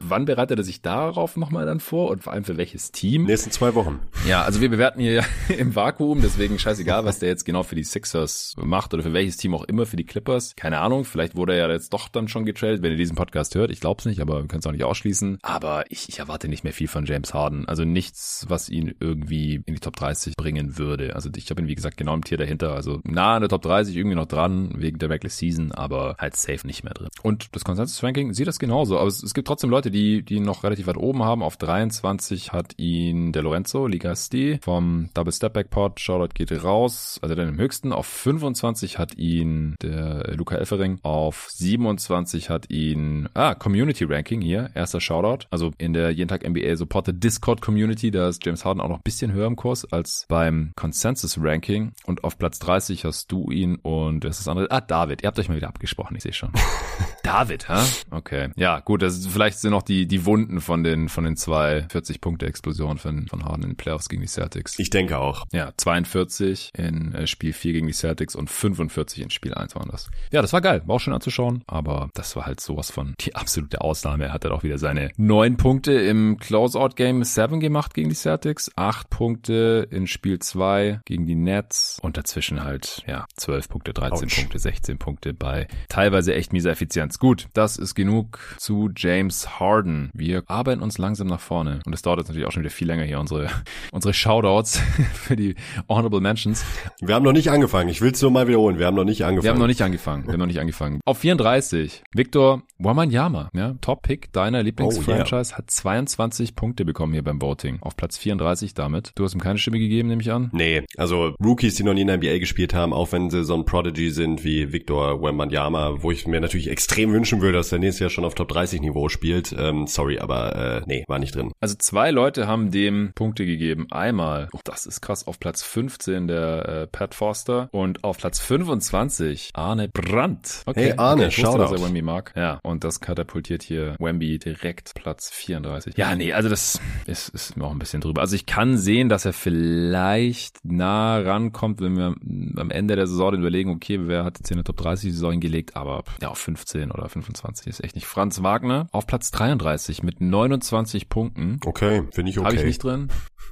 Wann 0.01 0.25
bereitet 0.25 0.59
er 0.59 0.65
sich 0.65 0.81
darauf 0.81 1.37
nochmal 1.37 1.67
dann 1.67 1.81
vor 1.81 2.11
und 2.11 2.23
vor 2.23 2.33
allem 2.33 2.45
für 2.45 2.57
welches 2.57 2.93
Team? 2.93 3.25
Nächsten 3.25 3.51
zwei 3.51 3.75
Wochen. 3.75 4.01
Ja, 4.27 4.43
also 4.43 4.61
wir 4.61 4.71
bewerten 4.71 5.01
hier 5.01 5.13
ja 5.13 5.25
im 5.57 5.75
Vakuum, 5.75 6.23
deswegen 6.23 6.59
scheißegal, 6.59 7.05
was 7.05 7.19
der 7.19 7.29
jetzt 7.29 7.45
genau 7.45 7.63
für 7.63 7.75
die 7.75 7.85
Sixers 7.85 8.55
macht 8.57 8.95
oder 8.95 9.03
für 9.03 9.13
welches 9.13 9.37
Team 9.37 9.55
auch 9.55 9.65
immer, 9.65 9.87
für 9.87 9.97
die 9.97 10.05
Clippers. 10.05 10.55
Keine 10.57 10.79
Ahnung, 10.79 11.05
vielleicht 11.05 11.37
wurde 11.37 11.55
er 11.55 11.69
ja 11.69 11.73
jetzt 11.73 11.93
doch 11.93 12.09
dann 12.09 12.29
schon 12.29 12.45
getradet, 12.45 12.83
wenn 12.83 12.93
ihr 12.93 12.99
diesen 12.99 13.17
Podcast 13.17 13.55
hört. 13.55 13.71
Ich 13.71 13.81
glaube 13.81 13.99
es 14.01 14.07
nicht, 14.07 14.21
aber 14.21 14.41
wir 14.43 14.49
können 14.49 14.61
es 14.61 14.67
auch 14.67 14.73
nicht 14.73 14.85
ausschließen. 14.85 15.39
Aber 15.43 15.85
ich, 15.91 16.09
ich 16.09 16.19
erwarte 16.19 16.49
nicht 16.49 16.65
mehr 16.65 16.70
viel 16.73 16.89
von 16.89 17.07
James 17.07 17.35
Harden. 17.35 17.67
Also 17.69 17.85
nichts, 17.85 18.47
was 18.49 18.69
ihn 18.69 18.95
irgendwie 19.01 19.63
in 19.67 19.75
die 19.75 19.81
Top 19.81 19.97
30 19.97 20.37
bringen 20.37 20.79
würde. 20.79 21.15
Also 21.15 21.31
ich 21.35 21.51
habe 21.51 21.63
ihn, 21.63 21.69
wie 21.69 21.75
gesagt, 21.75 21.97
genau 21.97 22.15
im 22.15 22.25
Tier 22.25 22.39
dahinter. 22.39 22.75
Also 22.75 23.01
nah 23.05 23.37
an 23.37 23.43
der 23.43 23.49
Top 23.49 23.63
30, 23.63 23.97
irgendwie 23.97 24.17
noch 24.17 24.27
dran, 24.27 24.73
wegen 24.77 24.99
der 24.99 25.11
Regular 25.11 25.31
Season, 25.31 25.73
aber 25.73 26.17
halt 26.19 26.37
safe 26.37 26.67
nicht 26.67 26.85
mehr 26.85 26.95
drin. 26.95 27.09
Und 27.23 27.55
das 27.55 27.65
Consensus-Ranking 27.65 28.35
sieht 28.35 28.47
das 28.47 28.59
genauso. 28.59 28.99
Aber 28.99 29.09
es, 29.09 29.23
es 29.23 29.35
gibt 29.35 29.49
trotzdem 29.49 29.71
Leute, 29.71 29.91
die, 29.91 30.23
die 30.23 30.41
noch 30.41 30.65
relativ 30.65 30.87
weit 30.87 30.97
oben 30.97 31.23
haben. 31.23 31.43
Auf 31.43 31.57
23 31.57 32.53
hat 32.53 32.79
ihn 32.79 33.33
der 33.33 33.43
Lorenzo 33.43 33.87
Ligasti 33.87 34.59
vom 34.63 35.11
Double 35.15 35.33
Step 35.33 35.53
Back 35.53 35.71
Pod. 35.71 36.01
Shoutout 36.01 36.35
geht 36.35 36.51
raus. 36.65 37.19
Also 37.23 37.35
dann 37.35 37.49
im 37.49 37.59
höchsten. 37.59 37.93
Auf 37.93 38.07
25 38.07 38.99
hat 38.99 39.19
ihn 39.19 39.77
der 39.83 40.35
Luca 40.35 40.57
Elfering. 40.57 40.99
Auf 41.03 41.49
27 41.51 42.51
hat 42.51 42.71
ihn, 42.71 43.29
ah, 43.35 43.55
Community 43.55 44.05
Ranking 44.05 44.41
hier. 44.41 44.71
Erster 44.75 45.01
Shoutout. 45.01 45.47
Also 45.51 45.73
in 45.79 45.93
der 45.93 46.11
jeden 46.11 46.29
Tag 46.29 46.49
NBA 46.49 46.60
NBA-supported 46.61 47.23
Discord-Community. 47.23 48.11
Da 48.11 48.29
ist 48.29 48.45
James 48.45 48.65
Harden 48.65 48.81
auch 48.81 48.89
noch 48.89 48.99
ein 48.99 49.03
bisschen 49.03 49.33
höher 49.33 49.47
im 49.47 49.57
Kurs 49.57 49.91
als 49.93 50.27
beim 50.29 50.73
Consensus-Ranking. 50.77 51.93
Und 52.05 52.25
auf 52.25 52.39
Platz 52.39 52.59
30 52.59 53.05
hast 53.05 53.33
du 53.33 53.51
ihn 53.51 53.77
und 53.77 54.25
das 54.25 54.39
ist 54.39 54.47
das 54.47 54.49
andere. 54.49 54.71
Ah, 54.71 54.81
David. 54.81 55.23
Ihr 55.23 55.29
habt 55.29 55.39
euch 55.39 55.49
mal 55.49 55.57
wieder 55.57 55.69
abgesprochen, 55.69 56.17
ich 56.17 56.23
sehe 56.23 56.33
schon. 56.33 56.51
David, 57.23 57.69
ha? 57.69 57.85
Okay. 58.11 58.51
Ja, 58.57 58.81
gut, 58.81 59.03
das 59.03 59.17
ist, 59.17 59.29
vielleicht 59.29 59.59
sind 59.59 59.71
noch 59.71 59.83
die, 59.83 60.07
die 60.07 60.25
Wunden 60.25 60.61
von 60.61 60.83
den, 60.83 61.09
von 61.09 61.25
den 61.25 61.37
zwei 61.37 61.87
40-Punkte-Explosionen 61.91 62.99
von, 62.99 63.29
von 63.29 63.45
Harden 63.45 63.65
in 63.65 63.71
den 63.71 63.77
Playoffs 63.77 64.09
gegen 64.09 64.23
die 64.23 64.29
Celtics. 64.29 64.79
Ich 64.79 64.91
denke 64.91 65.19
auch. 65.19 65.47
Ja, 65.53 65.73
42 65.77 66.71
in 66.77 67.15
äh, 67.15 67.27
Spiel 67.27 67.53
4 67.53 67.73
gegen 67.73 67.87
die 67.87 67.93
Celtics 67.93 68.35
und 68.35 68.51
45 68.51 69.23
in 69.23 69.31
Spiel 69.31 69.55
1 69.55 69.75
waren 69.77 69.89
das. 69.91 70.11
Ja, 70.33 70.43
das 70.43 70.53
war 70.53 70.61
geil. 70.61 70.83
War 70.87 70.97
auch 70.97 71.01
schön 71.01 71.15
anzuschauen, 71.15 71.63
aber 71.67 72.11
das 72.15 72.35
war 72.37 72.47
halt 72.47 72.61
sowas 72.61 72.91
von 72.91 73.15
die 73.21 73.35
absolute 73.35 73.81
Ausnahme. 73.81 74.25
Er 74.25 74.33
hat 74.33 74.45
dann 74.45 74.53
auch 74.53 74.63
wieder 74.63 74.79
seine 74.79 75.11
neun 75.17 75.57
Punkte 75.57 75.93
im 75.93 76.39
Closeout 76.51 76.97
Game 76.97 77.23
7 77.23 77.61
gemacht 77.61 77.95
gegen 77.95 78.09
die 78.09 78.17
Celtics, 78.17 78.73
acht 78.75 79.09
Punkte 79.09 79.87
in 79.89 80.09
Spiel 80.09 80.41
2 80.41 81.01
gegen 81.05 81.25
die 81.25 81.37
Nets 81.37 82.01
und 82.03 82.17
dazwischen 82.17 82.65
halt, 82.65 83.05
ja, 83.07 83.25
12 83.37 83.69
Punkte, 83.69 83.93
13 83.93 84.29
Ouch. 84.29 84.35
Punkte, 84.35 84.59
16 84.59 84.99
Punkte 84.99 85.33
bei 85.33 85.69
teilweise 85.89 86.35
echt 86.35 86.53
mieser 86.53 86.73
Effizienz. 86.73 87.21
Gut, 87.21 87.47
das 87.53 87.77
ist 87.77 87.95
genug 87.95 88.41
zu 88.59 88.91
James 88.97 89.61
Harden. 89.61 90.11
Wir 90.13 90.43
arbeiten 90.49 90.83
uns 90.83 90.99
langsam 90.99 91.29
nach 91.29 91.39
vorne 91.39 91.79
und 91.87 91.93
es 91.93 92.03
dauert 92.03 92.19
jetzt 92.19 92.27
natürlich 92.27 92.49
auch 92.49 92.51
schon 92.51 92.65
wieder 92.65 92.73
viel 92.73 92.89
länger 92.89 93.05
hier 93.05 93.21
unsere, 93.21 93.47
unsere 93.93 94.13
Shoutouts 94.13 94.79
für 95.15 95.37
die 95.37 95.55
Honorable 95.89 96.21
Mentions. 96.21 96.65
Wir 97.01 97.15
haben 97.15 97.25
noch 97.25 97.31
nicht 97.31 97.53
angefangen. 97.53 97.89
Ich 97.91 98.01
will 98.01 98.11
es 98.11 98.21
nur 98.23 98.33
mal 98.33 98.49
wiederholen. 98.49 98.81
Wir 98.81 98.87
haben 98.87 98.97
noch 98.97 99.05
nicht 99.05 99.25
angefangen. 99.25 99.45
Wir 99.45 99.51
haben 99.51 99.61
noch 99.61 99.69
nicht 99.69 99.83
angefangen. 99.83 100.25
Wir 100.27 100.33
haben 100.33 100.41
noch 100.41 100.47
nicht 100.47 100.59
angefangen. 100.59 101.01
Auf 101.05 101.19
34, 101.19 102.03
Victor 102.13 102.65
Wamanyama, 102.79 103.51
ja, 103.53 103.75
Top-Pick 103.81 104.33
deiner 104.33 104.65
Lieblingsfranchise, 104.65 105.33
oh, 105.33 105.37
yeah. 105.37 105.59
hat 105.59 105.71
22 105.71 106.40
Punkte 106.49 106.85
bekommen 106.85 107.13
hier 107.13 107.23
beim 107.23 107.41
Voting. 107.41 107.79
Auf 107.83 107.97
Platz 107.97 108.19
34 108.19 108.75
damit. 108.75 109.13
Du 109.15 109.25
hast 109.25 109.35
ihm 109.35 109.41
keine 109.41 109.59
Stimme 109.59 109.79
gegeben, 109.79 110.09
nehme 110.09 110.23
ich 110.23 110.33
an? 110.33 110.51
Nee, 110.53 110.85
also 110.97 111.35
Rookies, 111.43 111.75
die 111.75 111.85
noch 111.85 111.95
nie 111.95 112.03
in 112.03 112.07
der 112.07 112.17
NBA 112.17 112.39
gespielt 112.39 112.75
haben, 112.75 112.93
auch 112.93 113.13
wenn 113.13 113.31
sie 113.31 113.45
so 113.45 113.55
ein 113.55 113.65
Prodigy 113.65 114.11
sind 114.11 114.45
wie 114.45 114.73
Victor 114.73 115.23
Wembanyama, 115.23 116.03
wo 116.03 116.11
ich 116.11 116.27
mir 116.27 116.41
natürlich 116.41 116.71
extrem 116.71 117.13
wünschen 117.13 117.41
würde, 117.41 117.59
dass 117.59 117.73
er 117.73 117.79
nächstes 117.79 118.01
Jahr 118.01 118.11
schon 118.11 118.25
auf 118.25 118.35
Top 118.35 118.49
30 118.49 118.81
Niveau 118.81 119.09
spielt. 119.09 119.55
Ähm, 119.57 119.87
sorry, 119.87 120.19
aber 120.19 120.57
äh, 120.57 120.83
nee, 120.87 121.05
war 121.07 121.19
nicht 121.19 121.35
drin. 121.35 121.53
Also 121.61 121.75
zwei 121.77 122.11
Leute 122.11 122.47
haben 122.47 122.71
dem 122.71 123.13
Punkte 123.15 123.47
gegeben. 123.47 123.87
Einmal, 123.91 124.49
oh, 124.53 124.61
das 124.65 124.87
ist 124.87 125.01
krass, 125.01 125.27
auf 125.27 125.39
Platz 125.39 125.63
15 125.63 126.27
der 126.27 126.69
äh, 126.69 126.87
Pat 126.87 127.15
Foster 127.15 127.69
und 127.73 128.05
auf 128.05 128.19
Platz 128.19 128.41
25 128.41 129.51
Arne 129.55 129.89
Brandt. 129.89 130.63
Okay, 130.67 130.91
hey 130.91 130.95
Arne, 130.97 131.27
okay, 131.27 131.43
dass 131.43 131.73
er 131.73 131.83
Wemby 131.83 132.03
mag. 132.03 132.33
Ja, 132.37 132.61
und 132.63 132.85
das 132.85 133.01
katapultiert 133.01 133.63
hier 133.63 133.97
Wemby 133.99 134.39
direkt 134.39 134.95
Platz 134.95 135.31
34. 135.31 135.97
Ja, 135.97 136.15
nee, 136.15 136.30
also 136.35 136.49
das 136.49 136.81
ist, 137.07 137.29
ist 137.31 137.57
mir 137.57 137.65
auch 137.65 137.73
ein 137.73 137.79
bisschen 137.79 138.01
drüber. 138.01 138.21
Also 138.21 138.37
ich 138.37 138.47
kann 138.47 138.77
sehen, 138.77 139.09
dass 139.09 139.25
er 139.25 139.33
vielleicht 139.33 140.65
nah 140.65 141.19
rankommt, 141.19 141.81
wenn 141.81 141.97
wir 141.97 142.15
am 142.61 142.71
Ende 142.71 142.97
der 142.97 143.07
Saison 143.07 143.35
überlegen, 143.35 143.71
okay, 143.71 144.01
wer 144.03 144.25
hat 144.25 144.39
jetzt 144.39 144.49
hier 144.49 144.57
eine 144.57 144.65
Top 144.65 144.77
30 144.77 145.13
Saison 145.13 145.33
hingelegt, 145.33 145.77
aber 145.77 146.05
ja, 146.21 146.29
auf 146.29 146.39
15 146.39 146.91
oder 146.91 147.09
25 147.09 147.67
ist 147.67 147.85
echt 147.85 147.95
nicht. 147.95 148.07
Franz 148.07 148.43
Wagner 148.43 148.89
auf 148.93 149.07
Platz 149.07 149.31
33 149.31 150.03
mit 150.03 150.21
29 150.21 151.09
Punkten. 151.09 151.61
Okay, 151.65 152.05
finde 152.13 152.31
ich 152.31 152.39
okay. 152.39 152.47
Habe 152.47 152.57
ich 152.57 152.65
nicht 152.65 152.83
drin. 152.83 153.09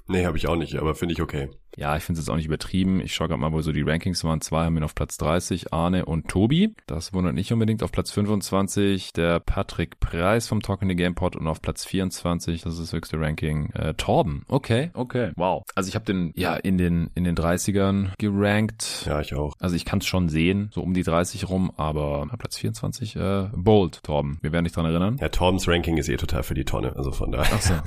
Nee, 0.09 0.25
habe 0.25 0.39
ich 0.39 0.49
auch 0.49 0.57
nicht, 0.57 0.77
aber 0.77 0.95
finde 0.95 1.13
ich 1.13 1.23
okay. 1.23 1.51
Ja, 1.77 1.97
ich 1.97 2.03
finde 2.03 2.19
es 2.19 2.27
jetzt 2.27 2.33
auch 2.33 2.37
nicht 2.37 2.47
übertrieben. 2.47 3.01
Ich 3.01 3.15
schaue 3.15 3.29
gerade 3.29 3.41
mal, 3.41 3.53
wo 3.53 3.61
so 3.61 3.71
die 3.71 3.83
Rankings 3.83 4.25
waren. 4.25 4.41
Zwei 4.41 4.65
haben 4.65 4.77
ihn 4.77 4.83
auf 4.83 4.95
Platz 4.95 5.17
30, 5.19 5.73
Arne 5.73 6.07
und 6.07 6.27
Tobi. 6.27 6.75
Das 6.87 7.13
wundert 7.13 7.35
nicht 7.35 7.53
unbedingt. 7.53 7.83
Auf 7.83 7.93
Platz 7.93 8.11
25 8.11 9.13
der 9.13 9.39
Patrick 9.39 10.01
Preis 10.01 10.49
vom 10.49 10.61
Talk 10.61 10.83
in 10.83 10.89
the 10.89 10.97
Game 10.97 11.15
Pod 11.15 11.37
und 11.37 11.47
auf 11.47 11.63
Platz 11.63 11.85
24, 11.85 12.63
das 12.63 12.73
ist 12.73 12.81
das 12.81 12.93
höchste 12.93 13.21
Ranking, 13.21 13.71
äh, 13.75 13.95
Torben. 13.95 14.45
Okay, 14.49 14.91
okay. 14.95 15.31
Wow. 15.37 15.63
Also 15.75 15.89
ich 15.89 15.95
habe 15.95 16.05
den 16.05 16.33
ja 16.35 16.57
in 16.57 16.79
den 16.79 17.11
in 17.15 17.25
den 17.25 17.37
30ern 17.37 18.13
gerankt. 18.19 19.05
Ja, 19.07 19.21
ich 19.21 19.35
auch. 19.35 19.53
Also 19.61 19.77
ich 19.77 19.85
kann 19.85 20.01
es 20.01 20.07
schon 20.07 20.29
sehen, 20.29 20.71
so 20.73 20.81
um 20.81 20.95
die 20.95 21.03
30 21.03 21.49
rum, 21.49 21.71
aber 21.77 22.27
Platz 22.39 22.57
24, 22.57 23.15
äh, 23.15 23.49
Bold, 23.55 24.03
Torben. 24.03 24.39
Wir 24.43 24.53
werden 24.53 24.65
dich 24.65 24.73
dran 24.73 24.87
erinnern. 24.87 25.19
Ja, 25.21 25.29
Torbens 25.29 25.69
Ranking 25.69 25.97
ist 25.99 26.09
eh 26.09 26.17
total 26.17 26.43
für 26.43 26.55
die 26.55 26.65
Tonne, 26.65 26.97
also 26.97 27.13
von 27.13 27.31
daher. 27.31 27.55
Ach 27.55 27.61
so. 27.61 27.75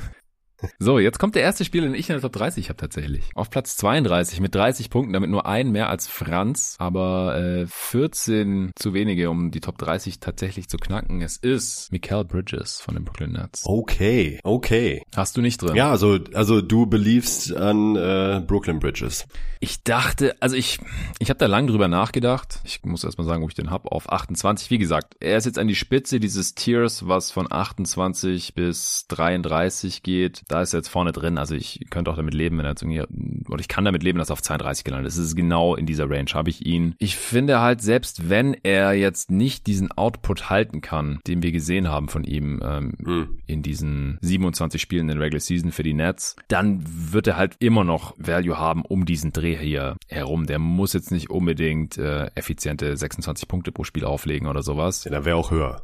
So, 0.79 0.99
jetzt 0.99 1.19
kommt 1.19 1.35
der 1.35 1.43
erste 1.43 1.63
Spieler, 1.63 1.85
den 1.85 1.95
ich 1.95 2.09
in 2.09 2.13
der 2.13 2.21
Top 2.21 2.33
30 2.33 2.69
habe 2.69 2.77
tatsächlich. 2.77 3.23
Auf 3.35 3.49
Platz 3.49 3.77
32 3.77 4.39
mit 4.39 4.55
30 4.55 4.89
Punkten, 4.89 5.13
damit 5.13 5.29
nur 5.29 5.45
ein 5.45 5.71
mehr 5.71 5.89
als 5.89 6.07
Franz, 6.07 6.75
aber 6.79 7.37
äh, 7.37 7.65
14 7.67 8.71
zu 8.75 8.93
wenige, 8.93 9.29
um 9.29 9.51
die 9.51 9.61
Top 9.61 9.77
30 9.77 10.19
tatsächlich 10.19 10.69
zu 10.69 10.77
knacken. 10.77 11.21
Es 11.21 11.37
ist 11.37 11.91
Mikael 11.91 12.25
Bridges 12.25 12.81
von 12.81 12.95
den 12.95 13.05
Brooklyn 13.05 13.33
Nets. 13.33 13.63
Okay, 13.65 14.39
okay. 14.43 15.03
Hast 15.15 15.37
du 15.37 15.41
nicht 15.41 15.61
drin? 15.61 15.75
Ja, 15.75 15.91
also 15.91 16.19
also 16.33 16.61
du 16.61 16.85
beliefst 16.85 17.55
an 17.55 17.95
äh, 17.95 18.41
Brooklyn 18.45 18.79
Bridges. 18.79 19.27
Ich 19.59 19.83
dachte, 19.83 20.35
also 20.39 20.55
ich 20.55 20.79
ich 21.19 21.29
habe 21.29 21.37
da 21.37 21.45
lang 21.45 21.67
drüber 21.67 21.87
nachgedacht. 21.87 22.59
Ich 22.63 22.83
muss 22.83 23.03
erstmal 23.03 23.27
sagen, 23.27 23.43
wo 23.43 23.47
ich 23.47 23.53
den 23.53 23.69
hab. 23.69 23.85
Auf 23.85 24.11
28. 24.11 24.69
Wie 24.69 24.77
gesagt, 24.77 25.15
er 25.19 25.37
ist 25.37 25.45
jetzt 25.45 25.59
an 25.59 25.67
die 25.67 25.75
Spitze 25.75 26.19
dieses 26.19 26.55
Tiers, 26.55 27.07
was 27.07 27.31
von 27.31 27.51
28 27.51 28.53
bis 28.53 29.05
33 29.07 30.03
geht 30.03 30.41
da 30.51 30.61
ist 30.61 30.73
er 30.73 30.79
jetzt 30.79 30.89
vorne 30.89 31.11
drin. 31.11 31.37
Also 31.37 31.55
ich 31.55 31.85
könnte 31.89 32.11
auch 32.11 32.15
damit 32.15 32.33
leben, 32.33 32.57
wenn 32.57 32.65
er 32.65 32.71
jetzt 32.71 32.83
irgendwie, 32.83 33.01
oder 33.49 33.59
ich 33.59 33.67
kann 33.67 33.85
damit 33.85 34.03
leben, 34.03 34.19
dass 34.19 34.29
er 34.29 34.33
auf 34.33 34.41
32 34.41 34.83
gelandet 34.83 35.07
ist. 35.07 35.17
Das 35.17 35.25
ist 35.25 35.35
genau 35.35 35.75
in 35.75 35.85
dieser 35.85 36.09
Range, 36.09 36.29
habe 36.33 36.49
ich 36.49 36.65
ihn. 36.65 36.95
Ich 36.99 37.15
finde 37.15 37.59
halt, 37.59 37.81
selbst 37.81 38.29
wenn 38.29 38.55
er 38.63 38.93
jetzt 38.93 39.31
nicht 39.31 39.67
diesen 39.67 39.91
Output 39.91 40.49
halten 40.49 40.81
kann, 40.81 41.19
den 41.27 41.41
wir 41.41 41.51
gesehen 41.51 41.89
haben 41.89 42.09
von 42.09 42.23
ihm 42.23 42.61
ähm, 42.63 42.93
mhm. 42.99 43.37
in 43.47 43.63
diesen 43.63 44.17
27 44.21 44.81
Spielen 44.81 45.09
in 45.09 45.17
der 45.17 45.25
Regular 45.25 45.39
Season 45.39 45.71
für 45.71 45.83
die 45.83 45.93
Nets, 45.93 46.35
dann 46.47 46.83
wird 46.85 47.27
er 47.27 47.37
halt 47.37 47.55
immer 47.59 47.83
noch 47.83 48.13
Value 48.17 48.57
haben 48.57 48.83
um 48.83 49.05
diesen 49.05 49.31
Dreh 49.31 49.57
hier 49.57 49.95
herum. 50.07 50.45
Der 50.45 50.59
muss 50.59 50.93
jetzt 50.93 51.11
nicht 51.11 51.29
unbedingt 51.29 51.97
äh, 51.97 52.29
effiziente 52.35 52.95
26 52.97 53.47
Punkte 53.47 53.71
pro 53.71 53.83
Spiel 53.83 54.05
auflegen 54.05 54.47
oder 54.47 54.63
sowas. 54.63 55.03
Ja, 55.05 55.11
dann 55.11 55.25
wäre 55.25 55.37
auch 55.37 55.51
höher. 55.51 55.81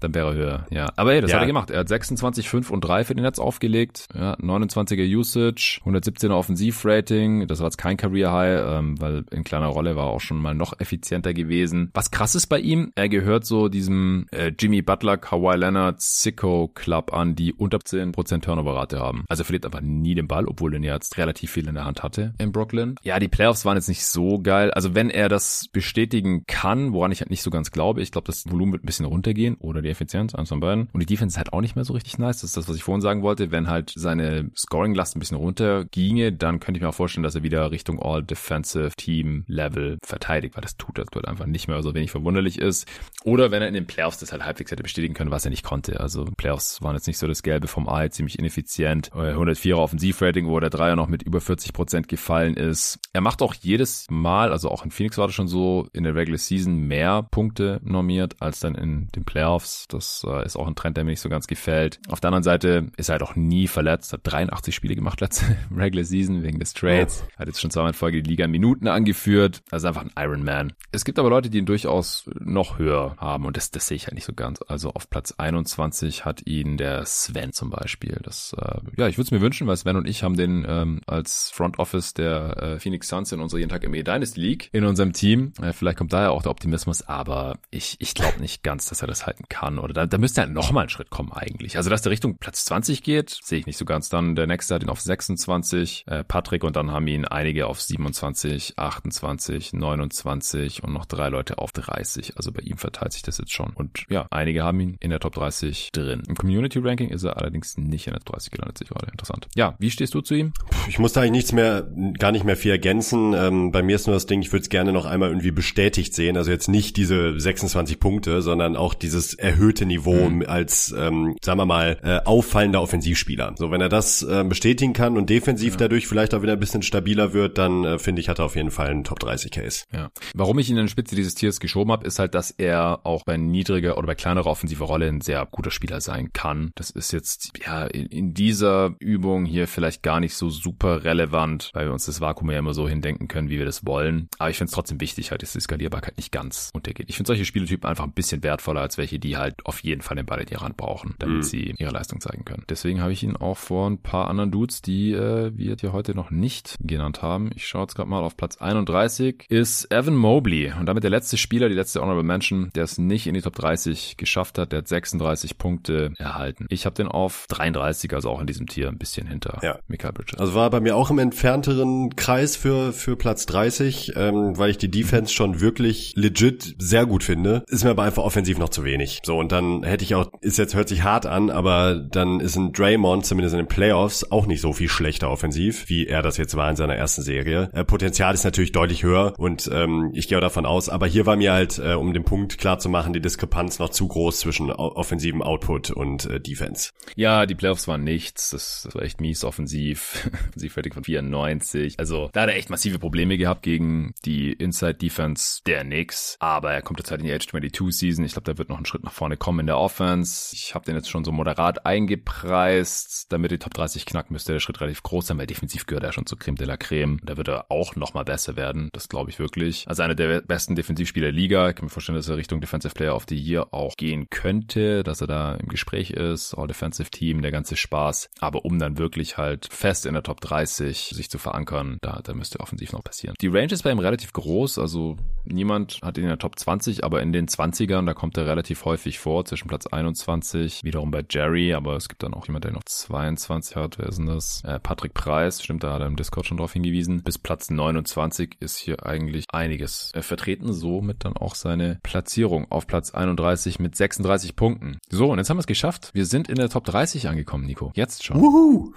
Dann 0.00 0.14
wäre 0.14 0.28
er 0.28 0.34
höher, 0.34 0.66
ja. 0.70 0.88
Aber 0.96 1.12
hey, 1.12 1.20
das 1.20 1.30
ja. 1.30 1.36
hat 1.36 1.44
er 1.44 1.46
gemacht. 1.46 1.70
Er 1.70 1.80
hat 1.80 1.88
26, 1.88 2.48
5 2.48 2.70
und 2.70 2.80
3 2.82 3.04
für 3.04 3.14
den 3.14 3.24
Netz 3.24 3.38
aufgelegt. 3.38 4.06
Ja, 4.14 4.34
29er 4.34 5.16
Usage, 5.16 5.80
117er 5.84 6.32
Offensivrating. 6.32 7.46
Das 7.46 7.60
war 7.60 7.66
jetzt 7.66 7.78
kein 7.78 7.96
Career 7.96 8.32
High, 8.32 8.78
ähm, 8.78 9.00
weil 9.00 9.24
in 9.30 9.44
kleiner 9.44 9.66
Rolle 9.66 9.96
war 9.96 10.06
er 10.06 10.10
auch 10.10 10.20
schon 10.20 10.38
mal 10.38 10.54
noch 10.54 10.78
effizienter 10.78 11.34
gewesen. 11.34 11.90
Was 11.94 12.10
krass 12.10 12.34
ist 12.34 12.46
bei 12.46 12.58
ihm, 12.60 12.92
er 12.94 13.08
gehört 13.08 13.44
so 13.44 13.68
diesem 13.68 14.26
äh, 14.30 14.52
Jimmy 14.58 14.82
Butler, 14.82 15.16
Kawhi 15.16 15.56
Leonard, 15.56 16.00
Sicko 16.00 16.70
Club 16.74 17.12
an, 17.12 17.34
die 17.34 17.52
unter 17.52 17.78
10% 17.78 18.40
Turnover-Rate 18.40 18.98
haben. 18.98 19.24
Also 19.28 19.42
er 19.42 19.44
verliert 19.44 19.64
einfach 19.64 19.80
nie 19.80 20.14
den 20.14 20.28
Ball, 20.28 20.46
obwohl 20.46 20.74
er 20.74 20.80
jetzt 20.80 21.18
relativ 21.18 21.50
viel 21.50 21.68
in 21.68 21.74
der 21.74 21.84
Hand 21.84 22.02
hatte 22.02 22.34
in 22.38 22.52
Brooklyn. 22.52 22.96
Ja, 23.02 23.18
die 23.18 23.28
Playoffs 23.28 23.64
waren 23.64 23.76
jetzt 23.76 23.88
nicht 23.88 24.04
so 24.04 24.38
geil. 24.40 24.70
Also 24.70 24.94
wenn 24.94 25.10
er 25.10 25.28
das 25.28 25.68
bestätigen 25.72 26.44
kann, 26.46 26.92
woran 26.92 27.12
ich 27.12 27.20
halt 27.20 27.30
nicht 27.30 27.42
so 27.42 27.50
ganz 27.50 27.70
glaube, 27.70 28.02
ich 28.02 28.12
glaube, 28.12 28.26
das 28.26 28.44
Volumen 28.50 28.72
wird 28.72 28.84
ein 28.84 28.86
bisschen 28.86 29.06
runtergehen 29.06 29.56
oder 29.56 29.82
die 29.82 29.87
die 29.88 29.92
Effizienz, 29.92 30.34
eins 30.34 30.50
von 30.50 30.60
beiden. 30.60 30.88
Und 30.92 31.00
die 31.00 31.06
Defense 31.06 31.34
ist 31.34 31.38
halt 31.38 31.52
auch 31.52 31.60
nicht 31.60 31.74
mehr 31.74 31.84
so 31.84 31.94
richtig 31.94 32.18
nice. 32.18 32.40
Das 32.40 32.50
ist 32.50 32.56
das, 32.56 32.68
was 32.68 32.76
ich 32.76 32.84
vorhin 32.84 33.00
sagen 33.00 33.22
wollte. 33.22 33.50
Wenn 33.50 33.68
halt 33.68 33.92
seine 33.94 34.50
Scoring-Last 34.56 35.16
ein 35.16 35.20
bisschen 35.20 35.36
runter 35.36 35.84
ginge, 35.86 36.32
dann 36.32 36.60
könnte 36.60 36.78
ich 36.78 36.82
mir 36.82 36.90
auch 36.90 36.94
vorstellen, 36.94 37.24
dass 37.24 37.34
er 37.34 37.42
wieder 37.42 37.70
Richtung 37.70 38.00
All-Defensive-Team-Level 38.00 39.98
verteidigt, 40.04 40.56
weil 40.56 40.62
das 40.62 40.76
tut 40.76 40.98
aktuell 40.98 41.26
einfach 41.26 41.46
nicht 41.46 41.68
mehr 41.68 41.82
so 41.82 41.94
wenig 41.94 42.10
verwunderlich 42.10 42.58
ist. 42.58 42.86
Oder 43.24 43.50
wenn 43.50 43.62
er 43.62 43.68
in 43.68 43.74
den 43.74 43.86
Playoffs 43.86 44.18
das 44.18 44.32
halt 44.32 44.44
halbwegs 44.44 44.70
hätte 44.70 44.82
bestätigen 44.82 45.14
können, 45.14 45.30
was 45.30 45.44
er 45.44 45.50
nicht 45.50 45.64
konnte. 45.64 46.00
Also 46.00 46.24
Playoffs 46.36 46.82
waren 46.82 46.94
jetzt 46.94 47.06
nicht 47.06 47.18
so 47.18 47.26
das 47.26 47.42
Gelbe 47.42 47.68
vom 47.68 47.88
Ei, 47.88 48.08
ziemlich 48.08 48.38
ineffizient. 48.38 49.10
104er 49.12 49.76
Offensivrating, 49.76 50.48
wo 50.48 50.60
der 50.60 50.70
Dreier 50.70 50.96
noch 50.96 51.08
mit 51.08 51.22
über 51.22 51.40
40 51.40 51.72
Prozent 51.72 52.08
gefallen 52.08 52.54
ist. 52.54 52.98
Er 53.12 53.20
macht 53.20 53.42
auch 53.42 53.54
jedes 53.54 54.06
Mal, 54.10 54.52
also 54.52 54.70
auch 54.70 54.84
in 54.84 54.90
Phoenix 54.90 55.18
war 55.18 55.26
das 55.26 55.34
schon 55.34 55.48
so, 55.48 55.88
in 55.92 56.04
der 56.04 56.14
Regular 56.14 56.38
Season 56.38 56.76
mehr 56.76 57.22
Punkte 57.22 57.80
normiert 57.82 58.36
als 58.40 58.60
dann 58.60 58.74
in 58.74 59.08
den 59.14 59.24
Playoffs. 59.24 59.77
Das 59.88 60.24
äh, 60.28 60.44
ist 60.44 60.56
auch 60.56 60.66
ein 60.66 60.74
Trend, 60.74 60.96
der 60.96 61.04
mir 61.04 61.10
nicht 61.10 61.20
so 61.20 61.28
ganz 61.28 61.46
gefällt. 61.46 62.00
Auf 62.08 62.20
der 62.20 62.28
anderen 62.28 62.42
Seite 62.42 62.90
ist 62.96 63.08
er 63.08 63.14
halt 63.14 63.22
auch 63.22 63.36
nie 63.36 63.68
verletzt, 63.68 64.12
hat 64.12 64.20
83 64.24 64.74
Spiele 64.74 64.94
gemacht 64.94 65.20
letzte 65.20 65.44
Regular 65.74 66.04
Season 66.04 66.42
wegen 66.42 66.58
des 66.58 66.74
Trades. 66.74 67.22
Ja. 67.32 67.40
Hat 67.40 67.46
jetzt 67.48 67.60
schon 67.60 67.70
zweimal 67.70 67.90
in 67.90 67.94
Folge 67.94 68.22
die 68.22 68.30
Liga 68.30 68.44
in 68.44 68.50
Minuten 68.50 68.88
angeführt. 68.88 69.62
Also 69.70 69.88
einfach 69.88 70.02
ein 70.02 70.12
Iron 70.18 70.44
Man. 70.44 70.72
Es 70.92 71.04
gibt 71.04 71.18
aber 71.18 71.30
Leute, 71.30 71.50
die 71.50 71.58
ihn 71.58 71.66
durchaus 71.66 72.28
noch 72.38 72.78
höher 72.78 73.14
haben 73.18 73.46
und 73.46 73.56
das, 73.56 73.70
das 73.70 73.86
sehe 73.86 73.96
ich 73.96 74.06
halt 74.06 74.14
nicht 74.14 74.24
so 74.24 74.32
ganz. 74.32 74.60
Also 74.66 74.90
auf 74.90 75.10
Platz 75.10 75.32
21 75.36 76.24
hat 76.24 76.46
ihn 76.46 76.76
der 76.76 77.04
Sven 77.04 77.52
zum 77.52 77.70
Beispiel. 77.70 78.18
Das, 78.22 78.54
äh, 78.58 78.80
ja, 78.96 79.08
ich 79.08 79.18
würde 79.18 79.26
es 79.26 79.30
mir 79.30 79.40
wünschen, 79.40 79.66
weil 79.66 79.76
Sven 79.76 79.96
und 79.96 80.08
ich 80.08 80.22
haben 80.22 80.36
den 80.36 80.64
ähm, 80.68 81.00
als 81.06 81.50
Front 81.50 81.78
Office 81.78 82.14
der 82.14 82.56
äh, 82.56 82.80
Phoenix 82.80 83.08
Suns 83.08 83.32
in 83.32 83.40
unserer 83.40 83.60
jeden 83.60 83.70
Tag 83.70 83.88
ME 83.88 84.02
Dynasty 84.02 84.40
League 84.40 84.70
in 84.72 84.84
unserem 84.84 85.12
Team. 85.12 85.52
Äh, 85.60 85.72
vielleicht 85.72 85.98
kommt 85.98 86.12
daher 86.12 86.32
auch 86.32 86.42
der 86.42 86.50
Optimismus, 86.50 87.02
aber 87.02 87.58
ich, 87.70 87.96
ich 88.00 88.14
glaube 88.14 88.40
nicht 88.40 88.62
ganz, 88.62 88.86
dass 88.88 89.02
er 89.02 89.08
das 89.08 89.26
halten 89.26 89.44
kann 89.48 89.67
kann. 89.68 89.78
Oder 89.78 89.92
da, 89.92 90.06
da 90.06 90.18
müsste 90.18 90.40
halt 90.40 90.52
noch 90.52 90.72
mal 90.72 90.82
ein 90.82 90.88
Schritt 90.88 91.10
kommen 91.10 91.32
eigentlich. 91.32 91.76
Also, 91.76 91.90
dass 91.90 92.02
der 92.02 92.12
Richtung 92.12 92.38
Platz 92.38 92.64
20 92.64 93.02
geht, 93.02 93.38
sehe 93.42 93.58
ich 93.58 93.66
nicht 93.66 93.76
so 93.76 93.84
ganz. 93.84 94.08
Dann 94.08 94.34
der 94.34 94.46
nächste 94.46 94.74
hat 94.74 94.82
ihn 94.82 94.88
auf 94.88 95.00
26, 95.00 96.04
äh, 96.06 96.24
Patrick, 96.24 96.64
und 96.64 96.76
dann 96.76 96.90
haben 96.90 97.06
ihn 97.06 97.24
einige 97.24 97.66
auf 97.66 97.80
27, 97.80 98.78
28, 98.78 99.72
29 99.72 100.82
und 100.82 100.92
noch 100.92 101.06
drei 101.06 101.28
Leute 101.28 101.58
auf 101.58 101.72
30. 101.72 102.36
Also 102.36 102.52
bei 102.52 102.62
ihm 102.62 102.78
verteilt 102.78 103.12
sich 103.12 103.22
das 103.22 103.38
jetzt 103.38 103.52
schon. 103.52 103.70
Und 103.74 104.04
ja, 104.08 104.26
einige 104.30 104.64
haben 104.64 104.80
ihn 104.80 104.96
in 105.00 105.10
der 105.10 105.20
Top 105.20 105.34
30 105.34 105.90
drin. 105.92 106.22
Im 106.28 106.36
Community 106.36 106.78
Ranking 106.78 107.10
ist 107.10 107.24
er 107.24 107.36
allerdings 107.36 107.76
nicht 107.76 108.06
in 108.06 108.12
der 108.12 108.20
Top 108.20 108.36
30 108.36 108.50
gelandet, 108.50 108.78
sich 108.78 108.88
gerade 108.88 109.10
interessant. 109.10 109.48
Ja, 109.54 109.74
wie 109.78 109.90
stehst 109.90 110.14
du 110.14 110.20
zu 110.20 110.34
ihm? 110.34 110.52
Ich 110.88 110.98
muss 110.98 111.12
da 111.12 111.20
eigentlich 111.20 111.32
nichts 111.32 111.52
mehr, 111.52 111.86
gar 112.18 112.32
nicht 112.32 112.44
mehr 112.44 112.56
viel 112.56 112.70
ergänzen. 112.70 113.34
Ähm, 113.34 113.72
bei 113.72 113.82
mir 113.82 113.96
ist 113.96 114.06
nur 114.06 114.14
das 114.14 114.26
Ding, 114.26 114.40
ich 114.40 114.52
würde 114.52 114.62
es 114.62 114.68
gerne 114.68 114.92
noch 114.92 115.04
einmal 115.04 115.28
irgendwie 115.28 115.50
bestätigt 115.50 116.14
sehen. 116.14 116.36
Also 116.36 116.50
jetzt 116.50 116.68
nicht 116.68 116.96
diese 116.96 117.38
26 117.38 118.00
Punkte, 118.00 118.42
sondern 118.42 118.76
auch 118.76 118.94
dieses 118.94 119.34
erhöhte 119.34 119.57
Niveau 119.58 120.28
mhm. 120.28 120.44
als, 120.46 120.94
ähm, 120.96 121.36
sagen 121.42 121.58
wir 121.58 121.66
mal, 121.66 121.98
äh, 122.02 122.20
auffallender 122.24 122.82
Offensivspieler. 122.82 123.54
So, 123.56 123.70
wenn 123.70 123.80
er 123.80 123.88
das 123.88 124.22
äh, 124.22 124.44
bestätigen 124.44 124.92
kann 124.92 125.16
und 125.16 125.30
defensiv 125.30 125.74
ja. 125.74 125.78
dadurch 125.78 126.06
vielleicht 126.06 126.34
auch 126.34 126.42
wieder 126.42 126.52
ein 126.52 126.60
bisschen 126.60 126.82
stabiler 126.82 127.32
wird, 127.32 127.58
dann 127.58 127.84
äh, 127.84 127.98
finde 127.98 128.20
ich, 128.20 128.28
hat 128.28 128.38
er 128.38 128.44
auf 128.44 128.56
jeden 128.56 128.70
Fall 128.70 128.88
einen 128.88 129.04
Top 129.04 129.18
30 129.20 129.50
Case. 129.50 129.84
Ja. 129.92 130.10
Warum 130.34 130.58
ich 130.58 130.70
ihn 130.70 130.76
in 130.76 130.86
die 130.86 130.90
Spitze 130.90 131.16
dieses 131.16 131.34
Tiers 131.34 131.60
geschoben 131.60 131.92
habe, 131.92 132.06
ist 132.06 132.18
halt, 132.18 132.34
dass 132.34 132.50
er 132.50 133.00
auch 133.04 133.24
bei 133.24 133.36
niedriger 133.36 133.98
oder 133.98 134.06
bei 134.06 134.14
kleinerer 134.14 134.46
offensiver 134.46 134.86
Rolle 134.86 135.06
ein 135.08 135.20
sehr 135.20 135.46
guter 135.50 135.70
Spieler 135.70 136.00
sein 136.00 136.32
kann. 136.32 136.70
Das 136.74 136.90
ist 136.90 137.12
jetzt 137.12 137.52
ja 137.64 137.84
in, 137.86 138.06
in 138.06 138.34
dieser 138.34 138.94
Übung 138.98 139.44
hier 139.44 139.66
vielleicht 139.66 140.02
gar 140.02 140.20
nicht 140.20 140.34
so 140.34 140.50
super 140.50 141.04
relevant, 141.04 141.70
weil 141.74 141.86
wir 141.86 141.92
uns 141.92 142.06
das 142.06 142.20
Vakuum 142.20 142.50
ja 142.50 142.58
immer 142.58 142.74
so 142.74 142.88
hindenken 142.88 143.28
können, 143.28 143.48
wie 143.48 143.58
wir 143.58 143.66
das 143.66 143.86
wollen. 143.86 144.28
Aber 144.38 144.50
ich 144.50 144.56
finde 144.56 144.68
es 144.68 144.74
trotzdem 144.74 145.00
wichtig, 145.00 145.30
halt, 145.30 145.42
dass 145.42 145.52
die 145.52 145.60
Skalierbarkeit 145.60 146.16
nicht 146.16 146.32
ganz 146.32 146.70
untergeht. 146.74 147.06
Ich 147.08 147.16
finde 147.16 147.28
solche 147.28 147.44
Spieletypen 147.44 147.88
einfach 147.88 148.04
ein 148.04 148.12
bisschen 148.12 148.42
wertvoller 148.42 148.80
als 148.80 148.98
welche, 148.98 149.18
die 149.18 149.36
halt 149.36 149.47
auf 149.64 149.82
jeden 149.82 150.02
Fall 150.02 150.16
den 150.16 150.26
Ball 150.26 150.40
in 150.40 150.46
die 150.46 150.56
Hand 150.56 150.76
brauchen, 150.76 151.14
damit 151.18 151.38
mhm. 151.38 151.42
sie 151.42 151.74
ihre 151.78 151.90
Leistung 151.90 152.20
zeigen 152.20 152.44
können. 152.44 152.64
Deswegen 152.68 153.00
habe 153.00 153.12
ich 153.12 153.22
ihn 153.22 153.36
auch 153.36 153.56
vor 153.56 153.88
ein 153.88 153.98
paar 153.98 154.28
anderen 154.28 154.50
Dudes, 154.50 154.82
die 154.82 155.12
äh, 155.12 155.52
wir 155.56 155.76
hier 155.78 155.92
heute 155.92 156.14
noch 156.14 156.30
nicht 156.30 156.76
genannt 156.80 157.22
haben. 157.22 157.50
Ich 157.54 157.66
schaue 157.66 157.82
jetzt 157.82 157.94
gerade 157.94 158.08
mal 158.08 158.22
auf 158.22 158.36
Platz 158.36 158.58
31 158.58 159.46
ist 159.48 159.90
Evan 159.92 160.16
Mobley 160.16 160.72
und 160.78 160.86
damit 160.86 161.02
der 161.02 161.10
letzte 161.10 161.36
Spieler, 161.36 161.68
die 161.68 161.74
letzte 161.74 162.00
Honorable 162.00 162.24
Mention, 162.24 162.70
der 162.74 162.84
es 162.84 162.98
nicht 162.98 163.26
in 163.26 163.34
die 163.34 163.42
Top 163.42 163.54
30 163.54 164.16
geschafft 164.16 164.58
hat. 164.58 164.72
Der 164.72 164.78
hat 164.78 164.88
36 164.88 165.58
Punkte 165.58 166.12
erhalten. 166.18 166.66
Ich 166.68 166.86
habe 166.86 166.94
den 166.94 167.08
auf 167.08 167.46
33, 167.48 168.14
also 168.14 168.30
auch 168.30 168.40
in 168.40 168.46
diesem 168.46 168.66
Tier 168.66 168.88
ein 168.88 168.98
bisschen 168.98 169.26
hinter 169.26 169.58
ja. 169.62 169.78
Michael 169.88 170.12
Bridges. 170.12 170.38
Also 170.38 170.54
war 170.54 170.70
bei 170.70 170.80
mir 170.80 170.96
auch 170.96 171.10
im 171.10 171.18
entfernteren 171.18 172.16
Kreis 172.16 172.56
für, 172.56 172.92
für 172.92 173.16
Platz 173.16 173.46
30, 173.46 174.12
ähm, 174.16 174.56
weil 174.56 174.70
ich 174.70 174.78
die 174.78 174.90
Defense 174.90 175.32
schon 175.32 175.60
wirklich 175.60 176.12
legit 176.16 176.76
sehr 176.78 177.06
gut 177.06 177.24
finde. 177.24 177.64
Ist 177.68 177.84
mir 177.84 177.90
aber 177.90 178.04
einfach 178.04 178.22
offensiv 178.22 178.58
noch 178.58 178.68
zu 178.68 178.84
wenig. 178.84 179.20
So, 179.24 179.37
und 179.38 179.52
dann 179.52 179.82
hätte 179.82 180.04
ich 180.04 180.14
auch, 180.14 180.30
ist 180.40 180.58
jetzt, 180.58 180.74
hört 180.74 180.88
sich 180.88 181.02
hart 181.02 181.26
an, 181.26 181.50
aber 181.50 181.94
dann 181.94 182.40
ist 182.40 182.56
ein 182.56 182.72
Draymond 182.72 183.26
zumindest 183.26 183.54
in 183.54 183.60
den 183.60 183.68
Playoffs 183.68 184.30
auch 184.30 184.46
nicht 184.46 184.60
so 184.60 184.72
viel 184.72 184.88
schlechter 184.88 185.30
offensiv, 185.30 185.88
wie 185.88 186.06
er 186.06 186.22
das 186.22 186.36
jetzt 186.36 186.56
war 186.56 186.68
in 186.70 186.76
seiner 186.76 186.96
ersten 186.96 187.22
Serie. 187.22 187.70
Äh, 187.72 187.84
Potenzial 187.84 188.34
ist 188.34 188.44
natürlich 188.44 188.72
deutlich 188.72 189.02
höher 189.02 189.34
und 189.38 189.70
ähm, 189.72 190.10
ich 190.14 190.28
gehe 190.28 190.38
auch 190.38 190.42
davon 190.42 190.66
aus, 190.66 190.88
aber 190.88 191.06
hier 191.06 191.26
war 191.26 191.36
mir 191.36 191.52
halt, 191.52 191.78
äh, 191.78 191.94
um 191.94 192.12
den 192.12 192.24
Punkt 192.24 192.58
klar 192.58 192.78
zu 192.78 192.88
machen, 192.88 193.12
die 193.12 193.20
Diskrepanz 193.20 193.78
noch 193.78 193.90
zu 193.90 194.08
groß 194.08 194.40
zwischen 194.40 194.70
offensiven 194.70 195.42
Output 195.42 195.90
und 195.90 196.26
äh, 196.26 196.40
Defense. 196.40 196.90
Ja, 197.16 197.46
die 197.46 197.54
Playoffs 197.54 197.88
waren 197.88 198.04
nichts. 198.04 198.50
Das, 198.50 198.82
das 198.84 198.94
war 198.94 199.02
echt 199.02 199.20
mies 199.20 199.44
offensiv. 199.44 200.28
Offensivrating 200.48 200.92
von 200.92 201.04
94. 201.04 201.94
Also 201.98 202.30
da 202.32 202.42
hat 202.42 202.48
er 202.48 202.56
echt 202.56 202.70
massive 202.70 202.98
Probleme 202.98 203.38
gehabt 203.38 203.62
gegen 203.62 204.14
die 204.24 204.52
Inside 204.52 204.94
Defense 204.94 205.60
der 205.66 205.84
Knicks. 205.84 206.36
Aber 206.40 206.72
er 206.72 206.82
kommt 206.82 207.00
jetzt 207.00 207.10
halt 207.10 207.20
in 207.20 207.26
die 207.26 207.32
Age 207.32 207.46
22 207.46 207.96
Season. 207.96 208.24
Ich 208.24 208.32
glaube, 208.32 208.50
da 208.50 208.58
wird 208.58 208.68
noch 208.68 208.78
ein 208.78 208.86
Schritt 208.86 209.04
nach 209.04 209.12
vorne 209.12 209.27
kommen 209.36 209.60
in 209.60 209.66
der 209.66 209.78
Offense. 209.78 210.54
Ich 210.54 210.74
habe 210.74 210.84
den 210.84 210.96
jetzt 210.96 211.08
schon 211.08 211.24
so 211.24 211.32
moderat 211.32 211.86
eingepreist. 211.86 213.32
Damit 213.32 213.50
die 213.50 213.58
Top 213.58 213.74
30 213.74 214.06
knacken, 214.06 214.32
müsste 214.32 214.52
der 214.52 214.60
Schritt 214.60 214.80
relativ 214.80 215.02
groß 215.02 215.28
sein, 215.28 215.38
weil 215.38 215.46
defensiv 215.46 215.86
gehört 215.86 216.04
er 216.04 216.12
schon 216.12 216.26
zu 216.26 216.36
Creme 216.36 216.56
de 216.56 216.66
la 216.66 216.76
Creme. 216.76 217.20
Da 217.22 217.36
wird 217.36 217.48
er 217.48 217.70
auch 217.70 217.96
noch 217.96 218.14
mal 218.14 218.24
besser 218.24 218.56
werden. 218.56 218.88
Das 218.92 219.08
glaube 219.08 219.30
ich 219.30 219.38
wirklich. 219.38 219.86
Also 219.86 220.02
einer 220.02 220.14
der 220.14 220.40
besten 220.40 220.74
Defensivspieler 220.74 221.28
der 221.28 221.32
Liga. 221.32 221.68
Ich 221.68 221.76
kann 221.76 221.84
mir 221.84 221.90
vorstellen, 221.90 222.16
dass 222.16 222.28
er 222.28 222.36
Richtung 222.36 222.60
Defensive 222.60 222.94
Player 222.94 223.14
of 223.14 223.26
the 223.28 223.36
Year 223.36 223.68
auch 223.72 223.96
gehen 223.96 224.28
könnte, 224.30 225.02
dass 225.02 225.20
er 225.20 225.26
da 225.26 225.54
im 225.54 225.68
Gespräch 225.68 226.10
ist. 226.10 226.54
All 226.54 226.66
Defensive 226.66 227.10
Team, 227.10 227.42
der 227.42 227.50
ganze 227.50 227.76
Spaß. 227.76 228.30
Aber 228.40 228.64
um 228.64 228.78
dann 228.78 228.98
wirklich 228.98 229.36
halt 229.36 229.68
fest 229.70 230.06
in 230.06 230.14
der 230.14 230.22
Top 230.22 230.40
30 230.40 231.12
sich 231.14 231.30
zu 231.30 231.38
verankern, 231.38 231.98
da, 232.00 232.20
da 232.22 232.34
müsste 232.34 232.60
offensiv 232.60 232.92
noch 232.92 233.04
passieren. 233.04 233.34
Die 233.40 233.48
Range 233.48 233.72
ist 233.72 233.82
bei 233.82 233.90
ihm 233.90 233.98
relativ 233.98 234.32
groß. 234.32 234.78
Also 234.78 235.16
niemand 235.44 236.00
hat 236.02 236.16
ihn 236.16 236.24
in 236.24 236.30
der 236.30 236.38
Top 236.38 236.58
20, 236.58 237.04
aber 237.04 237.22
in 237.22 237.32
den 237.32 237.46
20ern, 237.46 238.06
da 238.06 238.14
kommt 238.14 238.36
er 238.36 238.46
relativ 238.46 238.84
häufig 238.84 239.07
vor, 239.16 239.44
zwischen 239.44 239.68
Platz 239.68 239.86
21, 239.86 240.84
wiederum 240.84 241.10
bei 241.10 241.24
Jerry, 241.28 241.72
aber 241.72 241.96
es 241.96 242.08
gibt 242.08 242.22
dann 242.22 242.34
auch 242.34 242.46
jemand, 242.46 242.64
der 242.64 242.72
noch 242.72 242.84
22 242.84 243.76
hat. 243.76 243.98
Wer 243.98 244.08
ist 244.08 244.18
denn 244.18 244.26
das? 244.26 244.62
Äh, 244.64 244.78
Patrick 244.80 245.14
Preis, 245.14 245.62
stimmt, 245.62 245.82
da 245.82 245.94
hat 245.94 246.00
er 246.00 246.06
im 246.06 246.16
Discord 246.16 246.46
schon 246.46 246.58
drauf 246.58 246.72
hingewiesen. 246.72 247.22
Bis 247.22 247.38
Platz 247.38 247.70
29 247.70 248.56
ist 248.60 248.76
hier 248.76 249.06
eigentlich 249.06 249.46
einiges 249.50 250.12
äh, 250.14 250.22
vertreten, 250.22 250.72
somit 250.72 251.24
dann 251.24 251.36
auch 251.36 251.54
seine 251.54 251.98
Platzierung 252.02 252.70
auf 252.70 252.86
Platz 252.86 253.12
31 253.12 253.78
mit 253.78 253.96
36 253.96 254.56
Punkten. 254.56 254.98
So, 255.08 255.32
und 255.32 255.38
jetzt 255.38 255.48
haben 255.48 255.56
wir 255.56 255.60
es 255.60 255.66
geschafft. 255.66 256.10
Wir 256.12 256.26
sind 256.26 256.48
in 256.48 256.56
der 256.56 256.68
Top 256.68 256.84
30 256.84 257.28
angekommen, 257.28 257.64
Nico. 257.64 257.92
Jetzt 257.94 258.24
schon. 258.24 258.40
Wuhu! 258.40 258.92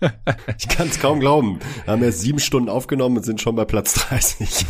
ich 0.58 0.68
kann 0.68 0.88
es 0.88 0.98
kaum 0.98 1.20
glauben. 1.20 1.60
Wir 1.84 1.92
haben 1.92 2.02
erst 2.02 2.20
sieben 2.20 2.38
Stunden 2.40 2.68
aufgenommen 2.68 3.18
und 3.18 3.24
sind 3.24 3.40
schon 3.40 3.54
bei 3.54 3.64
Platz 3.64 3.94
30. 3.94 4.66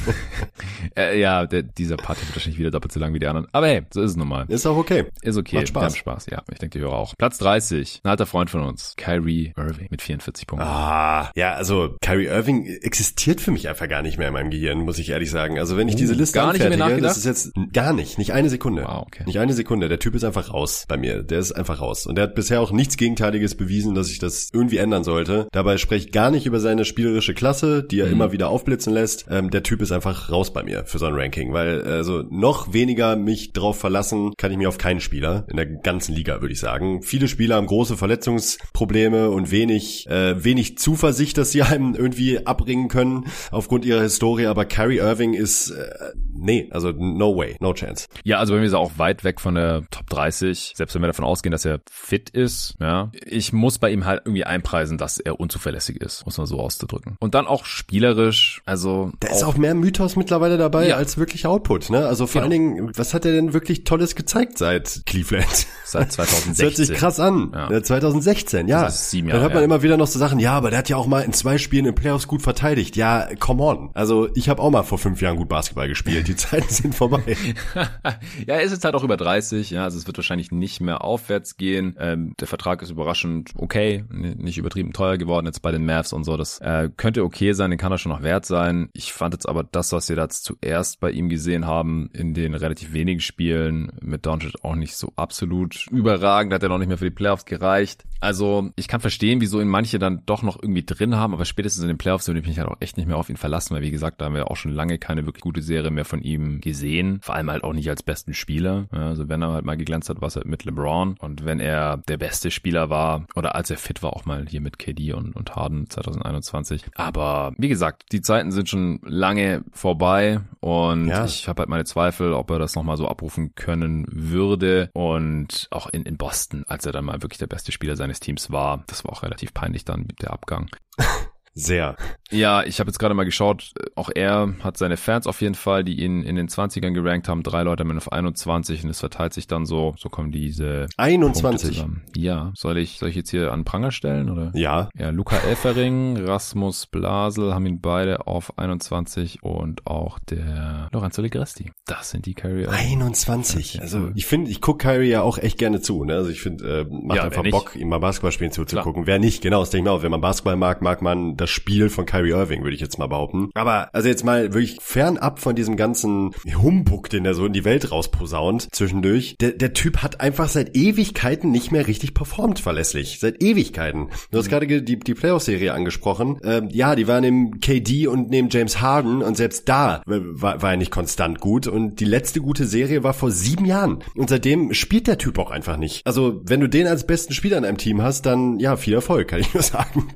äh, 0.97 1.20
ja, 1.20 1.47
der, 1.47 1.62
dieser 1.62 1.97
Part 1.97 2.20
wird 2.20 2.35
wahrscheinlich 2.35 2.59
wieder 2.59 2.70
doppelt 2.70 2.93
so 2.93 3.01
lang 3.01 3.14
wie 3.14 3.18
die 3.18 3.27
anderen. 3.27 3.47
Aber 3.53 3.68
hey, 3.68 3.83
so 3.93 4.03
ist 4.03 4.12
es 4.12 4.16
nun 4.16 4.29
mal. 4.29 4.45
Ist 4.49 4.66
auch 4.67 4.77
okay. 4.77 5.07
Ist 5.23 5.37
okay. 5.37 5.57
Macht 5.57 5.69
Spaß. 5.69 5.81
Wir 5.81 5.87
haben 5.87 5.97
Spaß, 5.97 6.27
ja. 6.31 6.43
Ich 6.51 6.59
denke, 6.59 6.79
die 6.79 6.85
Hörer 6.85 6.97
auch. 6.97 7.14
Platz 7.17 7.39
30. 7.39 8.01
Ein 8.05 8.11
alter 8.11 8.27
Freund 8.27 8.51
von 8.51 8.62
uns. 8.62 8.95
Kyrie 8.97 9.53
Irving 9.57 9.89
mit 9.91 10.03
44 10.03 10.47
Punkten. 10.47 10.67
Ah, 10.67 11.31
ja, 11.35 11.55
also 11.55 11.97
Kyrie 12.01 12.27
Irving 12.27 12.67
existiert 12.67 13.41
für 13.41 13.51
mich 13.51 13.69
einfach 13.69 13.89
gar 13.89 14.03
nicht 14.03 14.19
mehr 14.19 14.29
in 14.29 14.35
meinem 14.35 14.51
Gehirn, 14.51 14.81
muss 14.81 14.99
ich 14.99 15.11
ehrlich 15.11 15.31
sagen. 15.31 15.59
Also 15.59 15.77
wenn 15.77 15.89
ich 15.89 15.97
diese 15.97 16.14
uh, 16.14 16.17
Liste 16.17 16.39
gar 16.39 16.53
nicht 16.53 16.67
mehr 16.67 16.77
nachgedacht? 16.77 17.05
das 17.05 17.17
ist 17.19 17.25
jetzt 17.25 17.53
gar 17.73 17.93
nicht, 17.93 18.19
nicht 18.19 18.33
eine 18.33 18.49
Sekunde. 18.49 18.85
Wow, 18.85 19.07
okay. 19.07 19.25
Nicht 19.27 19.39
eine 19.39 19.53
Sekunde. 19.53 19.89
Der 19.89 19.99
Typ 19.99 20.14
ist 20.14 20.25
einfach 20.25 20.53
raus 20.53 20.85
bei 20.89 20.97
mir. 20.97 21.23
Der 21.23 21.39
ist 21.39 21.53
einfach 21.53 21.81
raus. 21.81 22.07
Und 22.07 22.17
der 22.17 22.25
hat 22.25 22.35
bisher 22.35 22.61
auch 22.61 22.73
nichts 22.73 22.97
Gegenteiliges 22.97 23.55
bewiesen, 23.55 23.95
dass 23.95 24.11
ich 24.11 24.19
das 24.19 24.51
irgendwie 24.53 24.79
ändern 24.79 25.05
sollte. 25.05 25.49
Dabei 25.53 25.79
spreche 25.79 26.07
ich 26.07 26.12
gar 26.12 26.31
nicht 26.31 26.47
über 26.47 26.61
seine 26.61 26.85
spielerische 26.85 27.35
Klasse, 27.35 27.83
die 27.83 28.01
er 28.01 28.07
mhm. 28.07 28.12
immer 28.12 28.33
wieder 28.33 28.49
aufblitzen 28.49 28.93
lässt. 28.93 29.27
Ähm, 29.31 29.51
der 29.51 29.62
Typ 29.62 29.83
ist 29.83 29.93
einfach 29.93 30.31
raus 30.31 30.53
bei 30.53 30.62
mir 30.62 30.85
für 30.85 30.99
so 30.99 31.07
ein 31.07 31.14
Ranking, 31.14 31.53
weil 31.53 31.83
also 31.83 32.23
noch 32.31 32.73
weniger 32.73 33.17
mich 33.17 33.53
drauf 33.53 33.79
verlassen 33.79 34.33
kann 34.37 34.51
ich 34.53 34.56
mir 34.57 34.69
auf 34.69 34.79
keinen 34.79 35.01
Spieler 35.01 35.47
in 35.49 35.57
der 35.57 35.67
ganzen 35.67 36.15
Liga, 36.15 36.41
würde 36.41 36.53
ich 36.53 36.61
sagen. 36.61 37.03
Viele 37.03 37.29
Spieler 37.29 37.57
haben 37.57 37.67
große 37.67 37.97
Verletzungsprobleme 37.97 39.31
und 39.31 39.51
wenig, 39.51 40.07
äh, 40.09 40.43
wenig 40.43 40.79
Zuversicht, 40.79 41.39
dass 41.39 41.53
sie 41.53 41.63
einem 41.63 41.95
irgendwie 41.95 42.47
abbringen 42.47 42.89
können 42.89 43.25
aufgrund 43.51 43.85
ihrer 43.85 44.03
Historie. 44.03 44.47
Aber 44.47 44.65
Kyrie 44.65 44.99
Irving 44.99 45.35
ist 45.35 45.71
äh, 45.71 46.13
nee, 46.39 46.69
also 46.71 46.93
no 46.93 47.37
way, 47.37 47.57
no 47.61 47.73
chance. 47.73 48.07
Ja, 48.25 48.39
also 48.39 48.55
bei 48.55 48.61
mir 48.61 48.67
ist 48.67 48.73
er 48.73 48.79
auch 48.79 48.99
weit 48.99 49.25
weg 49.25 49.41
von 49.41 49.55
der 49.55 49.83
Top 49.91 50.09
30, 50.11 50.75
selbst 50.77 50.95
wenn 50.95 51.03
wir 51.03 51.09
davon 51.09 51.25
ausgehen, 51.25 51.53
dass 51.53 51.65
er 51.65 51.81
fit 51.91 52.31
ist, 52.31 52.75
ja. 52.81 53.11
Ich 53.25 53.53
muss 53.53 53.79
bei 53.79 53.91
ihm 53.91 54.05
halt 54.05 54.23
irgendwie 54.25 54.45
einpreisen, 54.45 54.99
dass 54.99 55.19
er 55.19 55.41
unzuverlässig 55.41 56.01
ist, 56.01 56.25
muss 56.25 56.39
man 56.39 56.47
so 56.47 56.61
auszudrücken. 56.61 57.17
Und 57.21 57.35
dann 57.35 57.47
auch 57.47 57.65
spielerisch, 57.65 58.63
also. 58.65 59.13
Da 59.21 59.29
ist 59.29 59.43
auch 59.43 59.57
mehr 59.57 59.75
Mythos 59.75 60.17
mittlerweile 60.17 60.59
dabei 60.59 60.89
ja. 60.89 60.97
als 60.97 61.19
wirklich 61.19 61.47
Output, 61.47 61.91
ne? 61.91 62.07
Also 62.07 62.27
vor 62.27 62.43
genau. 62.43 62.55
allen 62.55 62.77
Dingen, 62.77 62.93
was 62.97 63.15
hat 63.15 63.25
er 63.25 63.33
denn 63.33 63.53
wirklich 63.53 63.85
Tolles 63.85 64.15
gezeigt 64.15 64.45
seit 64.55 65.03
Cleveland? 65.07 65.66
Seit 65.84 66.12
2016. 66.12 66.53
das 66.53 66.62
hört 66.62 66.76
sich 66.76 66.92
krass 66.99 67.20
an. 67.20 67.53
Ja. 67.55 67.82
2016, 67.82 68.66
ja. 68.68 68.82
Das 68.82 69.03
ist 69.03 69.11
sieben 69.11 69.28
Jahre, 69.28 69.38
Dann 69.38 69.42
hört 69.42 69.55
man 69.55 69.62
ja. 69.62 69.64
immer 69.64 69.82
wieder 69.82 69.97
noch 69.97 70.07
so 70.09 70.18
Sachen, 70.18 70.38
ja, 70.38 70.53
aber 70.53 70.70
der 70.70 70.80
hat 70.80 70.88
ja 70.88 70.97
auch 70.97 71.07
mal 71.07 71.20
in 71.20 71.32
zwei 71.32 71.59
Spielen 71.59 71.86
in 71.86 71.94
Playoffs 71.94 72.26
gut 72.26 72.42
verteidigt. 72.42 72.97
Ja, 72.97 73.28
come 73.38 73.62
on. 73.62 73.90
Also 73.94 74.28
ich 74.34 74.49
habe 74.49 74.61
auch 74.62 74.70
mal 74.70 74.82
vor 74.82 74.99
fünf 74.99 75.22
Jahren 75.22 75.36
gut 75.36 75.49
Basketball 75.49 75.88
gespielt. 75.88 76.28
Die 76.28 76.36
Zeiten 76.36 76.68
sind 76.68 76.94
vorbei. 76.94 77.36
ja, 77.74 78.55
er 78.55 78.62
ist 78.62 78.72
jetzt 78.72 78.84
halt 78.84 78.94
auch 78.94 79.05
über 79.05 79.16
30, 79.16 79.70
ja, 79.70 79.84
also 79.84 79.97
es 79.97 80.07
wird 80.07 80.18
wahrscheinlich 80.18 80.51
nicht 80.51 80.80
mehr 80.80 81.05
aufwärts 81.05 81.57
gehen. 81.57 81.97
Ähm, 81.99 82.34
der 82.40 82.49
Vertrag 82.49 82.82
ist 82.82 82.90
überraschend 82.90 83.53
okay, 83.57 84.05
nicht 84.11 84.59
übertrieben 84.59 84.92
teuer 84.92 85.18
geworden 85.18 85.47
jetzt 85.47 85.62
bei 85.62 85.70
den 85.70 85.86
Mavs 85.86 86.12
und 86.12 86.24
so. 86.24 86.36
Das 86.36 86.59
äh, 86.61 86.90
könnte 86.97 87.22
okay 87.22 87.53
sein, 87.53 87.70
den 87.70 87.78
kann 87.78 87.92
er 87.92 87.99
schon 87.99 88.12
noch 88.12 88.22
wert 88.22 88.44
sein. 88.44 88.88
Ich 88.92 89.12
fand 89.12 89.34
jetzt 89.34 89.49
aber 89.49 89.64
das, 89.64 89.92
was 89.92 90.09
wir 90.09 90.16
da 90.16 90.28
zuerst 90.28 91.01
bei 91.01 91.11
ihm 91.11 91.28
gesehen 91.28 91.66
haben, 91.66 92.11
in 92.12 92.34
den 92.34 92.55
relativ 92.55 92.92
wenigen 92.92 93.20
Spielen 93.20 93.92
mit 94.01 94.26
Doncic 94.37 94.64
auch 94.64 94.74
nicht 94.74 94.97
so 94.97 95.12
absolut 95.16 95.87
überragend, 95.91 96.53
hat 96.53 96.62
er 96.62 96.68
noch 96.68 96.78
nicht 96.78 96.89
mehr 96.89 96.99
für 96.99 97.05
die 97.05 97.11
Playoffs 97.11 97.45
gereicht. 97.45 98.05
Also 98.20 98.70
ich 98.76 98.89
kann 98.89 99.01
verstehen, 99.01 99.41
wieso 99.41 99.61
ihn 99.61 99.68
manche 99.68 99.99
dann 99.99 100.22
doch 100.26 100.43
noch 100.43 100.61
irgendwie 100.61 100.84
drin 100.84 101.16
haben, 101.16 101.34
aber 101.34 101.45
spätestens 101.45 101.82
in 101.82 101.89
den 101.89 101.99
Playoffs 101.99 102.26
würde 102.26 102.41
ich 102.41 102.47
mich 102.47 102.59
halt 102.59 102.68
auch 102.68 102.80
echt 102.80 102.97
nicht 102.97 103.07
mehr 103.07 103.16
auf 103.16 103.28
ihn 103.28 103.37
verlassen, 103.37 103.74
weil 103.74 103.82
wie 103.82 103.91
gesagt, 103.91 104.20
da 104.20 104.26
haben 104.26 104.34
wir 104.34 104.51
auch 104.51 104.57
schon 104.57 104.72
lange 104.72 104.99
keine 104.99 105.26
wirklich 105.26 105.43
gute 105.43 105.62
Serie 105.62 105.91
mehr 105.91 106.05
von 106.05 106.22
ihm 106.22 106.61
gesehen. 106.61 107.20
Vor 107.22 107.34
allem 107.34 107.51
halt 107.51 107.64
auch 107.64 107.72
nicht 107.72 107.89
als 107.89 108.03
besten 108.03 108.34
Spieler. 108.34 108.87
also 108.91 109.28
wenn 109.28 109.43
er 109.43 109.53
halt 109.53 109.64
mal 109.64 109.76
geglänzt 109.76 110.09
hat, 110.09 110.20
war 110.20 110.28
es 110.28 110.37
halt 110.37 110.47
mit 110.47 110.64
LeBron. 110.64 111.16
Und 111.18 111.45
wenn 111.45 111.61
er 111.61 111.99
der 112.09 112.16
beste 112.16 112.51
Spieler 112.51 112.91
war 112.91 113.26
oder 113.34 113.55
als 113.55 113.70
er 113.70 113.76
fit 113.76 114.03
war, 114.03 114.14
auch 114.14 114.24
mal 114.24 114.47
hier 114.49 114.61
mit 114.61 114.78
KD 114.78 115.12
und, 115.12 115.37
und 115.37 115.55
Harden 115.55 115.89
2021. 115.89 116.84
Aber 116.95 117.53
wie 117.59 117.68
gesagt, 117.68 118.12
die 118.12 118.22
Zeiten 118.22 118.51
sind 118.51 118.68
schon 118.68 119.01
lange 119.03 119.62
vorbei 119.72 120.41
und 120.61 121.09
ja. 121.09 121.24
ich 121.24 121.49
habe 121.49 121.61
halt 121.61 121.68
meine 121.68 121.84
Zweifel, 121.84 122.32
ob 122.32 122.51
er 122.51 122.59
das 122.59 122.74
nochmal 122.74 122.97
so 122.97 123.09
abrufen 123.09 123.55
können 123.55 124.07
würde. 124.31 124.91
Und 124.93 125.68
auch 125.70 125.89
in, 125.89 126.03
in 126.03 126.16
Boston, 126.16 126.64
als 126.66 126.87
er 126.87 126.93
dann 126.93 127.05
mal 127.05 127.22
wirklich 127.22 127.39
der 127.39 127.47
beste 127.47 127.72
Spieler 127.72 127.97
seines 127.97 128.20
Teams 128.20 128.51
war, 128.51 128.85
das 128.87 129.05
war 129.05 129.12
auch 129.12 129.22
relativ 129.22 129.55
peinlich 129.55 129.85
dann 129.85 130.03
mit 130.03 130.22
der 130.22 130.33
Abgang. 130.33 130.70
Sehr. 131.57 131.97
Ja, 132.31 132.65
ich 132.65 132.81
habe 132.81 132.89
jetzt 132.89 132.99
gerade 132.99 133.15
mal 133.15 133.25
geschaut, 133.25 133.73
auch 133.95 134.11
er 134.15 134.55
hat 134.63 134.77
seine 134.77 134.99
Fans 134.99 135.27
auf 135.27 135.41
jeden 135.41 135.55
Fall, 135.55 135.85
die 135.85 136.01
ihn 136.03 136.23
in 136.23 136.37
den 136.37 136.49
20ern 136.49 136.93
gerankt 136.93 137.29
haben. 137.29 137.43
Drei 137.43 137.63
Leute 137.63 137.83
haben 137.83 137.91
ihn 137.91 137.97
auf 137.97 138.13
21 138.13 138.85
und 138.85 138.91
es 138.91 139.01
verteilt 139.01 139.33
sich 139.33 139.47
dann 139.47 139.65
so, 139.65 139.95
so 139.97 140.11
kommen 140.11 140.33
diese 140.33 140.87
21. 140.99 141.85
Ja, 142.15 142.53
soll 142.55 142.77
ich, 142.77 142.99
soll 142.99 143.09
ich 143.09 143.15
jetzt 143.15 143.31
hier 143.31 143.53
an 143.53 143.65
Pranger 143.65 143.91
stellen 143.91 144.29
oder? 144.29 144.51
Ja. 144.55 144.91
Ja, 144.99 145.09
Luca 145.11 145.39
Elfering, 145.39 146.19
Rasmus 146.19 146.87
Blasel 146.87 147.55
haben 147.55 147.65
ihn 147.65 147.81
beide 147.81 148.27
auf 148.27 148.59
21 148.59 149.43
und 149.43 149.87
auch 149.87 150.19
der 150.19 150.89
Lorenzo 150.93 151.23
Legresti. 151.23 151.71
Das 151.87 152.11
sind 152.11 152.27
die 152.27 152.35
Carrier. 152.35 152.71
21. 152.71 153.81
Also 153.81 154.11
ich 154.15 154.27
finde, 154.27 154.51
ich 154.51 154.61
gucke 154.61 154.87
Kyrie 154.87 155.09
ja 155.09 155.23
auch 155.23 155.39
echt 155.39 155.57
gerne 155.57 155.81
zu. 155.81 156.05
Ne? 156.05 156.15
Also 156.15 156.31
ich 156.31 156.43
finde, 156.43 156.81
äh, 156.81 156.85
macht 156.91 157.17
ja, 157.17 157.25
einfach 157.25 157.45
Bock, 157.51 157.77
ihm 157.77 157.89
mal 157.89 157.99
Basketball 157.99 158.33
spielen 158.33 158.53
zuzugucken. 158.53 159.07
Wer 159.07 159.19
nicht, 159.19 159.43
genau, 159.43 159.61
das 159.61 159.71
denke 159.71 159.89
ich 159.89 159.97
auch. 159.97 160.03
Wenn 160.03 160.11
man 160.11 160.21
Basketball 160.21 160.57
mag, 160.57 160.83
mag 160.83 161.01
man 161.01 161.37
das 161.37 161.45
Spiel 161.47 161.88
von 161.88 162.07
Kyrie 162.07 162.30
Irving, 162.30 162.62
würde 162.62 162.74
ich 162.74 162.80
jetzt 162.80 162.99
mal 162.99 163.07
behaupten. 163.07 163.51
Aber 163.55 163.94
also 163.94 164.09
jetzt 164.09 164.24
mal 164.24 164.55
wirklich 164.55 164.78
fernab 164.80 165.38
von 165.38 165.55
diesem 165.55 165.76
ganzen 165.76 166.34
Humbug, 166.61 167.11
den 167.11 167.24
er 167.24 167.34
so 167.34 167.47
in 167.47 167.53
die 167.53 167.64
Welt 167.64 167.90
rausposaunt 167.90 168.68
zwischendurch. 168.72 169.36
Der, 169.40 169.53
der 169.53 169.72
Typ 169.72 169.99
hat 169.99 170.20
einfach 170.20 170.49
seit 170.49 170.76
Ewigkeiten 170.76 171.51
nicht 171.51 171.72
mehr 171.72 171.86
richtig 171.86 172.14
performt 172.14 172.61
verlässlich. 172.61 173.18
Seit 173.20 173.42
Ewigkeiten. 173.42 174.09
Du 174.30 174.38
hast 174.38 174.47
mhm. 174.47 174.51
gerade 174.51 174.82
die, 174.82 174.99
die 174.99 175.14
Playoff-Serie 175.14 175.72
angesprochen. 175.72 176.38
Ähm, 176.44 176.68
ja, 176.70 176.94
die 176.94 177.09
waren 177.09 177.22
neben 177.22 177.61
KD 177.61 178.07
und 178.07 178.30
neben 178.30 178.49
James 178.51 178.80
Harden 178.80 179.22
und 179.22 179.36
selbst 179.36 179.68
da 179.68 180.03
war, 180.07 180.62
war 180.62 180.70
er 180.70 180.76
nicht 180.76 180.90
konstant 180.90 181.40
gut. 181.40 181.66
Und 181.66 182.01
die 182.01 182.05
letzte 182.05 182.40
gute 182.40 182.66
Serie 182.66 183.03
war 183.03 183.14
vor 183.14 183.30
sieben 183.30 183.64
Jahren. 183.64 184.03
Und 184.14 184.30
seitdem 184.30 184.74
spielt 184.74 185.07
der 185.07 185.18
Typ 185.18 185.38
auch 185.38 185.51
einfach 185.51 185.76
nicht. 185.76 186.07
Also 186.07 186.40
wenn 186.44 186.61
du 186.61 186.68
den 186.68 186.86
als 186.86 187.07
besten 187.07 187.32
Spieler 187.34 187.59
in 187.59 187.64
einem 187.64 187.78
Team 187.78 188.03
hast, 188.03 188.26
dann 188.26 188.59
ja, 188.59 188.76
viel 188.76 188.94
Erfolg, 188.94 189.28
kann 189.28 189.40
ich 189.40 189.53
nur 189.55 189.62
sagen. 189.62 190.09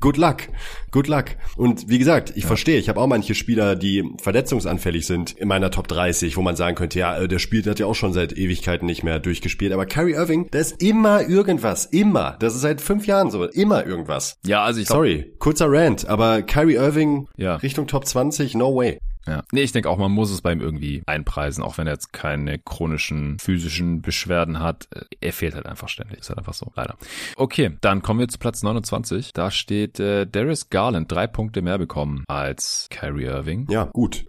Good 0.00 0.16
luck. 0.16 0.42
Good 0.90 1.08
luck. 1.08 1.24
Und 1.56 1.88
wie 1.88 1.98
gesagt, 1.98 2.30
ich 2.34 2.42
ja. 2.42 2.46
verstehe, 2.46 2.78
ich 2.78 2.88
habe 2.88 3.00
auch 3.00 3.06
manche 3.06 3.34
Spieler, 3.34 3.76
die 3.76 4.04
verletzungsanfällig 4.20 5.06
sind 5.06 5.32
in 5.32 5.48
meiner 5.48 5.70
Top 5.70 5.88
30, 5.88 6.36
wo 6.36 6.42
man 6.42 6.56
sagen 6.56 6.76
könnte, 6.76 6.98
ja, 6.98 7.16
äh, 7.16 7.28
der 7.28 7.38
spielt 7.38 7.66
hat 7.66 7.78
ja 7.78 7.86
auch 7.86 7.94
schon 7.94 8.12
seit 8.12 8.32
Ewigkeiten 8.36 8.86
nicht 8.86 9.02
mehr 9.02 9.18
durchgespielt. 9.18 9.72
Aber 9.72 9.86
Kyrie 9.86 10.12
Irving, 10.12 10.48
da 10.50 10.58
ist 10.58 10.82
immer 10.82 11.28
irgendwas. 11.28 11.86
Immer. 11.86 12.36
Das 12.40 12.54
ist 12.54 12.60
seit 12.60 12.80
fünf 12.80 13.06
Jahren 13.06 13.30
so. 13.30 13.44
Immer 13.44 13.86
irgendwas. 13.86 14.38
Ja, 14.46 14.62
also 14.62 14.80
ich 14.80 14.88
Sorry, 14.88 15.32
kurzer 15.38 15.66
Rant, 15.68 16.06
aber 16.06 16.42
Kyrie 16.42 16.74
Irving 16.74 17.28
ja. 17.36 17.56
Richtung 17.56 17.86
Top 17.86 18.06
20, 18.06 18.54
no 18.54 18.74
way. 18.74 18.98
Ja. 19.26 19.44
Nee, 19.52 19.62
ich 19.62 19.72
denke 19.72 19.88
auch, 19.88 19.98
man 19.98 20.12
muss 20.12 20.30
es 20.30 20.40
bei 20.40 20.52
ihm 20.52 20.60
irgendwie 20.60 21.02
einpreisen, 21.06 21.62
auch 21.62 21.78
wenn 21.78 21.86
er 21.86 21.92
jetzt 21.94 22.12
keine 22.12 22.58
chronischen 22.58 23.38
physischen 23.38 24.02
Beschwerden 24.02 24.58
hat. 24.58 24.88
Äh, 24.90 25.04
er 25.20 25.32
fehlt 25.32 25.54
halt 25.54 25.66
einfach 25.66 25.88
ständig. 25.88 26.20
Ist 26.20 26.28
halt 26.28 26.38
einfach 26.38 26.54
so, 26.54 26.72
leider. 26.74 26.96
Okay, 27.36 27.76
dann 27.80 28.02
kommen 28.02 28.20
wir 28.20 28.28
zu 28.28 28.38
Platz 28.38 28.62
29. 28.62 29.32
Da 29.32 29.50
steht 29.50 30.00
äh, 30.00 30.26
Darius 30.26 30.70
Garland, 30.70 31.10
drei 31.10 31.26
Punkte 31.26 31.62
mehr 31.62 31.78
bekommen 31.78 32.24
als 32.28 32.88
Kyrie 32.90 33.24
Irving. 33.24 33.66
Ja, 33.70 33.84
gut. 33.92 34.24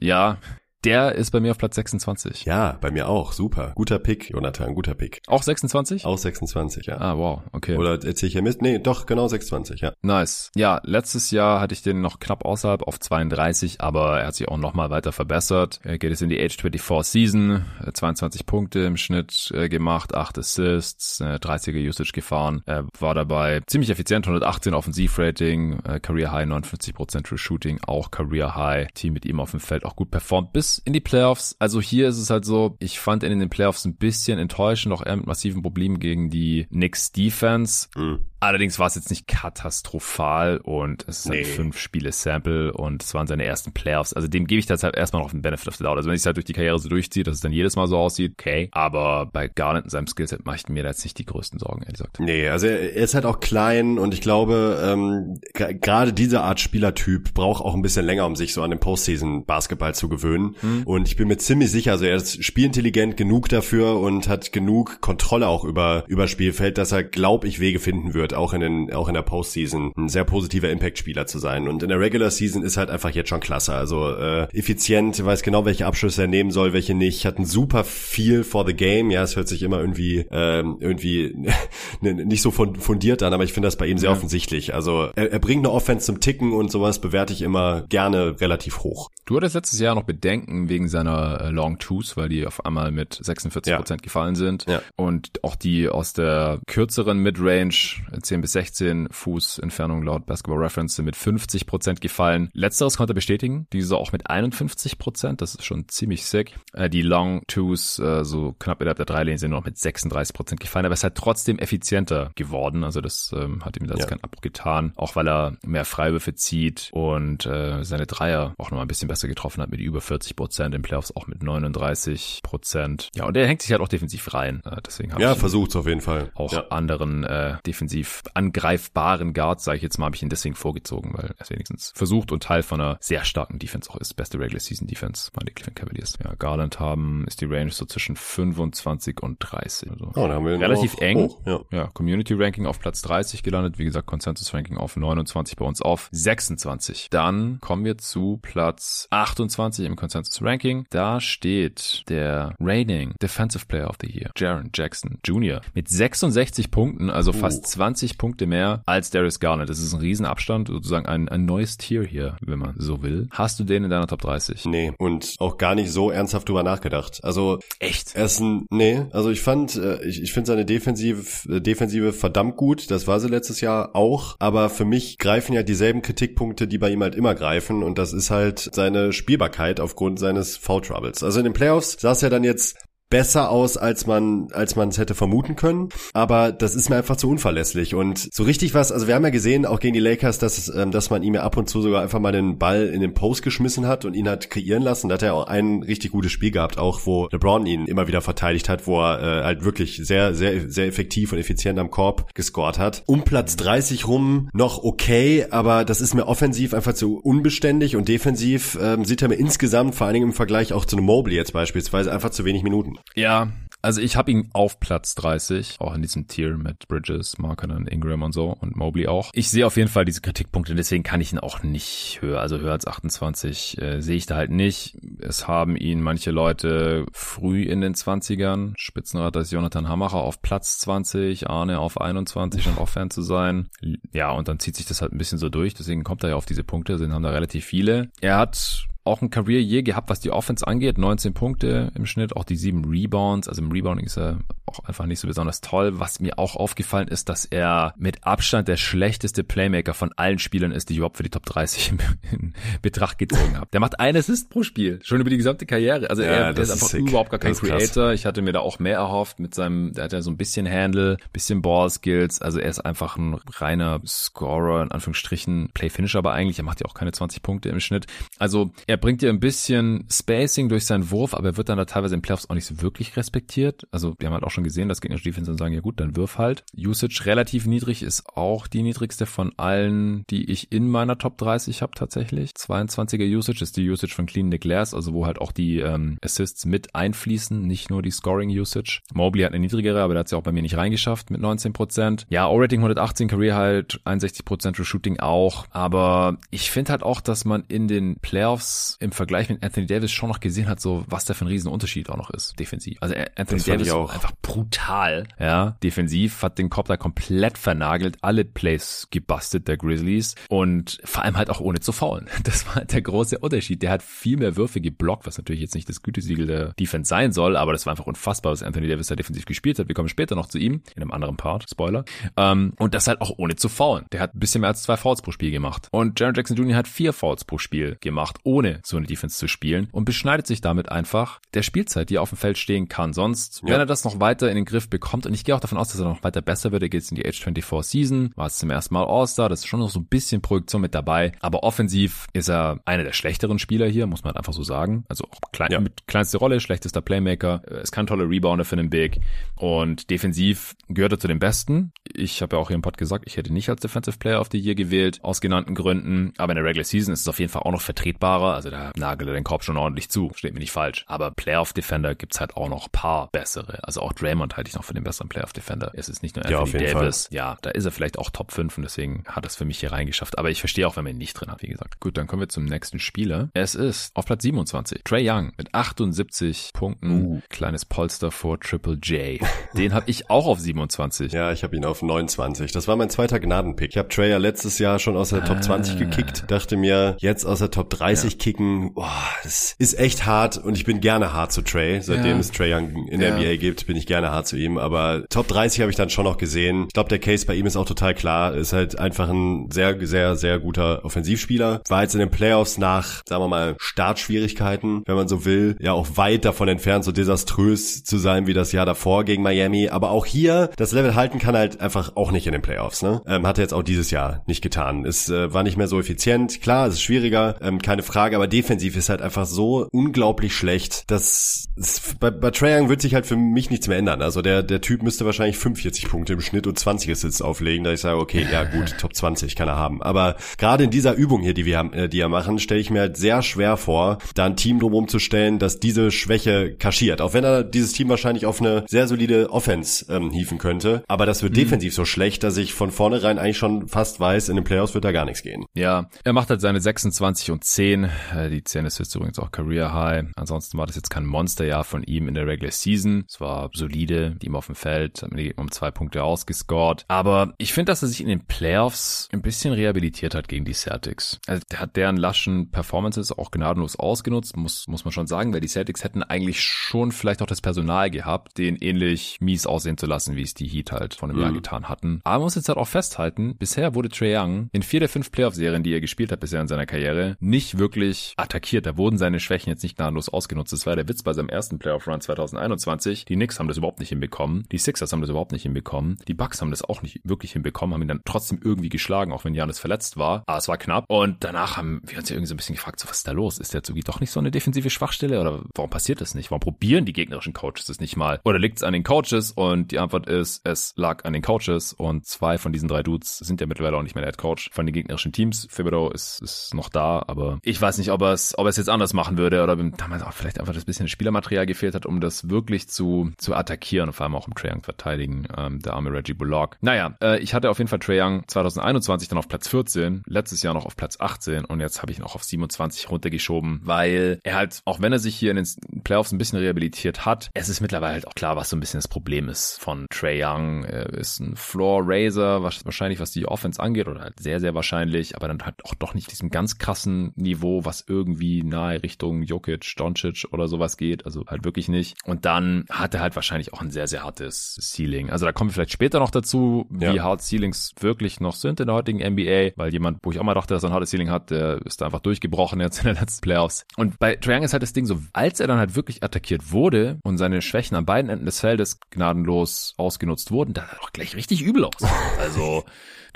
ja, 0.00 0.38
der 0.86 1.14
ist 1.16 1.32
bei 1.32 1.40
mir 1.40 1.50
auf 1.50 1.58
Platz 1.58 1.74
26. 1.74 2.44
Ja, 2.44 2.78
bei 2.80 2.90
mir 2.90 3.08
auch. 3.08 3.32
Super. 3.32 3.72
Guter 3.74 3.98
Pick, 3.98 4.30
Jonathan. 4.30 4.74
Guter 4.74 4.94
Pick. 4.94 5.20
Auch 5.26 5.42
26? 5.42 6.04
Auch 6.04 6.16
26, 6.16 6.86
ja. 6.86 6.98
Ah, 7.00 7.18
wow. 7.18 7.42
Okay. 7.52 7.76
Oder 7.76 8.02
erzähl 8.04 8.28
ich 8.28 8.32
hier 8.34 8.42
Mist? 8.42 8.62
Nee, 8.62 8.78
doch, 8.78 9.06
genau 9.06 9.26
26, 9.26 9.80
ja. 9.80 9.92
Nice. 10.02 10.50
Ja, 10.54 10.80
letztes 10.84 11.30
Jahr 11.32 11.60
hatte 11.60 11.74
ich 11.74 11.82
den 11.82 12.00
noch 12.00 12.20
knapp 12.20 12.44
außerhalb 12.44 12.82
auf 12.84 13.00
32, 13.00 13.80
aber 13.80 14.20
er 14.20 14.28
hat 14.28 14.36
sich 14.36 14.48
auch 14.48 14.58
nochmal 14.58 14.90
weiter 14.90 15.12
verbessert. 15.12 15.80
Er 15.82 15.98
geht 15.98 16.10
jetzt 16.10 16.22
in 16.22 16.28
die 16.28 16.40
Age 16.40 16.56
24 16.56 17.10
Season. 17.10 17.64
22 17.92 18.40
äh, 18.40 18.44
Punkte 18.44 18.80
im 18.80 18.96
Schnitt 18.96 19.50
äh, 19.54 19.68
gemacht, 19.68 20.14
8 20.14 20.38
Assists, 20.38 21.20
30er 21.20 21.88
Usage 21.88 22.12
gefahren. 22.12 22.62
Er 22.66 22.86
war 23.00 23.14
dabei 23.14 23.60
ziemlich 23.66 23.90
effizient, 23.90 24.26
118 24.26 24.72
Offensivrating, 24.72 25.80
äh, 25.80 25.98
Career 25.98 26.30
High 26.30 26.46
59% 26.46 27.24
True 27.24 27.38
Shooting, 27.38 27.80
auch 27.86 28.10
Career 28.10 28.54
High. 28.54 28.92
Team 28.92 29.14
mit 29.14 29.24
ihm 29.24 29.40
auf 29.40 29.50
dem 29.50 29.60
Feld 29.60 29.84
auch 29.84 29.96
gut 29.96 30.10
performt 30.10 30.52
bis 30.52 30.75
in 30.84 30.92
die 30.92 31.00
Playoffs. 31.00 31.56
Also 31.58 31.80
hier 31.80 32.08
ist 32.08 32.18
es 32.18 32.30
halt 32.30 32.44
so, 32.44 32.76
ich 32.78 32.98
fand 32.98 33.22
ihn 33.22 33.32
in 33.32 33.40
den 33.40 33.50
Playoffs 33.50 33.84
ein 33.84 33.96
bisschen 33.96 34.38
enttäuschend, 34.38 34.92
auch 34.94 35.04
eher 35.04 35.16
mit 35.16 35.26
massiven 35.26 35.62
Problemen 35.62 35.98
gegen 35.98 36.30
die 36.30 36.66
Knicks 36.70 37.12
Defense. 37.12 37.88
Mhm. 37.96 38.26
Allerdings 38.38 38.78
war 38.78 38.86
es 38.86 38.94
jetzt 38.94 39.08
nicht 39.08 39.26
katastrophal 39.26 40.58
und 40.58 41.04
es 41.08 41.20
ist 41.20 41.30
halt 41.30 41.38
nee. 41.38 41.44
halt 41.44 41.54
fünf 41.54 41.78
Spiele 41.78 42.12
Sample 42.12 42.72
und 42.72 43.02
es 43.02 43.14
waren 43.14 43.26
seine 43.26 43.44
ersten 43.44 43.72
Playoffs. 43.72 44.12
Also 44.12 44.28
dem 44.28 44.46
gebe 44.46 44.58
ich 44.58 44.66
das 44.66 44.82
halt 44.82 44.94
erstmal 44.94 45.22
noch 45.22 45.32
einen 45.32 45.40
Benefit 45.40 45.68
of 45.68 45.76
the 45.76 45.84
Doubt. 45.84 45.96
Also 45.96 46.08
wenn 46.08 46.14
ich 46.14 46.20
es 46.20 46.26
halt 46.26 46.36
durch 46.36 46.44
die 46.44 46.52
Karriere 46.52 46.78
so 46.78 46.88
durchziehe, 46.88 47.24
dass 47.24 47.36
es 47.36 47.40
dann 47.40 47.52
jedes 47.52 47.76
Mal 47.76 47.86
so 47.86 47.96
aussieht, 47.96 48.34
okay. 48.38 48.68
Aber 48.72 49.26
bei 49.32 49.48
Garland 49.48 49.84
und 49.84 49.90
seinem 49.90 50.06
Skillset 50.06 50.44
mache 50.44 50.56
ich 50.56 50.68
mir 50.68 50.82
da 50.82 50.90
jetzt 50.90 51.02
nicht 51.02 51.18
die 51.18 51.24
größten 51.24 51.58
Sorgen, 51.58 51.80
ehrlich 51.82 51.94
gesagt. 51.94 52.20
Nee, 52.20 52.48
also 52.48 52.66
er 52.66 52.92
ist 52.92 53.14
halt 53.14 53.24
auch 53.24 53.40
klein 53.40 53.98
und 53.98 54.12
ich 54.12 54.20
glaube, 54.20 54.80
ähm, 54.84 55.40
gerade 55.54 56.12
diese 56.12 56.42
Art 56.42 56.60
Spielertyp 56.60 57.32
braucht 57.32 57.64
auch 57.64 57.74
ein 57.74 57.82
bisschen 57.82 58.04
länger, 58.04 58.26
um 58.26 58.36
sich 58.36 58.52
so 58.52 58.62
an 58.62 58.70
den 58.70 58.80
Postseason-Basketball 58.80 59.94
zu 59.94 60.10
gewöhnen. 60.10 60.56
Mhm. 60.66 60.82
Und 60.84 61.08
ich 61.08 61.16
bin 61.16 61.28
mir 61.28 61.36
ziemlich 61.36 61.70
sicher, 61.70 61.92
also 61.92 62.04
er 62.04 62.16
ist 62.16 62.42
spielintelligent 62.44 63.16
genug 63.16 63.48
dafür 63.48 63.98
und 63.98 64.28
hat 64.28 64.52
genug 64.52 65.00
Kontrolle 65.00 65.48
auch 65.48 65.64
über, 65.64 66.04
über 66.08 66.28
Spielfeld, 66.28 66.78
dass 66.78 66.92
er, 66.92 67.02
glaube 67.02 67.48
ich, 67.48 67.60
Wege 67.60 67.78
finden 67.78 68.14
wird, 68.14 68.34
auch 68.34 68.52
in, 68.52 68.60
den, 68.60 68.92
auch 68.92 69.08
in 69.08 69.14
der 69.14 69.22
Postseason 69.22 69.92
ein 69.96 70.08
sehr 70.08 70.24
positiver 70.24 70.70
Impact-Spieler 70.70 71.26
zu 71.26 71.38
sein. 71.38 71.68
Und 71.68 71.82
in 71.82 71.88
der 71.88 72.00
Regular 72.00 72.30
Season 72.30 72.62
ist 72.62 72.76
halt 72.76 72.90
einfach 72.90 73.10
jetzt 73.10 73.28
schon 73.28 73.40
klasse. 73.40 73.74
Also 73.74 74.10
äh, 74.14 74.48
effizient, 74.52 75.24
weiß 75.24 75.42
genau, 75.42 75.64
welche 75.64 75.86
Abschlüsse 75.86 76.22
er 76.22 76.28
nehmen 76.28 76.50
soll, 76.50 76.72
welche 76.72 76.94
nicht. 76.94 77.24
Hat 77.26 77.38
ein 77.38 77.46
super 77.46 77.84
viel 77.84 78.44
for 78.44 78.66
the 78.66 78.74
game. 78.74 79.10
Ja, 79.10 79.22
es 79.22 79.36
hört 79.36 79.48
sich 79.48 79.62
immer 79.62 79.80
irgendwie 79.80 80.26
ähm, 80.30 80.76
irgendwie 80.80 81.34
nicht 82.00 82.42
so 82.42 82.50
fundiert 82.50 83.22
an, 83.22 83.32
aber 83.32 83.44
ich 83.44 83.52
finde 83.52 83.66
das 83.66 83.76
bei 83.76 83.86
ihm 83.86 83.98
sehr 83.98 84.10
ja. 84.10 84.16
offensichtlich. 84.16 84.74
Also 84.74 85.10
er, 85.14 85.32
er 85.32 85.38
bringt 85.38 85.64
eine 85.64 85.74
Offense 85.74 86.06
zum 86.06 86.20
Ticken 86.20 86.52
und 86.52 86.70
sowas 86.70 87.00
bewerte 87.00 87.32
ich 87.32 87.42
immer 87.42 87.82
gerne 87.88 88.40
relativ 88.40 88.80
hoch. 88.80 89.10
Du 89.26 89.36
hattest 89.36 89.56
letztes 89.56 89.80
Jahr 89.80 89.96
noch 89.96 90.04
Bedenken 90.04 90.45
wegen 90.46 90.88
seiner 90.88 91.40
äh, 91.40 91.50
Long 91.50 91.78
Twos, 91.78 92.16
weil 92.16 92.28
die 92.28 92.46
auf 92.46 92.64
einmal 92.64 92.90
mit 92.90 93.18
46 93.20 93.74
Prozent 93.74 94.00
ja. 94.00 94.04
gefallen 94.04 94.34
sind. 94.34 94.66
Ja. 94.66 94.82
Und 94.96 95.42
auch 95.42 95.56
die 95.56 95.88
aus 95.88 96.12
der 96.12 96.60
kürzeren 96.66 97.18
Midrange 97.18 97.74
10 98.20 98.40
bis 98.40 98.52
16 98.52 99.08
Fuß 99.10 99.58
Entfernung 99.58 100.02
laut 100.02 100.26
Basketball 100.26 100.58
Reference 100.58 100.96
sind 100.96 101.04
mit 101.04 101.16
50 101.16 101.66
Prozent 101.66 102.00
gefallen. 102.00 102.50
Letzteres 102.52 102.96
konnte 102.96 103.12
er 103.12 103.14
bestätigen, 103.14 103.66
diese 103.72 103.96
auch 103.96 104.12
mit 104.12 104.28
51 104.28 104.98
Prozent, 104.98 105.40
das 105.40 105.54
ist 105.54 105.64
schon 105.64 105.88
ziemlich 105.88 106.24
sick. 106.26 106.56
Äh, 106.72 106.88
die 106.88 107.02
Long 107.02 107.42
Twos, 107.48 107.98
äh, 107.98 108.24
so 108.24 108.54
knapp 108.58 108.80
innerhalb 108.80 108.98
der 108.98 109.06
Dreilinie, 109.06 109.38
sind 109.38 109.50
noch 109.50 109.64
mit 109.64 109.78
36 109.78 110.34
Prozent 110.34 110.60
gefallen, 110.60 110.86
aber 110.86 110.92
es 110.92 111.00
ist 111.00 111.04
halt 111.04 111.16
trotzdem 111.16 111.58
effizienter 111.58 112.30
geworden, 112.34 112.84
also 112.84 113.00
das 113.00 113.34
ähm, 113.36 113.64
hat 113.64 113.76
ihm 113.76 113.86
da 113.86 113.96
ja. 113.96 114.06
keinen 114.06 114.22
Abbruch 114.22 114.42
getan, 114.42 114.92
auch 114.96 115.16
weil 115.16 115.28
er 115.28 115.56
mehr 115.64 115.84
Freiwürfe 115.84 116.34
zieht 116.34 116.90
und 116.92 117.46
äh, 117.46 117.84
seine 117.84 118.06
Dreier 118.06 118.54
auch 118.58 118.70
noch 118.70 118.80
ein 118.80 118.88
bisschen 118.88 119.08
besser 119.08 119.28
getroffen 119.28 119.62
hat 119.62 119.70
mit 119.70 119.80
über 119.80 120.00
40 120.00 120.35
Prozent, 120.36 120.74
im 120.74 120.82
Playoffs 120.82 121.14
auch 121.14 121.26
mit 121.26 121.42
39 121.42 122.40
Prozent. 122.42 123.10
Ja, 123.14 123.24
und 123.26 123.36
er 123.36 123.46
hängt 123.46 123.62
sich 123.62 123.72
halt 123.72 123.80
auch 123.80 123.88
defensiv 123.88 124.34
rein, 124.34 124.62
äh, 124.64 124.76
deswegen 124.84 125.12
habe 125.12 125.22
ja, 125.22 125.32
ich 125.32 125.38
versucht's 125.38 125.76
auf 125.76 125.86
jeden 125.86 126.00
Fall. 126.00 126.30
auch 126.34 126.52
ja. 126.52 126.68
anderen 126.68 127.24
äh, 127.24 127.56
defensiv 127.66 128.22
angreifbaren 128.34 129.32
Guards, 129.32 129.64
sage 129.64 129.76
ich 129.76 129.82
jetzt 129.82 129.98
mal, 129.98 130.06
habe 130.06 130.16
ich 130.16 130.22
ihn 130.22 130.28
deswegen 130.28 130.54
vorgezogen, 130.54 131.12
weil 131.14 131.34
er 131.38 131.50
wenigstens 131.50 131.92
versucht 131.94 132.32
und 132.32 132.42
Teil 132.42 132.62
von 132.62 132.80
einer 132.80 132.98
sehr 133.00 133.24
starken 133.24 133.58
Defense 133.58 133.90
auch 133.90 133.96
ist. 133.96 134.14
Beste 134.14 134.38
Regular 134.38 134.60
Season 134.60 134.86
Defense 134.86 135.30
waren 135.34 135.46
die 135.46 135.52
Cleveland 135.52 135.76
Cavaliers. 135.76 136.18
Ja, 136.22 136.34
Garland 136.38 136.80
haben, 136.80 137.24
ist 137.26 137.40
die 137.40 137.46
Range 137.46 137.70
so 137.70 137.84
zwischen 137.86 138.16
25 138.16 139.22
und 139.22 139.38
30. 139.40 139.90
Also 139.90 140.10
oh, 140.14 140.28
haben 140.28 140.44
wir 140.44 140.60
relativ 140.60 140.98
eng. 140.98 141.18
Hoch, 141.18 141.40
ja. 141.46 141.60
ja, 141.70 141.86
Community 141.88 142.34
Ranking 142.34 142.66
auf 142.66 142.80
Platz 142.80 143.02
30 143.02 143.42
gelandet. 143.42 143.78
Wie 143.78 143.84
gesagt, 143.84 144.06
Consensus 144.06 144.52
Ranking 144.54 144.76
auf 144.76 144.96
29, 144.96 145.56
bei 145.56 145.64
uns 145.64 145.82
auf 145.82 146.08
26. 146.12 147.08
Dann 147.10 147.58
kommen 147.60 147.84
wir 147.84 147.98
zu 147.98 148.38
Platz 148.42 149.08
28 149.10 149.86
im 149.86 149.96
Consensus 149.96 150.25
Ranking. 150.40 150.86
Da 150.90 151.20
steht 151.20 152.04
der 152.08 152.54
reigning 152.60 153.14
Defensive 153.20 153.66
Player 153.66 153.88
of 153.88 153.96
the 154.00 154.10
Year, 154.10 154.30
Jaron 154.36 154.70
Jackson 154.74 155.18
Jr. 155.24 155.60
mit 155.74 155.88
66 155.88 156.70
Punkten, 156.70 157.10
also 157.10 157.30
uh. 157.30 157.34
fast 157.34 157.66
20 157.66 158.18
Punkte 158.18 158.46
mehr 158.46 158.82
als 158.86 159.10
Darius 159.10 159.40
Garnett. 159.40 159.68
Das 159.68 159.78
ist 159.78 159.92
ein 159.92 160.00
Riesenabstand, 160.00 160.68
sozusagen 160.68 161.06
ein, 161.06 161.28
ein 161.28 161.44
neues 161.44 161.76
Tier 161.76 162.04
hier, 162.04 162.36
wenn 162.40 162.58
man 162.58 162.74
so 162.78 163.02
will. 163.02 163.28
Hast 163.30 163.58
du 163.60 163.64
den 163.64 163.84
in 163.84 163.90
deiner 163.90 164.06
Top 164.06 164.22
30? 164.22 164.64
Nee, 164.66 164.92
und 164.98 165.36
auch 165.38 165.58
gar 165.58 165.74
nicht 165.74 165.90
so 165.90 166.10
ernsthaft 166.10 166.48
drüber 166.48 166.62
nachgedacht. 166.62 167.20
Also 167.22 167.58
echt? 167.78 168.14
Er 168.14 168.26
ist 168.26 168.40
ein, 168.40 168.66
nee, 168.70 169.06
also 169.12 169.30
ich 169.30 169.40
fand, 169.40 169.76
äh, 169.76 170.04
ich, 170.04 170.22
ich 170.22 170.32
finde 170.32 170.48
seine 170.48 170.64
Defensive, 170.64 171.48
äh, 171.50 171.60
Defensive 171.60 172.12
verdammt 172.12 172.56
gut. 172.56 172.90
Das 172.90 173.06
war 173.06 173.20
sie 173.20 173.28
letztes 173.28 173.60
Jahr 173.60 173.94
auch. 173.94 174.36
Aber 174.38 174.68
für 174.68 174.84
mich 174.84 175.18
greifen 175.18 175.52
ja 175.52 175.62
dieselben 175.62 176.02
Kritikpunkte, 176.02 176.68
die 176.68 176.78
bei 176.78 176.90
ihm 176.90 177.02
halt 177.02 177.14
immer 177.14 177.34
greifen. 177.34 177.82
Und 177.82 177.98
das 177.98 178.12
ist 178.12 178.30
halt 178.30 178.70
seine 178.72 179.12
Spielbarkeit 179.12 179.80
aufgrund 179.80 180.15
seines 180.16 180.56
Foul 180.56 180.82
Troubles. 180.82 181.22
Also 181.22 181.40
in 181.40 181.44
den 181.44 181.52
Playoffs 181.52 181.96
saß 182.00 182.22
er 182.22 182.30
dann 182.30 182.44
jetzt 182.44 182.76
besser 183.10 183.50
aus, 183.50 183.76
als 183.76 184.06
man 184.06 184.48
als 184.52 184.76
man 184.76 184.88
es 184.88 184.98
hätte 184.98 185.14
vermuten 185.14 185.56
können. 185.56 185.88
Aber 186.12 186.52
das 186.52 186.74
ist 186.74 186.90
mir 186.90 186.96
einfach 186.96 187.16
zu 187.16 187.28
unverlässlich 187.28 187.94
und 187.94 188.32
so 188.32 188.42
richtig 188.42 188.74
was. 188.74 188.90
Also 188.90 189.06
wir 189.06 189.14
haben 189.14 189.24
ja 189.24 189.30
gesehen 189.30 189.64
auch 189.64 189.80
gegen 189.80 189.94
die 189.94 190.00
Lakers, 190.00 190.38
dass 190.38 190.68
ähm, 190.74 190.90
dass 190.90 191.10
man 191.10 191.22
ihm 191.22 191.34
ja 191.34 191.42
ab 191.42 191.56
und 191.56 191.68
zu 191.68 191.82
sogar 191.82 192.02
einfach 192.02 192.18
mal 192.18 192.32
den 192.32 192.58
Ball 192.58 192.86
in 192.86 193.00
den 193.00 193.14
Post 193.14 193.42
geschmissen 193.42 193.86
hat 193.86 194.04
und 194.04 194.14
ihn 194.14 194.28
hat 194.28 194.50
kreieren 194.50 194.82
lassen. 194.82 195.08
Da 195.08 195.14
hat 195.14 195.22
er 195.22 195.34
auch 195.34 195.46
ein 195.46 195.82
richtig 195.82 196.10
gutes 196.10 196.32
Spiel 196.32 196.50
gehabt, 196.50 196.78
auch 196.78 197.00
wo 197.04 197.28
LeBron 197.30 197.66
ihn 197.66 197.86
immer 197.86 198.08
wieder 198.08 198.22
verteidigt 198.22 198.68
hat, 198.68 198.86
wo 198.86 199.00
er 199.00 199.22
äh, 199.22 199.44
halt 199.44 199.64
wirklich 199.64 200.00
sehr 200.02 200.34
sehr 200.34 200.68
sehr 200.68 200.86
effektiv 200.86 201.32
und 201.32 201.38
effizient 201.38 201.78
am 201.78 201.90
Korb 201.90 202.34
gescored 202.34 202.78
hat. 202.78 203.04
Um 203.06 203.22
Platz 203.22 203.56
30 203.56 204.08
rum 204.08 204.50
noch 204.52 204.82
okay, 204.82 205.46
aber 205.50 205.84
das 205.84 206.00
ist 206.00 206.14
mir 206.14 206.26
offensiv 206.26 206.74
einfach 206.74 206.94
zu 206.94 207.18
unbeständig 207.18 207.94
und 207.94 208.08
defensiv 208.08 208.76
ähm, 208.80 209.04
sieht 209.04 209.22
er 209.22 209.28
mir 209.28 209.36
insgesamt 209.36 209.94
vor 209.94 210.06
allen 210.06 210.14
Dingen 210.14 210.26
im 210.30 210.32
Vergleich 210.32 210.72
auch 210.72 210.84
zu 210.84 210.96
einem 210.96 211.06
Mobley 211.06 211.36
jetzt 211.36 211.52
beispielsweise 211.52 212.12
einfach 212.12 212.30
zu 212.30 212.44
wenig 212.44 212.62
Minuten. 212.62 212.95
Ja, 213.14 213.48
also 213.86 214.00
ich 214.00 214.16
habe 214.16 214.32
ihn 214.32 214.50
auf 214.52 214.80
Platz 214.80 215.14
30, 215.14 215.76
auch 215.78 215.94
in 215.94 216.02
diesem 216.02 216.26
Tier 216.26 216.56
mit 216.56 216.88
Bridges, 216.88 217.38
Markkanen, 217.38 217.86
Ingram 217.86 218.24
und 218.24 218.32
so 218.32 218.56
und 218.60 218.74
Mobley 218.74 219.06
auch. 219.06 219.30
Ich 219.32 219.48
sehe 219.48 219.64
auf 219.64 219.76
jeden 219.76 219.88
Fall 219.88 220.04
diese 220.04 220.20
Kritikpunkte, 220.22 220.74
deswegen 220.74 221.04
kann 221.04 221.20
ich 221.20 221.32
ihn 221.32 221.38
auch 221.38 221.62
nicht 221.62 222.18
höher, 222.20 222.40
also 222.40 222.58
höher 222.58 222.72
als 222.72 222.86
28 222.86 223.80
äh, 223.80 224.00
sehe 224.00 224.16
ich 224.16 224.26
da 224.26 224.34
halt 224.34 224.50
nicht. 224.50 224.96
Es 225.20 225.46
haben 225.46 225.76
ihn 225.76 226.00
manche 226.00 226.32
Leute 226.32 227.06
früh 227.12 227.62
in 227.62 227.80
den 227.80 227.94
20ern, 227.94 228.72
Spitzenreiter 228.76 229.38
ist 229.40 229.52
Jonathan 229.52 229.88
Hamacher 229.88 230.18
auf 230.18 230.42
Platz 230.42 230.78
20, 230.78 231.48
Arne 231.48 231.78
auf 231.78 232.00
21 232.00 232.66
und 232.66 232.78
auch 232.78 232.88
Fan 232.88 233.10
zu 233.10 233.22
sein. 233.22 233.68
Ja, 234.12 234.32
und 234.32 234.48
dann 234.48 234.58
zieht 234.58 234.74
sich 234.74 234.86
das 234.86 235.00
halt 235.00 235.12
ein 235.12 235.18
bisschen 235.18 235.38
so 235.38 235.48
durch, 235.48 235.74
deswegen 235.74 236.02
kommt 236.02 236.24
er 236.24 236.30
ja 236.30 236.36
auf 236.36 236.46
diese 236.46 236.64
Punkte, 236.64 236.98
sind 236.98 237.12
haben 237.12 237.22
da 237.22 237.30
relativ 237.30 237.64
viele. 237.64 238.10
Er 238.20 238.38
hat 238.38 238.88
auch 239.06 239.22
ein 239.22 239.30
Career 239.30 239.60
Year 239.60 239.82
gehabt, 239.82 240.10
was 240.10 240.20
die 240.20 240.30
Offense 240.30 240.66
angeht. 240.66 240.98
19 240.98 241.34
Punkte 241.34 241.92
im 241.94 242.06
Schnitt, 242.06 242.36
auch 242.36 242.44
die 242.44 242.56
sieben 242.56 242.84
Rebounds. 242.84 243.48
Also 243.48 243.62
im 243.62 243.70
Rebounding 243.70 244.06
ist 244.06 244.18
er 244.18 244.38
auch 244.66 244.80
einfach 244.80 245.06
nicht 245.06 245.20
so 245.20 245.28
besonders 245.28 245.60
toll. 245.60 245.98
Was 245.98 246.20
mir 246.20 246.38
auch 246.38 246.56
aufgefallen 246.56 247.08
ist, 247.08 247.28
dass 247.28 247.44
er 247.44 247.94
mit 247.96 248.24
Abstand 248.24 248.68
der 248.68 248.76
schlechteste 248.76 249.44
Playmaker 249.44 249.94
von 249.94 250.12
allen 250.16 250.38
Spielern 250.38 250.72
ist, 250.72 250.88
die 250.88 250.94
ich 250.94 250.98
überhaupt 250.98 251.16
für 251.16 251.22
die 251.22 251.30
Top 251.30 251.46
30 251.46 251.92
in, 252.32 252.54
Betracht 252.82 253.18
gezogen 253.18 253.56
habe. 253.56 253.68
Der 253.72 253.80
macht 253.80 254.00
einen 254.00 254.18
Assist 254.18 254.50
pro 254.50 254.62
Spiel, 254.62 255.00
schon 255.02 255.20
über 255.20 255.30
die 255.30 255.36
gesamte 255.36 255.66
Karriere. 255.66 256.10
Also 256.10 256.22
ja, 256.22 256.28
er, 256.28 256.58
ist 256.58 256.70
einfach 256.70 256.88
sick. 256.88 257.08
überhaupt 257.08 257.30
gar 257.30 257.38
kein 257.38 257.54
Creator. 257.54 258.12
Ich 258.12 258.26
hatte 258.26 258.42
mir 258.42 258.52
da 258.52 258.60
auch 258.60 258.78
mehr 258.78 258.96
erhofft 258.96 259.38
mit 259.40 259.54
seinem, 259.54 259.92
der 259.92 260.04
hat 260.04 260.12
ja 260.12 260.22
so 260.22 260.30
ein 260.30 260.36
bisschen 260.36 260.70
Handle, 260.70 261.16
bisschen 261.32 261.62
Ball 261.62 261.88
Skills. 261.90 262.42
Also 262.42 262.58
er 262.58 262.68
ist 262.68 262.80
einfach 262.80 263.16
ein 263.16 263.34
reiner 263.54 264.00
Scorer, 264.06 264.82
in 264.82 264.90
Anführungsstrichen, 264.90 265.70
Play 265.74 265.90
Finisher, 265.90 266.18
aber 266.18 266.32
eigentlich, 266.32 266.58
er 266.58 266.64
macht 266.64 266.80
ja 266.80 266.86
auch 266.86 266.94
keine 266.94 267.12
20 267.12 267.42
Punkte 267.42 267.68
im 267.68 267.80
Schnitt. 267.80 268.06
Also 268.38 268.72
er 268.86 268.95
bringt 268.96 269.22
dir 269.22 269.30
ein 269.30 269.40
bisschen 269.40 270.06
Spacing 270.10 270.68
durch 270.68 270.86
seinen 270.86 271.10
Wurf, 271.10 271.34
aber 271.34 271.50
er 271.50 271.56
wird 271.56 271.68
dann 271.68 271.78
da 271.78 271.84
teilweise 271.84 272.14
in 272.14 272.22
Playoffs 272.22 272.48
auch 272.48 272.54
nicht 272.54 272.66
so 272.66 272.80
wirklich 272.82 273.16
respektiert. 273.16 273.86
Also 273.90 274.14
wir 274.18 274.26
haben 274.26 274.34
halt 274.34 274.44
auch 274.44 274.50
schon 274.50 274.64
gesehen, 274.64 274.88
dass 274.88 275.00
gegnerische 275.00 275.24
Defense 275.24 275.50
dann 275.50 275.58
sagen, 275.58 275.74
ja 275.74 275.80
gut, 275.80 276.00
dann 276.00 276.16
wirf 276.16 276.38
halt. 276.38 276.64
Usage 276.76 277.22
relativ 277.26 277.66
niedrig 277.66 278.02
ist 278.02 278.24
auch 278.34 278.66
die 278.66 278.82
niedrigste 278.82 279.26
von 279.26 279.52
allen, 279.56 280.24
die 280.30 280.50
ich 280.50 280.72
in 280.72 280.88
meiner 280.88 281.18
Top 281.18 281.38
30 281.38 281.82
habe 281.82 281.92
tatsächlich. 281.94 282.50
22er 282.50 283.36
Usage 283.36 283.62
ist 283.62 283.76
die 283.76 283.88
Usage 283.88 284.14
von 284.14 284.26
Clean 284.26 284.48
Nick 284.48 284.62
Glass, 284.62 284.94
also 284.94 285.12
wo 285.12 285.26
halt 285.26 285.40
auch 285.40 285.52
die 285.52 285.80
ähm, 285.80 286.18
Assists 286.22 286.64
mit 286.66 286.94
einfließen, 286.94 287.60
nicht 287.62 287.90
nur 287.90 288.02
die 288.02 288.10
Scoring 288.10 288.50
Usage. 288.50 289.00
Mobley 289.14 289.44
hat 289.44 289.52
eine 289.52 289.60
niedrigere, 289.60 290.02
aber 290.02 290.14
der 290.14 290.20
hat 290.20 290.28
sie 290.28 290.36
auch 290.36 290.42
bei 290.42 290.52
mir 290.52 290.62
nicht 290.62 290.76
reingeschafft 290.76 291.30
mit 291.30 291.40
19%. 291.40 292.26
Ja, 292.28 292.48
O-Rating 292.48 292.80
118, 292.80 293.28
Career 293.28 293.54
halt 293.54 294.00
61% 294.04 294.74
True 294.74 294.84
Shooting 294.84 295.20
auch, 295.20 295.66
aber 295.70 296.38
ich 296.50 296.70
finde 296.70 296.92
halt 296.92 297.02
auch, 297.02 297.20
dass 297.20 297.44
man 297.44 297.64
in 297.68 297.88
den 297.88 298.16
Playoffs 298.20 298.85
im 299.00 299.12
Vergleich 299.12 299.48
mit 299.48 299.62
Anthony 299.62 299.86
Davis 299.86 300.12
schon 300.12 300.28
noch 300.28 300.40
gesehen 300.40 300.68
hat, 300.68 300.80
so 300.80 301.04
was 301.08 301.24
da 301.24 301.34
für 301.34 301.44
ein 301.44 301.48
Riesenunterschied 301.48 302.10
auch 302.10 302.16
noch 302.16 302.30
ist, 302.30 302.58
defensiv. 302.58 302.98
Also 303.00 303.14
Anthony 303.36 303.62
Davis 303.62 303.90
auch 303.90 304.12
einfach 304.12 304.32
brutal, 304.42 305.26
ja, 305.38 305.76
defensiv 305.82 306.42
hat 306.42 306.58
den 306.58 306.70
Kopf 306.70 306.88
da 306.88 306.96
komplett 306.96 307.58
vernagelt, 307.58 308.18
alle 308.22 308.44
Plays 308.44 309.08
gebastelt 309.10 309.68
der 309.68 309.76
Grizzlies 309.76 310.34
und 310.48 310.98
vor 311.04 311.22
allem 311.22 311.36
halt 311.36 311.50
auch 311.50 311.60
ohne 311.60 311.80
zu 311.80 311.92
faulen. 311.92 312.28
Das 312.46 312.64
war 312.66 312.76
halt 312.76 312.92
der 312.92 313.02
große 313.02 313.38
Unterschied. 313.38 313.82
Der 313.82 313.90
hat 313.90 314.02
viel 314.02 314.36
mehr 314.36 314.56
Würfe 314.56 314.80
geblockt, 314.80 315.26
was 315.26 315.36
natürlich 315.36 315.60
jetzt 315.60 315.74
nicht 315.74 315.88
das 315.88 316.00
Gütesiegel 316.02 316.46
der 316.46 316.72
Defense 316.74 317.08
sein 317.08 317.32
soll, 317.32 317.56
aber 317.56 317.72
das 317.72 317.86
war 317.86 317.92
einfach 317.92 318.06
unfassbar, 318.06 318.52
was 318.52 318.62
Anthony 318.62 318.86
Davis 318.86 319.08
da 319.08 319.16
defensiv 319.16 319.46
gespielt 319.46 319.78
hat. 319.78 319.88
Wir 319.88 319.94
kommen 319.94 320.08
später 320.08 320.36
noch 320.36 320.46
zu 320.46 320.58
ihm, 320.58 320.82
in 320.94 321.02
einem 321.02 321.10
anderen 321.10 321.36
Part, 321.36 321.68
Spoiler. 321.68 322.04
Ähm, 322.36 322.72
und 322.78 322.94
das 322.94 323.08
halt 323.08 323.20
auch 323.20 323.32
ohne 323.36 323.56
zu 323.56 323.68
faulen. 323.68 324.06
Der 324.12 324.20
hat 324.20 324.34
ein 324.34 324.38
bisschen 324.38 324.60
mehr 324.60 324.68
als 324.68 324.82
zwei 324.82 324.96
Fouls 324.96 325.22
pro 325.22 325.32
Spiel 325.32 325.50
gemacht. 325.50 325.88
Und 325.90 326.18
Jaron 326.20 326.34
Jackson 326.34 326.56
Jr. 326.56 326.76
hat 326.76 326.88
vier 326.88 327.12
Fouls 327.12 327.44
pro 327.44 327.58
Spiel 327.58 327.96
gemacht, 328.00 328.38
ohne 328.44 328.75
so 328.84 328.96
eine 328.96 329.06
Defense 329.06 329.36
zu 329.38 329.48
spielen 329.48 329.88
und 329.92 330.04
beschneidet 330.04 330.46
sich 330.46 330.60
damit 330.60 330.90
einfach 330.90 331.40
der 331.54 331.62
Spielzeit, 331.62 332.10
die 332.10 332.16
er 332.16 332.22
auf 332.22 332.30
dem 332.30 332.38
Feld 332.38 332.58
stehen 332.58 332.88
kann. 332.88 333.12
Sonst, 333.12 333.62
ja. 333.62 333.68
wenn 333.70 333.80
er 333.80 333.86
das 333.86 334.04
noch 334.04 334.20
weiter 334.20 334.48
in 334.48 334.56
den 334.56 334.64
Griff 334.64 334.88
bekommt, 334.88 335.26
und 335.26 335.34
ich 335.34 335.44
gehe 335.44 335.54
auch 335.54 335.60
davon 335.60 335.78
aus, 335.78 335.88
dass 335.88 336.00
er 336.00 336.08
noch 336.08 336.22
weiter 336.22 336.42
besser 336.42 336.72
wird, 336.72 336.82
er 336.82 336.88
geht 336.88 337.08
in 337.10 337.16
die 337.16 337.26
Age 337.26 337.40
24 337.40 337.90
Season, 337.90 338.32
war 338.36 338.46
es 338.46 338.58
zum 338.58 338.70
ersten 338.70 338.94
Mal 338.94 339.04
All-Star, 339.04 339.48
das 339.48 339.60
ist 339.60 339.66
schon 339.66 339.80
noch 339.80 339.90
so 339.90 340.00
ein 340.00 340.06
bisschen 340.06 340.42
Projektion 340.42 340.82
mit 340.82 340.94
dabei, 340.94 341.32
aber 341.40 341.62
offensiv 341.62 342.26
ist 342.32 342.48
er 342.48 342.80
einer 342.84 343.04
der 343.04 343.12
schlechteren 343.12 343.58
Spieler 343.58 343.86
hier, 343.86 344.06
muss 344.06 344.22
man 344.22 344.30
halt 344.30 344.38
einfach 344.38 344.52
so 344.52 344.62
sagen. 344.62 345.04
Also 345.08 345.26
klein, 345.52 345.70
ja. 345.70 345.80
mit 345.80 346.06
kleinste 346.06 346.38
Rolle, 346.38 346.60
schlechtester 346.60 347.00
Playmaker, 347.00 347.62
ist 347.82 347.92
kein 347.92 348.06
toller 348.06 348.28
Rebounder 348.28 348.64
für 348.64 348.76
einen 348.76 348.90
Big 348.90 349.20
und 349.54 350.10
defensiv 350.10 350.76
gehört 350.88 351.12
er 351.12 351.18
zu 351.18 351.28
den 351.28 351.38
Besten. 351.38 351.92
Ich 352.12 352.42
habe 352.42 352.56
ja 352.56 352.62
auch 352.62 352.68
hier 352.68 352.76
im 352.76 352.82
Pod 352.82 352.98
gesagt, 352.98 353.24
ich 353.26 353.36
hätte 353.36 353.52
nicht 353.52 353.68
als 353.68 353.80
Defensive 353.80 354.18
Player 354.18 354.40
of 354.40 354.48
the 354.50 354.58
Year 354.58 354.74
gewählt, 354.74 355.20
aus 355.22 355.40
genannten 355.40 355.74
Gründen, 355.74 356.32
aber 356.38 356.52
in 356.52 356.56
der 356.56 356.64
Regular 356.64 356.84
Season 356.84 357.12
ist 357.12 357.20
es 357.20 357.28
auf 357.28 357.38
jeden 357.38 357.50
Fall 357.50 357.62
auch 357.62 357.72
noch 357.72 357.80
vertretbarer, 357.80 358.54
also 358.54 358.65
da 358.70 358.92
nagelt 358.96 359.28
er 359.28 359.34
den 359.34 359.44
Korb 359.44 359.64
schon 359.64 359.76
ordentlich 359.76 360.08
zu, 360.10 360.30
steht 360.34 360.54
mir 360.54 360.60
nicht 360.60 360.72
falsch. 360.72 361.04
Aber 361.08 361.30
Playoff 361.30 361.72
Defender 361.72 362.14
gibt's 362.14 362.40
halt 362.40 362.56
auch 362.56 362.68
noch 362.68 362.90
paar 362.90 363.28
bessere. 363.32 363.78
Also 363.82 364.00
auch 364.02 364.12
Draymond 364.12 364.56
halte 364.56 364.68
ich 364.68 364.74
noch 364.74 364.84
für 364.84 364.94
den 364.94 365.04
besseren 365.04 365.28
Playoff 365.28 365.52
Defender. 365.52 365.92
Es 365.94 366.08
ist 366.08 366.22
nicht 366.22 366.36
nur 366.36 366.44
Anthony 366.44 366.84
ja, 366.84 366.94
Davis. 366.94 367.26
Fall. 367.26 367.36
Ja, 367.36 367.58
da 367.62 367.70
ist 367.70 367.84
er 367.84 367.90
vielleicht 367.90 368.18
auch 368.18 368.30
Top 368.30 368.52
5 368.52 368.78
und 368.78 368.82
deswegen 368.82 369.24
hat 369.26 369.46
es 369.46 369.56
für 369.56 369.64
mich 369.64 369.78
hier 369.80 369.92
reingeschafft. 369.92 370.38
Aber 370.38 370.50
ich 370.50 370.60
verstehe 370.60 370.86
auch, 370.86 370.96
wenn 370.96 371.04
man 371.04 371.12
ihn 371.12 371.18
nicht 371.18 371.34
drin 371.34 371.50
hat, 371.50 371.62
wie 371.62 371.68
gesagt. 371.68 372.00
Gut, 372.00 372.16
dann 372.16 372.26
kommen 372.26 372.40
wir 372.40 372.48
zum 372.48 372.64
nächsten 372.64 372.98
Spieler. 372.98 373.50
Es 373.54 373.74
ist 373.74 374.14
auf 374.16 374.26
Platz 374.26 374.42
27 374.42 375.02
Trey 375.04 375.28
Young 375.28 375.52
mit 375.56 375.74
78 375.74 376.70
Punkten. 376.72 377.10
Uh. 377.10 377.40
Kleines 377.48 377.84
Polster 377.84 378.30
vor 378.30 378.58
Triple 378.60 378.98
J. 379.02 379.40
Den 379.74 379.94
habe 379.94 380.10
ich 380.10 380.30
auch 380.30 380.46
auf 380.46 380.60
27. 380.60 381.32
Ja, 381.32 381.52
ich 381.52 381.62
habe 381.62 381.76
ihn 381.76 381.84
auf 381.84 382.02
29. 382.02 382.72
Das 382.72 382.88
war 382.88 382.96
mein 382.96 383.10
zweiter 383.10 383.40
Gnadenpick. 383.40 383.90
Ich 383.90 383.98
habe 383.98 384.08
Trey 384.08 384.30
ja 384.30 384.38
letztes 384.38 384.78
Jahr 384.78 384.98
schon 384.98 385.16
aus 385.16 385.30
der 385.30 385.44
Top 385.44 385.62
20 385.62 385.94
ah. 385.94 385.98
gekickt. 385.98 386.44
Dachte 386.48 386.76
mir, 386.76 387.16
jetzt 387.18 387.44
aus 387.44 387.58
der 387.58 387.70
Top 387.70 387.90
30 387.90 388.32
ja. 388.32 388.38
kicken, 388.38 388.55
boah, 388.56 389.22
das 389.42 389.74
ist 389.78 389.98
echt 389.98 390.26
hart 390.26 390.58
und 390.58 390.76
ich 390.76 390.84
bin 390.84 391.00
gerne 391.00 391.32
hart 391.32 391.52
zu 391.52 391.62
Trey. 391.62 392.00
Seitdem 392.00 392.32
ja. 392.32 392.38
es 392.38 392.50
Trey 392.50 392.72
Young 392.72 393.06
in 393.08 393.20
der 393.20 393.30
ja. 393.30 393.36
NBA 393.36 393.56
gibt, 393.56 393.86
bin 393.86 393.96
ich 393.96 394.06
gerne 394.06 394.30
hart 394.30 394.46
zu 394.46 394.56
ihm. 394.56 394.78
Aber 394.78 395.24
Top 395.30 395.48
30 395.48 395.80
habe 395.80 395.90
ich 395.90 395.96
dann 395.96 396.10
schon 396.10 396.24
noch 396.24 396.38
gesehen. 396.38 396.84
Ich 396.88 396.94
glaube, 396.94 397.08
der 397.08 397.18
Case 397.18 397.46
bei 397.46 397.54
ihm 397.54 397.66
ist 397.66 397.76
auch 397.76 397.86
total 397.86 398.14
klar. 398.14 398.54
Ist 398.54 398.72
halt 398.72 398.98
einfach 398.98 399.28
ein 399.28 399.70
sehr, 399.70 400.04
sehr, 400.06 400.36
sehr 400.36 400.58
guter 400.58 401.04
Offensivspieler. 401.04 401.82
War 401.88 402.02
jetzt 402.02 402.14
in 402.14 402.20
den 402.20 402.30
Playoffs 402.30 402.78
nach, 402.78 403.22
sagen 403.28 403.42
wir 403.42 403.48
mal, 403.48 403.76
Startschwierigkeiten, 403.78 405.02
wenn 405.06 405.16
man 405.16 405.28
so 405.28 405.44
will, 405.44 405.76
ja 405.80 405.92
auch 405.92 406.16
weit 406.16 406.44
davon 406.44 406.68
entfernt, 406.68 407.04
so 407.04 407.12
desaströs 407.12 408.04
zu 408.04 408.18
sein 408.18 408.46
wie 408.46 408.54
das 408.54 408.72
Jahr 408.72 408.86
davor 408.86 409.24
gegen 409.24 409.42
Miami. 409.42 409.88
Aber 409.88 410.10
auch 410.10 410.26
hier, 410.26 410.70
das 410.76 410.92
Level 410.92 411.14
halten 411.14 411.38
kann 411.38 411.56
halt 411.56 411.80
einfach 411.80 412.16
auch 412.16 412.30
nicht 412.30 412.46
in 412.46 412.52
den 412.52 412.62
Playoffs. 412.62 413.02
Ne? 413.02 413.22
Ähm, 413.26 413.46
hat 413.46 413.58
er 413.58 413.62
jetzt 413.62 413.74
auch 413.74 413.82
dieses 413.82 414.10
Jahr 414.10 414.42
nicht 414.46 414.62
getan. 414.62 415.04
Es 415.04 415.28
äh, 415.28 415.52
war 415.52 415.62
nicht 415.62 415.76
mehr 415.76 415.88
so 415.88 415.98
effizient. 415.98 416.60
Klar, 416.60 416.86
es 416.86 416.94
ist 416.94 417.02
schwieriger, 417.02 417.56
ähm, 417.60 417.80
keine 417.80 418.02
Frage, 418.02 418.35
aber 418.36 418.46
defensiv 418.46 418.96
ist 418.96 419.08
halt 419.08 419.22
einfach 419.22 419.46
so 419.46 419.88
unglaublich 419.92 420.54
schlecht, 420.54 421.10
dass 421.10 421.66
es, 421.76 422.14
bei, 422.20 422.30
bei 422.30 422.50
Trae 422.50 422.78
Young 422.78 422.88
wird 422.88 423.00
sich 423.00 423.14
halt 423.14 423.26
für 423.26 423.36
mich 423.36 423.70
nichts 423.70 423.88
mehr 423.88 423.98
ändern. 423.98 424.22
Also 424.22 424.42
der, 424.42 424.62
der 424.62 424.80
Typ 424.80 425.02
müsste 425.02 425.24
wahrscheinlich 425.24 425.58
45 425.58 426.08
Punkte 426.08 426.34
im 426.34 426.40
Schnitt 426.40 426.66
und 426.66 426.78
20 426.78 427.10
Assists 427.10 427.42
auflegen, 427.42 427.84
da 427.84 427.92
ich 427.92 428.00
sage, 428.00 428.18
okay, 428.18 428.46
ja 428.50 428.64
gut, 428.64 428.96
Top 429.00 429.14
20 429.14 429.56
kann 429.56 429.68
er 429.68 429.76
haben. 429.76 430.02
Aber 430.02 430.36
gerade 430.58 430.84
in 430.84 430.90
dieser 430.90 431.14
Übung 431.14 431.42
hier, 431.42 431.54
die 431.54 431.64
wir 431.64 431.78
haben, 431.78 431.92
äh, 431.92 432.08
die 432.08 432.20
er 432.20 432.28
machen, 432.28 432.58
stelle 432.58 432.80
ich 432.80 432.90
mir 432.90 433.00
halt 433.00 433.16
sehr 433.16 433.42
schwer 433.42 433.76
vor, 433.76 434.18
da 434.34 434.44
ein 434.44 434.56
Team 434.56 434.78
drumherum 434.78 435.08
zu 435.08 435.18
stellen, 435.18 435.58
das 435.58 435.80
diese 435.80 436.10
Schwäche 436.10 436.74
kaschiert. 436.74 437.20
Auch 437.20 437.34
wenn 437.34 437.44
er 437.44 437.64
dieses 437.64 437.92
Team 437.92 438.08
wahrscheinlich 438.08 438.46
auf 438.46 438.60
eine 438.60 438.84
sehr 438.86 439.08
solide 439.08 439.50
Offense 439.50 440.06
ähm, 440.10 440.30
hieven 440.30 440.58
könnte. 440.58 441.02
Aber 441.08 441.26
das 441.26 441.42
wird 441.42 441.52
mhm. 441.52 441.60
defensiv 441.60 441.94
so 441.94 442.04
schlecht, 442.04 442.42
dass 442.42 442.56
ich 442.56 442.74
von 442.74 442.90
vornherein 442.90 443.38
eigentlich 443.38 443.58
schon 443.58 443.88
fast 443.88 444.20
weiß, 444.20 444.48
in 444.48 444.56
den 444.56 444.64
Playoffs 444.64 444.94
wird 444.94 445.04
da 445.04 445.12
gar 445.12 445.24
nichts 445.24 445.42
gehen. 445.42 445.64
Ja, 445.74 446.08
er 446.24 446.32
macht 446.32 446.50
halt 446.50 446.60
seine 446.60 446.80
26 446.80 447.50
und 447.50 447.64
10. 447.64 448.08
Äh, 448.34 448.50
die 448.50 448.64
10 448.64 448.86
Assists 448.86 449.14
übrigens 449.14 449.38
auch 449.38 449.50
Career 449.50 449.92
High. 449.92 450.26
Ansonsten 450.36 450.78
war 450.78 450.86
das 450.86 450.96
jetzt 450.96 451.10
kein 451.10 451.26
Monsterjahr 451.26 451.84
von 451.84 452.02
ihm 452.02 452.28
in 452.28 452.34
der 452.34 452.46
Regular 452.46 452.72
Season. 452.72 453.24
Es 453.28 453.40
war 453.40 453.70
solide 453.74 454.36
die 454.40 454.46
ihm 454.46 454.56
auf 454.56 454.66
dem 454.66 454.74
Feld, 454.74 455.22
hat 455.22 455.32
mir 455.32 455.52
um 455.56 455.70
zwei 455.70 455.90
Punkte 455.90 456.22
ausgescored. 456.22 457.04
Aber 457.08 457.54
ich 457.58 457.72
finde, 457.72 457.92
dass 457.92 458.02
er 458.02 458.08
sich 458.08 458.20
in 458.20 458.28
den 458.28 458.46
Playoffs 458.46 459.28
ein 459.32 459.42
bisschen 459.42 459.72
rehabilitiert 459.72 460.34
hat 460.34 460.48
gegen 460.48 460.64
die 460.64 460.72
Celtics. 460.72 461.38
Also 461.46 461.62
der 461.70 461.80
hat 461.80 461.96
deren 461.96 462.16
laschen 462.16 462.70
Performances 462.70 463.32
auch 463.36 463.50
gnadenlos 463.50 463.96
ausgenutzt, 463.96 464.56
muss, 464.56 464.86
muss 464.88 465.04
man 465.04 465.12
schon 465.12 465.26
sagen, 465.26 465.52
weil 465.52 465.60
die 465.60 465.68
Celtics 465.68 466.04
hätten 466.04 466.22
eigentlich 466.22 466.60
schon 466.62 467.12
vielleicht 467.12 467.42
auch 467.42 467.46
das 467.46 467.60
Personal 467.60 468.10
gehabt, 468.10 468.58
den 468.58 468.76
ähnlich 468.76 469.38
mies 469.40 469.66
aussehen 469.66 469.98
zu 469.98 470.06
lassen, 470.06 470.36
wie 470.36 470.42
es 470.42 470.54
die 470.54 470.66
Heat 470.66 470.92
halt 470.92 471.14
von 471.14 471.30
einem 471.30 471.38
mhm. 471.38 471.44
Jahr 471.44 471.52
getan 471.52 471.88
hatten. 471.88 472.20
Aber 472.24 472.38
man 472.38 472.44
muss 472.44 472.54
jetzt 472.54 472.68
halt 472.68 472.78
auch 472.78 472.88
festhalten, 472.88 473.56
bisher 473.58 473.94
wurde 473.94 474.08
Trae 474.08 474.36
Young 474.36 474.68
in 474.72 474.82
vier 474.82 475.00
der 475.00 475.08
fünf 475.08 475.30
Playoff-Serien, 475.30 475.82
die 475.82 475.92
er 475.92 476.00
gespielt 476.00 476.32
hat 476.32 476.40
bisher 476.40 476.60
in 476.60 476.68
seiner 476.68 476.86
Karriere, 476.86 477.36
nicht 477.40 477.78
wirklich 477.78 478.15
attackiert. 478.36 478.86
Da 478.86 478.96
wurden 478.96 479.18
seine 479.18 479.40
Schwächen 479.40 479.70
jetzt 479.70 479.82
nicht 479.82 479.96
gnadenlos 479.96 480.28
ausgenutzt. 480.28 480.72
Das 480.72 480.86
war 480.86 480.96
der 480.96 481.08
Witz 481.08 481.22
bei 481.22 481.32
seinem 481.32 481.48
ersten 481.48 481.78
Playoff-Run 481.78 482.20
2021. 482.20 483.24
Die 483.24 483.34
Knicks 483.34 483.58
haben 483.58 483.68
das 483.68 483.76
überhaupt 483.76 484.00
nicht 484.00 484.10
hinbekommen. 484.10 484.66
Die 484.70 484.78
Sixers 484.78 485.12
haben 485.12 485.20
das 485.20 485.30
überhaupt 485.30 485.52
nicht 485.52 485.62
hinbekommen. 485.62 486.18
Die 486.28 486.34
Bucks 486.34 486.60
haben 486.60 486.70
das 486.70 486.82
auch 486.82 487.02
nicht 487.02 487.20
wirklich 487.24 487.52
hinbekommen, 487.52 487.94
haben 487.94 488.02
ihn 488.02 488.08
dann 488.08 488.22
trotzdem 488.24 488.60
irgendwie 488.62 488.88
geschlagen, 488.88 489.32
auch 489.32 489.44
wenn 489.44 489.54
Janis 489.54 489.78
verletzt 489.78 490.16
war. 490.16 490.44
Aber 490.46 490.58
es 490.58 490.68
war 490.68 490.78
knapp. 490.78 491.04
Und 491.08 491.42
danach 491.44 491.76
haben 491.76 492.00
wir 492.06 492.18
uns 492.18 492.28
ja 492.28 492.36
irgendwie 492.36 492.48
so 492.48 492.54
ein 492.54 492.58
bisschen 492.58 492.76
gefragt, 492.76 493.00
so 493.00 493.08
was 493.08 493.18
ist 493.18 493.28
da 493.28 493.32
los? 493.32 493.58
Ist 493.58 493.74
der 493.74 493.82
Zugi 493.82 494.00
doch 494.00 494.20
nicht 494.20 494.30
so 494.30 494.40
eine 494.40 494.50
defensive 494.50 494.90
Schwachstelle? 494.90 495.40
Oder 495.40 495.62
warum 495.74 495.90
passiert 495.90 496.20
das 496.20 496.34
nicht? 496.34 496.50
Warum 496.50 496.60
probieren 496.60 497.04
die 497.04 497.12
gegnerischen 497.12 497.52
Coaches 497.52 497.86
das 497.86 498.00
nicht 498.00 498.16
mal? 498.16 498.40
Oder 498.44 498.58
liegt 498.58 498.78
es 498.78 498.82
an 498.84 498.92
den 498.92 499.02
Coaches? 499.02 499.52
Und 499.52 499.90
die 499.90 499.98
Antwort 499.98 500.28
ist, 500.28 500.60
es 500.64 500.94
lag 500.96 501.24
an 501.24 501.32
den 501.32 501.42
Coaches. 501.42 501.92
Und 501.92 502.26
zwei 502.26 502.58
von 502.58 502.72
diesen 502.72 502.88
drei 502.88 503.02
Dudes 503.02 503.38
sind 503.38 503.60
ja 503.60 503.66
mittlerweile 503.66 503.96
auch 503.96 504.02
nicht 504.02 504.14
mehr 504.14 504.22
der 504.22 504.36
Head 504.36 504.38
Coach 504.38 504.70
von 504.72 504.86
den 504.86 504.92
gegnerischen 504.92 505.32
Teams. 505.32 505.66
Thibodeau 505.68 506.10
ist, 506.10 506.40
ist 506.42 506.74
noch 506.74 506.88
da, 506.88 507.24
aber 507.26 507.58
ich 507.62 507.80
weiß 507.80 507.98
nicht, 507.98 508.05
ob 508.10 508.22
er 508.22 508.32
es, 508.32 508.56
ob 508.58 508.66
jetzt 508.66 508.88
anders 508.88 509.12
machen 509.12 509.38
würde 509.38 509.62
oder 509.62 509.76
damals 509.76 510.22
auch 510.22 510.32
vielleicht 510.32 510.60
einfach 510.60 510.74
das 510.74 510.84
bisschen 510.84 511.08
Spielermaterial 511.08 511.66
gefehlt 511.66 511.94
hat, 511.94 512.06
um 512.06 512.20
das 512.20 512.48
wirklich 512.48 512.88
zu, 512.88 513.32
zu 513.36 513.54
attackieren 513.54 514.08
und 514.08 514.12
vor 514.12 514.24
allem 514.24 514.34
auch 514.34 514.46
im 514.46 514.54
Trae 514.54 514.72
Young 514.72 514.82
verteidigen, 514.82 515.46
ähm, 515.56 515.80
der 515.80 515.94
arme 515.94 516.12
Reggie 516.12 516.34
Bullock. 516.34 516.76
Naja, 516.80 517.16
äh, 517.22 517.38
ich 517.38 517.54
hatte 517.54 517.70
auf 517.70 517.78
jeden 517.78 517.88
Fall 517.88 517.98
Trae 517.98 518.22
Young 518.22 518.44
2021 518.46 519.28
dann 519.28 519.38
auf 519.38 519.48
Platz 519.48 519.68
14, 519.68 520.22
letztes 520.26 520.62
Jahr 520.62 520.74
noch 520.74 520.86
auf 520.86 520.96
Platz 520.96 521.18
18 521.20 521.64
und 521.64 521.80
jetzt 521.80 522.02
habe 522.02 522.12
ich 522.12 522.18
ihn 522.18 522.24
auch 522.24 522.34
auf 522.34 522.44
27 522.44 523.10
runtergeschoben, 523.10 523.80
weil 523.84 524.40
er 524.42 524.56
halt, 524.56 524.80
auch 524.84 525.00
wenn 525.00 525.12
er 525.12 525.18
sich 525.18 525.36
hier 525.36 525.50
in 525.50 525.56
den 525.56 526.02
Playoffs 526.04 526.32
ein 526.32 526.38
bisschen 526.38 526.58
rehabilitiert 526.58 527.26
hat, 527.26 527.50
es 527.54 527.68
ist 527.68 527.80
mittlerweile 527.80 528.14
halt 528.14 528.26
auch 528.26 528.34
klar, 528.34 528.56
was 528.56 528.70
so 528.70 528.76
ein 528.76 528.80
bisschen 528.80 528.98
das 528.98 529.08
Problem 529.08 529.48
ist 529.48 529.78
von 529.80 530.06
Trae 530.10 530.44
Young. 530.44 530.84
Er 530.84 531.12
ist 531.12 531.40
ein 531.40 531.56
Floor 531.56 532.02
Raiser, 532.04 532.62
wahrscheinlich 532.62 533.20
was 533.20 533.30
die 533.30 533.46
Offense 533.46 533.80
angeht 533.80 534.08
oder 534.08 534.20
halt 534.20 534.40
sehr, 534.40 534.60
sehr 534.60 534.74
wahrscheinlich, 534.74 535.36
aber 535.36 535.48
dann 535.48 535.62
halt 535.64 535.84
auch 535.84 535.94
doch 535.94 536.14
nicht 536.14 536.30
diesem 536.30 536.50
ganz 536.50 536.78
krassen 536.78 537.32
Niveau, 537.36 537.84
was 537.84 537.95
irgendwie 538.06 538.62
nahe 538.62 539.02
Richtung 539.02 539.42
Jokic, 539.42 539.94
Doncic 539.96 540.46
oder 540.52 540.68
sowas 540.68 540.96
geht, 540.96 541.24
also 541.24 541.44
halt 541.46 541.64
wirklich 541.64 541.88
nicht. 541.88 542.16
Und 542.24 542.44
dann 542.44 542.84
hat 542.90 543.14
er 543.14 543.20
halt 543.20 543.36
wahrscheinlich 543.36 543.72
auch 543.72 543.80
ein 543.80 543.90
sehr, 543.90 544.08
sehr 544.08 544.24
hartes 544.24 544.78
Ceiling. 544.80 545.30
Also 545.30 545.46
da 545.46 545.52
kommen 545.52 545.70
wir 545.70 545.74
vielleicht 545.74 545.92
später 545.92 546.18
noch 546.18 546.30
dazu, 546.30 546.86
wie 546.90 547.04
ja. 547.04 547.22
hart 547.22 547.42
Ceilings 547.42 547.94
wirklich 548.00 548.40
noch 548.40 548.54
sind 548.54 548.80
in 548.80 548.86
der 548.86 548.96
heutigen 548.96 549.18
NBA, 549.18 549.72
weil 549.76 549.92
jemand, 549.92 550.18
wo 550.22 550.32
ich 550.32 550.38
auch 550.38 550.44
mal 550.44 550.54
dachte, 550.54 550.74
dass 550.74 550.82
er 550.82 550.90
ein 550.90 550.92
hartes 550.92 551.10
Ceiling 551.10 551.30
hat, 551.30 551.50
der 551.50 551.80
ist 551.84 552.00
da 552.00 552.06
einfach 552.06 552.20
durchgebrochen 552.20 552.80
jetzt 552.80 552.98
in 552.98 553.06
den 553.06 553.16
letzten 553.16 553.42
Playoffs. 553.42 553.86
Und 553.96 554.18
bei 554.18 554.36
Trae 554.36 554.56
Young 554.56 554.62
ist 554.62 554.72
halt 554.72 554.82
das 554.82 554.92
Ding 554.92 555.06
so, 555.06 555.20
als 555.32 555.60
er 555.60 555.66
dann 555.66 555.78
halt 555.78 555.96
wirklich 555.96 556.22
attackiert 556.22 556.72
wurde 556.72 557.18
und 557.22 557.38
seine 557.38 557.62
Schwächen 557.62 557.96
an 557.96 558.04
beiden 558.04 558.30
Enden 558.30 558.46
des 558.46 558.60
Feldes 558.60 558.98
gnadenlos 559.10 559.94
ausgenutzt 559.96 560.50
wurden, 560.50 560.74
dann 560.74 560.86
hat 560.86 560.98
er 560.98 561.02
auch 561.02 561.12
gleich 561.12 561.36
richtig 561.36 561.62
übel 561.62 561.84
aus. 561.84 562.02
Also 562.38 562.84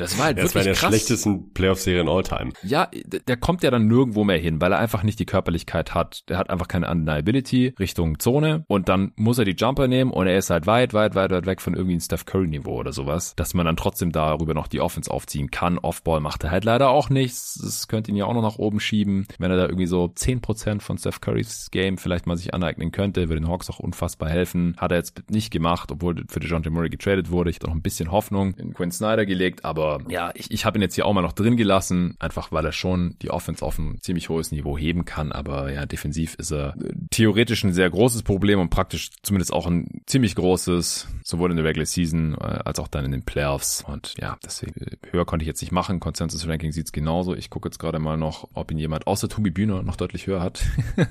das 0.00 0.18
war 0.18 0.26
halt 0.26 0.38
das 0.38 0.44
wirklich 0.44 0.54
war 0.54 0.62
der 0.64 0.74
krass. 0.74 0.88
schlechtesten 0.88 1.52
Playoff-Serien 1.52 2.08
all-time. 2.08 2.52
Ja, 2.62 2.88
der 3.28 3.36
kommt 3.36 3.62
ja 3.62 3.70
dann 3.70 3.86
nirgendwo 3.86 4.24
mehr 4.24 4.38
hin, 4.38 4.60
weil 4.60 4.72
er 4.72 4.78
einfach 4.78 5.02
nicht 5.02 5.18
die 5.18 5.26
Körperlichkeit 5.26 5.94
hat. 5.94 6.28
Der 6.28 6.38
hat 6.38 6.50
einfach 6.50 6.68
keine 6.68 6.90
Undeniability 6.90 7.74
Richtung 7.78 8.18
Zone 8.18 8.64
und 8.68 8.88
dann 8.88 9.12
muss 9.16 9.38
er 9.38 9.44
die 9.44 9.54
Jumper 9.56 9.88
nehmen 9.88 10.10
und 10.10 10.26
er 10.26 10.38
ist 10.38 10.50
halt 10.50 10.66
weit, 10.66 10.94
weit, 10.94 11.14
weit, 11.14 11.30
weit 11.30 11.46
weg 11.46 11.60
von 11.60 11.74
irgendwie 11.74 11.96
ein 11.96 12.00
Steph 12.00 12.24
Curry-Niveau 12.24 12.74
oder 12.74 12.92
sowas, 12.92 13.34
dass 13.36 13.54
man 13.54 13.66
dann 13.66 13.76
trotzdem 13.76 14.12
darüber 14.12 14.54
noch 14.54 14.66
die 14.68 14.80
Offense 14.80 15.10
aufziehen 15.10 15.50
kann. 15.50 15.78
Offball 15.78 16.20
macht 16.20 16.44
er 16.44 16.50
halt 16.50 16.64
leider 16.64 16.90
auch 16.90 17.10
nichts. 17.10 17.58
Das 17.62 17.88
könnte 17.88 18.10
ihn 18.10 18.16
ja 18.16 18.24
auch 18.24 18.34
noch 18.34 18.42
nach 18.42 18.58
oben 18.58 18.80
schieben. 18.80 19.26
Wenn 19.38 19.50
er 19.50 19.56
da 19.56 19.64
irgendwie 19.64 19.86
so 19.86 20.04
10% 20.04 20.80
von 20.80 20.98
Steph 20.98 21.20
Currys 21.20 21.70
Game 21.70 21.98
vielleicht 21.98 22.26
mal 22.26 22.36
sich 22.36 22.54
aneignen 22.54 22.92
könnte, 22.92 23.28
würde 23.28 23.40
den 23.40 23.48
Hawks 23.48 23.70
auch 23.70 23.78
unfassbar 23.78 24.28
helfen. 24.28 24.74
Hat 24.78 24.92
er 24.92 24.98
jetzt 24.98 25.30
nicht 25.30 25.50
gemacht, 25.50 25.90
obwohl 25.92 26.24
für 26.28 26.40
DeJounte 26.40 26.70
Murray 26.70 26.88
getradet 26.88 27.30
wurde. 27.30 27.50
Ich 27.50 27.56
hatte 27.56 27.66
noch 27.66 27.74
ein 27.74 27.82
bisschen 27.82 28.10
Hoffnung 28.10 28.54
in 28.54 28.74
Quinn 28.74 28.90
Snyder 28.90 29.26
gelegt, 29.26 29.64
aber 29.64 29.89
ja, 30.08 30.30
ich, 30.34 30.50
ich 30.50 30.64
habe 30.64 30.78
ihn 30.78 30.82
jetzt 30.82 30.94
hier 30.94 31.06
auch 31.06 31.12
mal 31.12 31.22
noch 31.22 31.32
drin 31.32 31.56
gelassen, 31.56 32.16
einfach 32.18 32.52
weil 32.52 32.64
er 32.64 32.72
schon 32.72 33.16
die 33.22 33.30
Offense 33.30 33.64
auf 33.64 33.78
ein 33.78 34.00
ziemlich 34.00 34.28
hohes 34.28 34.52
Niveau 34.52 34.78
heben 34.78 35.04
kann. 35.04 35.32
Aber 35.32 35.72
ja, 35.72 35.86
defensiv 35.86 36.34
ist 36.34 36.52
er 36.52 36.74
theoretisch 37.10 37.64
ein 37.64 37.72
sehr 37.72 37.90
großes 37.90 38.22
Problem 38.22 38.60
und 38.60 38.70
praktisch 38.70 39.10
zumindest 39.22 39.52
auch 39.52 39.66
ein 39.66 40.02
ziemlich 40.06 40.36
großes, 40.36 41.08
sowohl 41.24 41.50
in 41.50 41.56
der 41.56 41.66
Regular 41.66 41.86
Season 41.86 42.34
äh, 42.34 42.60
als 42.64 42.78
auch 42.78 42.88
dann 42.88 43.04
in 43.04 43.10
den 43.10 43.24
Playoffs. 43.24 43.84
Und 43.86 44.14
ja, 44.18 44.38
deswegen 44.44 44.80
äh, 44.80 44.96
höher 45.10 45.26
konnte 45.26 45.42
ich 45.42 45.48
jetzt 45.48 45.60
nicht 45.60 45.72
machen. 45.72 46.00
Consensus 46.00 46.46
Ranking 46.46 46.72
sieht's 46.72 46.92
genauso. 46.92 47.34
Ich 47.34 47.50
gucke 47.50 47.68
jetzt 47.68 47.78
gerade 47.78 47.98
mal 47.98 48.16
noch, 48.16 48.48
ob 48.54 48.70
ihn 48.70 48.78
jemand 48.78 49.06
außer 49.06 49.28
Tobi 49.28 49.50
Bühner 49.50 49.82
noch 49.82 49.96
deutlich 49.96 50.28
höher 50.28 50.40
hat. 50.40 50.62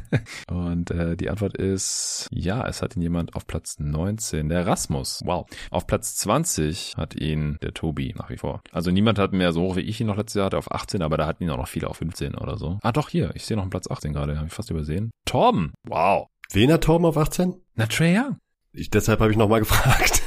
und 0.50 0.90
äh, 0.92 1.18
die 1.18 1.30
Antwort 1.30 1.58
ist 1.58 2.28
ja, 2.32 2.66
es 2.66 2.82
hat 2.82 2.96
ihn 2.96 3.02
jemand 3.02 3.36
auf 3.36 3.46
Platz 3.46 3.78
19, 3.80 4.48
der 4.48 4.66
Rasmus. 4.66 5.22
Wow. 5.26 5.48
Auf 5.70 5.86
Platz 5.86 6.16
20 6.16 6.96
hat 6.96 7.16
ihn 7.16 7.58
der 7.62 7.74
Tobi 7.74 8.14
nach 8.18 8.30
wie 8.30 8.38
vor. 8.38 8.62
Also 8.72 8.92
niemand 8.92 9.20
hat 9.20 9.34
mehr 9.34 9.52
so 9.52 9.64
hoch 9.64 9.76
wie 9.76 9.82
ich 9.82 10.00
ihn 10.00 10.08
noch 10.08 10.18
letztes 10.18 10.36
Jahr 10.36 10.46
hatte 10.46 10.58
auf 10.58 10.72
18, 10.72 11.02
aber 11.02 11.18
da 11.18 11.28
hatten 11.28 11.44
ihn 11.44 11.50
auch 11.50 11.58
noch 11.58 11.68
viele 11.68 11.90
auf 11.90 11.98
15 11.98 12.36
oder 12.36 12.58
so. 12.58 12.80
Ah 12.82 12.94
doch, 12.94 13.10
hier, 13.10 13.32
ich 13.36 13.46
sehe 13.46 13.58
noch 13.58 13.64
einen 13.64 13.70
Platz 13.70 13.90
18 13.90 14.14
gerade, 14.14 14.38
habe 14.38 14.48
ich 14.48 14.54
fast 14.54 14.72
übersehen. 14.72 15.12
Torben, 15.26 15.74
wow. 15.90 16.28
Wen 16.52 16.72
hat 16.72 16.84
Torben 16.84 17.06
auf 17.06 17.18
18? 17.18 17.56
Na, 17.76 17.86
Trey 17.86 18.18
Young. 18.18 18.38
Ich, 18.72 18.90
deshalb 18.90 19.20
habe 19.20 19.32
ich 19.32 19.38
nochmal 19.38 19.60
gefragt. 19.60 20.22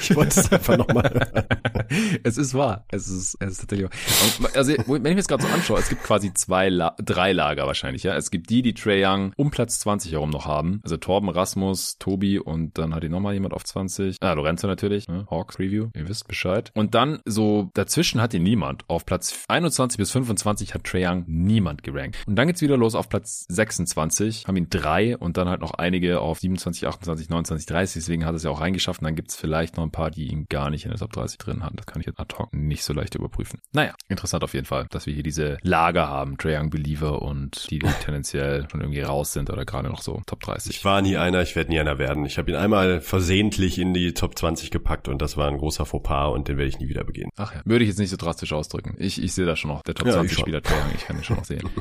Ich 0.00 0.14
wollte 0.16 0.40
es 0.40 0.52
einfach 0.52 0.76
nochmal. 0.76 1.46
es 2.22 2.36
ist 2.36 2.54
wahr. 2.54 2.84
Es 2.88 3.08
ist, 3.08 3.36
es 3.40 3.52
ist 3.52 3.60
tatsächlich 3.60 3.88
wahr. 3.90 4.50
Also, 4.54 4.72
wenn 4.72 4.96
ich 4.96 5.02
mir 5.02 5.16
das 5.16 5.28
gerade 5.28 5.42
so 5.42 5.48
anschaue, 5.48 5.78
es 5.78 5.88
gibt 5.88 6.02
quasi 6.02 6.32
zwei, 6.34 6.68
La 6.68 6.96
drei 6.98 7.32
Lager 7.32 7.66
wahrscheinlich, 7.66 8.02
ja. 8.02 8.16
Es 8.16 8.30
gibt 8.30 8.50
die, 8.50 8.62
die 8.62 8.74
Trey 8.74 9.04
Young 9.04 9.32
um 9.36 9.50
Platz 9.50 9.80
20 9.80 10.12
herum 10.12 10.30
noch 10.30 10.46
haben. 10.46 10.80
Also 10.84 10.96
Torben, 10.96 11.28
Rasmus, 11.28 11.98
Tobi 11.98 12.38
und 12.38 12.78
dann 12.78 12.94
hat 12.94 13.04
ihn 13.04 13.10
nochmal 13.10 13.34
jemand 13.34 13.54
auf 13.54 13.64
20. 13.64 14.16
Ah, 14.20 14.32
Lorenzo 14.32 14.66
natürlich, 14.66 15.08
ne? 15.08 15.26
Hawk 15.30 15.54
Preview. 15.54 15.88
Ihr 15.94 16.08
wisst 16.08 16.28
Bescheid. 16.28 16.70
Und 16.74 16.94
dann 16.94 17.20
so 17.24 17.70
dazwischen 17.74 18.20
hat 18.20 18.34
ihn 18.34 18.42
niemand. 18.42 18.84
Auf 18.88 19.06
Platz 19.06 19.44
21 19.48 19.98
bis 19.98 20.10
25 20.10 20.74
hat 20.74 20.84
Trey 20.84 21.06
Young 21.06 21.24
niemand 21.26 21.82
gerankt. 21.82 22.18
Und 22.26 22.36
dann 22.36 22.46
geht's 22.46 22.60
wieder 22.60 22.76
los 22.76 22.94
auf 22.94 23.08
Platz 23.08 23.44
26, 23.48 24.46
haben 24.46 24.56
ihn 24.56 24.68
drei 24.70 25.16
und 25.16 25.36
dann 25.36 25.48
halt 25.48 25.60
noch 25.60 25.74
einige 25.74 26.20
auf 26.20 26.40
27, 26.40 26.86
28, 26.86 27.28
29, 27.28 27.66
30. 27.66 28.02
Deswegen 28.02 28.24
hat 28.24 28.34
es 28.34 28.42
ja 28.42 28.50
auch 28.50 28.60
reingeschafft. 28.60 29.00
Und 29.00 29.06
dann 29.06 29.16
gibt's 29.16 29.36
vielleicht 29.36 29.71
noch 29.76 29.84
ein 29.84 29.90
paar, 29.90 30.10
die 30.10 30.28
ihn 30.28 30.46
gar 30.48 30.70
nicht 30.70 30.84
in 30.84 30.90
der 30.90 30.98
Top 30.98 31.12
30 31.12 31.38
drin 31.38 31.64
haben. 31.64 31.76
Das 31.76 31.86
kann 31.86 32.00
ich 32.00 32.06
jetzt 32.06 32.20
ad 32.20 32.34
hoc 32.38 32.52
nicht 32.52 32.84
so 32.84 32.92
leicht 32.92 33.14
überprüfen. 33.14 33.60
Naja, 33.72 33.94
interessant 34.08 34.44
auf 34.44 34.54
jeden 34.54 34.66
Fall, 34.66 34.86
dass 34.90 35.06
wir 35.06 35.14
hier 35.14 35.22
diese 35.22 35.58
Lager 35.62 36.08
haben, 36.08 36.38
Trae 36.38 36.58
Young 36.58 36.70
Believer 36.70 37.22
und 37.22 37.70
die, 37.70 37.78
die 37.78 37.86
tendenziell 38.04 38.68
schon 38.70 38.80
irgendwie 38.80 39.00
raus 39.00 39.32
sind 39.32 39.50
oder 39.50 39.64
gerade 39.64 39.88
noch 39.88 40.02
so 40.02 40.22
Top 40.26 40.40
30. 40.40 40.76
Ich 40.76 40.84
war 40.84 41.02
nie 41.02 41.16
einer, 41.16 41.42
ich 41.42 41.56
werde 41.56 41.70
nie 41.70 41.80
einer 41.80 41.98
werden. 41.98 42.24
Ich 42.24 42.38
habe 42.38 42.50
ihn 42.50 42.56
einmal 42.56 43.00
versehentlich 43.00 43.78
in 43.78 43.94
die 43.94 44.14
Top 44.14 44.38
20 44.38 44.70
gepackt 44.70 45.08
und 45.08 45.20
das 45.20 45.36
war 45.36 45.48
ein 45.48 45.58
großer 45.58 45.86
Fauxpas 45.86 46.28
und 46.28 46.48
den 46.48 46.56
werde 46.56 46.68
ich 46.68 46.78
nie 46.78 46.88
wieder 46.88 47.04
begehen. 47.04 47.30
Ach 47.36 47.54
ja, 47.54 47.62
würde 47.64 47.84
ich 47.84 47.88
jetzt 47.88 47.98
nicht 47.98 48.10
so 48.10 48.16
drastisch 48.16 48.52
ausdrücken. 48.52 48.96
Ich, 48.98 49.22
ich 49.22 49.32
sehe 49.32 49.46
da 49.46 49.56
schon 49.56 49.70
noch, 49.70 49.82
der 49.82 49.94
Top 49.94 50.06
ja, 50.06 50.14
20 50.14 50.38
Spieler 50.38 50.62
Trae 50.62 50.74
Young, 50.74 50.92
ich 50.94 51.06
kann 51.06 51.16
den 51.16 51.24
schon 51.24 51.36
noch 51.36 51.44
sehen. 51.44 51.68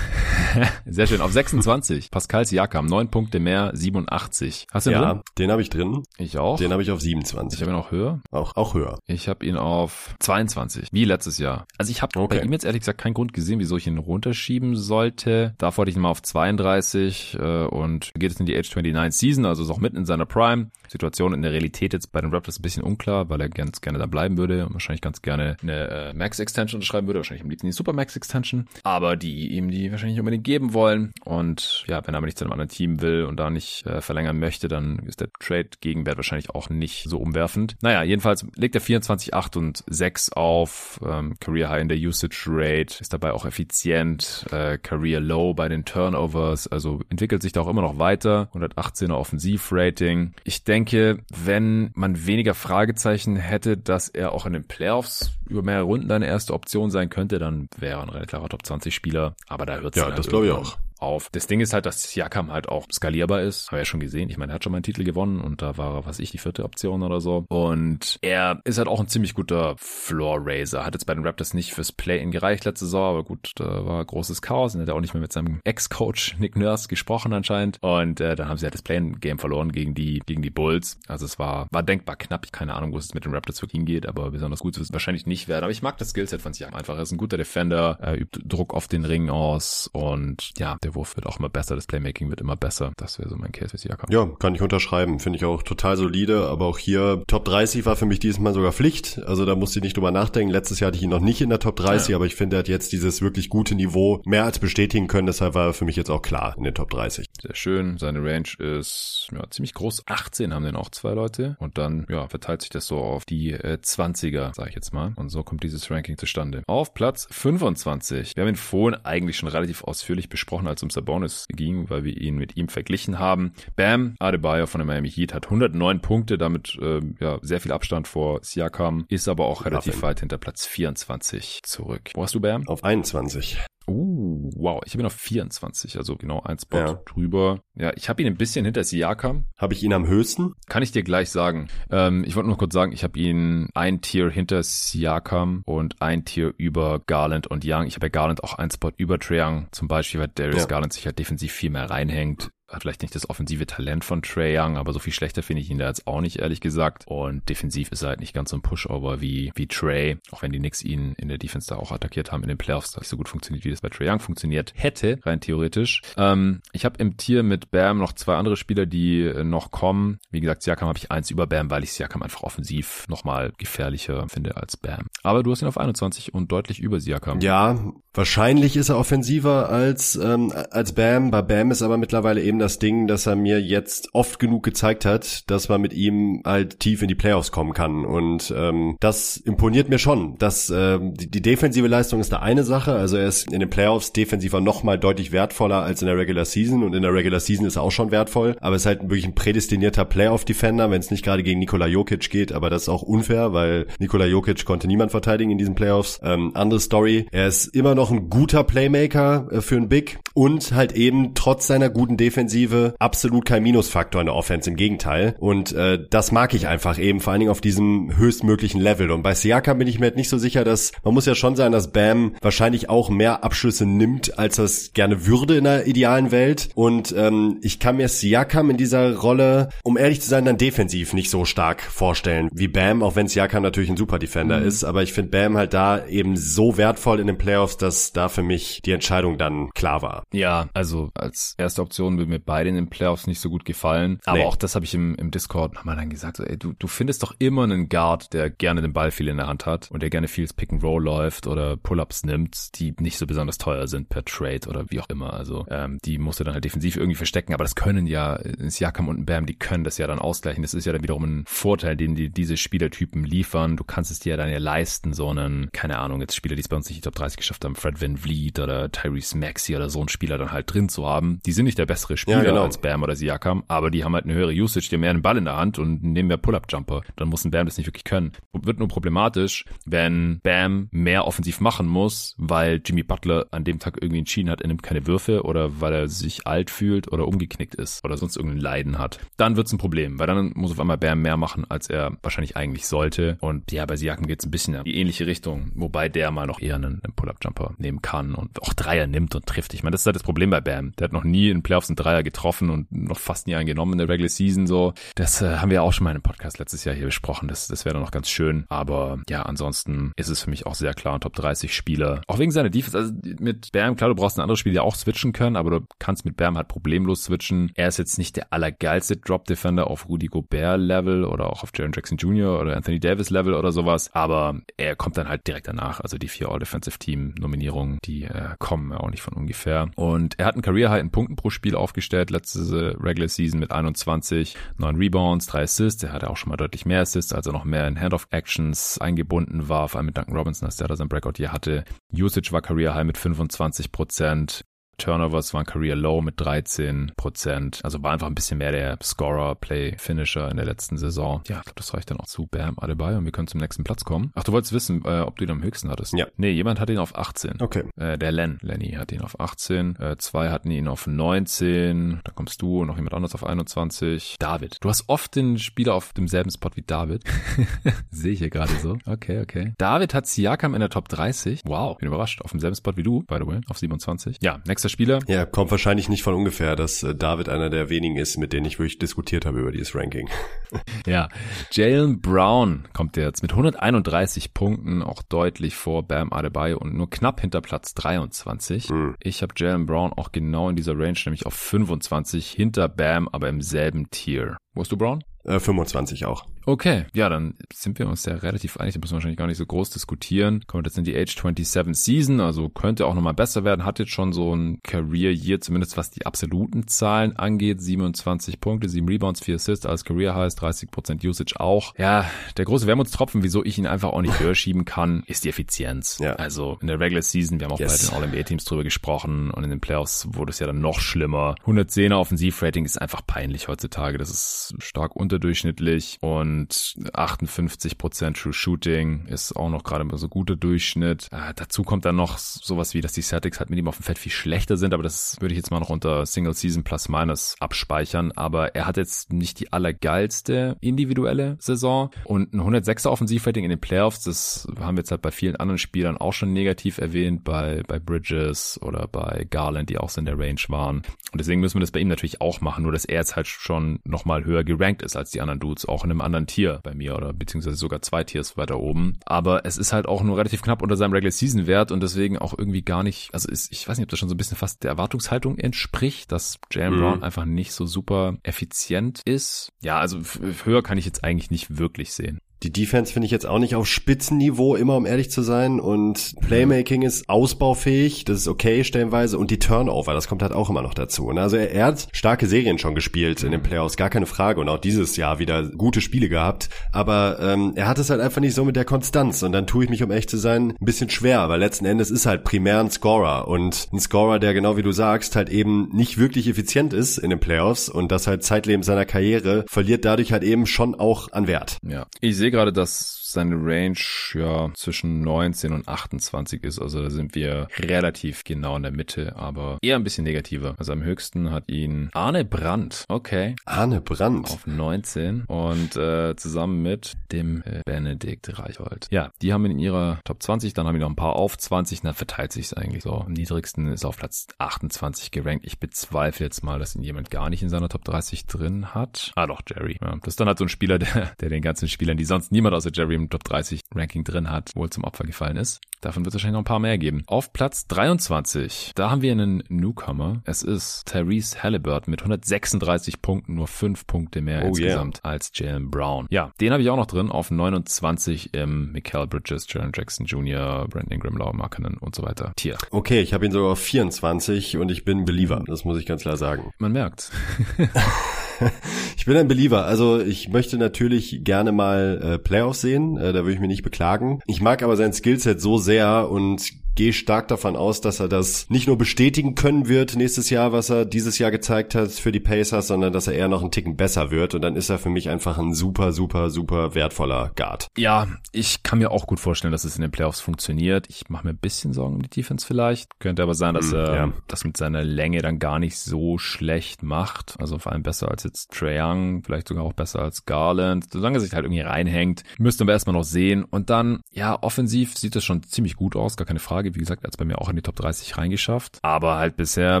Sehr 0.86 1.06
schön. 1.06 1.20
Auf 1.20 1.32
26, 1.32 2.10
Pascal 2.10 2.44
Siakam, 2.44 2.86
neun 2.86 3.10
Punkte 3.10 3.40
mehr, 3.40 3.70
87. 3.74 4.66
Hast 4.70 4.86
du 4.86 4.90
den 4.90 5.00
ja, 5.00 5.12
drin? 5.14 5.22
den 5.38 5.50
habe 5.50 5.62
ich 5.62 5.70
drin. 5.70 6.02
Ich 6.18 6.38
auch. 6.38 6.58
Den 6.58 6.72
habe 6.72 6.82
ich 6.82 6.90
auf 6.90 7.00
27. 7.00 7.35
Ich 7.52 7.60
habe 7.60 7.70
ihn 7.70 7.76
auch 7.76 7.90
höher. 7.90 8.20
Auch, 8.30 8.56
auch 8.56 8.74
höher. 8.74 8.98
Ich 9.06 9.28
habe 9.28 9.44
ihn 9.44 9.56
auf 9.56 10.14
22, 10.20 10.88
wie 10.92 11.04
letztes 11.04 11.38
Jahr. 11.38 11.66
Also 11.78 11.90
ich 11.90 12.02
habe 12.02 12.18
okay. 12.18 12.38
bei 12.38 12.44
ihm 12.44 12.52
jetzt 12.52 12.64
ehrlich 12.64 12.80
gesagt 12.80 13.00
keinen 13.00 13.14
Grund 13.14 13.32
gesehen, 13.32 13.58
wieso 13.58 13.76
ich 13.76 13.86
ihn 13.86 13.98
runterschieben 13.98 14.76
sollte. 14.76 15.54
Davor 15.58 15.82
hatte 15.82 15.90
ich 15.90 15.96
ihn 15.96 16.02
mal 16.02 16.10
auf 16.10 16.22
32 16.22 17.38
äh, 17.38 17.64
und 17.66 18.12
geht 18.14 18.32
es 18.32 18.40
in 18.40 18.46
die 18.46 18.56
Age 18.56 18.74
29 18.74 19.18
Season, 19.18 19.44
also 19.44 19.62
ist 19.62 19.70
auch 19.70 19.78
mitten 19.78 19.96
in 19.96 20.06
seiner 20.06 20.26
Prime. 20.26 20.70
Situation 20.88 21.34
in 21.34 21.42
der 21.42 21.52
Realität 21.52 21.92
jetzt 21.92 22.12
bei 22.12 22.20
den 22.20 22.32
Raptors 22.32 22.58
ein 22.58 22.62
bisschen 22.62 22.82
unklar, 22.82 23.28
weil 23.28 23.40
er 23.40 23.48
ganz 23.48 23.80
gerne 23.80 23.98
da 23.98 24.06
bleiben 24.06 24.38
würde 24.38 24.66
und 24.66 24.74
wahrscheinlich 24.74 25.00
ganz 25.00 25.22
gerne 25.22 25.56
eine 25.62 25.88
äh, 25.88 26.12
Max 26.14 26.38
Extension 26.38 26.78
unterschreiben 26.78 27.06
würde, 27.06 27.18
wahrscheinlich 27.20 27.42
am 27.44 27.50
liebsten 27.50 27.66
die 27.66 27.72
Super 27.72 27.92
Max 27.92 28.16
Extension, 28.16 28.66
aber 28.82 29.16
die 29.16 29.48
ihm 29.48 29.70
die 29.70 29.90
wahrscheinlich 29.90 30.14
nicht 30.14 30.20
unbedingt 30.20 30.44
geben 30.44 30.74
wollen 30.74 31.12
und 31.24 31.84
ja, 31.88 32.06
wenn 32.06 32.14
er 32.14 32.18
aber 32.18 32.26
nicht 32.26 32.38
zu 32.38 32.44
einem 32.44 32.52
anderen 32.52 32.70
Team 32.70 33.00
will 33.00 33.24
und 33.24 33.36
da 33.36 33.50
nicht 33.50 33.86
äh, 33.86 34.00
verlängern 34.00 34.38
möchte, 34.38 34.68
dann 34.68 35.00
ist 35.00 35.20
der 35.20 35.28
Trade 35.38 35.70
Gegenwert 35.80 36.16
wahrscheinlich 36.16 36.50
auch 36.50 36.70
nicht 36.70 37.08
so 37.08 37.15
umwerfend. 37.18 37.76
Naja, 37.82 38.02
jedenfalls 38.02 38.46
legt 38.56 38.74
er 38.74 38.80
24, 38.80 39.34
8 39.34 39.56
und 39.56 39.84
6 39.88 40.32
auf, 40.32 41.00
ähm, 41.04 41.34
Career 41.40 41.70
High 41.70 41.82
in 41.82 41.88
der 41.88 41.98
Usage 41.98 42.46
Rate, 42.48 43.00
ist 43.00 43.12
dabei 43.12 43.32
auch 43.32 43.44
effizient, 43.44 44.46
äh, 44.50 44.78
Career 44.78 45.20
Low 45.20 45.54
bei 45.54 45.68
den 45.68 45.84
Turnovers, 45.84 46.68
also 46.68 47.00
entwickelt 47.10 47.42
sich 47.42 47.52
da 47.52 47.62
auch 47.62 47.68
immer 47.68 47.82
noch 47.82 47.98
weiter, 47.98 48.48
118er 48.54 49.16
Offensivrating. 49.16 50.32
Ich 50.44 50.64
denke, 50.64 51.18
wenn 51.34 51.90
man 51.94 52.26
weniger 52.26 52.54
Fragezeichen 52.54 53.36
hätte, 53.36 53.76
dass 53.76 54.08
er 54.08 54.32
auch 54.32 54.46
in 54.46 54.52
den 54.52 54.64
Playoffs 54.64 55.32
über 55.48 55.62
mehrere 55.62 55.84
Runden 55.84 56.10
eine 56.10 56.26
erste 56.26 56.54
Option 56.54 56.90
sein 56.90 57.10
könnte, 57.10 57.38
dann 57.38 57.68
wäre 57.76 57.98
er 57.98 58.02
ein 58.02 58.08
relativ 58.08 58.28
klarer 58.28 58.48
Top 58.48 58.64
20 58.64 58.94
Spieler, 58.94 59.34
aber 59.48 59.66
da 59.66 59.78
hört 59.78 59.96
es 59.96 60.02
Ja, 60.02 60.10
das 60.10 60.26
glaube 60.26 60.46
ich 60.46 60.52
auch. 60.52 60.76
Auf. 60.98 61.28
Das 61.32 61.46
Ding 61.46 61.60
ist 61.60 61.72
halt, 61.72 61.86
dass 61.86 62.02
Siakam 62.10 62.52
halt 62.52 62.68
auch 62.68 62.86
skalierbar 62.92 63.42
ist. 63.42 63.66
Haben 63.66 63.76
wir 63.76 63.78
ja 63.80 63.84
schon 63.84 64.00
gesehen. 64.00 64.30
Ich 64.30 64.38
meine, 64.38 64.52
er 64.52 64.56
hat 64.56 64.64
schon 64.64 64.72
mal 64.72 64.78
einen 64.78 64.82
Titel 64.84 65.04
gewonnen 65.04 65.40
und 65.40 65.62
da 65.62 65.76
war 65.76 65.94
er, 65.94 66.06
was 66.06 66.18
ich, 66.18 66.30
die 66.30 66.38
vierte 66.38 66.64
Option 66.64 67.02
oder 67.02 67.20
so. 67.20 67.44
Und 67.48 68.18
er 68.22 68.60
ist 68.64 68.78
halt 68.78 68.88
auch 68.88 69.00
ein 69.00 69.08
ziemlich 69.08 69.34
guter 69.34 69.74
Floor-Raiser. 69.78 70.84
Hat 70.84 70.94
jetzt 70.94 71.04
bei 71.04 71.14
den 71.14 71.24
Raptors 71.24 71.54
nicht 71.54 71.72
fürs 71.72 71.92
Play-In 71.92 72.30
gereicht 72.30 72.64
letzte 72.64 72.86
Saison, 72.86 73.10
aber 73.10 73.24
gut, 73.24 73.52
da 73.56 73.86
war 73.86 74.04
großes 74.04 74.42
Chaos 74.42 74.74
und 74.74 74.80
hat 74.80 74.88
er 74.88 74.94
auch 74.94 75.00
nicht 75.00 75.14
mehr 75.14 75.20
mit 75.20 75.32
seinem 75.32 75.60
Ex-Coach 75.64 76.36
Nick 76.38 76.56
Nurse 76.56 76.88
gesprochen 76.88 77.32
anscheinend. 77.32 77.78
Und 77.82 78.20
äh, 78.20 78.36
dann 78.36 78.48
haben 78.48 78.58
sie 78.58 78.66
halt 78.66 78.74
das 78.74 78.82
Play-In-Game 78.82 79.38
verloren 79.38 79.72
gegen 79.72 79.94
die, 79.94 80.22
gegen 80.26 80.42
die 80.42 80.50
Bulls. 80.50 80.98
Also 81.06 81.24
es 81.24 81.38
war, 81.38 81.68
war 81.70 81.82
denkbar 81.82 82.16
knapp. 82.16 82.50
Keine 82.52 82.74
Ahnung, 82.74 82.92
wo 82.92 82.98
es 82.98 83.14
mit 83.14 83.24
den 83.24 83.34
Raptors 83.34 83.60
wirklich 83.62 83.78
hingeht, 83.78 84.06
aber 84.06 84.30
besonders 84.30 84.60
gut 84.60 84.76
wird 84.76 84.86
es 84.86 84.92
wahrscheinlich 84.92 85.26
nicht 85.26 85.48
werden. 85.48 85.64
Aber 85.64 85.72
ich 85.72 85.82
mag 85.82 85.98
das 85.98 86.10
Skillset 86.10 86.40
von 86.40 86.52
Siakam 86.52 86.74
einfach. 86.74 86.96
Er 86.96 87.02
ist 87.02 87.12
ein 87.12 87.18
guter 87.18 87.36
Defender, 87.36 87.98
er 88.00 88.18
übt 88.18 88.40
Druck 88.44 88.74
auf 88.74 88.88
den 88.88 89.04
Ring 89.04 89.30
aus 89.30 89.90
und 89.92 90.52
ja, 90.58 90.76
der 90.86 90.94
Wurf 90.94 91.16
wird 91.16 91.26
auch 91.26 91.38
immer 91.38 91.48
besser, 91.48 91.74
das 91.74 91.86
Playmaking 91.86 92.30
wird 92.30 92.40
immer 92.40 92.56
besser. 92.56 92.92
Das 92.96 93.18
wäre 93.18 93.28
so 93.28 93.36
mein 93.36 93.50
Case 93.50 93.70
für 93.70 93.78
Siakam. 93.78 94.08
Ja, 94.10 94.26
kann 94.38 94.54
ich 94.54 94.62
unterschreiben. 94.62 95.18
Finde 95.18 95.36
ich 95.38 95.44
auch 95.44 95.62
total 95.64 95.96
solide, 95.96 96.46
aber 96.46 96.66
auch 96.66 96.78
hier 96.78 97.24
Top 97.26 97.44
30 97.44 97.84
war 97.86 97.96
für 97.96 98.06
mich 98.06 98.20
dieses 98.20 98.38
Mal 98.38 98.54
sogar 98.54 98.72
Pflicht. 98.72 99.20
Also 99.26 99.44
da 99.44 99.56
musste 99.56 99.80
ich 99.80 99.82
nicht 99.82 99.96
drüber 99.96 100.12
nachdenken. 100.12 100.52
Letztes 100.52 100.78
Jahr 100.78 100.88
hatte 100.88 100.98
ich 100.98 101.02
ihn 101.02 101.10
noch 101.10 101.20
nicht 101.20 101.40
in 101.40 101.50
der 101.50 101.58
Top 101.58 101.76
30, 101.76 102.10
ja. 102.10 102.16
aber 102.16 102.26
ich 102.26 102.36
finde, 102.36 102.56
er 102.56 102.58
hat 102.60 102.68
jetzt 102.68 102.92
dieses 102.92 103.20
wirklich 103.20 103.48
gute 103.48 103.74
Niveau 103.74 104.22
mehr 104.24 104.44
als 104.44 104.60
bestätigen 104.60 105.08
können. 105.08 105.26
Deshalb 105.26 105.54
war 105.54 105.66
er 105.66 105.72
für 105.72 105.84
mich 105.84 105.96
jetzt 105.96 106.10
auch 106.10 106.22
klar 106.22 106.54
in 106.56 106.62
den 106.62 106.74
Top 106.74 106.90
30. 106.90 107.26
Sehr 107.42 107.54
schön. 107.56 107.98
Seine 107.98 108.20
Range 108.20 108.48
ist 108.58 109.28
ja, 109.32 109.42
ziemlich 109.50 109.74
groß. 109.74 110.04
18 110.06 110.54
haben 110.54 110.64
den 110.64 110.76
auch 110.76 110.90
zwei 110.90 111.14
Leute. 111.14 111.56
Und 111.58 111.78
dann 111.78 112.06
ja, 112.08 112.28
verteilt 112.28 112.62
sich 112.62 112.70
das 112.70 112.86
so 112.86 112.98
auf 112.98 113.24
die 113.24 113.52
äh, 113.52 113.78
20er, 113.82 114.54
sage 114.54 114.68
ich 114.68 114.76
jetzt 114.76 114.92
mal. 114.92 115.14
Und 115.16 115.30
so 115.30 115.42
kommt 115.42 115.64
dieses 115.64 115.90
Ranking 115.90 116.16
zustande. 116.16 116.62
Auf 116.68 116.94
Platz 116.94 117.26
25. 117.32 118.36
Wir 118.36 118.42
haben 118.42 118.50
ihn 118.50 118.56
vorhin 118.56 119.00
eigentlich 119.04 119.36
schon 119.36 119.48
relativ 119.48 119.82
ausführlich 119.82 120.28
besprochen, 120.28 120.68
als 120.76 120.80
es 120.80 120.82
um 120.82 120.90
Sabonis 120.90 121.46
ging, 121.48 121.88
weil 121.90 122.04
wir 122.04 122.16
ihn 122.16 122.36
mit 122.36 122.56
ihm 122.56 122.68
verglichen 122.68 123.18
haben. 123.18 123.52
Bam 123.76 124.14
Adebayo 124.18 124.66
von 124.66 124.80
der 124.80 124.86
Miami 124.86 125.10
Heat 125.10 125.34
hat 125.34 125.46
109 125.46 126.00
Punkte, 126.00 126.38
damit 126.38 126.76
äh, 126.80 127.00
ja 127.20 127.38
sehr 127.42 127.60
viel 127.60 127.72
Abstand 127.72 128.06
vor 128.06 128.40
Siakam, 128.42 129.06
ist 129.08 129.28
aber 129.28 129.46
auch 129.46 129.64
relativ 129.64 130.02
weit 130.02 130.20
hinter 130.20 130.38
Platz 130.38 130.66
24 130.66 131.60
zurück. 131.62 132.10
Wo 132.14 132.22
hast 132.22 132.34
du 132.34 132.40
Bam? 132.40 132.68
Auf 132.68 132.84
21. 132.84 133.58
Uh, 133.88 134.50
wow, 134.56 134.82
ich 134.84 134.92
habe 134.92 135.02
ihn 135.02 135.06
auf 135.06 135.14
24, 135.14 135.96
also 135.96 136.16
genau 136.16 136.42
ein 136.42 136.58
Spot 136.58 136.78
ja. 136.78 137.00
drüber. 137.06 137.60
Ja, 137.74 137.92
ich 137.94 138.08
habe 138.08 138.22
ihn 138.22 138.26
ein 138.26 138.36
bisschen 138.36 138.64
hinter 138.64 138.82
Siakam. 138.82 139.46
Habe 139.56 139.74
ich 139.74 139.82
ihn 139.82 139.92
am 139.92 140.06
höchsten? 140.06 140.54
Kann 140.66 140.82
ich 140.82 140.92
dir 140.92 141.02
gleich 141.02 141.30
sagen. 141.30 141.68
Ähm, 141.90 142.24
ich 142.26 142.34
wollte 142.34 142.48
nur 142.48 142.58
kurz 142.58 142.74
sagen, 142.74 142.92
ich 142.92 143.04
habe 143.04 143.18
ihn 143.18 143.68
ein 143.74 144.00
Tier 144.00 144.28
hinter 144.30 144.62
Siakam 144.62 145.62
und 145.66 146.02
ein 146.02 146.24
Tier 146.24 146.52
über 146.56 147.00
Garland 147.06 147.46
und 147.46 147.64
Young. 147.64 147.86
Ich 147.86 147.94
habe 147.94 148.06
ja 148.06 148.10
Garland 148.10 148.42
auch 148.42 148.54
ein 148.54 148.70
Spot 148.70 148.92
über 148.96 149.18
Trae 149.18 149.36
Young, 149.40 149.68
zum 149.70 149.86
Beispiel, 149.86 150.20
weil 150.20 150.28
Darius 150.28 150.62
ja. 150.62 150.66
Garland 150.66 150.92
sich 150.92 151.06
halt 151.06 151.18
defensiv 151.18 151.52
viel 151.52 151.70
mehr 151.70 151.88
reinhängt 151.88 152.50
hat 152.76 152.82
vielleicht 152.82 153.02
nicht 153.02 153.14
das 153.14 153.28
offensive 153.28 153.66
Talent 153.66 154.04
von 154.04 154.22
Trey 154.22 154.56
Young, 154.56 154.76
aber 154.76 154.92
so 154.92 154.98
viel 154.98 155.12
schlechter 155.12 155.42
finde 155.42 155.62
ich 155.62 155.70
ihn 155.70 155.78
da 155.78 155.88
jetzt 155.88 156.06
auch 156.06 156.20
nicht, 156.20 156.38
ehrlich 156.38 156.60
gesagt. 156.60 157.04
Und 157.06 157.48
defensiv 157.48 157.90
ist 157.90 158.02
er 158.02 158.10
halt 158.10 158.20
nicht 158.20 158.34
ganz 158.34 158.50
so 158.50 158.56
ein 158.56 158.62
Pushover 158.62 159.20
wie, 159.20 159.52
wie 159.54 159.66
Trey, 159.66 160.18
auch 160.30 160.42
wenn 160.42 160.52
die 160.52 160.58
Knicks 160.58 160.82
ihn 160.82 161.14
in 161.18 161.28
der 161.28 161.38
Defense 161.38 161.68
da 161.68 161.76
auch 161.76 161.90
attackiert 161.90 162.32
haben 162.32 162.42
in 162.42 162.48
den 162.48 162.58
Playoffs, 162.58 162.92
das 162.92 163.02
nicht 163.02 163.08
so 163.08 163.16
gut 163.16 163.28
funktioniert, 163.28 163.64
wie 163.64 163.70
das 163.70 163.80
bei 163.80 163.88
Trey 163.88 164.08
Young 164.08 164.20
funktioniert 164.20 164.72
hätte, 164.76 165.18
rein 165.24 165.40
theoretisch. 165.40 166.02
Ähm, 166.16 166.60
ich 166.72 166.84
habe 166.84 166.98
im 166.98 167.16
Tier 167.16 167.42
mit 167.42 167.70
Bam 167.70 167.98
noch 167.98 168.12
zwei 168.12 168.36
andere 168.36 168.56
Spieler, 168.56 168.86
die 168.86 169.22
äh, 169.22 169.42
noch 169.42 169.70
kommen. 169.70 170.18
Wie 170.30 170.40
gesagt, 170.40 170.62
Siakam 170.62 170.88
habe 170.88 170.98
ich 170.98 171.10
eins 171.10 171.30
über 171.30 171.46
Bam, 171.46 171.70
weil 171.70 171.82
ich 171.82 171.92
Siakam 171.92 172.22
einfach 172.22 172.42
offensiv 172.42 173.06
nochmal 173.08 173.52
gefährlicher 173.58 174.28
finde 174.28 174.56
als 174.56 174.76
Bam. 174.76 175.06
Aber 175.22 175.42
du 175.42 175.50
hast 175.50 175.62
ihn 175.62 175.68
auf 175.68 175.78
21 175.78 176.34
und 176.34 176.52
deutlich 176.52 176.80
über 176.80 177.00
Siakam. 177.00 177.40
Ja, 177.40 177.92
wahrscheinlich 178.12 178.76
ist 178.76 178.88
er 178.88 178.98
offensiver 178.98 179.70
als, 179.70 180.16
ähm, 180.16 180.52
als 180.70 180.92
Bam. 180.92 181.30
Bei 181.30 181.42
Bam 181.42 181.70
ist 181.70 181.82
aber 181.82 181.96
mittlerweile 181.96 182.42
eben 182.42 182.58
das 182.58 182.65
Ding, 182.78 183.06
dass 183.06 183.26
er 183.26 183.36
mir 183.36 183.60
jetzt 183.60 184.10
oft 184.12 184.38
genug 184.38 184.62
gezeigt 184.62 185.04
hat, 185.04 185.48
dass 185.50 185.68
man 185.68 185.80
mit 185.80 185.92
ihm 185.92 186.42
halt 186.44 186.80
tief 186.80 187.02
in 187.02 187.08
die 187.08 187.14
Playoffs 187.14 187.52
kommen 187.52 187.72
kann. 187.72 188.04
Und 188.04 188.52
ähm, 188.56 188.96
das 189.00 189.36
imponiert 189.36 189.88
mir 189.88 189.98
schon. 189.98 190.36
Dass 190.38 190.70
ähm, 190.70 191.14
die, 191.14 191.30
die 191.30 191.42
defensive 191.42 191.86
Leistung 191.86 192.20
ist 192.20 192.32
da 192.32 192.38
eine 192.38 192.64
Sache. 192.64 192.94
Also 192.94 193.16
er 193.16 193.28
ist 193.28 193.52
in 193.52 193.60
den 193.60 193.70
Playoffs 193.70 194.12
defensiver 194.12 194.60
noch 194.60 194.82
mal 194.82 194.98
deutlich 194.98 195.32
wertvoller 195.32 195.82
als 195.82 196.02
in 196.02 196.06
der 196.06 196.18
Regular 196.18 196.44
Season. 196.44 196.82
Und 196.82 196.94
in 196.94 197.02
der 197.02 197.14
Regular 197.14 197.40
Season 197.40 197.66
ist 197.66 197.76
er 197.76 197.82
auch 197.82 197.92
schon 197.92 198.10
wertvoll. 198.10 198.56
Aber 198.60 198.74
er 198.74 198.76
ist 198.76 198.86
halt 198.86 199.02
wirklich 199.02 199.26
ein 199.26 199.34
prädestinierter 199.34 200.04
Playoff-Defender, 200.04 200.90
wenn 200.90 201.00
es 201.00 201.10
nicht 201.10 201.24
gerade 201.24 201.42
gegen 201.42 201.60
Nikola 201.60 201.86
Jokic 201.86 202.30
geht. 202.30 202.52
Aber 202.52 202.70
das 202.70 202.82
ist 202.82 202.88
auch 202.88 203.02
unfair, 203.02 203.52
weil 203.52 203.86
Nikola 203.98 204.26
Jokic 204.26 204.64
konnte 204.64 204.86
niemand 204.86 205.10
verteidigen 205.10 205.50
in 205.50 205.58
diesen 205.58 205.74
Playoffs. 205.74 206.20
Ähm, 206.22 206.52
andere 206.54 206.80
Story. 206.80 207.26
Er 207.30 207.46
ist 207.46 207.66
immer 207.74 207.94
noch 207.94 208.10
ein 208.10 208.28
guter 208.28 208.64
Playmaker 208.64 209.48
äh, 209.50 209.60
für 209.60 209.76
ein 209.76 209.88
Big 209.88 210.18
und 210.34 210.72
halt 210.72 210.92
eben 210.92 211.34
trotz 211.34 211.66
seiner 211.66 211.90
guten 211.90 212.16
Defensive 212.46 212.94
absolut 212.98 213.44
kein 213.44 213.62
Minusfaktor 213.62 214.20
in 214.20 214.26
der 214.26 214.34
Offense, 214.34 214.70
im 214.70 214.76
Gegenteil. 214.76 215.34
Und 215.38 215.72
äh, 215.72 215.98
das 216.08 216.32
mag 216.32 216.54
ich 216.54 216.68
einfach 216.68 216.98
eben, 216.98 217.20
vor 217.20 217.32
allen 217.32 217.40
Dingen 217.40 217.50
auf 217.50 217.60
diesem 217.60 218.16
höchstmöglichen 218.16 218.80
Level. 218.80 219.10
Und 219.10 219.22
bei 219.22 219.34
Siakam 219.34 219.78
bin 219.78 219.88
ich 219.88 219.98
mir 219.98 220.06
halt 220.06 220.16
nicht 220.16 220.28
so 220.28 220.38
sicher, 220.38 220.64
dass 220.64 220.92
man 221.04 221.14
muss 221.14 221.26
ja 221.26 221.34
schon 221.34 221.56
sein, 221.56 221.72
dass 221.72 221.92
Bam 221.92 222.34
wahrscheinlich 222.40 222.88
auch 222.88 223.10
mehr 223.10 223.44
Abschlüsse 223.44 223.86
nimmt, 223.86 224.38
als 224.38 224.58
es 224.58 224.92
gerne 224.92 225.26
würde 225.26 225.56
in 225.56 225.64
der 225.64 225.86
idealen 225.86 226.30
Welt. 226.30 226.68
Und 226.74 227.14
ähm, 227.16 227.58
ich 227.62 227.78
kann 227.78 227.96
mir 227.96 228.08
Siakam 228.08 228.70
in 228.70 228.76
dieser 228.76 229.16
Rolle, 229.16 229.70
um 229.82 229.96
ehrlich 229.96 230.20
zu 230.20 230.28
sein, 230.28 230.44
dann 230.44 230.58
defensiv 230.58 231.12
nicht 231.12 231.30
so 231.30 231.44
stark 231.44 231.82
vorstellen 231.82 232.48
wie 232.52 232.68
Bam, 232.68 233.02
auch 233.02 233.16
wenn 233.16 233.28
Siakam 233.28 233.62
natürlich 233.62 233.90
ein 233.90 233.96
super 233.96 234.18
Defender 234.18 234.60
mhm. 234.60 234.66
ist. 234.66 234.84
Aber 234.84 235.02
ich 235.02 235.12
finde 235.12 235.30
Bam 235.30 235.56
halt 235.56 235.74
da 235.74 236.06
eben 236.06 236.36
so 236.36 236.76
wertvoll 236.76 237.20
in 237.20 237.26
den 237.26 237.38
Playoffs, 237.38 237.76
dass 237.76 238.12
da 238.12 238.28
für 238.28 238.42
mich 238.42 238.80
die 238.84 238.92
Entscheidung 238.92 239.38
dann 239.38 239.70
klar 239.74 240.02
war. 240.02 240.24
Ja, 240.32 240.68
also 240.74 241.10
als 241.14 241.54
erste 241.58 241.82
Option 241.82 242.18
würden 242.18 242.30
mir 242.30 242.35
beide 242.38 242.68
in 242.68 242.74
den 242.74 242.88
Playoffs 242.88 243.26
nicht 243.26 243.40
so 243.40 243.50
gut 243.50 243.64
gefallen. 243.64 244.18
Aber 244.24 244.38
nee. 244.38 244.44
auch 244.44 244.56
das 244.56 244.74
habe 244.74 244.84
ich 244.84 244.94
im, 244.94 245.14
im 245.16 245.30
Discord 245.30 245.74
nochmal 245.74 245.96
dann 245.96 246.10
gesagt, 246.10 246.38
so, 246.38 246.44
ey, 246.44 246.56
du, 246.56 246.72
du 246.72 246.86
findest 246.86 247.22
doch 247.22 247.34
immer 247.38 247.64
einen 247.64 247.88
Guard, 247.88 248.32
der 248.32 248.50
gerne 248.50 248.82
den 248.82 248.92
Ball 248.92 249.10
viel 249.10 249.28
in 249.28 249.36
der 249.36 249.46
Hand 249.46 249.66
hat 249.66 249.90
und 249.90 250.02
der 250.02 250.10
gerne 250.10 250.28
viel 250.28 250.46
Pick 250.56 250.72
and 250.72 250.82
Roll 250.82 251.02
läuft 251.02 251.46
oder 251.46 251.76
Pull-ups 251.76 252.24
nimmt, 252.24 252.78
die 252.78 252.94
nicht 253.00 253.18
so 253.18 253.26
besonders 253.26 253.58
teuer 253.58 253.88
sind 253.88 254.08
per 254.08 254.24
Trade 254.24 254.68
oder 254.68 254.90
wie 254.90 255.00
auch 255.00 255.08
immer. 255.08 255.32
Also 255.32 255.66
ähm, 255.70 255.98
die 256.04 256.18
musst 256.18 256.40
du 256.40 256.44
dann 256.44 256.54
halt 256.54 256.64
defensiv 256.64 256.96
irgendwie 256.96 257.16
verstecken. 257.16 257.52
Aber 257.52 257.64
das 257.64 257.74
können 257.74 258.06
ja, 258.06 258.38
Siakam 258.58 259.08
und 259.08 259.26
Bam, 259.26 259.46
die 259.46 259.58
können 259.58 259.84
das 259.84 259.98
ja 259.98 260.06
dann 260.06 260.18
ausgleichen. 260.18 260.62
Das 260.62 260.74
ist 260.74 260.84
ja 260.84 260.92
dann 260.92 261.02
wiederum 261.02 261.24
ein 261.24 261.44
Vorteil, 261.46 261.96
den 261.96 262.14
die 262.14 262.30
diese 262.30 262.56
Spielertypen 262.56 263.24
liefern. 263.24 263.76
Du 263.76 263.84
kannst 263.84 264.10
es 264.10 264.20
dir 264.20 264.30
ja 264.30 264.36
dann 264.36 264.50
ja 264.50 264.58
leisten, 264.58 265.12
so 265.12 265.28
einen, 265.28 265.70
keine 265.72 265.98
Ahnung, 265.98 266.20
jetzt 266.20 266.36
Spieler, 266.36 266.54
die 266.54 266.60
es 266.60 266.68
bei 266.68 266.76
uns 266.76 266.88
nicht 266.88 266.98
die 266.98 267.02
Top 267.02 267.14
30 267.14 267.36
geschafft 267.36 267.64
haben, 267.64 267.74
Fred 267.74 268.00
Van 268.00 268.16
Vliet 268.16 268.58
oder 268.58 268.90
Tyrese 268.90 269.36
Maxey 269.36 269.76
oder 269.76 269.90
so 269.90 270.00
ein 270.00 270.08
Spieler 270.08 270.38
dann 270.38 270.52
halt 270.52 270.72
drin 270.72 270.88
zu 270.88 271.06
haben. 271.06 271.40
Die 271.46 271.52
sind 271.52 271.64
nicht 271.64 271.78
der 271.78 271.86
bessere 271.86 272.16
Spieler 272.16 272.25
ja, 272.26 272.42
genau. 272.42 272.64
als 272.64 272.78
Bam 272.78 273.02
oder 273.02 273.16
Siakam, 273.16 273.64
aber 273.68 273.90
die 273.90 274.04
haben 274.04 274.14
halt 274.14 274.24
eine 274.24 274.34
höhere 274.34 274.52
Usage, 274.52 274.88
die 274.88 274.96
haben 274.96 275.00
mehr 275.00 275.10
einen 275.10 275.22
Ball 275.22 275.36
in 275.36 275.44
der 275.44 275.56
Hand 275.56 275.78
und 275.78 276.02
nehmen 276.02 276.28
mehr 276.28 276.36
Pull-Up-Jumper. 276.36 277.02
Dann 277.16 277.28
muss 277.28 277.44
ein 277.44 277.50
Bam 277.50 277.66
das 277.66 277.78
nicht 277.78 277.86
wirklich 277.86 278.04
können. 278.04 278.32
Wird 278.52 278.78
nur 278.78 278.88
problematisch, 278.88 279.64
wenn 279.84 280.40
Bam 280.42 280.88
mehr 280.90 281.26
offensiv 281.26 281.60
machen 281.60 281.86
muss, 281.86 282.34
weil 282.38 282.80
Jimmy 282.84 283.02
Butler 283.02 283.46
an 283.50 283.64
dem 283.64 283.78
Tag 283.78 283.98
irgendwie 284.00 284.20
entschieden 284.20 284.50
hat, 284.50 284.60
er 284.60 284.68
nimmt 284.68 284.82
keine 284.82 285.06
Würfe 285.06 285.42
oder 285.42 285.80
weil 285.80 285.92
er 285.92 286.08
sich 286.08 286.46
alt 286.46 286.70
fühlt 286.70 287.12
oder 287.12 287.26
umgeknickt 287.26 287.74
ist 287.74 288.04
oder 288.04 288.16
sonst 288.16 288.36
irgendein 288.36 288.60
Leiden 288.60 288.98
hat. 288.98 289.18
Dann 289.36 289.56
wird's 289.56 289.72
ein 289.72 289.78
Problem, 289.78 290.18
weil 290.18 290.26
dann 290.26 290.52
muss 290.54 290.72
auf 290.72 290.80
einmal 290.80 290.98
Bam 290.98 291.22
mehr 291.22 291.36
machen, 291.36 291.64
als 291.68 291.88
er 291.88 292.16
wahrscheinlich 292.22 292.56
eigentlich 292.56 292.86
sollte. 292.86 293.36
Und 293.40 293.72
ja, 293.72 293.86
bei 293.86 293.96
Siakam 293.96 294.26
geht's 294.26 294.44
ein 294.44 294.50
bisschen 294.50 294.74
in 294.74 294.84
die 294.84 294.96
ähnliche 294.96 295.26
Richtung, 295.26 295.70
wobei 295.74 296.08
der 296.08 296.30
mal 296.30 296.46
noch 296.46 296.60
eher 296.60 296.76
einen, 296.76 297.00
einen 297.02 297.14
Pull-Up-Jumper 297.14 297.74
nehmen 297.78 298.02
kann 298.02 298.34
und 298.34 298.62
auch 298.62 298.74
Dreier 298.74 299.06
nimmt 299.06 299.34
und 299.34 299.46
trifft. 299.46 299.74
Ich 299.74 299.82
meine, 299.82 299.92
das 299.92 300.02
ist 300.02 300.06
halt 300.06 300.16
das 300.16 300.22
Problem 300.22 300.50
bei 300.50 300.60
Bam. 300.60 300.92
Der 300.98 301.04
hat 301.04 301.12
noch 301.12 301.24
nie 301.24 301.50
in 301.50 301.62
Playoffs 301.62 301.88
einen 301.88 301.96
Dreier 301.96 302.15
getroffen 302.22 302.70
und 302.70 302.90
noch 302.90 303.18
fast 303.18 303.46
nie 303.46 303.54
einen 303.54 303.66
genommen 303.66 303.92
in 303.92 303.98
der 303.98 304.08
Regular 304.08 304.28
Season 304.28 304.66
so. 304.66 304.94
Das 305.14 305.42
äh, 305.42 305.56
haben 305.56 305.70
wir 305.70 305.82
auch 305.82 305.92
schon 305.92 306.04
mal 306.04 306.10
in 306.10 306.16
einem 306.16 306.22
Podcast 306.22 306.58
letztes 306.58 306.84
Jahr 306.84 306.94
hier 306.94 307.06
besprochen. 307.06 307.48
Das, 307.48 307.68
das 307.68 307.84
wäre 307.84 307.94
dann 307.94 308.02
noch 308.02 308.10
ganz 308.10 308.28
schön. 308.28 308.64
Aber 308.68 309.18
ja, 309.28 309.42
ansonsten 309.42 310.12
ist 310.16 310.28
es 310.28 310.42
für 310.42 310.50
mich 310.50 310.66
auch 310.66 310.74
sehr 310.74 310.94
klar 310.94 311.20
Top 311.20 311.34
30 311.34 311.74
Spieler. 311.74 312.22
Auch 312.26 312.38
wegen 312.38 312.50
seiner 312.50 312.70
Defense. 312.70 312.96
Also 312.96 313.12
mit 313.40 313.72
Bam, 313.72 313.96
klar, 313.96 314.10
du 314.10 314.16
brauchst 314.16 314.38
ein 314.38 314.42
anderes 314.42 314.60
Spiel, 314.60 314.72
die 314.72 314.80
auch 314.80 314.94
switchen 314.94 315.32
können, 315.32 315.56
aber 315.56 315.70
du 315.70 315.86
kannst 315.98 316.24
mit 316.24 316.36
Bam 316.36 316.56
halt 316.56 316.68
problemlos 316.68 317.24
switchen. 317.24 317.72
Er 317.74 317.88
ist 317.88 317.98
jetzt 317.98 318.18
nicht 318.18 318.36
der 318.36 318.52
allergeilste 318.52 319.16
Drop 319.16 319.44
Defender 319.46 319.88
auf 319.88 320.08
Rudy 320.08 320.26
Gobert 320.26 320.80
Level 320.80 321.24
oder 321.24 321.50
auch 321.50 321.62
auf 321.62 321.70
Jaron 321.74 321.92
Jackson 321.94 322.18
Jr. 322.18 322.60
oder 322.60 322.76
Anthony 322.76 323.00
Davis 323.00 323.30
Level 323.30 323.54
oder 323.54 323.72
sowas. 323.72 324.10
Aber 324.12 324.60
er 324.76 324.96
kommt 324.96 325.16
dann 325.16 325.28
halt 325.28 325.46
direkt 325.46 325.68
danach. 325.68 326.00
Also 326.00 326.18
die 326.18 326.28
vier 326.28 326.50
All-Defensive 326.50 326.98
Team 326.98 327.34
Nominierungen, 327.38 327.98
die 328.04 328.24
äh, 328.24 328.54
kommen 328.58 328.92
auch 328.92 329.10
nicht 329.10 329.22
von 329.22 329.34
ungefähr. 329.34 329.90
Und 329.96 330.38
er 330.38 330.46
hat 330.46 330.56
ein 330.56 330.62
Career 330.62 330.90
High 330.90 331.00
in 331.00 331.10
Punkten 331.10 331.36
pro 331.36 331.50
Spiel 331.50 331.74
aufgestellt, 332.06 332.30
letzte 332.30 332.96
Regular 333.00 333.28
Season 333.28 333.58
mit 333.58 333.72
21, 333.72 334.56
9 334.78 334.96
Rebounds, 334.96 335.46
3 335.46 335.62
Assists. 335.62 336.02
Er 336.04 336.12
hatte 336.12 336.30
auch 336.30 336.36
schon 336.36 336.50
mal 336.50 336.56
deutlich 336.56 336.86
mehr 336.86 337.00
Assists, 337.00 337.32
also 337.32 337.50
noch 337.50 337.64
mehr 337.64 337.88
in 337.88 337.98
Handoff-Actions 337.98 338.98
eingebunden 338.98 339.68
war, 339.68 339.88
vor 339.88 339.98
allem 339.98 340.06
mit 340.06 340.16
Duncan 340.16 340.36
Robinson, 340.36 340.66
als 340.66 340.76
der 340.76 340.88
da 340.88 340.96
sein 340.96 341.08
Breakout 341.08 341.32
hier 341.36 341.52
hatte. 341.52 341.84
Usage 342.12 342.52
war 342.52 342.62
Career 342.62 342.94
High 342.94 343.06
mit 343.06 343.18
25 343.18 343.90
Prozent. 343.90 344.64
Turnovers 344.98 345.54
waren 345.54 345.66
Career 345.66 345.96
Low 345.96 346.22
mit 346.22 346.40
13 346.40 347.12
Prozent. 347.16 347.80
Also 347.82 348.02
war 348.02 348.12
einfach 348.12 348.26
ein 348.26 348.34
bisschen 348.34 348.58
mehr 348.58 348.72
der 348.72 348.98
Scorer, 349.02 349.54
Play, 349.54 349.96
Finisher 349.98 350.50
in 350.50 350.56
der 350.56 350.66
letzten 350.66 350.96
Saison. 350.96 351.42
Ja, 351.48 351.58
ich 351.58 351.64
glaube, 351.64 351.76
das 351.76 351.94
reicht 351.94 352.10
dann 352.10 352.18
auch 352.18 352.26
zu 352.26 352.46
Bam 352.46 352.78
Adebayo 352.78 353.18
und 353.18 353.24
wir 353.24 353.32
können 353.32 353.48
zum 353.48 353.60
nächsten 353.60 353.84
Platz 353.84 354.04
kommen. 354.04 354.32
Ach, 354.34 354.44
du 354.44 354.52
wolltest 354.52 354.72
wissen, 354.72 355.02
äh, 355.04 355.20
ob 355.20 355.36
du 355.36 355.44
ihn 355.44 355.50
am 355.50 355.62
höchsten 355.62 355.90
hattest? 355.90 356.12
Ja. 356.14 356.26
Nee, 356.36 356.50
jemand 356.50 356.80
hat 356.80 356.90
ihn 356.90 356.98
auf 356.98 357.16
18. 357.16 357.60
Okay. 357.60 357.84
Äh, 357.96 358.18
der 358.18 358.32
Len, 358.32 358.58
Lenny 358.62 358.92
hat 358.92 359.12
ihn 359.12 359.22
auf 359.22 359.38
18. 359.38 359.96
Äh, 359.96 360.16
zwei 360.18 360.50
hatten 360.50 360.70
ihn 360.70 360.88
auf 360.88 361.06
19. 361.06 362.20
Da 362.24 362.32
kommst 362.32 362.62
du 362.62 362.80
und 362.80 362.88
noch 362.88 362.96
jemand 362.96 363.14
anderes 363.14 363.34
auf 363.34 363.44
21. 363.44 364.36
David. 364.38 364.78
Du 364.80 364.88
hast 364.88 365.08
oft 365.08 365.34
den 365.36 365.58
Spieler 365.58 365.94
auf 365.94 366.12
demselben 366.12 366.50
Spot 366.50 366.70
wie 366.74 366.82
David. 366.82 367.24
Sehe 368.10 368.32
ich 368.32 368.38
hier 368.38 368.50
gerade 368.50 368.72
so. 368.82 368.96
Okay, 369.06 369.40
okay. 369.40 369.74
David 369.78 370.14
hat 370.14 370.26
Siakam 370.26 370.74
in 370.74 370.80
der 370.80 370.90
Top 370.90 371.08
30. 371.08 371.62
Wow, 371.64 371.98
bin 371.98 372.08
überrascht. 372.08 372.42
Auf 372.42 372.50
demselben 372.50 372.76
Spot 372.76 372.96
wie 372.96 373.02
du, 373.02 373.22
by 373.24 373.36
the 373.38 373.46
way, 373.46 373.60
auf 373.68 373.78
27. 373.78 374.38
Ja, 374.42 374.60
nächster 374.86 374.88
Spieler. 374.88 375.18
Ja, 375.26 375.44
kommt 375.44 375.70
wahrscheinlich 375.70 376.08
nicht 376.08 376.22
von 376.22 376.34
ungefähr, 376.34 376.76
dass 376.76 377.02
äh, 377.02 377.14
David 377.14 377.48
einer 377.48 377.70
der 377.70 377.88
wenigen 377.88 378.16
ist, 378.16 378.36
mit 378.36 378.52
denen 378.52 378.66
ich 378.66 378.78
wirklich 378.78 378.98
diskutiert 378.98 379.44
habe 379.44 379.60
über 379.60 379.72
dieses 379.72 379.94
Ranking. 379.94 380.28
ja, 381.06 381.28
Jalen 381.72 382.20
Brown 382.20 382.88
kommt 382.92 383.16
jetzt 383.16 383.42
mit 383.42 383.52
131 383.52 384.54
Punkten, 384.54 385.02
auch 385.02 385.22
deutlich 385.22 385.74
vor 385.74 386.06
Bam 386.06 386.32
Adebayo 386.32 386.78
und 386.78 386.94
nur 386.94 387.10
knapp 387.10 387.40
hinter 387.40 387.60
Platz 387.60 387.94
23. 387.94 388.90
Mhm. 388.90 389.14
Ich 389.20 389.42
habe 389.42 389.54
Jalen 389.56 389.86
Brown 389.86 390.12
auch 390.12 390.32
genau 390.32 390.68
in 390.68 390.76
dieser 390.76 390.98
Range, 390.98 391.18
nämlich 391.24 391.46
auf 391.46 391.54
25, 391.54 392.50
hinter 392.50 392.88
Bam, 392.88 393.28
aber 393.28 393.48
im 393.48 393.60
selben 393.60 394.10
Tier. 394.10 394.56
Wo 394.74 394.82
hast 394.82 394.92
du 394.92 394.96
Brown? 394.96 395.22
Äh, 395.44 395.58
25 395.58 396.26
auch. 396.26 396.44
Okay, 396.68 397.04
ja, 397.14 397.28
dann 397.28 397.54
sind 397.72 398.00
wir 398.00 398.08
uns 398.08 398.24
ja 398.24 398.34
relativ 398.34 398.76
einig, 398.76 398.94
da 398.94 398.98
müssen 398.98 399.12
wir 399.12 399.16
wahrscheinlich 399.18 399.38
gar 399.38 399.46
nicht 399.46 399.56
so 399.56 399.64
groß 399.64 399.90
diskutieren. 399.90 400.64
Kommt 400.66 400.84
jetzt 400.86 400.98
in 400.98 401.04
die 401.04 401.16
Age 401.16 401.32
27 401.32 401.96
Season, 401.96 402.40
also 402.40 402.68
könnte 402.68 403.06
auch 403.06 403.14
nochmal 403.14 403.34
besser 403.34 403.62
werden, 403.62 403.84
hat 403.84 404.00
jetzt 404.00 404.10
schon 404.10 404.32
so 404.32 404.52
ein 404.52 404.80
Career 404.82 405.30
Year, 405.30 405.60
zumindest 405.60 405.96
was 405.96 406.10
die 406.10 406.26
absoluten 406.26 406.88
Zahlen 406.88 407.36
angeht. 407.36 407.80
27 407.80 408.60
Punkte, 408.60 408.88
7 408.88 409.06
Rebounds, 409.08 409.44
4 409.44 409.54
Assists 409.54 409.86
als 409.86 410.04
Career 410.04 410.34
Highs, 410.34 410.58
30% 410.58 411.24
Usage 411.24 411.54
auch. 411.60 411.94
Ja, 411.98 412.28
der 412.56 412.64
große 412.64 412.88
Wermutstropfen, 412.88 413.44
wieso 413.44 413.64
ich 413.64 413.78
ihn 413.78 413.86
einfach 413.86 414.08
auch 414.08 414.22
nicht 414.22 414.40
höher 414.40 414.56
schieben 414.56 414.84
kann, 414.84 415.22
ist 415.26 415.44
die 415.44 415.50
Effizienz. 415.50 416.18
Ja. 416.20 416.32
Also 416.32 416.78
in 416.80 416.88
der 416.88 416.98
Regular 416.98 417.22
Season, 417.22 417.60
wir 417.60 417.66
haben 417.66 417.74
auch 417.74 417.78
yes. 417.78 418.10
bei 418.10 418.16
den 418.16 418.24
All-NBA-Teams 418.24 418.64
drüber 418.64 418.82
gesprochen 418.82 419.52
und 419.52 419.62
in 419.62 419.70
den 419.70 419.80
Playoffs 419.80 420.26
wurde 420.32 420.50
es 420.50 420.58
ja 420.58 420.66
dann 420.66 420.80
noch 420.80 420.98
schlimmer. 420.98 421.54
110er 421.64 422.16
Offensivrating 422.16 422.84
ist 422.84 423.00
einfach 423.00 423.24
peinlich 423.24 423.68
heutzutage, 423.68 424.18
das 424.18 424.30
ist 424.30 424.74
stark 424.80 425.14
unterdurchschnittlich 425.14 426.18
und 426.20 426.55
58% 426.64 428.34
True 428.34 428.52
Shooting 428.52 429.26
ist 429.26 429.54
auch 429.54 429.68
noch 429.68 429.84
gerade 429.84 430.04
mal 430.04 430.16
so 430.16 430.28
guter 430.28 430.56
Durchschnitt. 430.56 431.28
Äh, 431.30 431.52
dazu 431.54 431.82
kommt 431.82 432.04
dann 432.04 432.16
noch 432.16 432.38
sowas 432.38 432.94
wie, 432.94 433.00
dass 433.00 433.12
die 433.12 433.22
Celtics 433.22 433.58
halt 433.58 433.70
mit 433.70 433.78
ihm 433.78 433.88
auf 433.88 433.98
dem 433.98 434.02
Feld 434.02 434.18
viel 434.18 434.32
schlechter 434.32 434.76
sind, 434.76 434.94
aber 434.94 435.02
das 435.02 435.36
würde 435.40 435.52
ich 435.52 435.58
jetzt 435.58 435.70
mal 435.70 435.80
noch 435.80 435.90
unter 435.90 436.26
Single 436.26 436.54
Season 436.54 436.84
Plus 436.84 437.08
Minus 437.08 437.56
abspeichern. 437.60 438.32
Aber 438.32 438.74
er 438.74 438.86
hat 438.86 438.96
jetzt 438.96 439.32
nicht 439.32 439.60
die 439.60 439.72
allergeilste 439.72 440.76
individuelle 440.80 441.56
Saison 441.60 442.10
und 442.24 442.54
ein 442.54 442.60
106er 442.60 443.08
Offensivrating 443.08 443.64
in 443.64 443.70
den 443.70 443.80
Playoffs, 443.80 444.22
das 444.22 444.66
haben 444.80 444.96
wir 444.96 445.00
jetzt 445.00 445.10
halt 445.10 445.22
bei 445.22 445.30
vielen 445.30 445.56
anderen 445.56 445.78
Spielern 445.78 446.16
auch 446.16 446.32
schon 446.32 446.52
negativ 446.52 446.98
erwähnt, 446.98 447.44
bei, 447.44 447.82
bei 447.86 447.98
Bridges 447.98 448.80
oder 448.82 449.06
bei 449.08 449.46
Garland, 449.50 449.90
die 449.90 449.98
auch 449.98 450.10
so 450.10 450.20
in 450.20 450.24
der 450.24 450.38
Range 450.38 450.60
waren. 450.68 451.02
Und 451.32 451.38
deswegen 451.38 451.60
müssen 451.60 451.76
wir 451.76 451.80
das 451.80 451.90
bei 451.90 452.00
ihm 452.00 452.08
natürlich 452.08 452.40
auch 452.40 452.60
machen, 452.60 452.84
nur 452.84 452.92
dass 452.92 453.04
er 453.04 453.16
jetzt 453.16 453.36
halt 453.36 453.46
schon 453.46 454.00
nochmal 454.04 454.44
höher 454.44 454.64
gerankt 454.64 455.02
ist 455.02 455.16
als 455.16 455.30
die 455.30 455.40
anderen 455.40 455.60
Dudes, 455.60 455.86
auch 455.86 456.04
in 456.04 456.10
einem 456.10 456.20
anderen 456.20 456.45
Tier 456.46 456.80
bei 456.82 456.94
mir 456.94 457.16
oder 457.16 457.32
beziehungsweise 457.32 457.76
sogar 457.76 458.02
zwei 458.02 458.24
Tiers 458.24 458.56
weiter 458.56 458.78
oben. 458.78 459.18
Aber 459.24 459.64
es 459.64 459.76
ist 459.76 459.92
halt 459.92 460.06
auch 460.06 460.22
nur 460.22 460.38
relativ 460.38 460.62
knapp 460.62 460.82
unter 460.82 460.96
seinem 460.96 461.12
Regular 461.12 461.32
Season 461.32 461.66
Wert 461.66 461.92
und 461.92 462.02
deswegen 462.02 462.38
auch 462.38 462.56
irgendwie 462.56 462.82
gar 462.82 463.02
nicht, 463.02 463.32
also 463.32 463.48
ist, 463.48 463.72
ich 463.72 463.86
weiß 463.88 463.98
nicht, 463.98 464.04
ob 464.04 464.10
das 464.10 464.18
schon 464.18 464.28
so 464.28 464.34
ein 464.34 464.38
bisschen 464.38 464.56
fast 464.56 464.84
der 464.84 464.90
Erwartungshaltung 464.90 465.58
entspricht, 465.58 466.32
dass 466.32 466.58
Jalen 466.72 466.94
mhm. 466.94 467.00
Brown 467.00 467.22
einfach 467.22 467.44
nicht 467.44 467.72
so 467.72 467.86
super 467.86 468.36
effizient 468.42 469.22
ist. 469.24 469.72
Ja, 469.82 469.98
also 469.98 470.20
höher 470.64 470.82
kann 470.82 470.98
ich 470.98 471.04
jetzt 471.04 471.24
eigentlich 471.24 471.50
nicht 471.50 471.78
wirklich 471.78 472.12
sehen. 472.12 472.38
Die 472.66 472.72
Defense 472.72 473.12
finde 473.12 473.26
ich 473.26 473.30
jetzt 473.30 473.46
auch 473.46 473.60
nicht 473.60 473.76
auf 473.76 473.86
Spitzenniveau, 473.86 474.74
immer 474.74 474.96
um 474.96 475.06
ehrlich 475.06 475.30
zu 475.30 475.42
sein. 475.42 475.78
Und 475.78 476.34
Playmaking 476.40 477.02
ist 477.02 477.28
ausbaufähig, 477.28 478.24
das 478.24 478.38
ist 478.38 478.48
okay 478.48 478.82
stellenweise. 478.82 479.38
Und 479.38 479.52
die 479.52 479.60
Turnover, 479.60 480.14
das 480.14 480.26
kommt 480.26 480.42
halt 480.42 480.50
auch 480.50 480.68
immer 480.68 480.82
noch 480.82 480.92
dazu. 480.92 481.28
Und 481.28 481.38
also 481.38 481.56
er, 481.56 481.70
er, 481.70 481.86
hat 481.86 482.08
starke 482.10 482.48
Serien 482.48 482.80
schon 482.80 482.96
gespielt 482.96 483.44
in 483.44 483.52
den 483.52 483.62
Playoffs, 483.62 483.96
gar 483.96 484.10
keine 484.10 484.26
Frage. 484.26 484.60
Und 484.60 484.68
auch 484.68 484.78
dieses 484.78 485.16
Jahr 485.16 485.38
wieder 485.38 485.62
gute 485.62 486.00
Spiele 486.00 486.28
gehabt. 486.28 486.68
Aber 486.90 487.38
ähm, 487.40 487.74
er 487.76 487.86
hat 487.86 488.00
es 488.00 488.10
halt 488.10 488.20
einfach 488.20 488.40
nicht 488.40 488.54
so 488.54 488.64
mit 488.64 488.74
der 488.74 488.84
Konstanz. 488.84 489.44
Und 489.44 489.52
dann 489.52 489.68
tue 489.68 489.84
ich 489.84 489.90
mich, 489.90 490.02
um 490.02 490.10
echt 490.10 490.28
zu 490.28 490.36
sein, 490.36 490.70
ein 490.70 490.84
bisschen 490.84 491.08
schwer. 491.08 491.48
Weil 491.48 491.60
letzten 491.60 491.84
Endes 491.84 492.10
ist 492.10 492.26
halt 492.26 492.42
primär 492.42 492.80
ein 492.80 492.90
Scorer. 492.90 493.46
Und 493.46 493.86
ein 493.92 494.00
Scorer, 494.00 494.40
der 494.40 494.54
genau 494.54 494.76
wie 494.76 494.82
du 494.82 494.90
sagst, 494.90 495.36
halt 495.36 495.50
eben 495.50 495.88
nicht 495.92 496.18
wirklich 496.18 496.48
effizient 496.48 496.92
ist 496.92 497.18
in 497.18 497.30
den 497.30 497.38
Playoffs. 497.38 497.88
Und 497.88 498.10
das 498.10 498.26
halt 498.26 498.42
zeitlebens 498.42 498.86
seiner 498.86 499.04
Karriere 499.04 499.64
verliert 499.68 500.04
dadurch 500.04 500.32
halt 500.32 500.42
eben 500.42 500.66
schon 500.66 500.96
auch 500.96 501.30
an 501.30 501.46
Wert. 501.46 501.78
Ja, 501.86 502.08
ich 502.20 502.36
sehe 502.36 502.55
gerade, 502.56 502.72
dass 502.72 503.15
seine 503.32 503.56
Range 503.56 503.98
ja 504.34 504.70
zwischen 504.74 505.20
19 505.20 505.72
und 505.72 505.88
28 505.88 506.62
ist. 506.64 506.80
Also 506.80 507.02
da 507.02 507.10
sind 507.10 507.34
wir 507.34 507.68
relativ 507.78 508.44
genau 508.44 508.76
in 508.76 508.82
der 508.82 508.92
Mitte, 508.92 509.36
aber 509.36 509.78
eher 509.82 509.96
ein 509.96 510.04
bisschen 510.04 510.24
negativer. 510.24 510.74
Also 510.78 510.92
am 510.92 511.02
höchsten 511.02 511.50
hat 511.50 511.68
ihn 511.68 512.10
Arne 512.14 512.44
Brandt. 512.44 513.04
Okay. 513.08 513.56
Arne 513.64 514.00
Brandt. 514.00 514.50
Auf 514.50 514.66
19 514.66 515.44
und 515.46 515.96
äh, 515.96 516.36
zusammen 516.36 516.82
mit 516.82 517.14
dem 517.32 517.62
äh, 517.62 517.82
Benedikt 517.84 518.58
Reichhold. 518.58 519.08
Ja, 519.10 519.32
die 519.42 519.52
haben 519.52 519.64
ihn 519.66 519.72
in 519.72 519.78
ihrer 519.78 520.20
Top 520.24 520.42
20, 520.42 520.74
dann 520.74 520.86
haben 520.86 520.94
wir 520.94 521.00
noch 521.00 521.10
ein 521.10 521.16
paar 521.16 521.36
auf 521.36 521.58
20, 521.58 522.02
dann 522.02 522.14
verteilt 522.14 522.52
sich 522.52 522.66
es 522.66 522.74
eigentlich 522.74 523.02
so. 523.02 523.12
Am 523.12 523.32
niedrigsten 523.32 523.88
ist 523.92 524.04
auf 524.04 524.16
Platz 524.16 524.46
28 524.58 525.30
gerankt. 525.30 525.66
Ich 525.66 525.78
bezweifle 525.78 526.46
jetzt 526.46 526.62
mal, 526.62 526.78
dass 526.78 526.94
ihn 526.94 527.02
jemand 527.02 527.30
gar 527.30 527.50
nicht 527.50 527.62
in 527.62 527.68
seiner 527.68 527.88
Top 527.88 528.04
30 528.04 528.46
drin 528.46 528.94
hat. 528.94 529.32
Ah 529.34 529.46
doch, 529.46 529.62
Jerry. 529.68 529.98
Ja, 530.00 530.14
das 530.16 530.28
ist 530.28 530.40
dann 530.40 530.48
halt 530.48 530.58
so 530.58 530.64
ein 530.64 530.68
Spieler, 530.68 530.98
der, 531.00 531.32
der 531.40 531.48
den 531.48 531.62
ganzen 531.62 531.88
Spielern, 531.88 532.16
die 532.16 532.24
sonst 532.24 532.52
niemand 532.52 532.74
außer 532.74 532.90
Jerry 532.92 533.15
im 533.16 533.30
Top 533.30 533.44
30 533.44 533.82
Ranking 533.94 534.24
drin 534.24 534.50
hat, 534.50 534.70
wohl 534.74 534.90
zum 534.90 535.04
Opfer 535.04 535.24
gefallen 535.24 535.56
ist. 535.56 535.80
Davon 536.00 536.24
wird 536.24 536.28
es 536.28 536.34
wahrscheinlich 536.34 536.52
noch 536.52 536.60
ein 536.60 536.64
paar 536.64 536.78
mehr 536.78 536.98
geben. 536.98 537.24
Auf 537.26 537.52
Platz 537.52 537.86
23, 537.88 538.92
da 538.94 539.10
haben 539.10 539.22
wir 539.22 539.32
einen 539.32 539.62
Newcomer. 539.68 540.42
Es 540.44 540.62
ist 540.62 541.04
Therese 541.06 541.62
Halliburton 541.62 542.10
mit 542.10 542.20
136 542.20 543.22
Punkten, 543.22 543.54
nur 543.54 543.66
5 543.66 544.06
Punkte 544.06 544.42
mehr 544.42 544.62
oh, 544.64 544.68
insgesamt 544.68 545.20
yeah. 545.24 545.32
als 545.32 545.50
Jalen 545.54 545.90
Brown. 545.90 546.26
Ja, 546.30 546.52
den 546.60 546.72
habe 546.72 546.82
ich 546.82 546.90
auch 546.90 546.96
noch 546.96 547.06
drin 547.06 547.30
auf 547.30 547.50
29 547.50 548.54
im 548.54 548.92
Michael 548.92 549.26
Bridges, 549.26 549.66
Jalen 549.68 549.92
Jackson 549.94 550.26
Jr., 550.26 550.86
Brandon 550.88 551.12
Ingram, 551.12 551.36
Laura 551.38 551.54
Markinen 551.54 551.96
und 551.96 552.14
so 552.14 552.22
weiter. 552.22 552.52
Tier. 552.56 552.76
Okay, 552.90 553.20
ich 553.20 553.32
habe 553.32 553.46
ihn 553.46 553.52
sogar 553.52 553.72
auf 553.72 553.80
24 553.80 554.76
und 554.76 554.90
ich 554.90 555.04
bin 555.04 555.24
Believer. 555.24 555.64
Das 555.66 555.84
muss 555.84 555.98
ich 555.98 556.06
ganz 556.06 556.22
klar 556.22 556.36
sagen. 556.36 556.72
Man 556.78 556.92
merkt. 556.92 557.32
ich 559.16 559.26
bin 559.26 559.36
ein 559.36 559.48
Believer. 559.48 559.84
Also 559.84 560.20
ich 560.20 560.48
möchte 560.48 560.78
natürlich 560.78 561.44
gerne 561.44 561.72
mal 561.72 562.20
äh, 562.22 562.38
Playoffs 562.38 562.80
sehen. 562.80 563.16
Äh, 563.16 563.32
da 563.32 563.40
würde 563.40 563.52
ich 563.52 563.60
mich 563.60 563.68
nicht 563.68 563.82
beklagen. 563.82 564.40
Ich 564.46 564.60
mag 564.60 564.82
aber 564.82 564.96
sein 564.96 565.12
Skillset 565.12 565.60
so 565.60 565.78
sehr 565.78 566.30
und 566.30 566.62
gehe 566.96 567.12
stark 567.12 567.48
davon 567.48 567.76
aus, 567.76 568.00
dass 568.00 568.18
er 568.18 568.28
das 568.28 568.68
nicht 568.68 568.88
nur 568.88 568.98
bestätigen 568.98 569.54
können 569.54 569.86
wird 569.88 570.16
nächstes 570.16 570.50
Jahr, 570.50 570.72
was 570.72 570.90
er 570.90 571.04
dieses 571.04 571.38
Jahr 571.38 571.50
gezeigt 571.50 571.94
hat 571.94 572.10
für 572.10 572.32
die 572.32 572.40
Pacers, 572.40 572.88
sondern 572.88 573.12
dass 573.12 573.28
er 573.28 573.34
eher 573.34 573.48
noch 573.48 573.60
einen 573.60 573.70
Ticken 573.70 573.96
besser 573.96 574.30
wird 574.30 574.54
und 574.54 574.62
dann 574.62 574.74
ist 574.76 574.90
er 574.90 574.98
für 574.98 575.10
mich 575.10 575.28
einfach 575.28 575.58
ein 575.58 575.74
super, 575.74 576.12
super, 576.12 576.50
super 576.50 576.94
wertvoller 576.94 577.52
Guard. 577.54 577.88
Ja, 577.96 578.26
ich 578.52 578.82
kann 578.82 578.98
mir 578.98 579.10
auch 579.10 579.26
gut 579.26 579.38
vorstellen, 579.38 579.72
dass 579.72 579.84
es 579.84 579.96
in 579.96 580.02
den 580.02 580.10
Playoffs 580.10 580.40
funktioniert. 580.40 581.06
Ich 581.08 581.28
mache 581.28 581.46
mir 581.46 581.52
ein 581.52 581.58
bisschen 581.58 581.92
Sorgen 581.92 582.16
um 582.16 582.22
die 582.22 582.30
Defense 582.30 582.66
vielleicht. 582.66 583.20
Könnte 583.20 583.42
aber 583.42 583.54
sein, 583.54 583.74
dass 583.74 583.92
mm, 583.92 583.94
er 583.94 584.14
ja. 584.14 584.32
das 584.48 584.64
mit 584.64 584.76
seiner 584.76 585.04
Länge 585.04 585.42
dann 585.42 585.58
gar 585.58 585.78
nicht 585.78 585.98
so 585.98 586.38
schlecht 586.38 587.02
macht. 587.02 587.54
Also 587.58 587.78
vor 587.78 587.92
allem 587.92 588.02
besser 588.02 588.30
als 588.30 588.44
jetzt 588.44 588.72
Trae 588.72 588.96
Young, 589.00 589.42
vielleicht 589.44 589.68
sogar 589.68 589.84
auch 589.84 589.92
besser 589.92 590.20
als 590.20 590.46
Garland. 590.46 591.06
Solange 591.12 591.36
er 591.36 591.40
sich 591.40 591.52
halt 591.52 591.64
irgendwie 591.64 591.82
reinhängt, 591.82 592.42
müsste 592.58 592.84
man 592.84 592.94
erstmal 592.94 593.14
noch 593.14 593.24
sehen. 593.24 593.64
Und 593.64 593.90
dann, 593.90 594.20
ja, 594.32 594.60
offensiv 594.62 595.16
sieht 595.16 595.36
das 595.36 595.44
schon 595.44 595.62
ziemlich 595.62 595.96
gut 595.96 596.16
aus, 596.16 596.36
gar 596.36 596.46
keine 596.46 596.58
Frage. 596.60 596.85
Frage. 596.86 596.94
Wie 596.94 597.00
gesagt, 597.00 597.22
er 597.22 597.28
hat 597.28 597.34
es 597.34 597.36
bei 597.36 597.44
mir 597.44 597.60
auch 597.60 597.68
in 597.68 597.76
die 597.76 597.82
Top 597.82 597.96
30 597.96 598.36
reingeschafft. 598.38 598.98
Aber 599.02 599.36
halt 599.36 599.56
bisher 599.56 600.00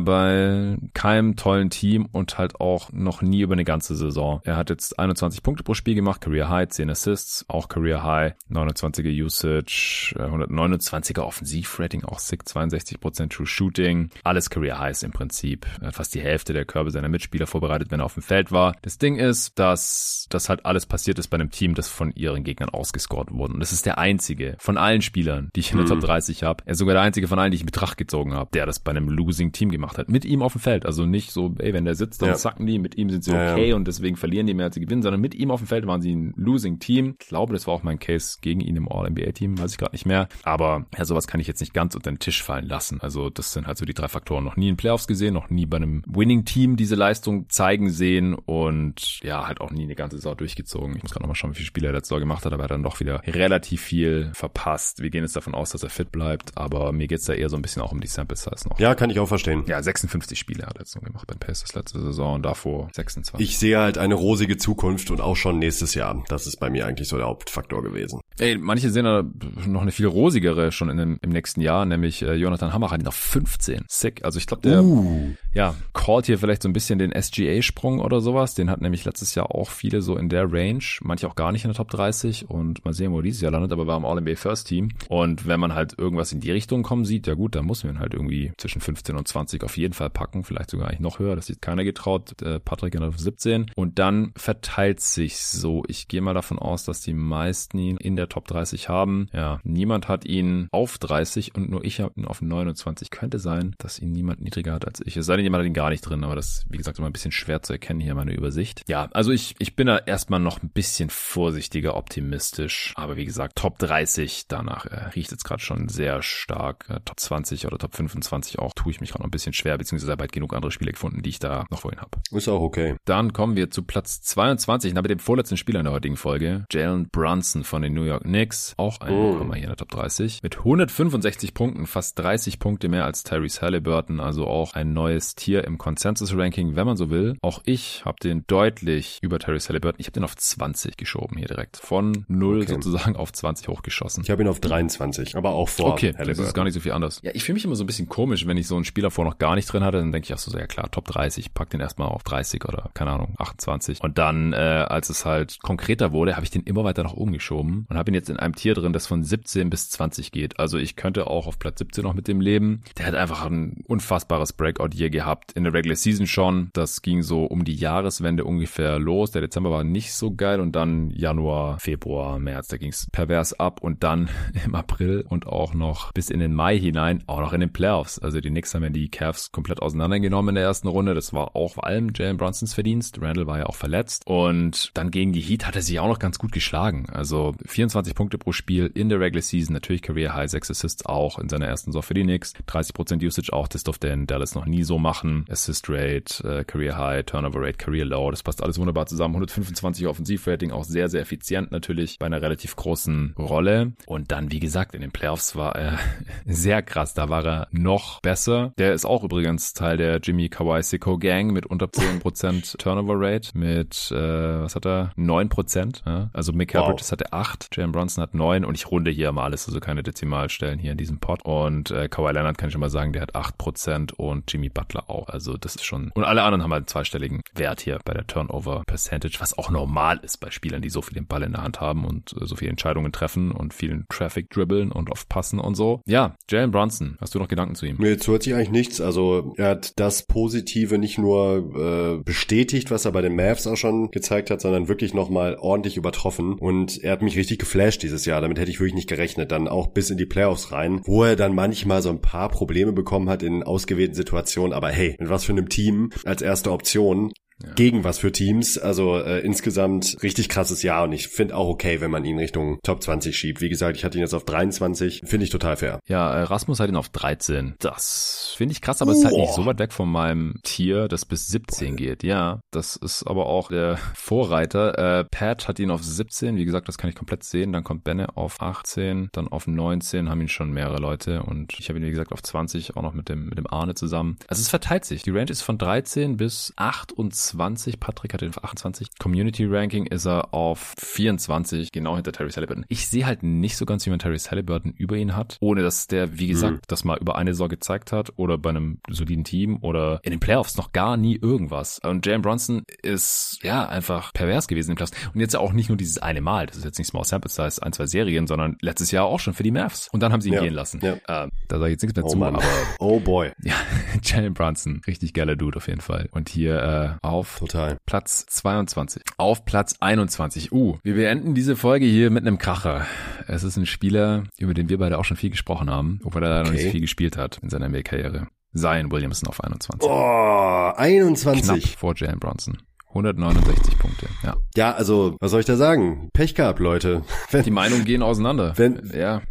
bei 0.00 0.76
keinem 0.94 1.36
tollen 1.36 1.70
Team 1.70 2.06
und 2.12 2.38
halt 2.38 2.60
auch 2.60 2.92
noch 2.92 3.22
nie 3.22 3.40
über 3.40 3.54
eine 3.54 3.64
ganze 3.64 3.96
Saison. 3.96 4.40
Er 4.44 4.56
hat 4.56 4.70
jetzt 4.70 4.98
21 4.98 5.42
Punkte 5.42 5.64
pro 5.64 5.74
Spiel 5.74 5.94
gemacht, 5.94 6.20
Career 6.20 6.48
High, 6.48 6.68
10 6.68 6.90
Assists, 6.90 7.44
auch 7.48 7.68
Career 7.68 8.02
High, 8.02 8.34
29er 8.50 9.24
Usage, 9.24 10.14
129er 10.16 11.22
Offensivrating, 11.22 12.04
auch 12.04 12.18
sick, 12.18 12.42
62% 12.42 13.30
True 13.30 13.46
Shooting. 13.46 14.10
Alles 14.22 14.50
Career 14.50 14.78
Highs 14.78 15.02
im 15.02 15.12
Prinzip. 15.12 15.66
Er 15.80 15.88
hat 15.88 15.94
fast 15.94 16.14
die 16.14 16.20
Hälfte 16.20 16.52
der 16.52 16.64
Körbe 16.64 16.90
seiner 16.90 17.08
Mitspieler 17.08 17.46
vorbereitet, 17.46 17.90
wenn 17.90 18.00
er 18.00 18.06
auf 18.06 18.14
dem 18.14 18.22
Feld 18.22 18.52
war. 18.52 18.76
Das 18.82 18.98
Ding 18.98 19.16
ist, 19.16 19.58
dass 19.58 20.26
das 20.30 20.48
halt 20.48 20.64
alles 20.64 20.86
passiert 20.86 21.18
ist 21.18 21.28
bei 21.28 21.36
einem 21.36 21.50
Team, 21.50 21.74
das 21.74 21.88
von 21.88 22.12
ihren 22.12 22.44
Gegnern 22.44 22.70
ausgescored 22.70 23.32
wurde. 23.32 23.54
Und 23.54 23.60
das 23.60 23.72
ist 23.72 23.86
der 23.86 23.98
einzige 23.98 24.56
von 24.58 24.76
allen 24.76 25.02
Spielern, 25.02 25.50
die 25.54 25.60
ich 25.60 25.72
in 25.72 25.78
der 25.78 25.86
mhm. 25.86 25.90
Top 25.90 26.00
30 26.00 26.42
habe. 26.42 26.62
Er 26.66 26.74
ist 26.76 26.80
sogar 26.80 26.94
der 26.94 27.02
einzige 27.02 27.28
von 27.28 27.38
allen, 27.38 27.50
die 27.50 27.56
ich 27.56 27.62
in 27.62 27.66
Betracht 27.66 27.96
gezogen 27.96 28.34
habe, 28.34 28.50
der 28.52 28.66
das 28.66 28.78
bei 28.78 28.90
einem 28.90 29.08
Losing 29.08 29.52
Team 29.52 29.70
gemacht 29.70 29.98
hat. 29.98 30.08
Mit 30.08 30.24
ihm 30.24 30.42
auf 30.42 30.52
dem 30.52 30.60
Feld. 30.60 30.86
Also 30.86 31.06
nicht 31.06 31.32
so, 31.32 31.54
ey, 31.58 31.72
wenn 31.72 31.84
der 31.84 31.94
sitzt, 31.94 32.22
dann 32.22 32.30
ja. 32.30 32.34
zacken 32.34 32.66
die, 32.66 32.78
mit 32.78 32.96
ihm 32.96 33.10
sind 33.10 33.24
sie 33.24 33.32
okay 33.32 33.70
ja, 33.70 33.76
und 33.76 33.88
deswegen 33.88 34.16
verlieren 34.16 34.46
die 34.46 34.54
mehr 34.54 34.66
als 34.66 34.74
sie 34.74 34.80
gewinnen, 34.80 35.02
sondern 35.02 35.20
mit 35.20 35.34
ihm 35.34 35.50
auf 35.50 35.60
dem 35.60 35.66
Feld 35.66 35.86
waren 35.86 36.00
sie 36.00 36.14
ein 36.14 36.34
Losing 36.36 36.78
Team. 36.78 37.16
Ich 37.20 37.28
glaube, 37.28 37.52
das 37.52 37.66
war 37.66 37.74
auch 37.74 37.82
mein 37.82 37.98
Case 37.98 38.38
gegen 38.40 38.60
ihn 38.60 38.76
im 38.76 38.90
All-NBA-Team, 38.90 39.58
weiß 39.58 39.72
ich 39.72 39.78
gerade 39.78 39.92
nicht 39.92 40.06
mehr. 40.06 40.28
Aber 40.42 40.86
ja, 40.96 41.04
sowas 41.04 41.26
kann 41.26 41.40
ich 41.40 41.46
jetzt 41.46 41.60
nicht 41.60 41.74
ganz 41.74 41.94
unter 41.94 42.10
den 42.10 42.18
Tisch 42.18 42.42
fallen 42.42 42.66
lassen. 42.66 43.00
Also 43.00 43.30
das 43.30 43.52
sind 43.52 43.66
halt 43.66 43.78
so 43.78 43.84
die 43.84 43.94
drei 43.94 44.08
Faktoren. 44.08 44.44
Noch 44.44 44.56
nie 44.56 44.68
in 44.68 44.76
Playoffs 44.76 45.06
gesehen, 45.06 45.34
noch 45.34 45.50
nie 45.50 45.66
bei 45.66 45.78
einem 45.78 46.02
Winning-Team 46.06 46.76
diese 46.76 46.94
Leistung 46.94 47.48
zeigen 47.48 47.90
sehen 47.90 48.34
und 48.34 49.20
ja, 49.22 49.46
halt 49.46 49.60
auch 49.60 49.70
nie 49.70 49.84
eine 49.84 49.94
ganze 49.94 50.16
Saison 50.16 50.36
durchgezogen. 50.36 50.96
Ich 50.96 51.02
muss 51.02 51.12
gerade 51.12 51.22
nochmal 51.22 51.36
schauen, 51.36 51.50
wie 51.52 51.56
viele 51.56 51.66
Spiele 51.66 51.86
er 51.88 51.92
letzte 51.92 52.08
Saison 52.08 52.20
gemacht 52.20 52.44
hat, 52.44 52.52
aber 52.52 52.62
er 52.62 52.64
hat 52.64 52.70
dann 52.72 52.82
doch 52.82 53.00
wieder 53.00 53.22
relativ 53.26 53.80
viel 53.80 54.30
verpasst. 54.34 55.02
Wir 55.02 55.10
gehen 55.10 55.22
jetzt 55.22 55.36
davon 55.36 55.54
aus, 55.54 55.70
dass 55.70 55.82
er 55.82 55.90
fit 55.90 56.12
bleibt, 56.12 56.56
aber 56.66 56.92
mir 56.92 57.06
geht's 57.06 57.24
da 57.24 57.32
eher 57.32 57.48
so 57.48 57.56
ein 57.56 57.62
bisschen 57.62 57.82
auch 57.82 57.92
um 57.92 58.00
die 58.00 58.06
Sample 58.06 58.36
Size 58.36 58.68
noch. 58.68 58.78
Ja, 58.78 58.94
kann 58.94 59.10
ich 59.10 59.18
auch 59.18 59.28
verstehen. 59.28 59.64
Ja, 59.66 59.82
56 59.82 60.38
Spiele 60.38 60.66
hat 60.66 60.76
er 60.76 60.80
jetzt 60.80 60.92
so 60.92 61.00
gemacht 61.00 61.26
bei 61.26 61.34
Pacers 61.34 61.74
letzte 61.74 62.00
Saison 62.00 62.34
und 62.34 62.42
davor 62.42 62.88
26. 62.92 63.40
Ich 63.48 63.58
sehe 63.58 63.78
halt 63.78 63.98
eine 63.98 64.14
rosige 64.14 64.56
Zukunft 64.56 65.10
und 65.10 65.20
auch 65.20 65.36
schon 65.36 65.58
nächstes 65.58 65.94
Jahr. 65.94 66.22
Das 66.28 66.46
ist 66.46 66.58
bei 66.58 66.70
mir 66.70 66.86
eigentlich 66.86 67.08
so 67.08 67.16
der 67.16 67.26
Hauptfaktor 67.26 67.82
gewesen. 67.82 68.20
Ey, 68.38 68.58
manche 68.58 68.90
sehen 68.90 69.04
da 69.04 69.24
noch 69.66 69.82
eine 69.82 69.92
viel 69.92 70.06
rosigere 70.06 70.70
schon 70.72 70.90
in 70.90 70.96
dem, 70.98 71.18
im 71.22 71.30
nächsten 71.30 71.60
Jahr, 71.60 71.86
nämlich 71.86 72.22
äh, 72.22 72.34
Jonathan 72.34 72.72
Hammer 72.72 72.90
hat 72.90 73.00
ihn 73.00 73.06
auf 73.06 73.14
15. 73.14 73.84
Sick. 73.88 74.24
Also 74.24 74.38
ich 74.38 74.46
glaube, 74.46 74.62
der 74.62 74.82
uh. 74.82 75.34
ja, 75.54 75.74
callt 75.94 76.26
hier 76.26 76.38
vielleicht 76.38 76.62
so 76.62 76.68
ein 76.68 76.72
bisschen 76.72 76.98
den 76.98 77.12
SGA-Sprung 77.12 78.00
oder 78.00 78.20
sowas. 78.20 78.54
Den 78.54 78.70
hat 78.70 78.80
nämlich 78.80 79.04
letztes 79.04 79.34
Jahr 79.34 79.54
auch 79.54 79.70
viele 79.70 80.02
so 80.02 80.16
in 80.16 80.28
der 80.28 80.52
Range, 80.52 80.84
manche 81.02 81.26
auch 81.28 81.34
gar 81.34 81.52
nicht 81.52 81.64
in 81.64 81.70
der 81.70 81.76
Top 81.76 81.90
30 81.90 82.50
und 82.50 82.84
mal 82.84 82.92
sehen, 82.92 83.12
wo 83.12 83.20
dieses 83.22 83.40
Jahr 83.40 83.52
landet, 83.52 83.72
aber 83.72 83.86
war 83.86 83.96
im 83.96 84.04
All-NBA 84.04 84.36
First 84.36 84.68
Team. 84.68 84.90
Und 85.08 85.46
wenn 85.46 85.60
man 85.60 85.74
halt 85.74 85.98
irgendwas 85.98 86.32
in 86.32 86.40
die 86.40 86.50
Richtung 86.56 86.82
kommen 86.82 87.04
sieht, 87.04 87.26
ja 87.26 87.34
gut, 87.34 87.54
dann 87.54 87.66
muss 87.66 87.84
man 87.84 87.98
halt 87.98 88.14
irgendwie 88.14 88.50
zwischen 88.56 88.80
15 88.80 89.14
und 89.14 89.28
20 89.28 89.62
auf 89.62 89.76
jeden 89.76 89.92
Fall 89.92 90.08
packen, 90.08 90.42
vielleicht 90.42 90.70
sogar 90.70 90.88
eigentlich 90.88 91.00
noch 91.00 91.18
höher, 91.18 91.36
das 91.36 91.46
sieht 91.46 91.60
keiner 91.60 91.84
getraut. 91.84 92.40
Äh, 92.40 92.60
Patrick 92.60 92.96
auf 92.96 93.18
17 93.18 93.70
und 93.74 93.98
dann 93.98 94.32
verteilt 94.36 95.00
sich 95.00 95.36
so. 95.38 95.84
Ich 95.86 96.08
gehe 96.08 96.22
mal 96.22 96.32
davon 96.32 96.58
aus, 96.58 96.84
dass 96.84 97.02
die 97.02 97.12
meisten 97.12 97.78
ihn 97.78 97.98
in 97.98 98.16
der 98.16 98.30
Top 98.30 98.46
30 98.48 98.88
haben. 98.88 99.28
Ja, 99.34 99.60
niemand 99.64 100.08
hat 100.08 100.24
ihn 100.24 100.68
auf 100.72 100.96
30 100.96 101.54
und 101.54 101.68
nur 101.68 101.84
ich 101.84 102.00
habe 102.00 102.14
ihn 102.16 102.24
auf 102.24 102.40
29. 102.40 103.10
Könnte 103.10 103.38
sein, 103.38 103.74
dass 103.78 103.98
ihn 103.98 104.12
niemand 104.12 104.40
niedriger 104.40 104.72
hat 104.72 104.86
als 104.86 105.02
ich. 105.04 105.16
Es 105.16 105.26
sei 105.26 105.36
denn, 105.36 105.44
jemand 105.44 105.60
hat 105.60 105.66
ihn 105.66 105.74
gar 105.74 105.90
nicht 105.90 106.00
drin, 106.00 106.24
aber 106.24 106.36
das, 106.36 106.64
wie 106.70 106.78
gesagt, 106.78 106.98
immer 106.98 107.08
ein 107.08 107.12
bisschen 107.12 107.32
schwer 107.32 107.62
zu 107.62 107.74
erkennen 107.74 108.00
hier 108.00 108.14
meine 108.14 108.32
Übersicht. 108.32 108.82
Ja, 108.88 109.08
also 109.12 109.30
ich, 109.30 109.54
ich 109.58 109.76
bin 109.76 109.88
da 109.88 109.98
erstmal 109.98 110.40
noch 110.40 110.62
ein 110.62 110.70
bisschen 110.70 111.10
vorsichtiger 111.10 111.96
optimistisch. 111.96 112.94
Aber 112.96 113.16
wie 113.16 113.26
gesagt, 113.26 113.56
Top 113.56 113.78
30, 113.78 114.46
danach 114.48 114.86
äh, 114.86 115.10
riecht 115.14 115.30
jetzt 115.30 115.44
gerade 115.44 115.62
schon 115.62 115.88
sehr 115.88 116.22
stark. 116.36 116.86
Top 117.04 117.18
20 117.18 117.66
oder 117.66 117.78
Top 117.78 117.94
25 117.94 118.58
auch, 118.58 118.72
tue 118.74 118.90
ich 118.90 119.00
mich 119.00 119.10
gerade 119.10 119.22
noch 119.22 119.28
ein 119.28 119.30
bisschen 119.30 119.52
schwer, 119.52 119.78
beziehungsweise 119.78 120.12
habe 120.12 120.22
halt 120.22 120.32
genug 120.32 120.54
andere 120.54 120.70
Spiele 120.70 120.92
gefunden, 120.92 121.22
die 121.22 121.30
ich 121.30 121.38
da 121.38 121.66
noch 121.70 121.80
vorhin 121.80 122.00
habe. 122.00 122.18
Ist 122.30 122.48
auch 122.48 122.60
okay. 122.60 122.96
Dann 123.04 123.32
kommen 123.32 123.56
wir 123.56 123.70
zu 123.70 123.82
Platz 123.82 124.20
22, 124.20 124.94
na, 124.94 125.02
mit 125.02 125.10
dem 125.10 125.18
vorletzten 125.18 125.56
Spieler 125.56 125.80
in 125.80 125.84
der 125.84 125.92
heutigen 125.92 126.16
Folge, 126.16 126.66
Jalen 126.70 127.08
Brunson 127.10 127.64
von 127.64 127.82
den 127.82 127.94
New 127.94 128.04
York 128.04 128.22
Knicks. 128.22 128.74
Auch 128.76 129.00
ein 129.00 129.12
oh. 129.12 129.54
hier 129.54 129.64
in 129.64 129.68
der 129.68 129.76
Top 129.76 129.90
30. 129.90 130.42
Mit 130.42 130.58
165 130.58 131.54
Punkten, 131.54 131.86
fast 131.86 132.18
30 132.18 132.58
Punkte 132.58 132.88
mehr 132.88 133.04
als 133.04 133.24
Tyrese 133.24 133.62
Halliburton, 133.62 134.20
also 134.20 134.46
auch 134.46 134.74
ein 134.74 134.92
neues 134.92 135.34
Tier 135.34 135.64
im 135.64 135.78
Consensus-Ranking, 135.78 136.76
wenn 136.76 136.86
man 136.86 136.96
so 136.96 137.10
will. 137.10 137.36
Auch 137.42 137.62
ich 137.64 138.04
habe 138.04 138.16
den 138.22 138.44
deutlich 138.46 139.18
über 139.22 139.38
Tyrese 139.38 139.68
Halliburton. 139.68 140.00
Ich 140.00 140.06
habe 140.06 140.12
den 140.12 140.24
auf 140.24 140.36
20 140.36 140.96
geschoben 140.96 141.36
hier 141.38 141.48
direkt. 141.48 141.76
Von 141.76 142.24
0 142.28 142.62
okay. 142.62 142.72
sozusagen 142.72 143.16
auf 143.16 143.32
20 143.32 143.68
hochgeschossen. 143.68 144.22
Ich 144.22 144.30
habe 144.30 144.42
ihn 144.42 144.48
auf 144.48 144.60
23, 144.60 145.36
aber 145.36 145.50
auch 145.50 145.68
vor 145.68 145.92
Okay, 145.92 146.12
Halliburton. 146.26 146.44
das 146.44 146.48
ist 146.48 146.54
gar 146.54 146.64
nicht 146.64 146.74
so 146.74 146.80
viel 146.80 146.92
anders. 146.92 147.20
Ja, 147.22 147.30
ich 147.34 147.44
fühle 147.44 147.54
mich 147.54 147.64
immer 147.64 147.76
so 147.76 147.84
ein 147.84 147.86
bisschen 147.86 148.08
komisch, 148.08 148.46
wenn 148.46 148.56
ich 148.56 148.66
so 148.66 148.76
einen 148.76 148.84
Spieler 148.84 149.10
vor 149.10 149.24
noch 149.24 149.38
gar 149.38 149.54
nicht 149.54 149.66
drin 149.72 149.84
hatte, 149.84 149.98
dann 149.98 150.12
denke 150.12 150.26
ich 150.26 150.34
auch 150.34 150.38
so, 150.38 150.56
ja 150.56 150.66
klar, 150.66 150.90
Top 150.90 151.06
30, 151.06 151.54
pack 151.54 151.70
den 151.70 151.80
erstmal 151.80 152.08
auf 152.08 152.22
30 152.24 152.64
oder 152.64 152.90
keine 152.94 153.12
Ahnung, 153.12 153.34
28. 153.38 154.02
Und 154.02 154.18
dann, 154.18 154.52
äh, 154.52 154.56
als 154.56 155.10
es 155.10 155.24
halt 155.24 155.58
konkreter 155.62 156.12
wurde, 156.12 156.36
habe 156.36 156.44
ich 156.44 156.50
den 156.50 156.62
immer 156.62 156.84
weiter 156.84 157.02
nach 157.02 157.14
oben 157.14 157.32
geschoben 157.32 157.86
und 157.88 157.96
habe 157.96 158.10
ihn 158.10 158.14
jetzt 158.14 158.30
in 158.30 158.36
einem 158.36 158.54
Tier 158.54 158.74
drin, 158.74 158.92
das 158.92 159.06
von 159.06 159.22
17 159.22 159.70
bis 159.70 159.90
20 159.90 160.32
geht. 160.32 160.58
Also 160.58 160.78
ich 160.78 160.96
könnte 160.96 161.26
auch 161.26 161.46
auf 161.46 161.58
Platz 161.58 161.78
17 161.78 162.04
noch 162.04 162.14
mit 162.14 162.28
dem 162.28 162.40
leben. 162.40 162.82
Der 162.98 163.06
hat 163.06 163.14
einfach 163.14 163.44
ein 163.44 163.82
unfassbares 163.86 164.52
Breakout 164.52 164.90
hier 164.92 165.10
gehabt. 165.10 165.52
In 165.52 165.64
der 165.64 165.72
Regular 165.72 165.96
Season 165.96 166.26
schon. 166.26 166.70
Das 166.72 167.02
ging 167.02 167.22
so 167.22 167.44
um 167.44 167.64
die 167.64 167.74
Jahreswende 167.74 168.44
ungefähr 168.44 168.98
los. 168.98 169.30
Der 169.30 169.42
Dezember 169.42 169.70
war 169.70 169.84
nicht 169.84 170.12
so 170.12 170.34
geil 170.34 170.60
und 170.60 170.72
dann 170.72 171.10
Januar, 171.10 171.78
Februar, 171.78 172.38
März, 172.38 172.68
da 172.68 172.76
ging 172.76 172.90
es 172.90 173.08
pervers 173.10 173.58
ab 173.58 173.80
und 173.82 174.02
dann 174.02 174.28
im 174.64 174.74
April 174.74 175.24
und 175.28 175.46
auch 175.46 175.74
noch 175.74 176.12
bis 176.16 176.30
in 176.30 176.40
den 176.40 176.54
Mai 176.54 176.78
hinein, 176.78 177.22
auch 177.26 177.40
noch 177.40 177.52
in 177.52 177.60
den 177.60 177.74
Playoffs. 177.74 178.18
Also 178.18 178.40
die 178.40 178.48
Knicks 178.48 178.74
haben 178.74 178.82
ja 178.82 178.88
die 178.88 179.10
Cavs 179.10 179.52
komplett 179.52 179.82
auseinandergenommen 179.82 180.48
in 180.48 180.54
der 180.54 180.64
ersten 180.64 180.88
Runde. 180.88 181.12
Das 181.12 181.34
war 181.34 181.54
auch 181.54 181.74
vor 181.74 181.86
allem 181.86 182.12
Jalen 182.14 182.38
Brunsons 182.38 182.72
Verdienst. 182.72 183.20
Randall 183.20 183.46
war 183.46 183.58
ja 183.58 183.66
auch 183.66 183.76
verletzt. 183.76 184.22
Und 184.24 184.92
dann 184.94 185.10
gegen 185.10 185.34
die 185.34 185.42
Heat 185.42 185.66
hat 185.66 185.76
er 185.76 185.82
sich 185.82 186.00
auch 186.00 186.08
noch 186.08 186.18
ganz 186.18 186.38
gut 186.38 186.52
geschlagen. 186.52 187.04
Also 187.12 187.54
24 187.66 188.14
Punkte 188.14 188.38
pro 188.38 188.52
Spiel 188.52 188.90
in 188.94 189.10
der 189.10 189.20
Regular 189.20 189.42
Season. 189.42 189.74
Natürlich 189.74 190.00
Career 190.00 190.32
High, 190.32 190.50
6 190.50 190.70
Assists 190.70 191.04
auch 191.04 191.38
in 191.38 191.50
seiner 191.50 191.66
ersten 191.66 191.92
Saison 191.92 192.02
für 192.02 192.14
die 192.14 192.22
Knicks. 192.22 192.54
30% 192.66 193.22
Usage 193.22 193.52
auch. 193.52 193.68
Das 193.68 193.84
durfte 193.84 194.08
in 194.08 194.26
Dallas 194.26 194.54
noch 194.54 194.64
nie 194.64 194.84
so 194.84 194.98
machen. 194.98 195.44
Assist 195.50 195.84
Rate, 195.90 196.42
äh, 196.48 196.64
Career 196.64 196.96
High, 196.96 197.26
Turnover 197.26 197.60
Rate, 197.60 197.76
Career 197.76 198.06
Low. 198.06 198.30
Das 198.30 198.42
passt 198.42 198.62
alles 198.62 198.78
wunderbar 198.78 199.04
zusammen. 199.04 199.34
125 199.34 200.06
Offensivrating, 200.06 200.70
auch 200.70 200.84
sehr, 200.84 201.10
sehr 201.10 201.20
effizient 201.20 201.72
natürlich 201.72 202.18
bei 202.18 202.24
einer 202.24 202.40
relativ 202.40 202.74
großen 202.74 203.34
Rolle. 203.38 203.92
Und 204.06 204.32
dann, 204.32 204.50
wie 204.50 204.60
gesagt, 204.60 204.94
in 204.94 205.02
den 205.02 205.10
Playoffs 205.10 205.56
war 205.56 205.76
er 205.76 205.98
sehr 206.44 206.82
krass. 206.82 207.14
Da 207.14 207.28
war 207.28 207.44
er 207.44 207.68
noch 207.70 208.20
besser. 208.20 208.72
Der 208.78 208.92
ist 208.92 209.04
auch 209.04 209.24
übrigens 209.24 209.72
Teil 209.72 209.96
der 209.96 210.18
Jimmy 210.18 210.48
Kawhi 210.48 210.82
Sicko 210.82 211.18
Gang 211.18 211.52
mit 211.52 211.66
unter 211.66 211.86
10% 211.86 212.76
Turnover 212.78 213.14
Rate 213.16 213.56
mit, 213.56 214.10
äh, 214.10 214.62
was 214.62 214.74
hat 214.74 214.86
er? 214.86 215.12
9%. 215.16 216.02
Ja? 216.06 216.30
Also 216.32 216.52
Mick 216.52 216.74
wow. 216.74 216.88
Bridges 216.88 217.12
hatte 217.12 217.32
8, 217.32 217.68
Jalen 217.76 217.92
Bronson 217.92 218.22
hat 218.22 218.34
9 218.34 218.64
und 218.64 218.74
ich 218.74 218.90
runde 218.90 219.10
hier 219.10 219.32
mal 219.32 219.44
alles, 219.44 219.66
also 219.66 219.80
keine 219.80 220.02
Dezimalstellen 220.02 220.78
hier 220.78 220.92
in 220.92 220.98
diesem 220.98 221.18
Pod. 221.18 221.44
Und 221.44 221.90
äh, 221.90 222.08
Kawhi 222.08 222.32
Leonard 222.32 222.58
kann 222.58 222.68
ich 222.68 222.72
schon 222.72 222.80
mal 222.80 222.90
sagen, 222.90 223.12
der 223.12 223.22
hat 223.22 223.34
8% 223.34 224.14
und 224.14 224.52
Jimmy 224.52 224.68
Butler 224.68 225.08
auch. 225.08 225.28
Also 225.28 225.56
das 225.56 225.76
ist 225.76 225.84
schon, 225.84 226.10
und 226.14 226.24
alle 226.24 226.42
anderen 226.42 226.62
haben 226.62 226.72
halt 226.72 226.82
einen 226.82 226.88
zweistelligen 226.88 227.42
Wert 227.54 227.80
hier 227.80 227.98
bei 228.04 228.14
der 228.14 228.26
Turnover 228.26 228.82
Percentage, 228.86 229.36
was 229.40 229.56
auch 229.58 229.70
normal 229.70 230.18
ist 230.22 230.38
bei 230.38 230.50
Spielern, 230.50 230.82
die 230.82 230.90
so 230.90 231.02
viel 231.02 231.14
den 231.14 231.26
Ball 231.26 231.42
in 231.42 231.52
der 231.52 231.62
Hand 231.62 231.80
haben 231.80 232.04
und 232.04 232.34
äh, 232.40 232.46
so 232.46 232.56
viele 232.56 232.70
Entscheidungen 232.70 233.12
treffen 233.12 233.52
und 233.52 233.74
vielen 233.74 234.06
Traffic 234.08 234.50
dribbeln 234.50 234.92
und 234.92 235.10
oft 235.10 235.28
passen 235.28 235.58
und 235.58 235.74
so. 235.74 235.95
Ja, 236.06 236.36
Jalen 236.50 236.70
Brunson, 236.70 237.16
hast 237.20 237.34
du 237.34 237.38
noch 237.38 237.48
Gedanken 237.48 237.74
zu 237.74 237.86
ihm? 237.86 237.96
Nee, 237.98 238.10
jetzt 238.10 238.26
hört 238.28 238.42
sich 238.42 238.54
eigentlich 238.54 238.70
nichts. 238.70 239.00
Also 239.00 239.54
er 239.56 239.70
hat 239.70 239.98
das 239.98 240.26
Positive 240.26 240.98
nicht 240.98 241.18
nur 241.18 242.18
äh, 242.18 242.22
bestätigt, 242.22 242.90
was 242.90 243.04
er 243.04 243.12
bei 243.12 243.22
den 243.22 243.36
Mavs 243.36 243.66
auch 243.66 243.76
schon 243.76 244.10
gezeigt 244.10 244.50
hat, 244.50 244.60
sondern 244.60 244.88
wirklich 244.88 245.14
nochmal 245.14 245.56
ordentlich 245.56 245.96
übertroffen. 245.96 246.54
Und 246.54 247.02
er 247.02 247.12
hat 247.12 247.22
mich 247.22 247.36
richtig 247.36 247.58
geflasht 247.58 248.02
dieses 248.02 248.24
Jahr. 248.24 248.40
Damit 248.40 248.58
hätte 248.58 248.70
ich 248.70 248.80
wirklich 248.80 248.94
nicht 248.94 249.08
gerechnet. 249.08 249.52
Dann 249.52 249.68
auch 249.68 249.88
bis 249.88 250.10
in 250.10 250.18
die 250.18 250.26
Playoffs 250.26 250.72
rein, 250.72 251.00
wo 251.04 251.24
er 251.24 251.36
dann 251.36 251.54
manchmal 251.54 252.02
so 252.02 252.10
ein 252.10 252.20
paar 252.20 252.48
Probleme 252.48 252.92
bekommen 252.92 253.28
hat 253.28 253.42
in 253.42 253.62
ausgewählten 253.62 254.14
Situationen. 254.14 254.72
Aber 254.72 254.88
hey, 254.88 255.16
mit 255.18 255.28
was 255.28 255.44
für 255.44 255.52
einem 255.52 255.68
Team 255.68 256.10
als 256.24 256.42
erste 256.42 256.72
Option 256.72 257.32
ja. 257.62 257.72
gegen 257.74 258.04
was 258.04 258.18
für 258.18 258.32
Teams. 258.32 258.78
Also 258.78 259.18
äh, 259.18 259.40
insgesamt 259.40 260.16
richtig 260.22 260.48
krasses 260.48 260.82
Jahr 260.82 261.04
und 261.04 261.12
ich 261.12 261.28
finde 261.28 261.56
auch 261.56 261.68
okay, 261.68 262.00
wenn 262.00 262.10
man 262.10 262.24
ihn 262.24 262.38
Richtung 262.38 262.78
Top 262.82 263.02
20 263.02 263.36
schiebt. 263.36 263.60
Wie 263.60 263.68
gesagt, 263.68 263.96
ich 263.96 264.04
hatte 264.04 264.18
ihn 264.18 264.22
jetzt 264.22 264.34
auf 264.34 264.44
23, 264.44 265.22
finde 265.24 265.44
ich 265.44 265.50
total 265.50 265.76
fair. 265.76 266.00
Ja, 266.06 266.32
äh, 266.34 266.42
Rasmus 266.42 266.80
hat 266.80 266.88
ihn 266.88 266.96
auf 266.96 267.08
13. 267.08 267.74
Das 267.78 268.54
finde 268.56 268.72
ich 268.72 268.80
krass, 268.80 269.02
aber 269.02 269.12
es 269.12 269.18
ist 269.18 269.24
halt 269.24 269.36
nicht 269.36 269.52
so 269.52 269.66
weit 269.66 269.78
weg 269.78 269.92
von 269.92 270.10
meinem 270.10 270.54
Tier, 270.62 271.08
das 271.08 271.24
bis 271.24 271.48
17 271.48 271.90
Boah. 271.90 271.96
geht. 271.96 272.22
Ja, 272.22 272.60
das 272.70 272.96
ist 272.96 273.24
aber 273.24 273.46
auch 273.46 273.68
der 273.68 273.98
Vorreiter. 274.14 275.20
Äh, 275.20 275.24
Pat 275.24 275.68
hat 275.68 275.78
ihn 275.78 275.90
auf 275.90 276.02
17, 276.02 276.56
wie 276.56 276.64
gesagt, 276.64 276.88
das 276.88 276.98
kann 276.98 277.10
ich 277.10 277.16
komplett 277.16 277.44
sehen. 277.44 277.72
Dann 277.72 277.84
kommt 277.84 278.04
Benne 278.04 278.36
auf 278.36 278.60
18, 278.60 279.30
dann 279.32 279.48
auf 279.48 279.66
19 279.66 280.28
haben 280.28 280.40
ihn 280.40 280.48
schon 280.48 280.72
mehrere 280.72 280.98
Leute 280.98 281.42
und 281.42 281.74
ich 281.78 281.88
habe 281.88 281.98
ihn, 281.98 282.04
wie 282.04 282.10
gesagt, 282.10 282.32
auf 282.32 282.42
20 282.42 282.96
auch 282.96 283.02
noch 283.02 283.14
mit 283.14 283.28
dem, 283.28 283.46
mit 283.46 283.58
dem 283.58 283.66
Arne 283.66 283.94
zusammen. 283.94 284.36
Also 284.48 284.60
es 284.60 284.68
verteilt 284.68 285.04
sich. 285.04 285.22
Die 285.22 285.30
Range 285.30 285.50
ist 285.50 285.62
von 285.62 285.78
13 285.78 286.36
bis 286.36 286.72
28 286.76 287.45
20. 287.46 288.00
Patrick 288.00 288.34
hat 288.34 288.40
den 288.40 288.50
auf 288.50 288.62
28. 288.62 289.18
Community 289.18 289.64
Ranking 289.66 290.06
ist 290.06 290.26
er 290.26 290.52
auf 290.54 290.94
24, 290.98 291.92
genau 291.92 292.16
hinter 292.16 292.32
Terry 292.32 292.50
Halliburton. 292.50 292.84
Ich 292.88 293.08
sehe 293.08 293.26
halt 293.26 293.42
nicht 293.42 293.76
so 293.76 293.86
ganz, 293.86 294.06
wie 294.06 294.10
man 294.10 294.18
Terry 294.18 294.38
Halliburton 294.38 294.92
über 294.92 295.16
ihn 295.16 295.36
hat, 295.36 295.56
ohne 295.60 295.82
dass 295.82 296.06
der, 296.06 296.38
wie 296.38 296.48
gesagt, 296.48 296.74
mhm. 296.74 296.80
das 296.88 297.04
mal 297.04 297.18
über 297.18 297.36
eine 297.36 297.52
Saison 297.52 297.68
gezeigt 297.68 298.12
hat 298.12 298.32
oder 298.36 298.58
bei 298.58 298.70
einem 298.70 298.98
soliden 299.08 299.44
Team 299.44 299.78
oder 299.80 300.20
in 300.22 300.30
den 300.30 300.40
Playoffs 300.40 300.76
noch 300.76 300.92
gar 300.92 301.16
nie 301.16 301.36
irgendwas. 301.36 301.98
Und 302.00 302.26
Jalen 302.26 302.42
Bronson 302.42 302.82
ist, 303.02 303.58
ja, 303.62 303.88
einfach 303.88 304.32
pervers 304.32 304.68
gewesen 304.68 304.90
im 304.90 304.96
Playoffs. 304.96 305.12
Und 305.32 305.40
jetzt 305.40 305.56
auch 305.56 305.72
nicht 305.72 305.88
nur 305.88 305.98
dieses 305.98 306.18
eine 306.18 306.40
Mal, 306.40 306.66
das 306.66 306.76
ist 306.76 306.84
jetzt 306.84 306.98
nicht 306.98 307.08
Small 307.08 307.24
Sample 307.24 307.50
Size, 307.50 307.82
ein, 307.82 307.92
zwei 307.92 308.06
Serien, 308.06 308.46
sondern 308.46 308.76
letztes 308.80 309.10
Jahr 309.10 309.24
auch 309.24 309.40
schon 309.40 309.54
für 309.54 309.62
die 309.62 309.70
Mavs. 309.70 310.08
Und 310.12 310.22
dann 310.22 310.32
haben 310.32 310.40
sie 310.40 310.48
ihn 310.48 310.54
ja. 310.54 310.62
gehen 310.62 310.74
lassen. 310.74 311.00
Ja. 311.02 311.16
Ähm, 311.28 311.50
da 311.68 311.78
sage 311.78 311.86
ich 311.88 311.92
jetzt 311.92 312.02
nichts 312.02 312.16
mehr 312.16 312.24
oh 312.24 312.28
zu, 312.28 312.38
Mann. 312.38 312.56
aber 312.56 312.64
oh 312.98 313.20
boy. 313.20 313.52
Ja, 313.62 313.74
Jalen 314.22 314.54
Brunson, 314.54 315.00
richtig 315.06 315.34
geiler 315.34 315.56
Dude 315.56 315.78
auf 315.78 315.88
jeden 315.88 316.00
Fall. 316.00 316.28
Und 316.30 316.48
hier 316.48 317.18
äh, 317.22 317.26
auch 317.26 317.35
auf 317.36 317.58
Total. 317.58 317.98
Platz 318.06 318.46
22. 318.46 319.22
Auf 319.36 319.66
Platz 319.66 319.96
21. 320.00 320.72
Uh, 320.72 320.96
wir 321.02 321.14
beenden 321.14 321.54
diese 321.54 321.76
Folge 321.76 322.06
hier 322.06 322.30
mit 322.30 322.46
einem 322.46 322.56
Kracher. 322.56 323.06
Es 323.46 323.62
ist 323.62 323.76
ein 323.76 323.84
Spieler, 323.84 324.44
über 324.58 324.72
den 324.72 324.88
wir 324.88 324.96
beide 324.96 325.18
auch 325.18 325.24
schon 325.24 325.36
viel 325.36 325.50
gesprochen 325.50 325.90
haben, 325.90 326.20
obwohl 326.24 326.42
er 326.42 326.48
leider 326.48 326.60
okay. 326.62 326.68
noch 326.68 326.74
nicht 326.74 326.84
so 326.84 326.90
viel 326.92 327.00
gespielt 327.02 327.36
hat 327.36 327.58
in 327.62 327.68
seiner 327.68 327.88
NBA-Karriere. 327.90 328.48
Zion 328.74 329.12
Williamson 329.12 329.48
auf 329.48 329.62
21. 329.62 330.08
Oh, 330.08 330.92
21. 330.96 331.64
Knapp 331.64 331.98
vor 331.98 332.14
Jalen 332.16 332.38
Bronson. 332.38 332.78
169 333.08 333.98
Punkte, 333.98 334.26
ja. 334.42 334.56
Ja, 334.74 334.92
also, 334.92 335.36
was 335.40 335.50
soll 335.50 335.60
ich 335.60 335.66
da 335.66 335.76
sagen? 335.76 336.28
Pech 336.32 336.54
gehabt, 336.54 336.80
Leute. 336.80 337.22
Wenn, 337.50 337.64
Die 337.64 337.70
Meinungen 337.70 338.04
gehen 338.04 338.22
auseinander. 338.22 338.72
Wenn, 338.76 339.10
ja. 339.14 339.42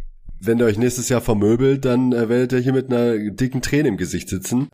Wenn 0.46 0.58
ihr 0.58 0.64
euch 0.64 0.78
nächstes 0.78 1.08
Jahr 1.08 1.20
vermöbelt, 1.20 1.84
dann 1.84 2.12
äh, 2.12 2.28
werdet 2.28 2.52
ihr 2.52 2.58
hier 2.60 2.72
mit 2.72 2.92
einer 2.92 3.18
dicken 3.30 3.62
Träne 3.62 3.88
im 3.88 3.96
Gesicht 3.96 4.28
sitzen. 4.28 4.68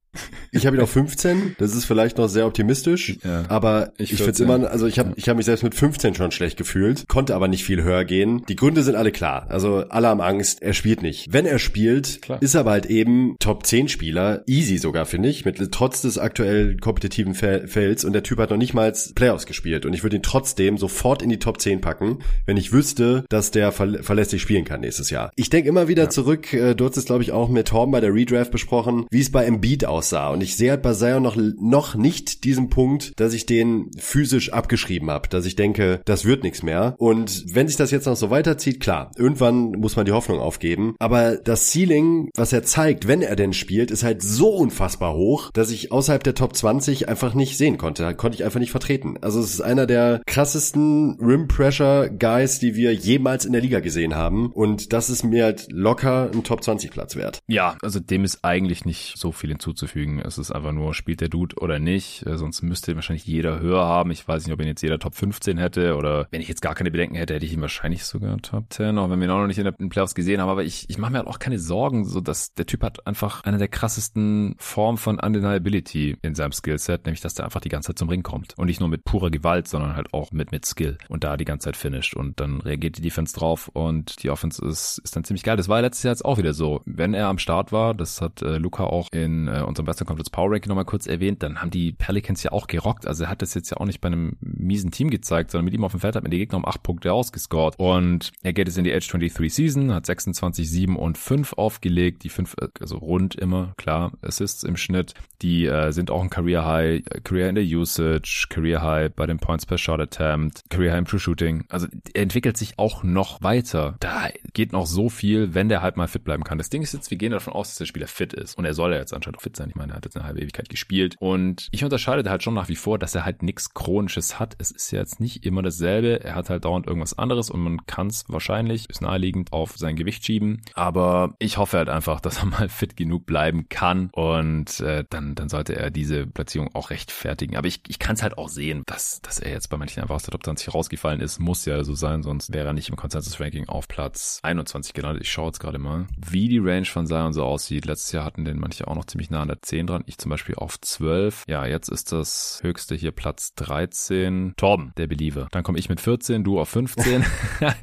Ich 0.50 0.66
habe 0.66 0.76
ihn 0.76 0.82
auf 0.82 0.90
15, 0.90 1.56
das 1.58 1.74
ist 1.74 1.86
vielleicht 1.86 2.18
noch 2.18 2.28
sehr 2.28 2.46
optimistisch, 2.46 3.16
ja, 3.24 3.44
aber 3.48 3.92
ich, 3.96 4.12
ich 4.12 4.22
finde 4.22 4.42
immer, 4.42 4.70
also 4.70 4.86
ich 4.86 4.98
habe 4.98 5.14
ich 5.16 5.26
hab 5.30 5.38
mich 5.38 5.46
selbst 5.46 5.62
mit 5.62 5.74
15 5.74 6.14
schon 6.14 6.30
schlecht 6.30 6.58
gefühlt, 6.58 7.08
konnte 7.08 7.34
aber 7.34 7.48
nicht 7.48 7.64
viel 7.64 7.82
höher 7.82 8.04
gehen. 8.04 8.44
Die 8.50 8.56
Gründe 8.56 8.82
sind 8.82 8.94
alle 8.94 9.12
klar, 9.12 9.46
also 9.48 9.78
alle 9.88 10.08
haben 10.08 10.20
Angst, 10.20 10.60
er 10.60 10.74
spielt 10.74 11.00
nicht. 11.00 11.32
Wenn 11.32 11.46
er 11.46 11.58
spielt, 11.58 12.20
klar. 12.20 12.42
ist 12.42 12.54
er 12.54 12.60
aber 12.60 12.72
halt 12.72 12.86
eben 12.86 13.36
Top 13.38 13.64
10 13.64 13.88
Spieler, 13.88 14.42
easy 14.46 14.76
sogar, 14.76 15.06
finde 15.06 15.30
ich, 15.30 15.46
mit 15.46 15.58
trotz 15.72 16.02
des 16.02 16.18
aktuell 16.18 16.76
kompetitiven 16.76 17.34
Felds 17.34 18.04
und 18.04 18.12
der 18.12 18.22
Typ 18.22 18.38
hat 18.38 18.50
noch 18.50 18.58
nicht 18.58 18.74
mal 18.74 18.92
Playoffs 19.14 19.46
gespielt 19.46 19.86
und 19.86 19.94
ich 19.94 20.02
würde 20.02 20.16
ihn 20.16 20.22
trotzdem 20.22 20.76
sofort 20.76 21.22
in 21.22 21.30
die 21.30 21.38
Top 21.38 21.58
10 21.58 21.80
packen, 21.80 22.18
wenn 22.44 22.58
ich 22.58 22.72
wüsste, 22.72 23.24
dass 23.30 23.50
der 23.50 23.72
ver 23.72 24.02
verlässlich 24.02 24.42
spielen 24.42 24.66
kann 24.66 24.80
nächstes 24.82 25.08
Jahr. 25.08 25.30
Ich 25.36 25.48
denke 25.48 25.61
immer 25.66 25.88
wieder 25.88 26.04
ja. 26.04 26.10
zurück, 26.10 26.52
äh, 26.52 26.74
du 26.74 26.86
hast 26.86 26.96
es 26.96 27.04
glaube 27.04 27.22
ich 27.22 27.32
auch 27.32 27.48
mit 27.48 27.68
Torben 27.68 27.92
bei 27.92 28.00
der 28.00 28.14
Redraft 28.14 28.50
besprochen, 28.50 29.06
wie 29.10 29.20
es 29.20 29.30
bei 29.30 29.44
Embiid 29.44 29.84
aussah. 29.84 30.30
Und 30.30 30.42
ich 30.42 30.56
sehe 30.56 30.70
halt 30.70 30.82
bei 30.82 30.94
Zion 30.94 31.22
noch, 31.22 31.36
noch 31.36 31.94
nicht 31.94 32.44
diesen 32.44 32.68
Punkt, 32.68 33.12
dass 33.16 33.34
ich 33.34 33.46
den 33.46 33.90
physisch 33.98 34.52
abgeschrieben 34.52 35.10
habe, 35.10 35.28
dass 35.28 35.46
ich 35.46 35.56
denke, 35.56 36.00
das 36.04 36.24
wird 36.24 36.42
nichts 36.42 36.62
mehr. 36.62 36.94
Und 36.98 37.44
wenn 37.54 37.68
sich 37.68 37.76
das 37.76 37.90
jetzt 37.90 38.06
noch 38.06 38.16
so 38.16 38.30
weiterzieht, 38.30 38.80
klar, 38.80 39.10
irgendwann 39.16 39.72
muss 39.72 39.96
man 39.96 40.06
die 40.06 40.12
Hoffnung 40.12 40.40
aufgeben. 40.40 40.94
Aber 40.98 41.36
das 41.36 41.70
Ceiling, 41.70 42.30
was 42.36 42.52
er 42.52 42.62
zeigt, 42.62 43.08
wenn 43.08 43.22
er 43.22 43.36
denn 43.36 43.52
spielt, 43.52 43.90
ist 43.90 44.02
halt 44.02 44.22
so 44.22 44.50
unfassbar 44.50 45.14
hoch, 45.14 45.50
dass 45.52 45.70
ich 45.70 45.92
außerhalb 45.92 46.22
der 46.22 46.34
Top 46.34 46.56
20 46.56 47.08
einfach 47.08 47.34
nicht 47.34 47.56
sehen 47.56 47.78
konnte. 47.78 48.14
Konnte 48.14 48.36
ich 48.36 48.44
einfach 48.44 48.60
nicht 48.60 48.70
vertreten. 48.70 49.16
Also 49.20 49.40
es 49.40 49.54
ist 49.54 49.60
einer 49.60 49.86
der 49.86 50.22
krassesten 50.26 51.18
Rim 51.20 51.48
Pressure 51.48 52.08
Guys, 52.08 52.58
die 52.58 52.74
wir 52.74 52.92
jemals 52.92 53.44
in 53.44 53.52
der 53.52 53.62
Liga 53.62 53.80
gesehen 53.80 54.14
haben. 54.14 54.50
Und 54.52 54.92
das 54.92 55.10
ist 55.10 55.22
mir 55.24 55.41
halt 55.44 55.66
locker 55.70 56.30
ein 56.32 56.44
Top 56.44 56.62
20 56.62 56.90
Platz 56.90 57.16
wert. 57.16 57.40
Ja, 57.46 57.76
also 57.82 58.00
dem 58.00 58.24
ist 58.24 58.44
eigentlich 58.44 58.84
nicht 58.84 59.14
so 59.16 59.32
viel 59.32 59.50
hinzuzufügen. 59.50 60.20
Es 60.20 60.38
ist 60.38 60.50
einfach 60.50 60.72
nur, 60.72 60.94
spielt 60.94 61.20
der 61.20 61.28
Dude 61.28 61.56
oder 61.56 61.78
nicht. 61.78 62.26
Äh, 62.26 62.38
sonst 62.38 62.62
müsste 62.62 62.94
wahrscheinlich 62.94 63.26
jeder 63.26 63.60
höher 63.60 63.84
haben. 63.84 64.10
Ich 64.10 64.26
weiß 64.26 64.44
nicht, 64.44 64.52
ob 64.52 64.60
ihn 64.60 64.66
jetzt 64.66 64.82
jeder 64.82 64.98
Top 64.98 65.14
15 65.14 65.58
hätte 65.58 65.96
oder 65.96 66.26
wenn 66.30 66.40
ich 66.40 66.48
jetzt 66.48 66.62
gar 66.62 66.74
keine 66.74 66.90
Bedenken 66.90 67.16
hätte, 67.16 67.34
hätte 67.34 67.46
ich 67.46 67.52
ihn 67.52 67.60
wahrscheinlich 67.60 68.04
sogar 68.04 68.36
Top 68.38 68.72
10, 68.72 68.98
auch 68.98 69.10
wenn 69.10 69.18
wir 69.20 69.26
ihn 69.26 69.30
auch 69.30 69.40
noch 69.40 69.46
nicht 69.46 69.58
in 69.58 69.64
den 69.64 69.88
Playoffs 69.88 70.14
gesehen 70.14 70.40
haben. 70.40 70.48
Aber 70.48 70.64
ich, 70.64 70.88
ich 70.88 70.98
mache 70.98 71.12
mir 71.12 71.18
halt 71.18 71.28
auch 71.28 71.38
keine 71.38 71.58
Sorgen, 71.58 72.04
so 72.04 72.20
dass 72.20 72.54
der 72.54 72.66
Typ 72.66 72.82
hat 72.82 73.06
einfach 73.06 73.44
eine 73.44 73.58
der 73.58 73.68
krassesten 73.68 74.54
Formen 74.58 74.98
von 74.98 75.18
Undeniability 75.18 76.16
in 76.22 76.34
seinem 76.34 76.52
Skillset, 76.52 77.06
nämlich 77.06 77.20
dass 77.20 77.34
der 77.34 77.44
einfach 77.44 77.60
die 77.60 77.68
ganze 77.68 77.88
Zeit 77.88 77.98
zum 77.98 78.08
Ring 78.08 78.22
kommt. 78.22 78.58
Und 78.58 78.66
nicht 78.66 78.80
nur 78.80 78.88
mit 78.88 79.04
purer 79.04 79.30
Gewalt, 79.30 79.68
sondern 79.68 79.96
halt 79.96 80.12
auch 80.12 80.32
mit, 80.32 80.52
mit 80.52 80.64
Skill. 80.64 80.98
Und 81.08 81.24
da 81.24 81.36
die 81.36 81.44
ganze 81.44 81.66
Zeit 81.66 81.76
finisht. 81.76 82.14
Und 82.14 82.40
dann 82.40 82.60
reagiert 82.60 82.98
die 82.98 83.02
Defense 83.02 83.34
drauf 83.34 83.68
und 83.68 84.22
die 84.22 84.30
Offense 84.30 84.64
ist, 84.64 85.00
ist 85.04 85.16
dann 85.16 85.24
ziemlich 85.32 85.44
geil. 85.44 85.56
Das 85.56 85.68
war 85.68 85.80
letztes 85.80 86.02
Jahr 86.02 86.12
jetzt 86.12 86.24
auch 86.24 86.36
wieder 86.36 86.52
so. 86.52 86.82
Wenn 86.84 87.14
er 87.14 87.28
am 87.28 87.38
Start 87.38 87.72
war, 87.72 87.94
das 87.94 88.20
hat 88.20 88.42
äh, 88.42 88.58
Luca 88.58 88.84
auch 88.84 89.08
in 89.12 89.48
äh, 89.48 89.62
unserem 89.66 89.86
Western 89.86 90.06
Conference 90.06 90.28
Power 90.28 90.50
Ranking 90.50 90.68
nochmal 90.68 90.84
kurz 90.84 91.06
erwähnt, 91.06 91.42
dann 91.42 91.62
haben 91.62 91.70
die 91.70 91.92
Pelicans 91.92 92.42
ja 92.42 92.52
auch 92.52 92.66
gerockt. 92.66 93.06
Also 93.06 93.24
er 93.24 93.30
hat 93.30 93.40
das 93.40 93.54
jetzt 93.54 93.70
ja 93.70 93.78
auch 93.78 93.86
nicht 93.86 94.02
bei 94.02 94.08
einem 94.08 94.36
miesen 94.62 94.90
Team 94.90 95.10
gezeigt, 95.10 95.50
sondern 95.50 95.66
mit 95.66 95.74
ihm 95.74 95.84
auf 95.84 95.92
dem 95.92 96.00
Feld 96.00 96.16
hat 96.16 96.22
man 96.22 96.30
die 96.30 96.38
Gegner 96.38 96.58
um 96.58 96.66
acht 96.66 96.82
Punkte 96.82 97.12
ausgescored. 97.12 97.74
Und 97.78 98.32
er 98.42 98.52
geht 98.52 98.68
jetzt 98.68 98.78
in 98.78 98.84
die 98.84 98.92
Edge 98.92 99.08
23 99.10 99.52
Season, 99.52 99.92
hat 99.92 100.06
26, 100.06 100.68
7 100.68 100.96
und 100.96 101.18
5 101.18 101.54
aufgelegt. 101.54 102.24
Die 102.24 102.28
5, 102.28 102.56
also 102.80 102.96
rund 102.98 103.34
immer, 103.34 103.74
klar, 103.76 104.12
Assists 104.22 104.62
im 104.62 104.76
Schnitt. 104.76 105.14
Die 105.42 105.66
äh, 105.66 105.92
sind 105.92 106.10
auch 106.10 106.22
ein 106.22 106.30
Career 106.30 106.64
High, 106.64 107.02
Career 107.24 107.48
in 107.48 107.54
der 107.56 107.64
Usage, 107.64 108.46
Career 108.48 108.82
High 108.82 109.12
bei 109.14 109.26
den 109.26 109.38
Points 109.38 109.66
per 109.66 109.78
Shot 109.78 110.00
Attempt, 110.00 110.62
Career 110.70 110.92
High 110.92 110.98
im 111.00 111.04
True 111.06 111.20
Shooting. 111.20 111.64
Also 111.68 111.88
er 112.14 112.22
entwickelt 112.22 112.56
sich 112.56 112.78
auch 112.78 113.02
noch 113.02 113.42
weiter. 113.42 113.96
Da 114.00 114.28
geht 114.52 114.72
noch 114.72 114.86
so 114.86 115.08
viel, 115.08 115.54
wenn 115.54 115.68
der 115.68 115.82
halt 115.82 115.96
mal 115.96 116.08
fit 116.08 116.24
bleiben 116.24 116.44
kann. 116.44 116.58
Das 116.58 116.70
Ding 116.70 116.82
ist 116.82 116.92
jetzt, 116.92 117.10
wir 117.10 117.18
gehen 117.18 117.32
davon 117.32 117.52
aus, 117.52 117.68
dass 117.68 117.78
der 117.78 117.86
Spieler 117.86 118.06
fit 118.06 118.32
ist. 118.32 118.56
Und 118.56 118.64
er 118.64 118.74
soll 118.74 118.92
ja 118.92 118.98
jetzt 118.98 119.12
anscheinend 119.12 119.38
auch 119.38 119.42
fit 119.42 119.56
sein. 119.56 119.68
Ich 119.68 119.74
meine, 119.74 119.92
er 119.92 119.96
hat 119.96 120.04
jetzt 120.04 120.16
eine 120.16 120.24
halbe 120.24 120.40
Ewigkeit 120.40 120.68
gespielt. 120.68 121.16
Und 121.18 121.68
ich 121.72 121.84
unterscheide 121.84 122.28
halt 122.28 122.42
schon 122.42 122.54
nach 122.54 122.68
wie 122.68 122.76
vor, 122.76 122.98
dass 122.98 123.14
er 123.14 123.24
halt 123.24 123.42
nichts 123.42 123.74
Chronisches 123.74 124.38
hat. 124.38 124.51
Es 124.58 124.70
ist 124.70 124.90
ja 124.90 125.00
jetzt 125.00 125.20
nicht 125.20 125.44
immer 125.44 125.62
dasselbe. 125.62 126.22
Er 126.22 126.34
hat 126.34 126.50
halt 126.50 126.64
dauernd 126.64 126.86
irgendwas 126.86 127.18
anderes 127.18 127.50
und 127.50 127.60
man 127.60 127.86
kann 127.86 128.08
es 128.08 128.24
wahrscheinlich, 128.28 128.88
ist 128.88 129.02
naheliegend, 129.02 129.52
auf 129.52 129.76
sein 129.76 129.96
Gewicht 129.96 130.24
schieben. 130.24 130.62
Aber 130.74 131.34
ich 131.38 131.58
hoffe 131.58 131.78
halt 131.78 131.88
einfach, 131.88 132.20
dass 132.20 132.38
er 132.38 132.46
mal 132.46 132.68
fit 132.68 132.96
genug 132.96 133.26
bleiben 133.26 133.68
kann 133.68 134.10
und 134.12 134.80
äh, 134.80 135.04
dann, 135.08 135.34
dann 135.34 135.48
sollte 135.48 135.76
er 135.76 135.90
diese 135.90 136.26
Platzierung 136.26 136.74
auch 136.74 136.90
rechtfertigen. 136.90 137.56
Aber 137.56 137.66
ich, 137.66 137.80
ich 137.88 137.98
kann 137.98 138.14
es 138.14 138.22
halt 138.22 138.38
auch 138.38 138.48
sehen, 138.48 138.82
dass, 138.86 139.20
dass 139.22 139.38
er 139.38 139.52
jetzt 139.52 139.68
bei 139.68 139.76
manchen 139.76 140.02
einfach 140.02 140.16
aus 140.16 140.24
der 140.24 140.32
Top 140.32 140.44
20 140.44 140.74
rausgefallen 140.74 141.20
ist. 141.20 141.38
Muss 141.38 141.64
ja 141.64 141.82
so 141.84 141.94
sein, 141.94 142.22
sonst 142.22 142.52
wäre 142.52 142.68
er 142.68 142.72
nicht 142.72 142.88
im 142.88 142.96
Consensus-Ranking 142.96 143.68
auf 143.68 143.88
Platz 143.88 144.40
21 144.42 144.94
gelandet. 144.94 145.22
Ich 145.22 145.30
schaue 145.30 145.46
jetzt 145.46 145.60
gerade 145.60 145.78
mal, 145.78 146.06
wie 146.16 146.48
die 146.48 146.58
Range 146.58 146.86
von 146.86 147.06
Zion 147.06 147.32
so 147.32 147.44
aussieht. 147.44 147.86
Letztes 147.86 148.12
Jahr 148.12 148.24
hatten 148.24 148.44
den 148.44 148.58
manche 148.58 148.86
auch 148.88 148.94
noch 148.94 149.04
ziemlich 149.04 149.30
nah 149.30 149.42
an 149.42 149.48
der 149.48 149.62
10 149.62 149.86
dran. 149.86 150.04
Ich 150.06 150.18
zum 150.18 150.30
Beispiel 150.30 150.54
auf 150.56 150.80
12. 150.80 151.44
Ja, 151.48 151.66
jetzt 151.66 151.88
ist 151.88 152.12
das 152.12 152.60
höchste 152.62 152.94
hier 152.94 153.12
Platz 153.12 153.54
13. 153.54 154.41
Torben, 154.56 154.92
der 154.96 155.06
Believer. 155.06 155.48
Dann 155.52 155.62
komme 155.62 155.78
ich 155.78 155.88
mit 155.88 156.00
14, 156.00 156.44
du 156.44 156.60
auf 156.60 156.68
15 156.68 157.24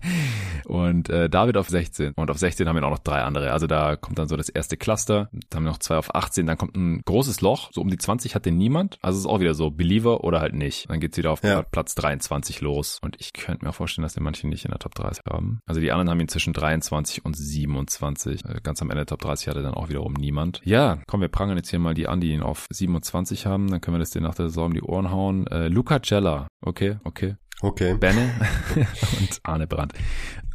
und 0.66 1.10
äh, 1.10 1.30
David 1.30 1.58
auf 1.58 1.70
16. 1.70 2.14
Und 2.14 2.30
auf 2.30 2.38
16 2.38 2.68
haben 2.68 2.76
wir 2.76 2.84
auch 2.84 2.92
noch 2.92 3.00
drei 3.00 3.22
andere. 3.22 3.52
Also 3.52 3.68
da 3.68 3.96
kommt 3.96 4.20
dann 4.20 4.28
so 4.28 4.38
das 4.38 4.50
erste 4.50 4.78
Cluster. 4.78 5.30
Dann 5.32 5.58
haben 5.58 5.64
wir 5.66 5.72
noch 5.72 5.80
zwei 5.80 5.98
auf 5.98 6.14
18. 6.14 6.46
Dann 6.46 6.58
kommt 6.58 6.76
ein 6.76 7.02
großes 7.06 7.42
Loch. 7.42 7.70
So 7.72 7.82
um 7.82 7.90
die 7.90 7.98
20 7.98 8.36
hat 8.36 8.46
den 8.46 8.58
niemand. 8.58 8.98
Also 9.02 9.18
es 9.18 9.26
ist 9.26 9.30
auch 9.30 9.40
wieder 9.40 9.54
so 9.54 9.72
Believer 9.72 10.24
oder 10.24 10.42
halt 10.42 10.54
nicht. 10.54 10.90
Dann 10.90 11.00
geht's 11.00 11.18
wieder 11.18 11.32
auf 11.32 11.44
ja. 11.44 11.64
Platz 11.64 11.96
23 11.96 12.62
los. 12.62 13.00
Und 13.02 13.16
ich 13.20 13.34
könnte 13.34 13.66
mir 13.66 13.72
auch 13.72 13.76
vorstellen, 13.76 14.04
dass 14.04 14.14
den 14.14 14.24
manche 14.24 14.48
nicht 14.48 14.66
in 14.66 14.72
der 14.72 14.80
Top 14.80 14.96
30 14.96 15.24
haben. 15.30 15.60
Also 15.66 15.82
die 15.82 15.92
anderen 15.92 16.10
haben 16.10 16.20
ihn 16.20 16.28
zwischen 16.28 16.54
23 16.54 17.26
und 17.26 17.36
27. 17.36 18.46
Äh, 18.46 18.60
ganz 18.62 18.82
am 18.82 18.90
Ende 18.90 19.06
der 19.06 19.08
Top 19.08 19.22
30 19.22 19.48
hatte 19.48 19.64
dann 19.64 19.74
auch 19.74 19.90
wiederum 19.90 20.14
niemand. 20.14 20.62
Ja, 20.64 21.00
komm, 21.08 21.22
wir 21.22 21.30
prangern 21.30 21.58
jetzt 21.58 21.70
hier 21.70 21.80
mal 21.80 21.94
die 21.94 22.08
an, 22.08 22.22
die 22.22 22.32
ihn 22.32 22.42
auf 22.42 22.68
27 22.70 23.46
haben. 23.46 23.70
Dann 23.70 23.82
können 23.82 23.96
wir 23.96 24.00
das 24.00 24.12
dir 24.12 24.22
nach 24.22 24.36
der 24.36 24.50
Saison 24.50 24.68
um 24.68 24.74
die 24.74 24.82
Ohren 24.82 25.12
hauen. 25.12 25.48
Äh, 25.48 25.68
Luca 25.68 26.02
Cella. 26.02 26.49
Okay, 26.62 26.98
okay. 27.04 27.36
Okay. 27.62 27.94
Benne 27.96 28.34
und 29.20 29.40
Arne 29.44 29.68
Brandt. 29.68 29.94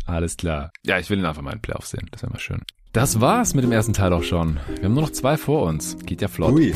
Alles 0.07 0.37
klar. 0.37 0.71
Ja, 0.85 0.99
ich 0.99 1.09
will 1.11 1.19
ihn 1.19 1.25
einfach 1.27 1.43
mal 1.43 1.53
in 1.53 1.61
Playoff 1.61 1.87
sehen. 1.87 2.09
Das 2.11 2.23
wäre 2.23 2.33
mal 2.33 2.39
schön. 2.39 2.63
Das 2.95 3.21
war's 3.21 3.55
mit 3.55 3.65
dem 3.65 3.73
ersten 3.73 3.93
Teil 3.93 4.13
auch 4.13 4.23
schon. 4.23 4.61
Wir 4.77 4.85
haben 4.85 4.95
nur 4.95 5.03
noch 5.03 5.11
zwei 5.11 5.37
vor 5.37 5.65
uns. 5.67 5.97
Geht 6.07 6.23
ja 6.23 6.29
flott. 6.29 6.53
Ui. 6.53 6.73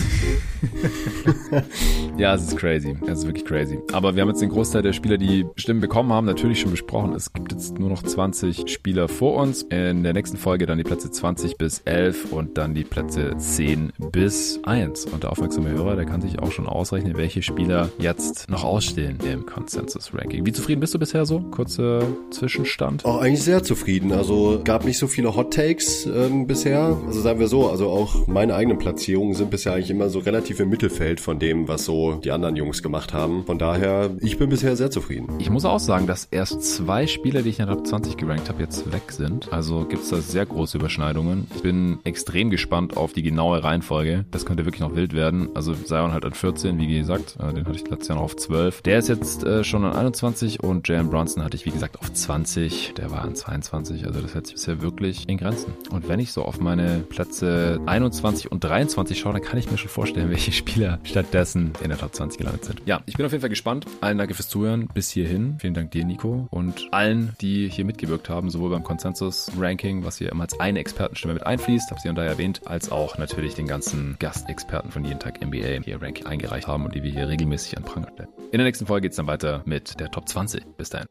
ja, 2.19 2.35
es 2.35 2.43
ist 2.43 2.57
crazy. 2.57 2.97
Es 3.07 3.21
ist 3.21 3.27
wirklich 3.27 3.45
crazy. 3.45 3.79
Aber 3.93 4.17
wir 4.17 4.23
haben 4.23 4.29
jetzt 4.29 4.43
den 4.43 4.49
Großteil 4.49 4.83
der 4.83 4.93
Spieler, 4.93 5.17
die 5.17 5.47
Stimmen 5.55 5.79
bekommen 5.79 6.13
haben, 6.13 6.27
natürlich 6.27 6.59
schon 6.59 6.73
besprochen. 6.73 7.13
Es 7.13 7.33
gibt 7.33 7.53
jetzt 7.53 7.79
nur 7.79 7.89
noch 7.89 8.03
20 8.03 8.69
Spieler 8.69 9.07
vor 9.07 9.37
uns. 9.41 9.63
In 9.63 10.03
der 10.03 10.13
nächsten 10.13 10.39
Folge 10.39 10.67
dann 10.67 10.77
die 10.77 10.83
Plätze 10.83 11.09
20 11.09 11.57
bis 11.57 11.83
11 11.85 12.33
und 12.33 12.59
dann 12.59 12.75
die 12.75 12.83
Plätze 12.83 13.37
10 13.37 13.93
bis 14.11 14.59
1. 14.65 15.05
Und 15.05 15.23
der 15.23 15.31
aufmerksame 15.31 15.71
Hörer, 15.71 15.95
der 15.95 16.05
kann 16.05 16.21
sich 16.21 16.41
auch 16.41 16.51
schon 16.51 16.67
ausrechnen, 16.67 17.17
welche 17.17 17.43
Spieler 17.43 17.91
jetzt 18.01 18.51
noch 18.51 18.65
ausstehen 18.65 19.21
im 19.25 19.47
Consensus 19.47 20.13
Ranking. 20.13 20.45
Wie 20.45 20.53
zufrieden 20.53 20.81
bist 20.81 20.95
du 20.95 20.99
bisher 20.99 21.27
so? 21.27 21.43
Kurzer 21.53 22.03
Zwischenstand. 22.33 23.05
Auch 23.05 23.21
eigentlich 23.21 23.45
sehr 23.45 23.63
zufrieden. 23.63 24.11
Also 24.11 24.63
gab 24.65 24.85
nicht 24.85 24.99
so 24.99 25.07
viele 25.07 25.37
Hot 25.37 25.55
Takes 25.55 26.08
ähm, 26.09 26.47
bisher. 26.47 26.97
Also 27.07 27.21
sagen 27.21 27.41
wir 27.41 27.49
so, 27.49 27.69
also 27.69 27.89
auch 27.89 28.27
meine 28.27 28.55
eigenen 28.55 28.79
Platzierungen 28.79 29.35
sind 29.35 29.51
bisher 29.51 29.75
eigentlich 29.75 29.91
immer 29.91 30.09
so 30.09 30.19
relativ 30.19 30.61
im 30.61 30.69
Mittelfeld 30.69 31.21
von 31.21 31.39
dem, 31.39 31.69
was 31.69 31.85
so 31.85 32.15
die 32.15 32.31
anderen 32.31 32.57
Jungs 32.57 32.83
gemacht 32.83 33.13
haben. 33.13 33.45
Von 33.47 33.59
daher, 33.59 34.11
ich 34.21 34.39
bin 34.39 34.49
bisher 34.49 34.77
sehr 34.77 34.91
zufrieden. 34.91 35.29
Ich 35.39 35.51
muss 35.51 35.65
auch 35.65 35.81
sagen, 35.81 36.07
dass 36.07 36.25
erst 36.25 36.63
zwei 36.63 37.07
Spieler, 37.07 37.43
die 37.43 37.51
ich 37.51 37.59
in 37.59 37.67
der 37.67 37.77
Top 37.77 37.87
20 37.87 38.17
gerankt 38.17 38.49
habe, 38.49 38.63
jetzt 38.63 38.93
weg 38.93 39.13
sind. 39.13 39.53
Also 39.53 39.85
gibt 39.85 40.03
es 40.03 40.11
da 40.11 40.19
sehr 40.19 40.47
große 40.47 40.79
Überschneidungen. 40.79 41.47
Ich 41.55 41.63
bin 41.63 41.99
extrem 42.05 42.51
gespannt 42.51 42.97
auf 42.97 43.13
die 43.13 43.23
genaue 43.23 43.63
Reihenfolge. 43.63 44.25
Das 44.31 44.47
könnte 44.47 44.65
wirklich 44.65 44.81
noch 44.81 44.95
wild 44.95 45.15
werden. 45.15 45.49
Also 45.55 45.75
Zion 45.75 46.13
halt 46.13 46.25
an 46.25 46.33
14, 46.33 46.79
wie 46.79 46.99
gesagt. 46.99 47.37
Äh, 47.41 47.55
den 47.55 47.67
hatte 47.67 47.77
ich 47.77 47.89
letztes 47.89 48.09
Jahr 48.09 48.17
noch 48.17 48.25
auf 48.25 48.37
12. 48.37 48.83
Der 48.83 48.99
ist 48.99 49.09
jetzt 49.09 49.45
äh, 49.45 49.65
schon 49.65 49.85
an 49.85 49.93
21 49.93 50.63
und 50.63 50.89
Jalen 50.89 51.11
Brunson 51.11 51.43
hatte 51.45 51.57
ich, 51.57 51.67
wie 51.67 51.71
gesagt, 51.71 51.99
auf 51.99 52.13
20. 52.13 52.95
Der 52.97 53.11
war 53.11 53.23
an 53.23 53.35
22. 53.35 54.07
Also 54.07 54.21
das 54.21 54.35
hält 54.35 54.47
sich 54.47 54.57
bisher 54.57 54.83
wirklich 54.83 55.29
in 55.29 55.39
Grenzen. 55.39 55.73
Und 55.91 55.98
Und 55.99 56.09
wenn 56.09 56.21
ich 56.21 56.31
so 56.31 56.45
auf 56.45 56.61
meine 56.61 57.01
Plätze 57.01 57.81
21 57.87 58.53
und 58.53 58.63
23 58.63 59.19
schaue, 59.19 59.33
dann 59.33 59.43
kann 59.43 59.59
ich 59.59 59.69
mir 59.69 59.79
schon 59.79 59.89
vorstellen, 59.89 60.31
welche 60.31 60.53
Spieler 60.53 61.01
stattdessen 61.03 61.73
in 61.83 61.89
der 61.89 61.99
Top 61.99 62.15
20 62.15 62.39
gelandet 62.39 62.65
sind. 62.67 62.83
Ja, 62.87 63.01
ich 63.07 63.17
bin 63.17 63.27
auf 63.27 63.33
jeden 63.33 63.41
Fall 63.41 63.51
gespannt. 63.51 63.85
Allen 64.01 64.17
danke 64.17 64.35
fürs 64.35 64.49
Zuhören 64.49 64.87
bis 64.95 65.11
hierhin. 65.11 65.57
Vielen 65.59 65.75
Dank 65.75 65.91
dir, 65.91 66.05
Nico. 66.05 66.47
Und 66.51 66.87
allen, 66.93 67.35
die 67.41 67.69
hier 67.69 67.85
mitgewirkt 67.85 68.29
haben, 68.29 68.49
sowohl 68.49 68.71
beim 68.71 68.85
Konsensus-Ranking, 68.85 70.05
was 70.05 70.19
hier 70.19 70.31
immer 70.31 70.45
als 70.45 70.61
eine 70.61 70.79
Expertenstimme 70.79 71.35
mit 71.35 71.45
einfließt, 71.45 71.91
habe 71.91 72.01
sie 72.01 72.15
da 72.15 72.23
erwähnt, 72.23 72.61
als 72.67 72.93
auch 72.93 73.19
natürlich 73.19 73.57
den 73.57 73.67
ganzen 73.67 74.15
Gastexperten 74.21 74.93
von 74.93 75.05
jeden 75.05 75.19
Tag 75.19 75.45
NBA 75.45 75.83
hier 75.85 76.01
Ranking 76.01 76.27
eingereicht 76.27 76.69
haben 76.69 76.85
und 76.85 76.95
die 76.95 77.03
wir 77.03 77.11
hier 77.11 77.29
regelmäßig 77.29 77.77
an 77.77 77.83
Pranger 77.83 78.13
stellen. 78.15 78.29
In 78.53 78.59
der 78.59 78.67
nächsten 78.67 78.87
Folge 78.87 79.07
geht 79.07 79.13
es 79.13 79.17
dann 79.17 79.27
weiter 79.27 79.63
mit 79.65 79.99
der 79.99 80.13
Top 80.13 80.29
20. 80.29 80.77
Bis 80.77 80.91
dahin. 80.91 81.09